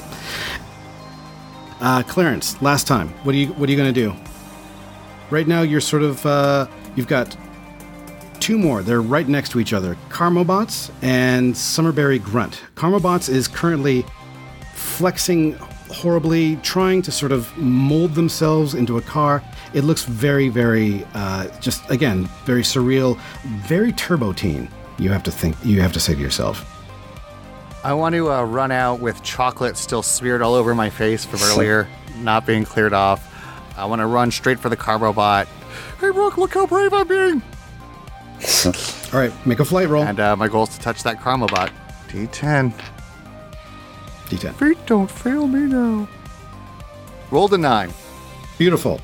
Uh, 1.80 2.02
Clarence, 2.02 2.60
last 2.62 2.86
time, 2.86 3.08
what 3.22 3.34
are 3.34 3.38
you 3.38 3.48
what 3.48 3.68
are 3.68 3.72
you 3.72 3.76
going 3.78 3.92
to 3.92 4.00
do? 4.00 4.14
Right 5.30 5.46
now, 5.46 5.62
you're 5.62 5.80
sort 5.82 6.02
of 6.02 6.24
uh, 6.24 6.66
you've 6.96 7.08
got 7.08 7.36
two 8.40 8.56
more. 8.58 8.82
They're 8.82 9.02
right 9.02 9.28
next 9.28 9.50
to 9.50 9.60
each 9.60 9.72
other. 9.74 9.96
Carmobots 10.08 10.90
and 11.02 11.54
Summerberry 11.54 12.18
Grunt. 12.22 12.62
Carmobots 12.74 13.28
is 13.28 13.46
currently 13.48 14.04
flexing 14.76 15.52
horribly, 15.90 16.56
trying 16.56 17.02
to 17.02 17.12
sort 17.12 17.32
of 17.32 17.56
mold 17.56 18.14
themselves 18.14 18.74
into 18.74 18.98
a 18.98 19.02
car. 19.02 19.42
It 19.72 19.82
looks 19.84 20.04
very, 20.04 20.48
very, 20.48 21.06
uh, 21.14 21.46
just 21.60 21.88
again, 21.90 22.24
very 22.44 22.62
surreal, 22.62 23.18
very 23.44 23.92
turbo 23.92 24.32
teen. 24.32 24.68
You 24.98 25.10
have 25.10 25.22
to 25.24 25.30
think, 25.30 25.56
you 25.64 25.80
have 25.80 25.92
to 25.92 26.00
say 26.00 26.14
to 26.14 26.20
yourself. 26.20 26.72
I 27.84 27.92
want 27.92 28.14
to 28.14 28.30
uh, 28.32 28.42
run 28.44 28.72
out 28.72 29.00
with 29.00 29.22
chocolate 29.22 29.76
still 29.76 30.02
smeared 30.02 30.42
all 30.42 30.54
over 30.54 30.74
my 30.74 30.90
face 30.90 31.24
from 31.24 31.40
earlier, 31.44 31.88
not 32.18 32.46
being 32.46 32.64
cleared 32.64 32.92
off. 32.92 33.32
I 33.76 33.84
want 33.84 34.00
to 34.00 34.06
run 34.06 34.30
straight 34.30 34.58
for 34.58 34.68
the 34.68 34.76
Carmobot, 34.76 35.46
Hey, 36.00 36.10
Brooke, 36.10 36.36
look 36.36 36.52
how 36.52 36.66
brave 36.66 36.92
I'm 36.92 37.06
being. 37.08 37.42
All 39.12 39.18
right, 39.20 39.32
make 39.46 39.60
a 39.60 39.64
flight 39.64 39.88
roll. 39.88 40.04
and 40.04 40.20
uh, 40.20 40.36
my 40.36 40.46
goal 40.46 40.64
is 40.64 40.70
to 40.70 40.80
touch 40.80 41.02
that 41.04 41.18
Carmobot. 41.20 41.70
D10. 42.08 42.72
D10. 44.26 44.54
Feet 44.54 44.78
don't 44.86 45.10
fail 45.10 45.46
me 45.46 45.60
now. 45.60 46.08
Roll 47.30 47.52
a 47.54 47.58
nine. 47.58 47.92
Beautiful. 48.58 49.00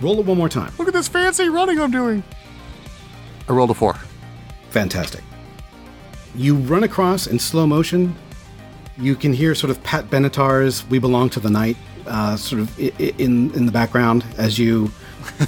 Roll 0.00 0.18
it 0.20 0.26
one 0.26 0.36
more 0.38 0.48
time. 0.48 0.72
Look 0.78 0.88
at 0.88 0.94
this 0.94 1.08
fancy 1.08 1.48
running 1.48 1.78
I'm 1.80 1.90
doing. 1.90 2.22
I 3.48 3.52
rolled 3.52 3.70
a 3.70 3.74
four. 3.74 3.94
Fantastic. 4.70 5.22
You 6.34 6.56
run 6.56 6.82
across 6.84 7.26
in 7.26 7.38
slow 7.38 7.66
motion. 7.66 8.14
You 8.98 9.14
can 9.16 9.32
hear 9.32 9.54
sort 9.54 9.70
of 9.70 9.82
Pat 9.82 10.08
Benatar's 10.10 10.86
"We 10.88 10.98
Belong 10.98 11.28
to 11.30 11.40
the 11.40 11.50
Night" 11.50 11.76
uh, 12.06 12.36
sort 12.36 12.62
of 12.62 12.78
i- 12.80 12.92
i- 13.00 13.14
in 13.18 13.52
in 13.54 13.66
the 13.66 13.72
background 13.72 14.24
as 14.38 14.58
you 14.58 14.90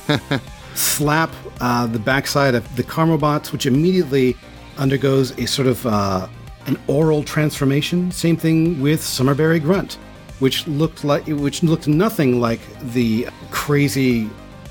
slap 0.75 1.31
uh, 1.61 1.87
the 1.87 1.99
backside 1.99 2.55
of 2.55 2.77
the 2.77 2.83
Carmobot, 2.83 3.53
which 3.53 3.67
immediately 3.67 4.37
undergoes 4.79 5.31
a 5.39 5.47
sort 5.47 5.69
of 5.69 5.87
uh, 5.87 6.27
an 6.67 6.79
oral 6.87 7.23
transformation. 7.23 8.11
Same 8.11 8.37
thing 8.37 8.81
with 8.81 9.01
Summerberry 9.01 9.61
Grunt, 9.61 9.95
which 10.39 10.67
looked 10.67 11.05
like 11.05 11.27
which 11.27 11.63
looked 11.63 11.89
nothing 11.89 12.41
like 12.41 12.61
the 12.93 13.29
crazy 13.51 14.29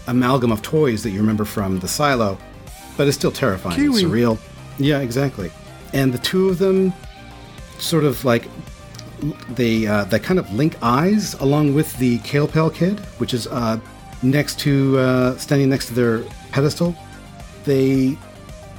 amalgam 0.08 0.52
of 0.52 0.62
toys 0.62 1.04
that 1.04 1.12
you 1.12 1.20
remember 1.20 1.46
from 1.46 1.80
the 1.80 1.88
silo, 1.88 2.38
but 2.98 3.08
it's 3.08 3.18
still 3.18 3.32
terrifying, 3.32 3.80
and 3.80 3.94
Kiwi. 3.94 4.04
surreal. 4.04 4.38
Yeah, 4.78 5.00
exactly. 5.00 5.52
And 5.94 6.14
the 6.14 6.18
two 6.18 6.50
of 6.50 6.58
them 6.58 6.94
sort 7.78 8.04
of 8.04 8.26
like 8.26 8.48
they 9.50 9.88
uh, 9.88 10.04
they 10.06 10.20
kind 10.20 10.40
of 10.40 10.52
link 10.54 10.78
eyes 10.82 11.34
along 11.36 11.74
with 11.74 11.96
the 11.98 12.20
Kale 12.20 12.48
Pale 12.48 12.72
Kid, 12.72 13.00
which 13.20 13.34
is 13.34 13.48
uh, 13.48 13.80
next 14.22 14.60
to 14.62 14.98
uh, 14.98 15.38
standing 15.38 15.70
next 15.70 15.88
to 15.88 15.94
their 15.94 16.24
pedestal. 16.52 16.96
They 17.64 18.18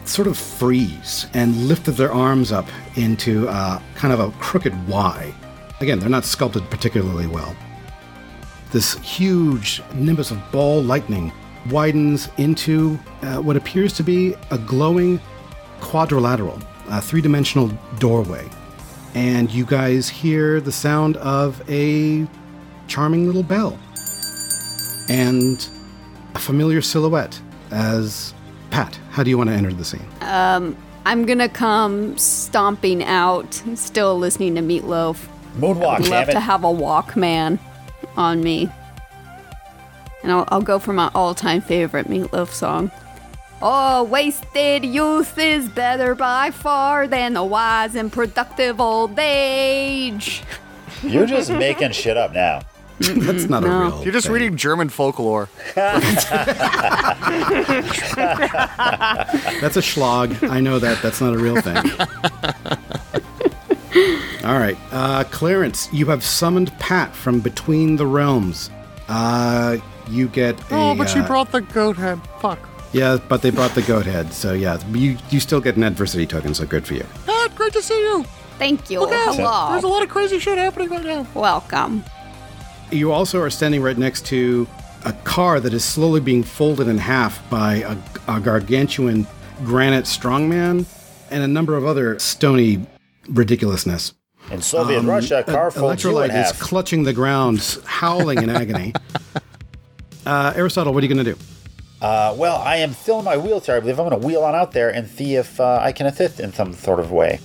sort 0.09 0.29
of 0.29 0.37
freeze 0.37 1.27
and 1.35 1.69
lifted 1.69 1.93
their 1.93 2.13
arms 2.13 2.53
up 2.53 2.67
into 2.97 3.49
uh, 3.49 3.81
kind 3.95 4.13
of 4.13 4.21
a 4.21 4.31
crooked 4.39 4.89
Y. 4.89 5.35
Again, 5.81 5.99
they're 5.99 6.09
not 6.09 6.25
sculpted 6.25 6.69
particularly 6.71 7.27
well. 7.27 7.55
This 8.71 8.95
huge 8.99 9.83
nimbus 9.95 10.31
of 10.31 10.41
ball 10.51 10.83
lightning 10.83 11.33
widens 11.71 12.29
into 12.37 12.99
uh, 13.23 13.39
what 13.39 13.57
appears 13.57 13.93
to 13.95 14.03
be 14.03 14.35
a 14.51 14.59
glowing 14.59 15.21
quadrilateral, 15.81 16.59
three 17.01 17.21
dimensional 17.21 17.69
doorway. 17.99 18.49
And 19.15 19.51
you 19.51 19.65
guys 19.65 20.09
hear 20.09 20.61
the 20.61 20.73
sound 20.73 21.17
of 21.19 21.63
a 21.71 22.27
charming 22.89 23.27
little 23.27 23.43
bell 23.43 23.79
and 25.09 25.69
a 26.35 26.39
familiar 26.39 26.83
silhouette 26.83 27.41
as 27.71 28.35
Pat. 28.75 28.99
How 29.11 29.23
do 29.23 29.31
you 29.31 29.39
want 29.39 29.51
to 29.51 29.55
enter 29.55 29.73
the 29.73 29.85
scene? 29.85 30.05
Um, 30.21 30.77
I'm 31.07 31.27
gonna 31.27 31.49
come 31.49 32.19
stomping 32.19 33.05
out, 33.05 33.63
still 33.77 34.19
listening 34.19 34.57
to 34.57 34.63
Meatloaf. 34.63 35.29
Moonwalk, 35.59 35.99
I'd 35.99 36.03
damn 36.03 36.11
love 36.11 36.29
it. 36.31 36.33
to 36.33 36.41
have 36.41 36.65
a 36.65 36.67
Walkman 36.67 37.61
on 38.17 38.43
me. 38.43 38.69
And 40.25 40.33
I'll, 40.33 40.45
I'll 40.49 40.61
go 40.61 40.81
for 40.81 40.93
my 40.93 41.09
all 41.15 41.37
time 41.37 41.61
favorite 41.61 42.09
Meatloaf 42.09 42.49
song. 42.49 42.91
Oh, 43.63 44.03
wasted 44.03 44.85
youth 44.85 45.39
is 45.39 45.69
better 45.69 46.17
by 46.17 46.51
far 46.51 47.07
than 47.07 47.37
a 47.37 47.45
wise 47.45 47.95
and 47.95 48.13
productive 48.13 48.81
old 48.81 49.17
age. 49.21 50.43
You're 51.05 51.27
just 51.27 51.49
making 51.49 51.93
shit 51.93 52.17
up 52.17 52.33
now. 52.33 52.63
That's 53.01 53.49
not 53.49 53.65
a 53.65 53.69
real. 53.69 54.05
You're 54.05 54.13
just 54.13 54.27
thing. 54.27 54.35
reading 54.35 54.57
German 54.57 54.89
folklore. 54.89 55.49
That's 55.75 56.25
a 59.77 59.81
schlag. 59.81 60.49
I 60.49 60.61
know 60.61 60.79
that. 60.79 61.03
That's 61.03 61.21
not 61.21 61.35
a 61.35 61.39
real 61.39 61.61
thing. 61.61 61.77
All 64.45 64.59
right. 64.59 64.77
Uh, 64.93 65.25
Clarence, 65.25 65.93
you 65.93 66.07
have 66.07 66.23
summoned 66.23 66.73
Pat 66.79 67.15
from 67.15 67.41
between 67.41 67.97
the 67.97 68.07
realms. 68.07 68.71
Uh, 69.09 69.79
you 70.09 70.29
get 70.29 70.59
a. 70.71 70.75
Oh, 70.75 70.95
but 70.95 71.09
she 71.09 71.19
uh, 71.19 71.27
brought 71.27 71.51
the 71.51 71.63
goat 71.63 71.97
head. 71.97 72.21
Fuck. 72.41 72.61
Yeah, 72.93 73.19
but 73.29 73.43
they 73.43 73.51
brought 73.51 73.75
the 73.75 73.83
goat 73.83 74.07
head. 74.07 74.33
So, 74.33 74.53
yeah, 74.53 74.79
you, 74.91 75.17
you 75.31 75.41
still 75.41 75.61
get 75.61 75.77
an 75.77 75.83
adversity 75.83 76.29
token, 76.29 76.55
so 76.55 76.65
good 76.65 76.87
for 76.87 76.95
you. 76.95 77.05
Pat, 77.27 77.53
great 77.57 77.73
to 77.73 77.83
see 77.83 77.99
you. 77.99 78.25
Thank 78.57 78.89
you. 78.89 79.01
Look 79.01 79.11
out. 79.11 79.35
Hello. 79.35 79.73
There's 79.73 79.83
a 79.83 79.89
lot 79.89 80.05
of 80.05 80.09
crazy 80.09 80.39
shit 80.39 80.59
happening 80.59 80.91
right 80.91 81.05
now. 81.05 81.27
Welcome. 81.35 82.05
You 82.95 83.11
also 83.11 83.41
are 83.41 83.51
standing 83.51 83.83
right 83.83 83.99
next 83.99 84.25
to 84.27 84.69
a 85.05 85.13
car 85.25 85.59
that 85.59 85.75
is 85.75 85.85
slowly 85.85 86.21
being 86.21 86.45
folded 86.45 86.87
in 86.87 86.97
half 86.97 87.49
by 87.51 87.77
a, 87.77 87.97
a 88.29 88.41
gargantuan 88.41 89.27
granite 89.65 90.05
strongman 90.05 90.87
and 91.29 91.43
a 91.43 91.49
number 91.49 91.77
of 91.77 91.85
other 91.85 92.17
stony 92.21 92.87
ridiculousness. 93.29 94.15
In 94.53 94.63
Soviet 94.63 95.01
Russia, 95.03 95.41
a 95.41 95.43
car 95.43 95.73
folds 95.73 96.05
Electrolyte 96.05 96.27
is 96.29 96.53
half. 96.53 96.61
clutching 96.61 97.03
the 97.03 97.13
ground, 97.13 97.79
howling 97.85 98.43
in 98.43 98.51
agony. 98.51 98.93
Uh, 100.27 100.55
Aristotle, 100.57 100.95
what 100.95 101.05
are 101.05 101.07
you 101.07 101.15
going 101.15 101.23
to 101.23 101.35
do? 101.35 101.39
Uh, 102.01 102.35
well, 102.39 102.57
I 102.57 102.77
am 102.77 102.95
still 102.95 103.19
in 103.19 103.27
my 103.27 103.37
wheelchair. 103.37 103.77
I 103.77 103.81
believe 103.81 104.01
I'm 104.01 104.09
going 104.09 104.19
to 104.19 104.27
wheel 104.27 104.43
on 104.43 104.55
out 104.55 104.73
there 104.73 104.89
and 104.89 105.07
see 105.07 105.35
if 105.35 105.61
uh, 105.61 105.81
I 105.83 105.93
can 105.93 106.07
assist 106.07 106.41
in 106.41 106.51
some 106.51 106.73
sort 106.73 106.99
of 106.99 107.13
way. 107.13 107.41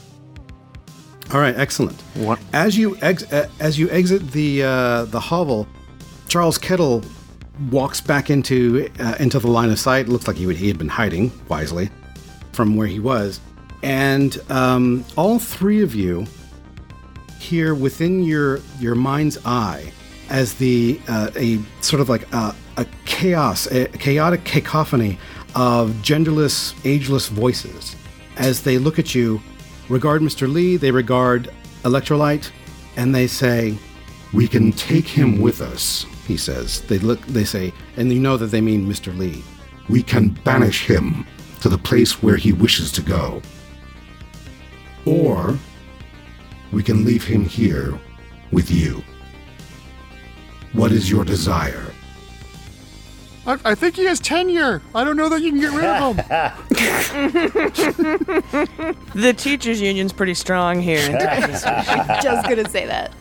All 1.31 1.39
right, 1.39 1.55
excellent. 1.55 1.99
What? 2.15 2.39
As 2.53 2.77
you 2.77 2.97
ex- 3.01 3.31
uh, 3.31 3.47
as 3.59 3.77
you 3.77 3.89
exit 3.91 4.31
the 4.31 4.63
uh, 4.63 5.05
the 5.05 5.19
hovel, 5.19 5.67
Charles 6.27 6.57
Kettle 6.57 7.03
walks 7.69 8.01
back 8.01 8.29
into 8.29 8.89
uh, 8.99 9.15
into 9.19 9.37
the 9.39 9.47
line 9.47 9.69
of 9.69 9.79
sight. 9.79 10.09
Looks 10.09 10.27
like 10.27 10.37
he 10.37 10.45
would, 10.47 10.55
he 10.55 10.67
had 10.67 10.77
been 10.77 10.89
hiding 10.89 11.31
wisely 11.47 11.89
from 12.51 12.75
where 12.75 12.87
he 12.87 12.99
was, 12.99 13.39
and 13.83 14.39
um, 14.49 15.05
all 15.17 15.37
three 15.37 15.83
of 15.83 15.93
you 15.93 16.25
hear 17.39 17.75
within 17.75 18.23
your 18.23 18.59
your 18.79 18.95
mind's 18.95 19.37
eye 19.45 19.91
as 20.29 20.55
the 20.55 20.99
uh, 21.07 21.29
a 21.35 21.59
sort 21.81 22.01
of 22.01 22.09
like 22.09 22.31
a, 22.33 22.55
a 22.77 22.85
chaos, 23.05 23.67
a 23.71 23.85
chaotic 23.85 24.43
cacophony 24.45 25.17
of 25.55 25.89
genderless, 26.01 26.73
ageless 26.85 27.27
voices 27.27 27.95
as 28.37 28.63
they 28.63 28.77
look 28.77 28.99
at 28.99 29.13
you, 29.13 29.41
regard 29.89 30.21
Mr. 30.21 30.51
Lee, 30.51 30.77
they 30.77 30.91
regard 30.91 31.49
Electrolyte, 31.83 32.51
and 32.95 33.13
they 33.13 33.27
say, 33.27 33.77
"We 34.33 34.47
can 34.47 34.71
take 34.71 35.07
him 35.07 35.39
with 35.41 35.61
us." 35.61 36.05
He 36.27 36.37
says. 36.37 36.81
They 36.81 36.99
look. 36.99 37.25
They 37.25 37.43
say, 37.43 37.73
and 37.97 38.11
you 38.11 38.19
know 38.19 38.37
that 38.37 38.51
they 38.51 38.61
mean 38.61 38.87
Mr. 38.87 39.17
Lee. 39.17 39.43
We 39.89 40.03
can 40.03 40.29
banish 40.43 40.85
him 40.85 41.25
to 41.61 41.69
the 41.69 41.77
place 41.77 42.21
where 42.21 42.37
he 42.37 42.53
wishes 42.53 42.91
to 42.93 43.01
go. 43.01 43.41
Or 45.05 45.57
we 46.71 46.83
can 46.83 47.03
leave 47.03 47.23
him 47.23 47.45
here 47.45 47.99
with 48.51 48.69
you. 48.69 49.03
What 50.73 50.91
is 50.91 51.09
your 51.09 51.25
desire? 51.25 51.91
I, 53.49 53.57
I 53.71 53.75
think 53.75 53.95
he 53.95 54.05
has 54.05 54.19
tenure. 54.19 54.83
I 54.93 55.03
don't 55.03 55.17
know 55.17 55.27
that 55.29 55.41
you 55.41 55.49
can 55.51 55.59
get 55.59 55.71
rid 55.73 55.85
of 55.85 56.15
him. 56.15 56.19
The 59.15 59.33
teachers 59.33 59.81
union's 59.81 60.13
pretty 60.13 60.35
strong 60.35 60.79
here. 60.79 60.99
Just 62.21 62.47
gonna 62.47 62.69
say 62.69 62.85
that. 62.85 63.11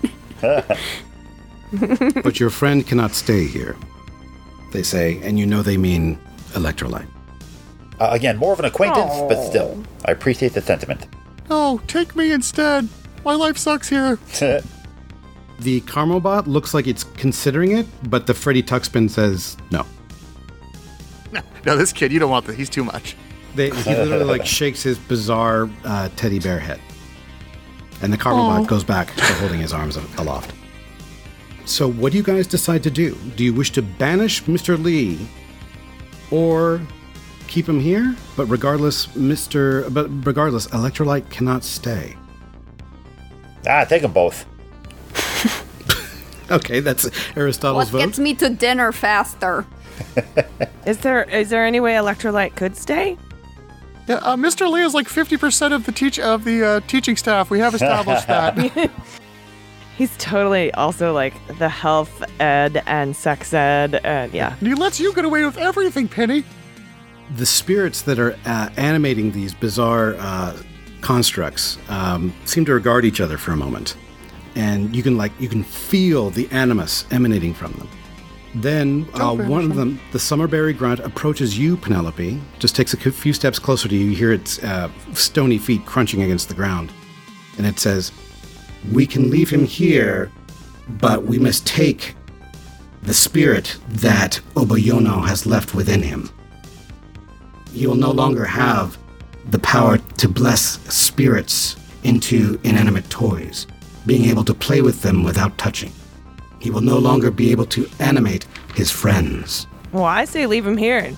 but 2.23 2.39
your 2.39 2.51
friend 2.51 2.87
cannot 2.87 3.13
stay 3.13 3.47
here. 3.47 3.75
They 4.73 4.83
say, 4.83 5.19
and 5.23 5.39
you 5.39 5.47
know 5.47 5.63
they 5.63 5.79
mean 5.79 6.19
Electrolyte. 6.51 7.09
Uh, 7.99 8.11
again, 8.13 8.37
more 8.37 8.53
of 8.53 8.59
an 8.59 8.67
acquaintance, 8.67 9.15
but 9.29 9.43
still, 9.47 9.83
I 10.05 10.11
appreciate 10.13 10.53
the 10.53 10.61
sentiment. 10.61 11.07
No, 11.49 11.81
take 11.87 12.15
me 12.15 12.33
instead. 12.33 12.87
My 13.25 13.35
life 13.35 13.57
sucks 13.57 13.89
here. 13.89 14.19
The 15.61 15.81
Carmobot 15.81 16.47
looks 16.47 16.75
like 16.75 16.87
it's 16.87 17.03
considering 17.03 17.73
it, 17.73 17.87
but 18.11 18.27
the 18.27 18.35
Freddy 18.35 18.63
Tuxpin 18.63 19.09
says 19.09 19.57
no. 19.71 19.87
No, 21.67 21.77
this 21.77 21.93
kid, 21.93 22.13
you 22.13 22.19
don't 22.19 22.31
want 22.31 22.47
this. 22.47 22.57
He's 22.57 22.71
too 22.71 22.85
much. 22.85 23.17
They, 23.55 23.71
he 23.71 23.95
literally 23.95 24.25
like 24.25 24.47
shakes 24.47 24.83
his 24.83 24.99
bizarre 24.99 25.69
uh, 25.85 26.09
teddy 26.17 26.39
bear 26.39 26.59
head, 26.59 26.81
and 28.03 28.13
the 28.13 28.17
Carmobot 28.17 28.67
goes 28.69 28.85
back 28.85 29.15
to 29.17 29.25
holding 29.35 29.61
his 29.61 29.73
arms 29.73 29.97
aloft. 30.17 30.55
So, 31.65 31.91
what 31.91 32.13
do 32.13 32.19
you 32.19 32.25
guys 32.25 32.47
decide 32.47 32.83
to 32.85 32.91
do? 32.91 33.15
Do 33.37 33.45
you 33.45 33.53
wish 33.53 33.73
to 33.73 33.83
banish 33.83 34.43
Mr. 34.45 34.83
Lee, 34.83 35.19
or 36.31 36.81
keep 37.49 37.69
him 37.69 37.81
here? 37.81 38.15
But 38.37 38.47
regardless, 38.47 39.07
Mr. 39.09 39.93
But 39.93 40.09
regardless, 40.27 40.69
Electrolyte 40.69 41.29
cannot 41.31 41.65
stay. 41.65 42.17
ah, 43.67 43.85
take 43.85 44.03
them 44.03 44.13
both. 44.13 44.47
Okay, 46.51 46.81
that's 46.81 47.11
Aristotle's 47.37 47.93
What 47.93 48.01
vote. 48.01 48.07
gets 48.07 48.19
me 48.19 48.33
to 48.37 48.49
dinner 48.49 48.91
faster? 48.91 49.67
Is 50.87 50.99
there 50.99 51.25
is 51.25 51.51
there 51.51 51.65
any 51.65 51.81
way 51.81 51.95
Electrolyte 51.95 52.55
could 52.57 52.77
stay? 52.77 53.17
Yeah, 54.07 54.17
uh, 54.17 54.37
Mr. 54.37 54.71
Lee 54.71 54.83
is 54.83 54.95
like 54.95 55.07
50% 55.07 55.73
of 55.73 55.85
the 55.85 55.93
teach 55.93 56.19
of 56.19 56.45
the 56.45 56.65
uh, 56.65 56.81
teaching 56.87 57.15
staff. 57.15 57.51
We 57.51 57.59
have 57.59 57.75
established 57.75 58.27
that. 58.27 58.57
He's 59.99 60.17
totally 60.17 60.73
also 60.75 61.13
like 61.13 61.35
the 61.59 61.69
health 61.69 62.23
ed 62.41 62.83
and 62.87 63.15
sex 63.15 63.53
ed 63.53 63.97
and 64.05 64.33
yeah. 64.33 64.57
and 64.59 64.69
he 64.69 64.75
lets 64.75 64.99
you 65.01 65.13
get 65.13 65.25
away 65.25 65.45
with 65.45 65.59
everything, 65.59 66.09
Penny. 66.09 66.45
the 67.37 67.45
spirits 67.45 68.03
that 68.03 68.19
are 68.19 68.37
uh, 68.47 68.71
animating 68.77 69.33
these 69.33 69.53
bizarre 69.55 70.15
uh, 70.19 70.57
constructs 71.01 71.79
um, 71.89 72.33
seem 72.45 72.65
to 72.65 72.73
regard 72.75 73.05
each 73.05 73.21
other 73.21 73.37
for 73.37 73.53
a 73.53 73.57
moment, 73.57 73.97
and 74.55 74.95
you 74.95 75.03
can 75.03 75.17
like 75.17 75.33
you 75.41 75.49
can 75.49 75.65
feel 75.65 76.31
the 76.31 76.49
animus 76.51 77.05
emanating 77.11 77.53
from 77.53 77.73
them. 77.73 77.89
Then 78.55 79.09
uh, 79.15 79.35
one 79.35 79.71
of 79.71 79.77
them, 79.77 80.01
the 80.13 80.19
Summerberry 80.19 80.73
Grunt, 80.77 81.01
approaches 81.01 81.59
you, 81.59 81.77
Penelope. 81.77 82.41
Just 82.59 82.75
takes 82.75 82.95
a 82.95 82.97
few 82.97 83.33
steps 83.33 83.59
closer 83.59 83.89
to 83.89 83.95
you. 83.95 84.07
You 84.07 84.17
hear 84.17 84.33
its 84.33 84.63
uh, 84.63 84.91
stony 85.13 85.59
feet 85.59 85.85
crunching 85.85 86.23
against 86.23 86.49
the 86.49 86.55
ground. 86.55 86.91
And 87.59 87.67
it 87.67 87.79
says, 87.79 88.11
We 88.93 89.07
can 89.07 89.31
leave 89.31 89.51
him 89.51 89.65
here, 89.65 90.31
but 90.89 91.25
we 91.25 91.39
must 91.39 91.67
take 91.67 92.15
the 93.03 93.15
spirit 93.15 93.77
that 93.89 94.41
Obayono 94.55 95.27
has 95.27 95.47
left 95.47 95.75
within 95.75 96.03
him. 96.03 96.31
He 97.73 97.87
will 97.87 97.95
no 97.95 98.11
longer 98.11 98.45
have 98.45 98.99
the 99.51 99.59
power 99.59 99.99
to 99.99 100.29
bless 100.29 100.81
spirits 100.93 101.77
into 102.03 102.59
inanimate 102.65 103.09
toys, 103.11 103.67
being 104.07 104.25
able 104.25 104.45
to 104.45 104.55
play 104.55 104.81
with 104.81 105.03
them 105.03 105.23
without 105.23 105.57
touching. 105.59 105.93
He 106.59 106.71
will 106.71 106.81
no 106.81 106.99
longer 106.99 107.31
be 107.31 107.51
able 107.51 107.67
to 107.67 107.89
animate 107.99 108.47
his 108.75 108.91
friends. 108.91 109.67
Well, 109.93 110.05
I 110.05 110.25
say 110.25 110.47
leave 110.47 110.67
him 110.67 110.77
here. 110.77 111.15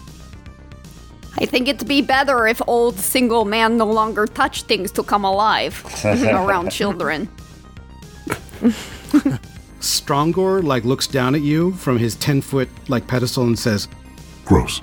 I 1.39 1.47
think 1.47 1.69
it'd 1.69 1.89
be 1.89 2.03
better 2.03 2.47
if 2.47 2.61
old 2.67 2.99
single 2.99 3.45
man 3.45 3.77
no 3.77 3.87
longer 3.87 4.27
touch 4.27 4.65
things 4.65 4.91
to 4.93 5.03
come 5.03 5.25
alive 5.25 5.85
around 6.05 6.71
children. 6.71 7.29
Strongor 9.81 10.63
like 10.63 10.85
looks 10.85 11.07
down 11.07 11.35
at 11.35 11.41
you 11.41 11.73
from 11.73 11.99
his 11.99 12.15
ten 12.17 12.43
foot 12.43 12.69
like 12.89 13.07
pedestal 13.07 13.45
and 13.45 13.59
says, 13.59 13.89
Gross. 14.45 14.81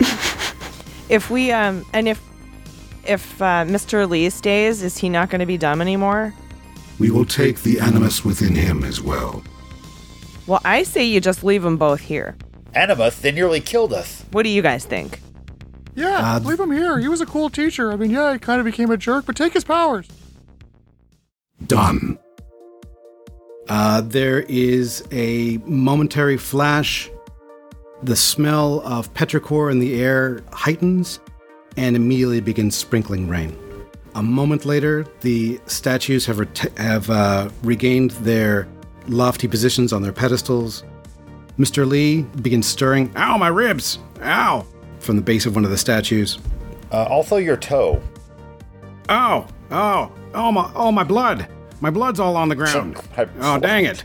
If 1.08 1.30
we 1.30 1.50
um 1.52 1.84
and 1.92 2.06
if 2.06 2.20
if 3.06 3.40
uh, 3.40 3.64
Mr. 3.64 4.08
Lee 4.08 4.28
stays, 4.28 4.82
is 4.82 4.98
he 4.98 5.08
not 5.08 5.30
going 5.30 5.38
to 5.40 5.46
be 5.46 5.56
dumb 5.56 5.80
anymore? 5.80 6.34
We 6.98 7.10
will 7.10 7.24
take 7.24 7.62
the 7.62 7.80
animus 7.80 8.24
within 8.24 8.54
him 8.54 8.84
as 8.84 9.00
well. 9.00 9.42
Well, 10.48 10.60
I 10.64 10.82
say 10.82 11.04
you 11.04 11.20
just 11.20 11.44
leave 11.44 11.62
them 11.62 11.76
both 11.76 12.00
here. 12.00 12.36
Animus, 12.74 13.18
they 13.20 13.30
nearly 13.30 13.60
killed 13.60 13.92
us. 13.92 14.24
What 14.32 14.42
do 14.44 14.48
you 14.48 14.62
guys 14.62 14.84
think? 14.84 15.20
Yeah, 15.94 16.36
Uh, 16.36 16.38
leave 16.40 16.58
him 16.58 16.70
here. 16.72 16.98
He 16.98 17.06
was 17.08 17.20
a 17.20 17.26
cool 17.26 17.50
teacher. 17.50 17.92
I 17.92 17.96
mean, 17.96 18.10
yeah, 18.10 18.32
he 18.32 18.38
kind 18.38 18.58
of 18.58 18.64
became 18.64 18.90
a 18.90 18.96
jerk, 18.96 19.26
but 19.26 19.36
take 19.36 19.52
his 19.52 19.64
powers. 19.64 20.08
Done. 21.66 22.18
Uh, 23.68 24.00
there 24.00 24.40
is 24.48 25.04
a 25.12 25.58
momentary 25.66 26.36
flash. 26.38 27.10
The 28.02 28.16
smell 28.16 28.80
of 28.86 29.12
petrichor 29.12 29.70
in 29.70 29.80
the 29.80 30.00
air 30.00 30.40
heightens 30.52 31.20
and 31.76 31.94
immediately 31.94 32.40
begins 32.40 32.74
sprinkling 32.74 33.28
rain. 33.28 33.56
A 34.14 34.22
moment 34.22 34.64
later, 34.64 35.04
the 35.20 35.60
statues 35.66 36.24
have, 36.26 36.38
ret- 36.38 36.72
have 36.78 37.10
uh, 37.10 37.50
regained 37.62 38.12
their 38.22 38.66
lofty 39.08 39.48
positions 39.48 39.92
on 39.92 40.02
their 40.02 40.12
pedestals. 40.12 40.84
Mr. 41.58 41.86
Lee 41.88 42.22
begins 42.42 42.66
stirring, 42.66 43.10
Ow, 43.16 43.36
my 43.38 43.48
ribs! 43.48 43.98
Ow! 44.22 44.66
from 45.00 45.14
the 45.16 45.22
base 45.22 45.46
of 45.46 45.54
one 45.54 45.64
of 45.64 45.70
the 45.70 45.78
statues. 45.78 46.38
Uh, 46.92 47.04
also, 47.04 47.36
your 47.36 47.56
toe. 47.56 48.02
Oh, 49.08 49.46
oh, 49.70 50.12
oh 50.34 50.52
my, 50.52 50.70
oh 50.74 50.92
my 50.92 51.04
blood! 51.04 51.46
My 51.80 51.90
blood's 51.90 52.18
all 52.20 52.36
on 52.36 52.48
the 52.48 52.54
ground. 52.56 52.96
Oh, 53.40 53.58
dang 53.58 53.84
it! 53.84 54.04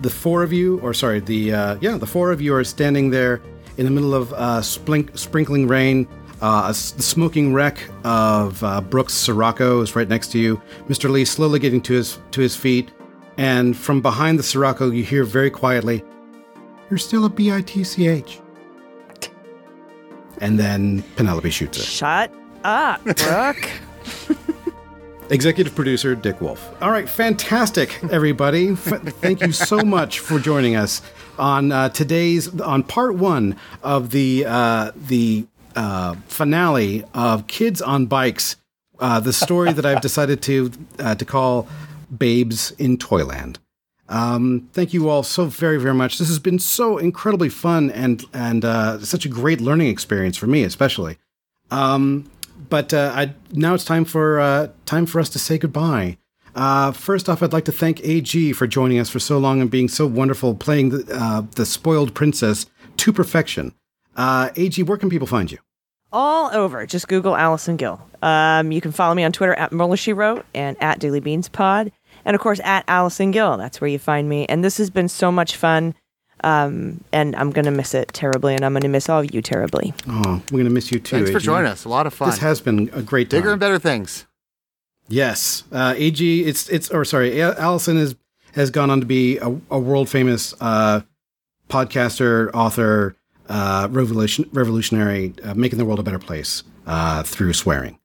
The 0.00 0.10
four 0.10 0.42
of 0.42 0.52
you, 0.52 0.78
or 0.80 0.94
sorry, 0.94 1.20
the 1.20 1.52
uh, 1.52 1.76
yeah, 1.80 1.96
the 1.96 2.06
four 2.06 2.32
of 2.32 2.40
you 2.40 2.54
are 2.54 2.64
standing 2.64 3.10
there 3.10 3.40
in 3.76 3.84
the 3.84 3.90
middle 3.90 4.14
of 4.14 4.32
uh, 4.32 4.60
splink- 4.60 5.16
sprinkling 5.18 5.66
rain. 5.68 6.06
Uh, 6.40 6.64
a 6.66 6.70
s- 6.70 6.90
the 6.92 7.02
smoking 7.02 7.52
wreck 7.54 7.88
of 8.04 8.62
uh, 8.64 8.80
Brooke's 8.80 9.14
Scirocco 9.14 9.80
is 9.80 9.94
right 9.94 10.08
next 10.08 10.32
to 10.32 10.38
you. 10.38 10.60
Mr. 10.88 11.08
Lee 11.10 11.24
slowly 11.24 11.58
getting 11.58 11.80
to 11.82 11.94
his 11.94 12.18
to 12.32 12.40
his 12.40 12.56
feet, 12.56 12.90
and 13.36 13.76
from 13.76 14.00
behind 14.00 14.38
the 14.38 14.42
Scirocco, 14.42 14.90
you 14.90 15.02
hear 15.02 15.24
very 15.24 15.50
quietly, 15.50 16.04
"You're 16.90 16.98
still 16.98 17.24
a 17.24 17.30
bitch." 17.30 18.40
And 20.38 20.58
then 20.58 21.02
Penelope 21.16 21.50
shoots 21.50 21.78
her. 21.78 21.84
Shut 21.84 22.34
up, 22.64 23.04
Brooke. 23.04 23.70
Executive 25.30 25.74
producer 25.74 26.14
Dick 26.14 26.40
Wolf. 26.40 26.74
All 26.82 26.90
right, 26.90 27.08
fantastic, 27.08 27.98
everybody. 28.10 28.74
Thank 28.74 29.40
you 29.40 29.52
so 29.52 29.78
much 29.78 30.18
for 30.18 30.38
joining 30.38 30.76
us 30.76 31.00
on 31.38 31.72
uh, 31.72 31.88
today's 31.88 32.60
on 32.60 32.82
part 32.82 33.14
one 33.14 33.56
of 33.82 34.10
the 34.10 34.44
uh, 34.46 34.92
the 34.94 35.46
uh, 35.74 36.16
finale 36.26 37.04
of 37.14 37.46
Kids 37.46 37.80
on 37.80 38.06
Bikes, 38.06 38.56
uh, 38.98 39.20
the 39.20 39.32
story 39.32 39.72
that 39.72 39.86
I've 39.86 40.02
decided 40.02 40.42
to 40.42 40.70
uh, 40.98 41.14
to 41.14 41.24
call 41.24 41.66
"Babes 42.16 42.72
in 42.72 42.96
Toyland." 42.96 43.58
Um, 44.08 44.68
thank 44.72 44.92
you 44.92 45.08
all 45.08 45.22
so 45.22 45.46
very, 45.46 45.78
very 45.78 45.94
much. 45.94 46.18
This 46.18 46.28
has 46.28 46.38
been 46.38 46.58
so 46.58 46.98
incredibly 46.98 47.48
fun 47.48 47.90
and 47.90 48.24
and 48.32 48.64
uh, 48.64 49.00
such 49.00 49.24
a 49.24 49.28
great 49.28 49.60
learning 49.60 49.88
experience 49.88 50.36
for 50.36 50.46
me, 50.46 50.64
especially. 50.64 51.18
Um, 51.70 52.30
but 52.68 52.92
uh, 52.92 53.12
I, 53.14 53.34
now 53.52 53.74
it's 53.74 53.84
time 53.84 54.04
for 54.04 54.40
uh, 54.40 54.68
time 54.86 55.06
for 55.06 55.20
us 55.20 55.28
to 55.30 55.38
say 55.38 55.58
goodbye. 55.58 56.18
Uh, 56.54 56.92
first 56.92 57.28
off, 57.28 57.42
I'd 57.42 57.52
like 57.54 57.64
to 57.64 57.72
thank 57.72 58.04
AG 58.04 58.52
for 58.52 58.66
joining 58.66 58.98
us 58.98 59.08
for 59.08 59.18
so 59.18 59.38
long 59.38 59.62
and 59.62 59.70
being 59.70 59.88
so 59.88 60.06
wonderful, 60.06 60.54
playing 60.54 60.90
the 60.90 61.06
uh, 61.10 61.42
the 61.54 61.64
spoiled 61.64 62.14
princess 62.14 62.66
to 62.98 63.12
perfection. 63.12 63.74
Uh, 64.14 64.50
AG, 64.56 64.82
where 64.82 64.98
can 64.98 65.08
people 65.08 65.26
find 65.26 65.50
you? 65.50 65.58
All 66.12 66.54
over. 66.54 66.84
Just 66.84 67.08
Google 67.08 67.34
Allison 67.34 67.76
Gill. 67.76 67.98
Um, 68.20 68.70
you 68.70 68.82
can 68.82 68.92
follow 68.92 69.14
me 69.14 69.24
on 69.24 69.32
Twitter 69.32 69.54
at 69.54 69.72
Mueller 69.72 69.96
She 69.96 70.12
Wrote 70.12 70.44
and 70.54 70.76
at 70.82 70.98
Daily 70.98 71.20
Beans 71.20 71.48
Pod. 71.48 71.90
And 72.24 72.34
of 72.34 72.40
course, 72.40 72.60
at 72.64 72.84
Allison 72.88 73.30
Gill. 73.30 73.56
That's 73.56 73.80
where 73.80 73.88
you 73.88 73.98
find 73.98 74.28
me. 74.28 74.46
And 74.46 74.64
this 74.64 74.78
has 74.78 74.90
been 74.90 75.08
so 75.08 75.32
much 75.32 75.56
fun. 75.56 75.94
Um, 76.44 77.02
and 77.12 77.36
I'm 77.36 77.50
going 77.50 77.64
to 77.66 77.70
miss 77.70 77.94
it 77.94 78.08
terribly. 78.12 78.54
And 78.54 78.64
I'm 78.64 78.72
going 78.72 78.82
to 78.82 78.88
miss 78.88 79.08
all 79.08 79.20
of 79.20 79.32
you 79.34 79.42
terribly. 79.42 79.94
Oh, 80.08 80.42
we're 80.50 80.58
gonna 80.58 80.70
miss 80.70 80.90
you 80.90 80.98
too. 80.98 81.16
Thanks 81.16 81.30
for 81.30 81.36
AG. 81.36 81.44
joining 81.44 81.70
us. 81.70 81.84
A 81.84 81.88
lot 81.88 82.06
of 82.06 82.14
fun. 82.14 82.30
This 82.30 82.38
has 82.38 82.60
been 82.60 82.90
a 82.92 83.02
great 83.02 83.30
time. 83.30 83.38
Bigger 83.40 83.52
and 83.52 83.60
better 83.60 83.78
things. 83.78 84.26
Yes, 85.08 85.64
uh, 85.72 85.94
AG. 85.96 86.44
It's 86.44 86.68
it's 86.68 86.90
or 86.90 87.04
sorry, 87.04 87.40
Allison 87.40 87.96
has 87.96 88.16
has 88.54 88.70
gone 88.70 88.90
on 88.90 89.00
to 89.00 89.06
be 89.06 89.38
a, 89.38 89.48
a 89.70 89.78
world 89.78 90.08
famous 90.08 90.54
uh, 90.60 91.02
podcaster, 91.68 92.50
author, 92.54 93.16
uh, 93.48 93.88
revolution, 93.90 94.48
revolutionary, 94.52 95.34
uh, 95.42 95.54
making 95.54 95.78
the 95.78 95.84
world 95.84 95.98
a 95.98 96.02
better 96.02 96.18
place 96.18 96.62
uh, 96.86 97.22
through 97.22 97.52
swearing. 97.52 97.98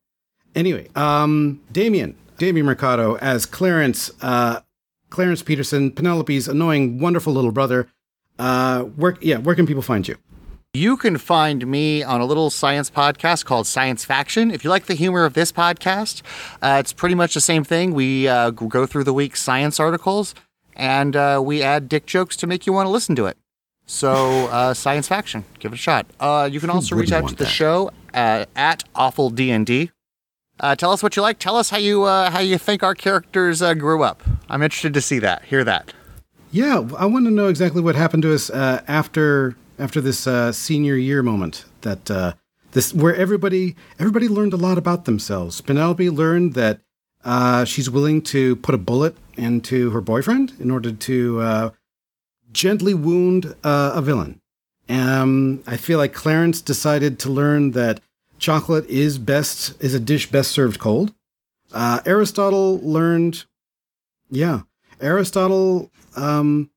Anyway, 0.56 0.90
um, 0.96 1.62
Damien, 1.72 2.16
Damien 2.38 2.66
Mercado 2.66 3.16
as 3.18 3.46
Clarence, 3.46 4.12
uh, 4.22 4.62
Clarence 5.10 5.42
Peterson, 5.42 5.92
Penelope's 5.92 6.48
annoying, 6.48 7.00
wonderful 7.00 7.34
little 7.34 7.52
brother. 7.52 7.88
Uh, 8.40 8.84
where 8.84 9.18
yeah, 9.22 9.38
where 9.38 9.56
can 9.56 9.66
people 9.66 9.82
find 9.82 10.08
you? 10.08 10.16
You 10.74 10.96
can 10.96 11.18
find 11.18 11.66
me 11.66 12.04
on 12.04 12.22
a 12.22 12.26
little 12.26 12.52
science 12.52 12.92
podcast 12.92 13.46
called 13.46 13.66
Science 13.66 14.06
Faction. 14.06 14.52
If 14.52 14.64
you 14.64 14.70
like 14.70 14.86
the 14.86 14.94
humor 14.94 15.26
of 15.26 15.34
this 15.34 15.52
podcast, 15.52 16.22
uh, 16.62 16.78
it's 16.80 16.94
pretty 16.94 17.16
much 17.16 17.34
the 17.34 17.42
same 17.42 17.64
thing. 17.64 17.94
We 17.94 18.28
uh, 18.28 18.52
go 18.52 18.86
through 18.86 19.06
the 19.06 19.14
week's 19.14 19.42
science 19.42 19.80
articles 19.80 20.36
and 20.76 21.16
uh, 21.16 21.42
we 21.44 21.64
add 21.64 21.90
dick 21.90 22.06
jokes 22.06 22.36
to 22.38 22.48
make 22.48 22.68
you 22.68 22.74
want 22.74 22.86
to 22.86 22.92
listen 22.92 23.16
to 23.16 23.26
it. 23.26 23.38
So, 23.88 24.48
uh, 24.52 24.76
Science 24.76 25.08
Faction, 25.08 25.46
give 25.58 25.72
it 25.72 25.76
a 25.76 25.80
shot. 25.80 26.06
Uh, 26.20 26.48
you 26.52 26.60
can 26.60 26.70
also 26.70 26.96
reach 26.96 27.12
out 27.12 27.28
to 27.30 27.36
the 27.36 27.46
that? 27.46 27.50
show 27.50 27.90
uh, 28.14 28.46
at 28.56 28.84
Awful 28.94 29.32
D&D. 29.32 29.90
Uh, 30.60 30.76
tell 30.76 30.92
us 30.92 31.04
what 31.04 31.16
you 31.16 31.22
like. 31.22 31.40
Tell 31.40 31.56
us 31.56 31.70
how 31.70 31.78
you 31.78 32.04
uh, 32.04 32.32
how 32.32 32.40
you 32.40 32.58
think 32.58 32.84
our 32.84 32.96
characters 32.96 33.62
uh, 33.62 33.74
grew 33.74 34.04
up. 34.04 34.24
I'm 34.50 34.64
interested 34.64 34.94
to 34.94 35.02
see 35.02 35.20
that, 35.20 35.44
hear 35.46 35.64
that. 35.64 35.94
Yeah, 36.52 36.88
I 36.98 37.06
want 37.06 37.26
to 37.26 37.32
know 37.32 37.48
exactly 37.48 37.82
what 37.82 37.96
happened 37.96 38.24
to 38.24 38.34
us 38.34 38.50
uh, 38.50 38.82
after 38.88 39.56
after 39.78 40.02
this 40.02 40.26
uh, 40.26 40.52
senior 40.52 40.96
year 40.96 41.22
moment. 41.22 41.66
That 41.82 42.10
uh, 42.10 42.34
this 42.72 42.94
where 42.94 43.16
everybody 43.16 43.76
everybody 44.00 44.28
learned 44.28 44.54
a 44.54 44.58
lot 44.58 44.78
about 44.78 45.06
themselves. 45.06 45.62
Penelope 45.62 46.10
learned 46.10 46.54
that 46.54 46.80
she's 47.68 47.90
willing 47.90 48.22
to 48.24 48.56
put 48.58 48.74
a 48.74 48.80
bullet 48.80 49.16
into 49.36 49.92
her 49.92 50.02
boyfriend 50.02 50.54
in 50.60 50.72
order 50.72 50.92
to 50.92 51.72
gently 52.52 52.94
wound 52.96 53.56
a 53.64 54.02
villain. 54.02 54.42
Um, 54.90 55.64
I 55.68 55.76
feel 55.76 55.98
like 55.98 56.14
Clarence 56.14 56.62
decided 56.62 57.20
to 57.20 57.30
learn 57.30 57.72
that 57.72 58.00
chocolate 58.40 58.86
is 58.90 59.18
best 59.18 59.82
is 59.84 59.94
a 59.94 60.00
dish 60.00 60.30
best 60.32 60.52
served 60.52 60.80
cold. 60.80 61.14
Uh, 61.74 62.00
Aristotle 62.06 62.80
learned, 62.82 63.46
yeah, 64.30 64.62
Aristotle. 65.02 65.92
Um, 66.16 66.70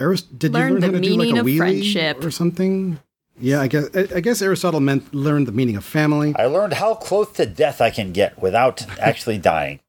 Arist- 0.00 0.38
did 0.38 0.52
Learned 0.52 0.68
you 0.68 0.74
learn 0.74 0.82
how 0.82 0.90
the 0.92 1.00
to 1.00 1.08
do 1.08 1.10
like 1.16 1.18
meaning 1.18 1.36
a 1.38 1.40
of 1.40 1.46
wheelie 1.46 1.56
friendship. 1.58 2.24
or 2.24 2.30
something? 2.30 3.00
Yeah, 3.40 3.60
I 3.60 3.66
guess 3.68 3.88
I, 3.94 4.08
I 4.16 4.20
guess 4.20 4.40
Aristotle 4.42 4.80
meant 4.80 5.12
learned 5.14 5.46
the 5.48 5.52
meaning 5.52 5.76
of 5.76 5.84
family. 5.84 6.34
I 6.36 6.46
learned 6.46 6.74
how 6.74 6.94
close 6.94 7.30
to 7.32 7.46
death 7.46 7.80
I 7.80 7.90
can 7.90 8.12
get 8.12 8.40
without 8.40 8.86
actually 9.00 9.38
dying. 9.38 9.80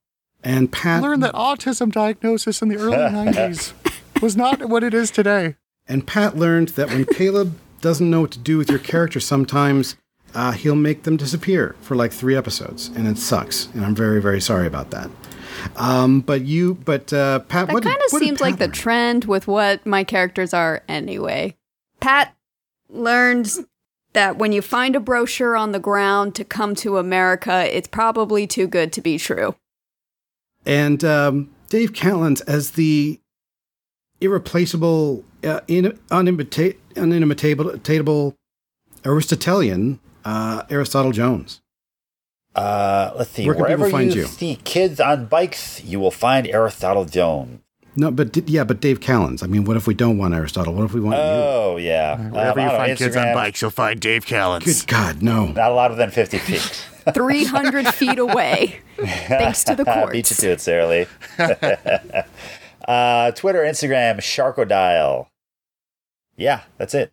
And 0.43 0.69
I 0.73 0.77
Pat 0.77 1.01
learned 1.03 1.21
that 1.23 1.33
autism 1.35 1.91
diagnosis 1.91 2.61
in 2.61 2.69
the 2.69 2.77
early 2.77 2.95
90s 2.97 3.73
was 4.21 4.35
not 4.37 4.67
what 4.69 4.83
it 4.83 4.93
is 4.93 5.11
today. 5.11 5.55
And 5.87 6.05
Pat 6.07 6.37
learned 6.37 6.69
that 6.69 6.89
when 6.89 7.05
Caleb 7.05 7.57
doesn't 7.81 8.09
know 8.09 8.21
what 8.21 8.31
to 8.31 8.39
do 8.39 8.57
with 8.57 8.69
your 8.69 8.79
character, 8.79 9.19
sometimes 9.19 9.95
uh, 10.35 10.51
he'll 10.51 10.75
make 10.75 11.03
them 11.03 11.17
disappear 11.17 11.75
for 11.81 11.95
like 11.95 12.11
three 12.11 12.35
episodes, 12.35 12.87
and 12.89 13.07
it 13.07 13.17
sucks. 13.17 13.67
And 13.73 13.85
I'm 13.85 13.95
very, 13.95 14.21
very 14.21 14.41
sorry 14.41 14.67
about 14.67 14.91
that. 14.91 15.09
Um, 15.75 16.21
but 16.21 16.41
you, 16.41 16.75
but 16.75 17.11
uh, 17.11 17.39
Pat, 17.39 17.67
That 17.67 17.73
what 17.73 17.83
kind 17.83 18.01
of 18.01 18.09
seems 18.19 18.39
like 18.39 18.59
Pat 18.59 18.69
the 18.69 18.75
trend 18.75 19.25
with 19.25 19.47
what 19.47 19.85
my 19.85 20.03
characters 20.03 20.53
are 20.53 20.83
anyway. 20.87 21.57
Pat 21.99 22.35
learned 22.87 23.51
that 24.13 24.37
when 24.37 24.51
you 24.51 24.61
find 24.61 24.95
a 24.95 24.99
brochure 24.99 25.55
on 25.55 25.71
the 25.71 25.79
ground 25.79 26.33
to 26.35 26.43
come 26.43 26.75
to 26.75 26.97
America, 26.97 27.75
it's 27.75 27.87
probably 27.87 28.47
too 28.47 28.67
good 28.67 28.93
to 28.93 29.01
be 29.01 29.17
true. 29.17 29.55
and 30.65 31.03
um, 31.03 31.49
Dave 31.69 31.93
Catlins 31.93 32.41
as 32.47 32.71
the 32.71 33.19
irreplaceable, 34.21 35.23
uh, 35.43 35.61
in, 35.67 35.97
unimita- 36.09 36.77
unimitatable 36.95 38.33
Aristotelian 39.05 39.99
uh, 40.29 40.63
Aristotle 40.69 41.11
Jones. 41.11 41.61
Uh, 42.55 43.11
let's 43.15 43.29
see. 43.31 43.45
Where 43.45 43.53
can 43.55 43.63
Wherever 43.63 43.85
people 43.85 43.99
find 43.99 44.13
you, 44.13 44.21
you? 44.21 44.27
see 44.27 44.55
kids 44.63 44.99
on 44.99 45.25
bikes, 45.27 45.83
you 45.83 45.99
will 45.99 46.11
find 46.11 46.47
Aristotle 46.47 47.05
Jones. 47.05 47.61
No, 47.95 48.11
but 48.11 48.31
d- 48.31 48.43
yeah, 48.45 48.63
but 48.63 48.79
Dave 48.79 48.99
Callens. 48.99 49.43
I 49.43 49.47
mean, 49.47 49.65
what 49.65 49.75
if 49.75 49.87
we 49.87 49.93
don't 49.93 50.17
want 50.17 50.33
Aristotle? 50.33 50.73
What 50.73 50.85
if 50.85 50.93
we 50.93 51.01
want 51.01 51.15
you? 51.17 51.21
Oh 51.23 51.77
yeah. 51.77 52.13
Um, 52.19 52.31
Wherever 52.31 52.59
I 52.59 52.63
you 52.63 52.69
don't 52.69 52.77
know, 52.79 52.85
find 52.85 52.97
kids 52.97 53.15
on 53.15 53.33
bikes, 53.33 53.61
you'll 53.61 53.71
find 53.71 53.99
Dave? 53.99 54.25
Callens. 54.25 54.65
Good 54.65 54.87
God, 54.87 55.21
no. 55.21 55.47
Not 55.47 55.71
a 55.71 55.73
lot 55.73 55.91
of 55.91 55.97
within 55.97 56.11
fifty 56.11 56.37
feet. 56.37 56.85
300 57.13 57.87
feet 57.87 58.19
away, 58.19 58.81
thanks 58.97 59.63
to 59.63 59.73
the 59.73 59.83
court. 59.83 60.11
Beat 60.11 60.29
you 60.29 60.35
to 60.35 60.51
it, 60.51 60.61
Sarah 60.61 60.87
Lee. 60.87 61.07
uh, 62.87 63.31
Twitter, 63.31 63.63
Instagram, 63.63 64.17
Sharkodile. 64.17 65.27
Yeah, 66.37 66.61
that's 66.77 66.93
it. 66.93 67.11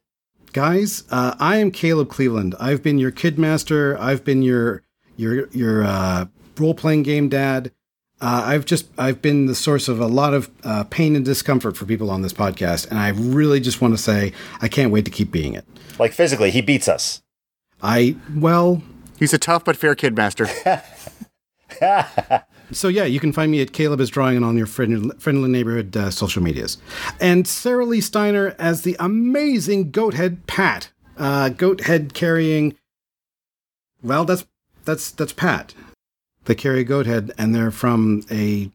Guys, 0.53 1.05
uh, 1.11 1.35
I 1.39 1.57
am 1.57 1.71
Caleb 1.71 2.09
Cleveland. 2.09 2.55
I've 2.59 2.83
been 2.83 2.99
your 2.99 3.11
kid 3.11 3.39
master. 3.39 3.99
I've 4.01 4.25
been 4.25 4.43
your 4.43 4.83
your 5.17 5.49
your 5.49 5.85
uh, 5.85 6.27
role 6.59 6.75
playing 6.75 7.03
game 7.03 7.29
dad. 7.29 7.73
Uh, 8.21 8.45
I've 8.47 8.65
just 8.65 8.87
I've 8.97 9.21
been 9.21 9.45
the 9.47 9.55
source 9.55 9.89
of 9.89 10.01
a 10.01 10.07
lot 10.07 10.33
of 10.33 10.51
uh, 10.65 10.85
pain 10.85 11.15
and 11.15 11.25
discomfort 11.25 11.77
for 11.77 11.85
people 11.85 12.11
on 12.11 12.23
this 12.23 12.33
podcast, 12.33 12.89
and 12.91 12.99
I 12.99 13.09
really 13.09 13.61
just 13.61 13.83
want 13.83 13.93
to 13.95 13.99
say 14.03 14.33
I 14.63 14.69
can't 14.69 14.91
wait 14.91 15.05
to 15.05 15.11
keep 15.11 15.31
being 15.31 15.53
it. 15.55 15.67
Like 15.99 16.13
physically, 16.13 16.51
he 16.51 16.63
beats 16.63 16.89
us. 16.89 17.23
I 17.83 18.17
well, 18.35 18.83
He's 19.19 19.35
a 19.35 19.39
tough 19.39 19.65
but 19.65 19.77
fair 19.77 19.95
kid 19.95 20.17
master. 20.17 20.49
So 22.73 22.89
yeah, 22.89 23.05
you 23.05 23.21
can 23.21 23.33
find 23.33 23.51
me 23.53 23.61
at 23.61 23.73
Caleb 23.73 24.01
is 24.01 24.11
drawing 24.11 24.37
and 24.37 24.45
on 24.45 24.57
your 24.57 24.67
friendly, 24.67 25.17
friendly 25.19 25.49
neighborhood 25.49 25.97
uh, 25.97 26.11
social 26.11 26.43
medias, 26.43 26.79
and 27.21 27.47
Sarah 27.47 27.85
Lee 27.87 28.01
Steiner 28.01 28.55
as 28.59 28.83
the 28.83 28.97
amazing 28.99 29.93
Goathead 29.93 30.39
Pat, 30.47 30.91
uh, 31.17 31.51
Goathead 31.53 32.13
carrying. 32.13 32.77
Well, 34.03 34.25
that's 34.25 34.45
that's 34.85 35.11
that's 35.13 35.33
Pat. 35.33 35.75
They 36.47 36.55
carry 36.55 36.81
a 36.81 36.85
Goathead, 36.85 37.31
and 37.39 37.55
they're 37.55 37.71
from 37.71 38.23
a, 38.31 38.71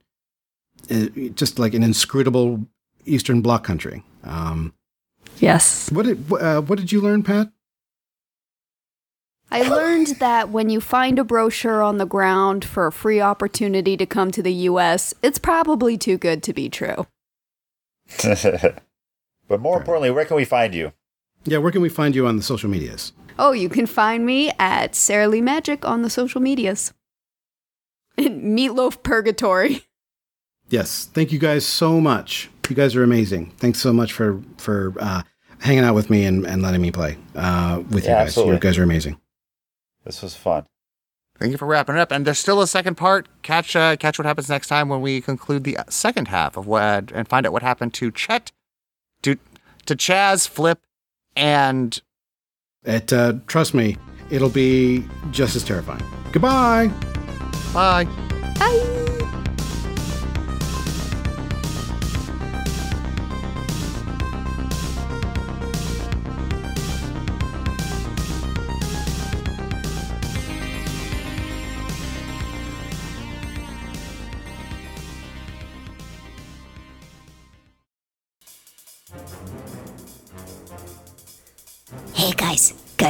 a 0.90 1.30
just 1.30 1.60
like 1.60 1.74
an 1.74 1.84
inscrutable 1.84 2.66
Eastern 3.06 3.42
Bloc 3.42 3.64
country. 3.64 4.04
Um, 4.24 4.74
Yes. 5.40 5.92
what 5.92 6.06
did 6.06 6.32
uh, 6.32 6.62
what 6.62 6.78
did 6.78 6.92
you 6.92 7.02
learn, 7.02 7.24
Pat? 7.24 7.50
I 9.52 9.64
learned 9.68 10.08
that 10.20 10.50
when 10.50 10.70
you 10.70 10.80
find 10.80 11.20
a 11.20 11.24
brochure 11.24 11.82
on 11.82 11.98
the 11.98 12.06
ground 12.06 12.64
for 12.64 12.88
a 12.88 12.92
free 12.92 13.20
opportunity 13.20 13.98
to 13.98 14.06
come 14.06 14.32
to 14.32 14.42
the 14.42 14.54
US, 14.70 15.14
it's 15.22 15.40
probably 15.40 15.98
too 15.98 16.18
good 16.18 16.42
to 16.44 16.54
be 16.54 16.70
true. 16.70 17.06
but 18.24 19.60
more 19.60 19.78
importantly, 19.78 20.12
where 20.12 20.26
can 20.26 20.38
we 20.38 20.46
find 20.46 20.74
you? 20.74 20.94
Yeah, 21.44 21.58
where 21.58 21.72
can 21.72 21.82
we 21.82 21.90
find 21.90 22.16
you 22.16 22.28
on 22.28 22.38
the 22.38 22.44
social 22.44 22.70
medias? 22.70 23.14
Oh, 23.40 23.52
you 23.52 23.68
can 23.70 23.88
find 23.88 24.26
me 24.26 24.52
at 24.60 24.96
Sarah 24.96 25.28
Lee 25.28 25.42
Magic 25.42 25.86
on 25.86 26.02
the 26.02 26.10
social 26.10 26.42
medias. 26.42 26.94
In 28.18 28.56
Meatloaf 28.56 29.04
Purgatory. 29.04 29.86
Yes, 30.70 31.10
thank 31.14 31.34
you 31.34 31.40
guys 31.40 31.66
so 31.66 32.00
much. 32.00 32.50
You 32.70 32.76
guys 32.78 32.96
are 32.96 33.04
amazing. 33.04 33.52
Thanks 33.58 33.82
so 33.82 33.92
much 33.92 34.14
for 34.14 34.42
for 34.58 34.94
uh, 35.02 35.24
hanging 35.60 35.84
out 35.84 35.96
with 35.96 36.10
me 36.10 36.24
and, 36.24 36.46
and 36.46 36.62
letting 36.62 36.82
me 36.82 36.92
play 36.92 37.18
uh, 37.36 37.82
with 37.90 38.06
Yeah, 38.06 38.12
you 38.12 38.16
guys. 38.16 38.28
absolutely. 38.28 38.54
You 38.54 38.60
guys 38.62 38.78
are 38.78 38.84
amazing. 38.84 39.20
This 40.04 40.22
was 40.22 40.36
fun. 40.36 40.66
Thank 41.40 41.52
you 41.52 41.58
for 41.58 41.66
wrapping 41.66 41.96
it 41.96 42.00
up. 42.00 42.12
And 42.12 42.26
there's 42.26 42.38
still 42.38 42.62
a 42.62 42.68
second 42.68 42.96
part. 42.96 43.28
Catch 43.42 43.76
uh, 43.76 43.96
catch 43.96 44.20
what 44.20 44.26
happens 44.28 44.48
next 44.48 44.68
time 44.68 44.90
when 44.90 45.02
we 45.02 45.22
conclude 45.22 45.64
the 45.64 45.78
second 45.90 46.28
half 46.28 46.56
of 46.56 46.68
what 46.68 47.12
and 47.12 47.28
find 47.28 47.46
out 47.46 47.52
what 47.52 47.64
happened 47.64 47.94
to 47.96 48.12
Chet, 48.12 48.52
to 49.24 49.38
to 49.88 49.96
Chaz, 49.96 50.48
Flip, 50.48 50.80
and 51.36 52.00
It 52.84 53.12
uh, 53.12 53.34
trust 53.48 53.74
me, 53.74 53.98
it'll 54.30 54.50
be 54.50 55.04
just 55.32 55.56
as 55.56 55.64
terrifying. 55.64 56.04
Goodbye. 56.32 56.92
bye. 57.74 58.06
Hey 58.60 59.01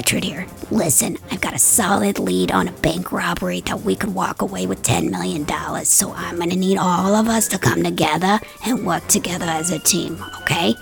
here. 0.10 0.48
Listen, 0.69 1.18
I've 1.32 1.41
got 1.41 1.53
a 1.53 1.60
solid 1.60 2.19
lead 2.19 2.52
on 2.52 2.68
a 2.68 2.72
bank 2.72 3.11
robbery 3.11 3.61
that 3.61 3.82
we 3.82 3.95
could 3.95 4.14
walk 4.14 4.41
away 4.41 4.65
with 4.68 4.84
$10 4.84 5.10
million, 5.10 5.45
so 5.86 6.14
I'm 6.14 6.38
gonna 6.40 6.56
need 6.56 6.78
all 6.78 7.15
of 7.15 7.28
us 7.28 7.48
to 7.49 7.57
come 7.57 7.84
together 7.84 8.40
and 8.65 8.86
work 8.86 9.07
together 9.07 9.45
as 9.45 9.72
a 9.72 9.80
team, 9.80 10.23
okay? 10.41 10.76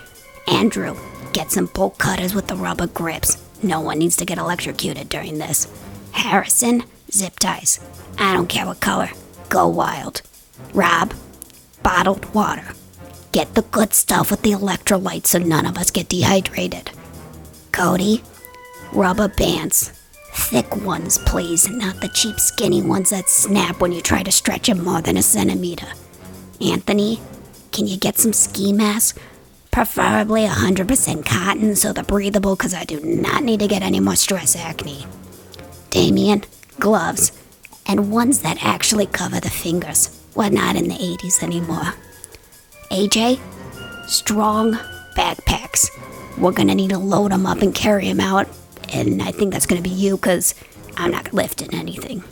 Andrew, 0.48 0.96
get 1.34 1.52
some 1.52 1.68
bolt 1.68 1.98
cutters 1.98 2.34
with 2.34 2.48
the 2.48 2.56
rubber 2.56 2.88
grips. 2.88 3.38
No 3.62 3.82
one 3.82 4.00
needs 4.00 4.16
to 4.18 4.26
get 4.26 4.38
electrocuted 4.38 5.10
during 5.10 5.38
this. 5.38 5.68
Harrison, 6.12 6.84
zip 7.12 7.38
ties. 7.40 7.80
I 8.18 8.34
don't 8.34 8.48
care 8.48 8.66
what 8.66 8.80
color. 8.80 9.10
Go 9.50 9.68
wild. 9.68 10.22
Rob, 10.74 11.14
bottled 11.84 12.34
water. 12.34 12.74
Get 13.32 13.54
the 13.54 13.62
good 13.64 13.94
stuff 13.94 14.32
with 14.32 14.42
the 14.42 14.52
electrolytes 14.52 15.28
so 15.28 15.40
none 15.40 15.66
of 15.66 15.78
us 15.78 15.92
get 15.92 16.10
dehydrated. 16.10 16.92
Cody, 17.72 18.24
rubber 18.94 19.28
bands. 19.28 19.92
Thick 20.32 20.76
ones, 20.86 21.18
please, 21.20 21.70
not 21.70 22.02
the 22.02 22.08
cheap 22.10 22.40
skinny 22.40 22.82
ones 22.82 23.10
that 23.10 23.30
snap 23.30 23.82
when 23.82 23.92
you 23.92 24.02
try 24.02 24.24
to 24.24 24.32
stretch 24.32 24.68
them 24.68 24.84
more 24.84 25.02
than 25.02 25.18
a 25.18 25.24
centimeter. 25.24 25.88
Anthony, 26.62 27.20
can 27.72 27.88
you 27.88 27.98
get 27.98 28.18
some 28.18 28.34
ski 28.34 28.74
masks? 28.74 29.20
Preferably 29.72 30.46
100% 30.46 31.26
cotton 31.26 31.76
so 31.76 31.94
they're 31.94 32.04
breathable 32.04 32.56
because 32.56 32.74
I 32.74 32.84
do 32.84 33.00
not 33.00 33.44
need 33.44 33.60
to 33.60 33.68
get 33.68 33.82
any 33.82 34.00
more 34.00 34.16
stress 34.16 34.56
acne. 34.56 35.06
Damien, 35.90 36.44
gloves, 36.80 37.32
and 37.86 38.12
ones 38.12 38.40
that 38.40 38.64
actually 38.64 39.06
cover 39.06 39.40
the 39.40 39.50
fingers. 39.50 40.22
We're 40.36 40.50
not 40.50 40.76
in 40.76 40.88
the 40.88 40.96
80s 40.96 41.44
anymore. 41.44 41.94
AJ, 42.92 43.40
strong 44.08 44.74
backpacks. 45.16 45.90
We're 46.38 46.52
gonna 46.52 46.76
need 46.76 46.90
to 46.90 46.98
load 46.98 47.32
them 47.32 47.46
up 47.46 47.62
and 47.62 47.74
carry 47.74 48.08
them 48.08 48.20
out, 48.20 48.48
and 48.94 49.22
I 49.22 49.32
think 49.32 49.54
that's 49.54 49.66
gonna 49.66 49.82
be 49.82 49.90
you 49.90 50.18
because 50.18 50.56
I'm 50.98 51.12
not 51.12 51.34
lifting 51.34 51.74
anything. 51.74 52.24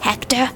Hector, 0.00 0.50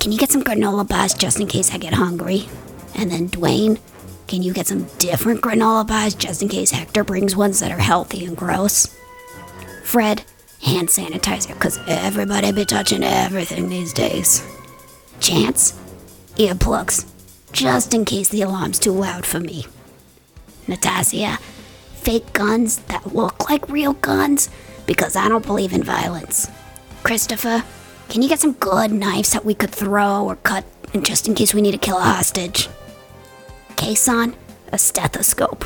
can 0.00 0.12
you 0.12 0.18
get 0.18 0.30
some 0.30 0.42
granola 0.42 0.86
bars 0.86 1.14
just 1.14 1.40
in 1.40 1.46
case 1.46 1.72
I 1.72 1.78
get 1.78 1.94
hungry? 1.94 2.48
And 2.94 3.10
then 3.10 3.28
Dwayne, 3.28 3.78
can 4.26 4.42
you 4.42 4.52
get 4.52 4.66
some 4.66 4.84
different 4.98 5.40
granola 5.40 5.86
bars 5.86 6.14
just 6.14 6.42
in 6.42 6.48
case 6.48 6.70
Hector 6.70 7.04
brings 7.04 7.36
ones 7.36 7.60
that 7.60 7.70
are 7.70 7.78
healthy 7.78 8.24
and 8.24 8.36
gross? 8.36 8.96
Fred, 9.84 10.24
hand 10.62 10.88
sanitizer 10.88 11.54
because 11.54 11.78
everybody 11.86 12.52
be 12.52 12.64
touching 12.64 13.04
everything 13.04 13.68
these 13.68 13.92
days. 13.92 14.44
Chance, 15.20 15.78
earplugs, 16.34 17.06
just 17.52 17.94
in 17.94 18.04
case 18.04 18.28
the 18.28 18.42
alarm's 18.42 18.78
too 18.78 18.92
loud 18.92 19.24
for 19.24 19.40
me. 19.40 19.66
Natasha, 20.66 21.38
fake 22.06 22.32
guns 22.32 22.78
that 22.86 23.16
look 23.16 23.50
like 23.50 23.68
real 23.68 23.94
guns 23.94 24.48
because 24.86 25.16
I 25.16 25.26
don't 25.26 25.44
believe 25.44 25.72
in 25.72 25.82
violence. 25.82 26.48
Christopher, 27.02 27.64
can 28.08 28.22
you 28.22 28.28
get 28.28 28.38
some 28.38 28.52
good 28.52 28.92
knives 28.92 29.32
that 29.32 29.44
we 29.44 29.54
could 29.54 29.72
throw 29.72 30.24
or 30.24 30.36
cut 30.36 30.64
and 30.94 31.04
just 31.04 31.26
in 31.26 31.34
case 31.34 31.52
we 31.52 31.60
need 31.62 31.72
to 31.72 31.78
kill 31.78 31.98
a 31.98 32.02
hostage? 32.02 32.68
Kason, 33.70 34.36
a 34.70 34.78
stethoscope. 34.78 35.64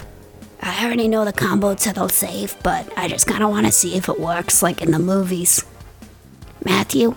I 0.62 0.82
already 0.82 1.08
know 1.08 1.26
the 1.26 1.34
combo 1.34 1.74
that'll 1.74 2.08
safe, 2.08 2.56
but 2.62 2.90
I 2.96 3.06
just 3.06 3.26
kinda 3.26 3.46
wanna 3.46 3.70
see 3.70 3.94
if 3.94 4.08
it 4.08 4.18
works 4.18 4.62
like 4.62 4.80
in 4.80 4.92
the 4.92 4.98
movies. 4.98 5.62
Matthew, 6.64 7.16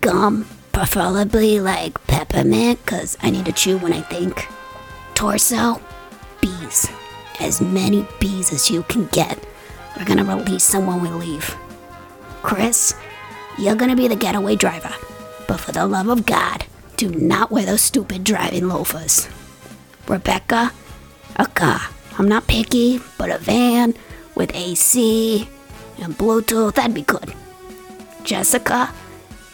gum, 0.00 0.46
preferably 0.72 1.60
like 1.60 2.02
peppermint, 2.06 2.86
cause 2.86 3.18
I 3.22 3.28
need 3.28 3.44
to 3.44 3.52
chew 3.52 3.76
when 3.76 3.92
I 3.92 4.00
think. 4.00 4.48
Torso, 5.12 5.82
bees. 6.40 6.88
As 7.40 7.60
many 7.60 8.06
bees 8.20 8.52
as 8.52 8.70
you 8.70 8.82
can 8.84 9.06
get. 9.06 9.38
We're 9.96 10.04
gonna 10.04 10.24
release 10.24 10.70
them 10.70 10.86
when 10.86 11.02
we 11.02 11.08
leave. 11.10 11.56
Chris, 12.42 12.94
you're 13.56 13.76
gonna 13.76 13.96
be 13.96 14.08
the 14.08 14.16
getaway 14.16 14.56
driver. 14.56 14.94
But 15.46 15.60
for 15.60 15.72
the 15.72 15.86
love 15.86 16.08
of 16.08 16.26
God, 16.26 16.66
Do 16.98 17.10
not 17.10 17.52
wear 17.52 17.64
those 17.64 17.80
stupid 17.80 18.24
driving 18.24 18.66
loafers. 18.66 19.28
Rebecca, 20.08 20.72
a 21.36 21.46
car. 21.46 21.80
I'm 22.18 22.26
not 22.26 22.48
picky, 22.48 23.00
but 23.16 23.30
a 23.30 23.38
van 23.38 23.94
with 24.34 24.52
AC 24.52 25.48
and 26.02 26.18
Bluetooth, 26.18 26.74
that'd 26.74 26.92
be 26.92 27.02
good. 27.02 27.32
Jessica, 28.24 28.92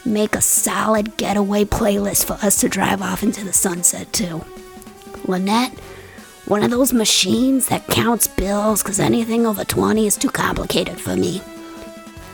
make 0.03 0.33
a 0.33 0.41
solid 0.41 1.17
getaway 1.17 1.65
playlist 1.65 2.25
for 2.25 2.33
us 2.43 2.59
to 2.61 2.67
drive 2.67 3.03
off 3.03 3.21
into 3.21 3.45
the 3.45 3.53
sunset 3.53 4.11
to. 4.13 4.43
Lynette, 5.27 5.77
one 6.47 6.61
of 6.61 6.69
those 6.69 6.93
machines 6.93 7.67
that 7.67 7.87
counts 7.87 8.27
bills 8.27 8.83
because 8.83 8.99
anything 8.99 9.47
over 9.47 9.63
20 9.63 10.05
is 10.05 10.15
too 10.15 10.29
complicated 10.29 10.99
for 11.01 11.15
me. 11.15 11.41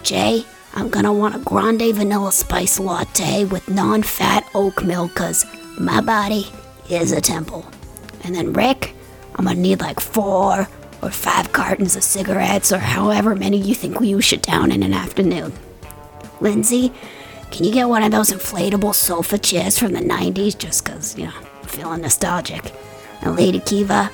Jay, 0.04 0.46
I'm 0.74 0.90
gonna 0.90 1.14
want 1.14 1.36
a 1.36 1.40
grande 1.40 1.96
vanilla 1.96 2.32
spice 2.34 2.78
latte 2.80 3.46
with 3.46 3.70
non 3.70 4.04
fat 4.04 4.46
oat 4.54 4.84
milk 4.84 5.14
because 5.14 5.46
my 5.80 6.02
body 6.02 6.48
is 6.90 7.14
a 7.14 7.22
temple. 7.22 7.66
And 8.24 8.36
then 8.36 8.52
Rick, 8.52 8.96
I'm 9.36 9.46
gonna 9.46 9.60
need 9.60 9.80
like 9.80 10.02
four 10.02 10.68
or 11.02 11.10
five 11.10 11.54
cartons 11.54 11.96
of 11.96 12.04
cigarettes 12.04 12.72
or 12.74 12.80
however 12.80 13.34
many 13.34 13.58
you 13.58 13.74
think 13.74 14.02
you 14.02 14.20
should 14.20 14.42
down 14.42 14.72
in 14.74 14.84
an 14.84 14.94
afternoon. 14.94 15.54
Lindsay, 16.42 16.92
can 17.50 17.64
you 17.64 17.72
get 17.72 17.88
one 17.88 18.04
of 18.04 18.12
those 18.12 18.32
inflatable 18.32 18.94
sofa 18.94 19.38
chairs 19.38 19.80
from 19.80 19.94
the 19.94 20.00
90s 20.00 20.58
just 20.58 20.84
because, 20.84 21.18
you 21.18 21.26
know, 21.26 21.34
I'm 21.36 21.68
feeling 21.68 22.02
nostalgic? 22.02 22.74
And 23.22 23.36
Lady 23.36 23.60
Kiva, 23.60 24.10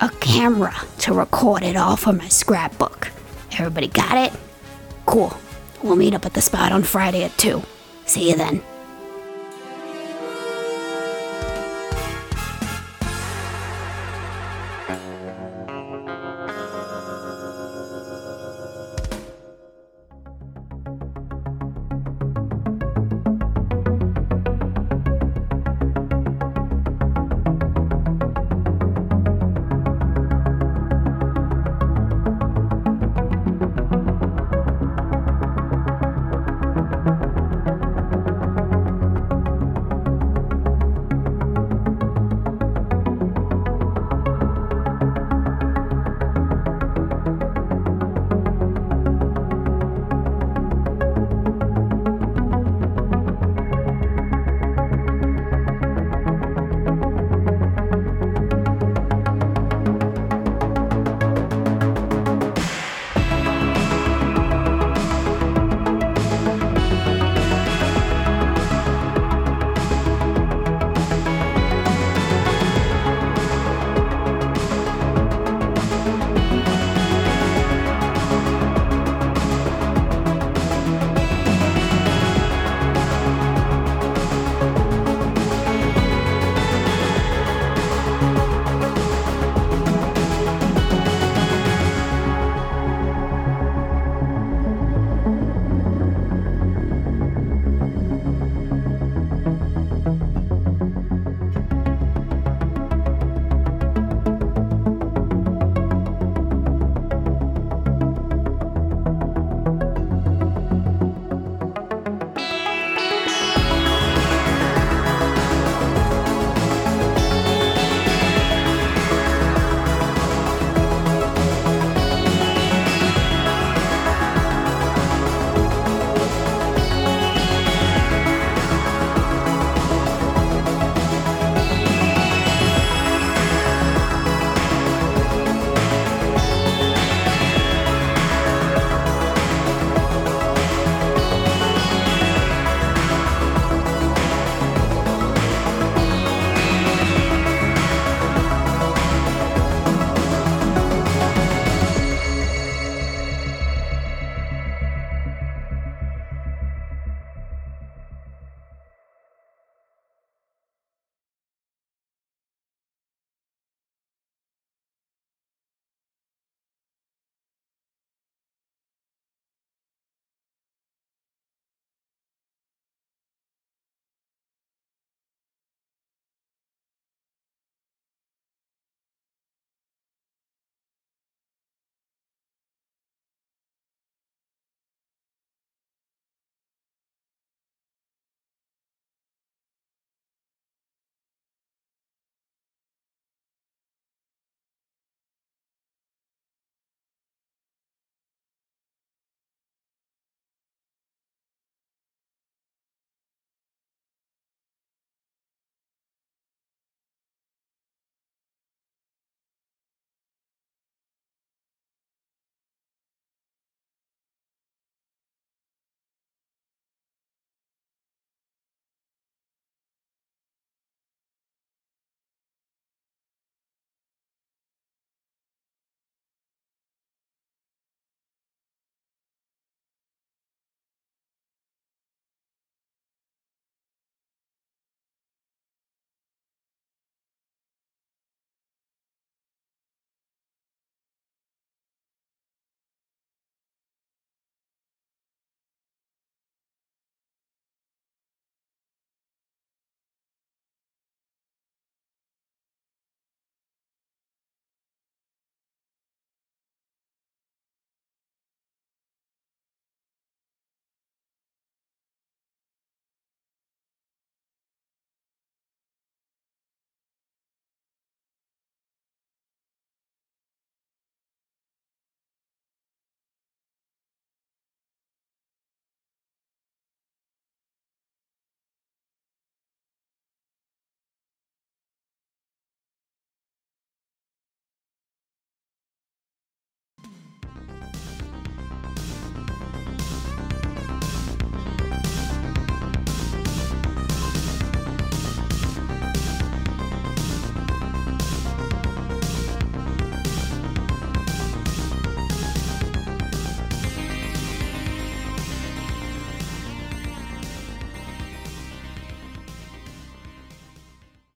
a 0.00 0.08
camera 0.20 0.74
to 0.98 1.12
record 1.12 1.62
it 1.62 1.76
all 1.76 1.96
for 1.96 2.12
my 2.12 2.28
scrapbook. 2.28 3.10
Everybody 3.52 3.88
got 3.88 4.16
it? 4.16 4.38
Cool. 5.06 5.36
We'll 5.82 5.96
meet 5.96 6.14
up 6.14 6.26
at 6.26 6.34
the 6.34 6.40
spot 6.40 6.72
on 6.72 6.82
Friday 6.82 7.24
at 7.24 7.36
2. 7.38 7.62
See 8.06 8.30
you 8.30 8.36
then. 8.36 8.62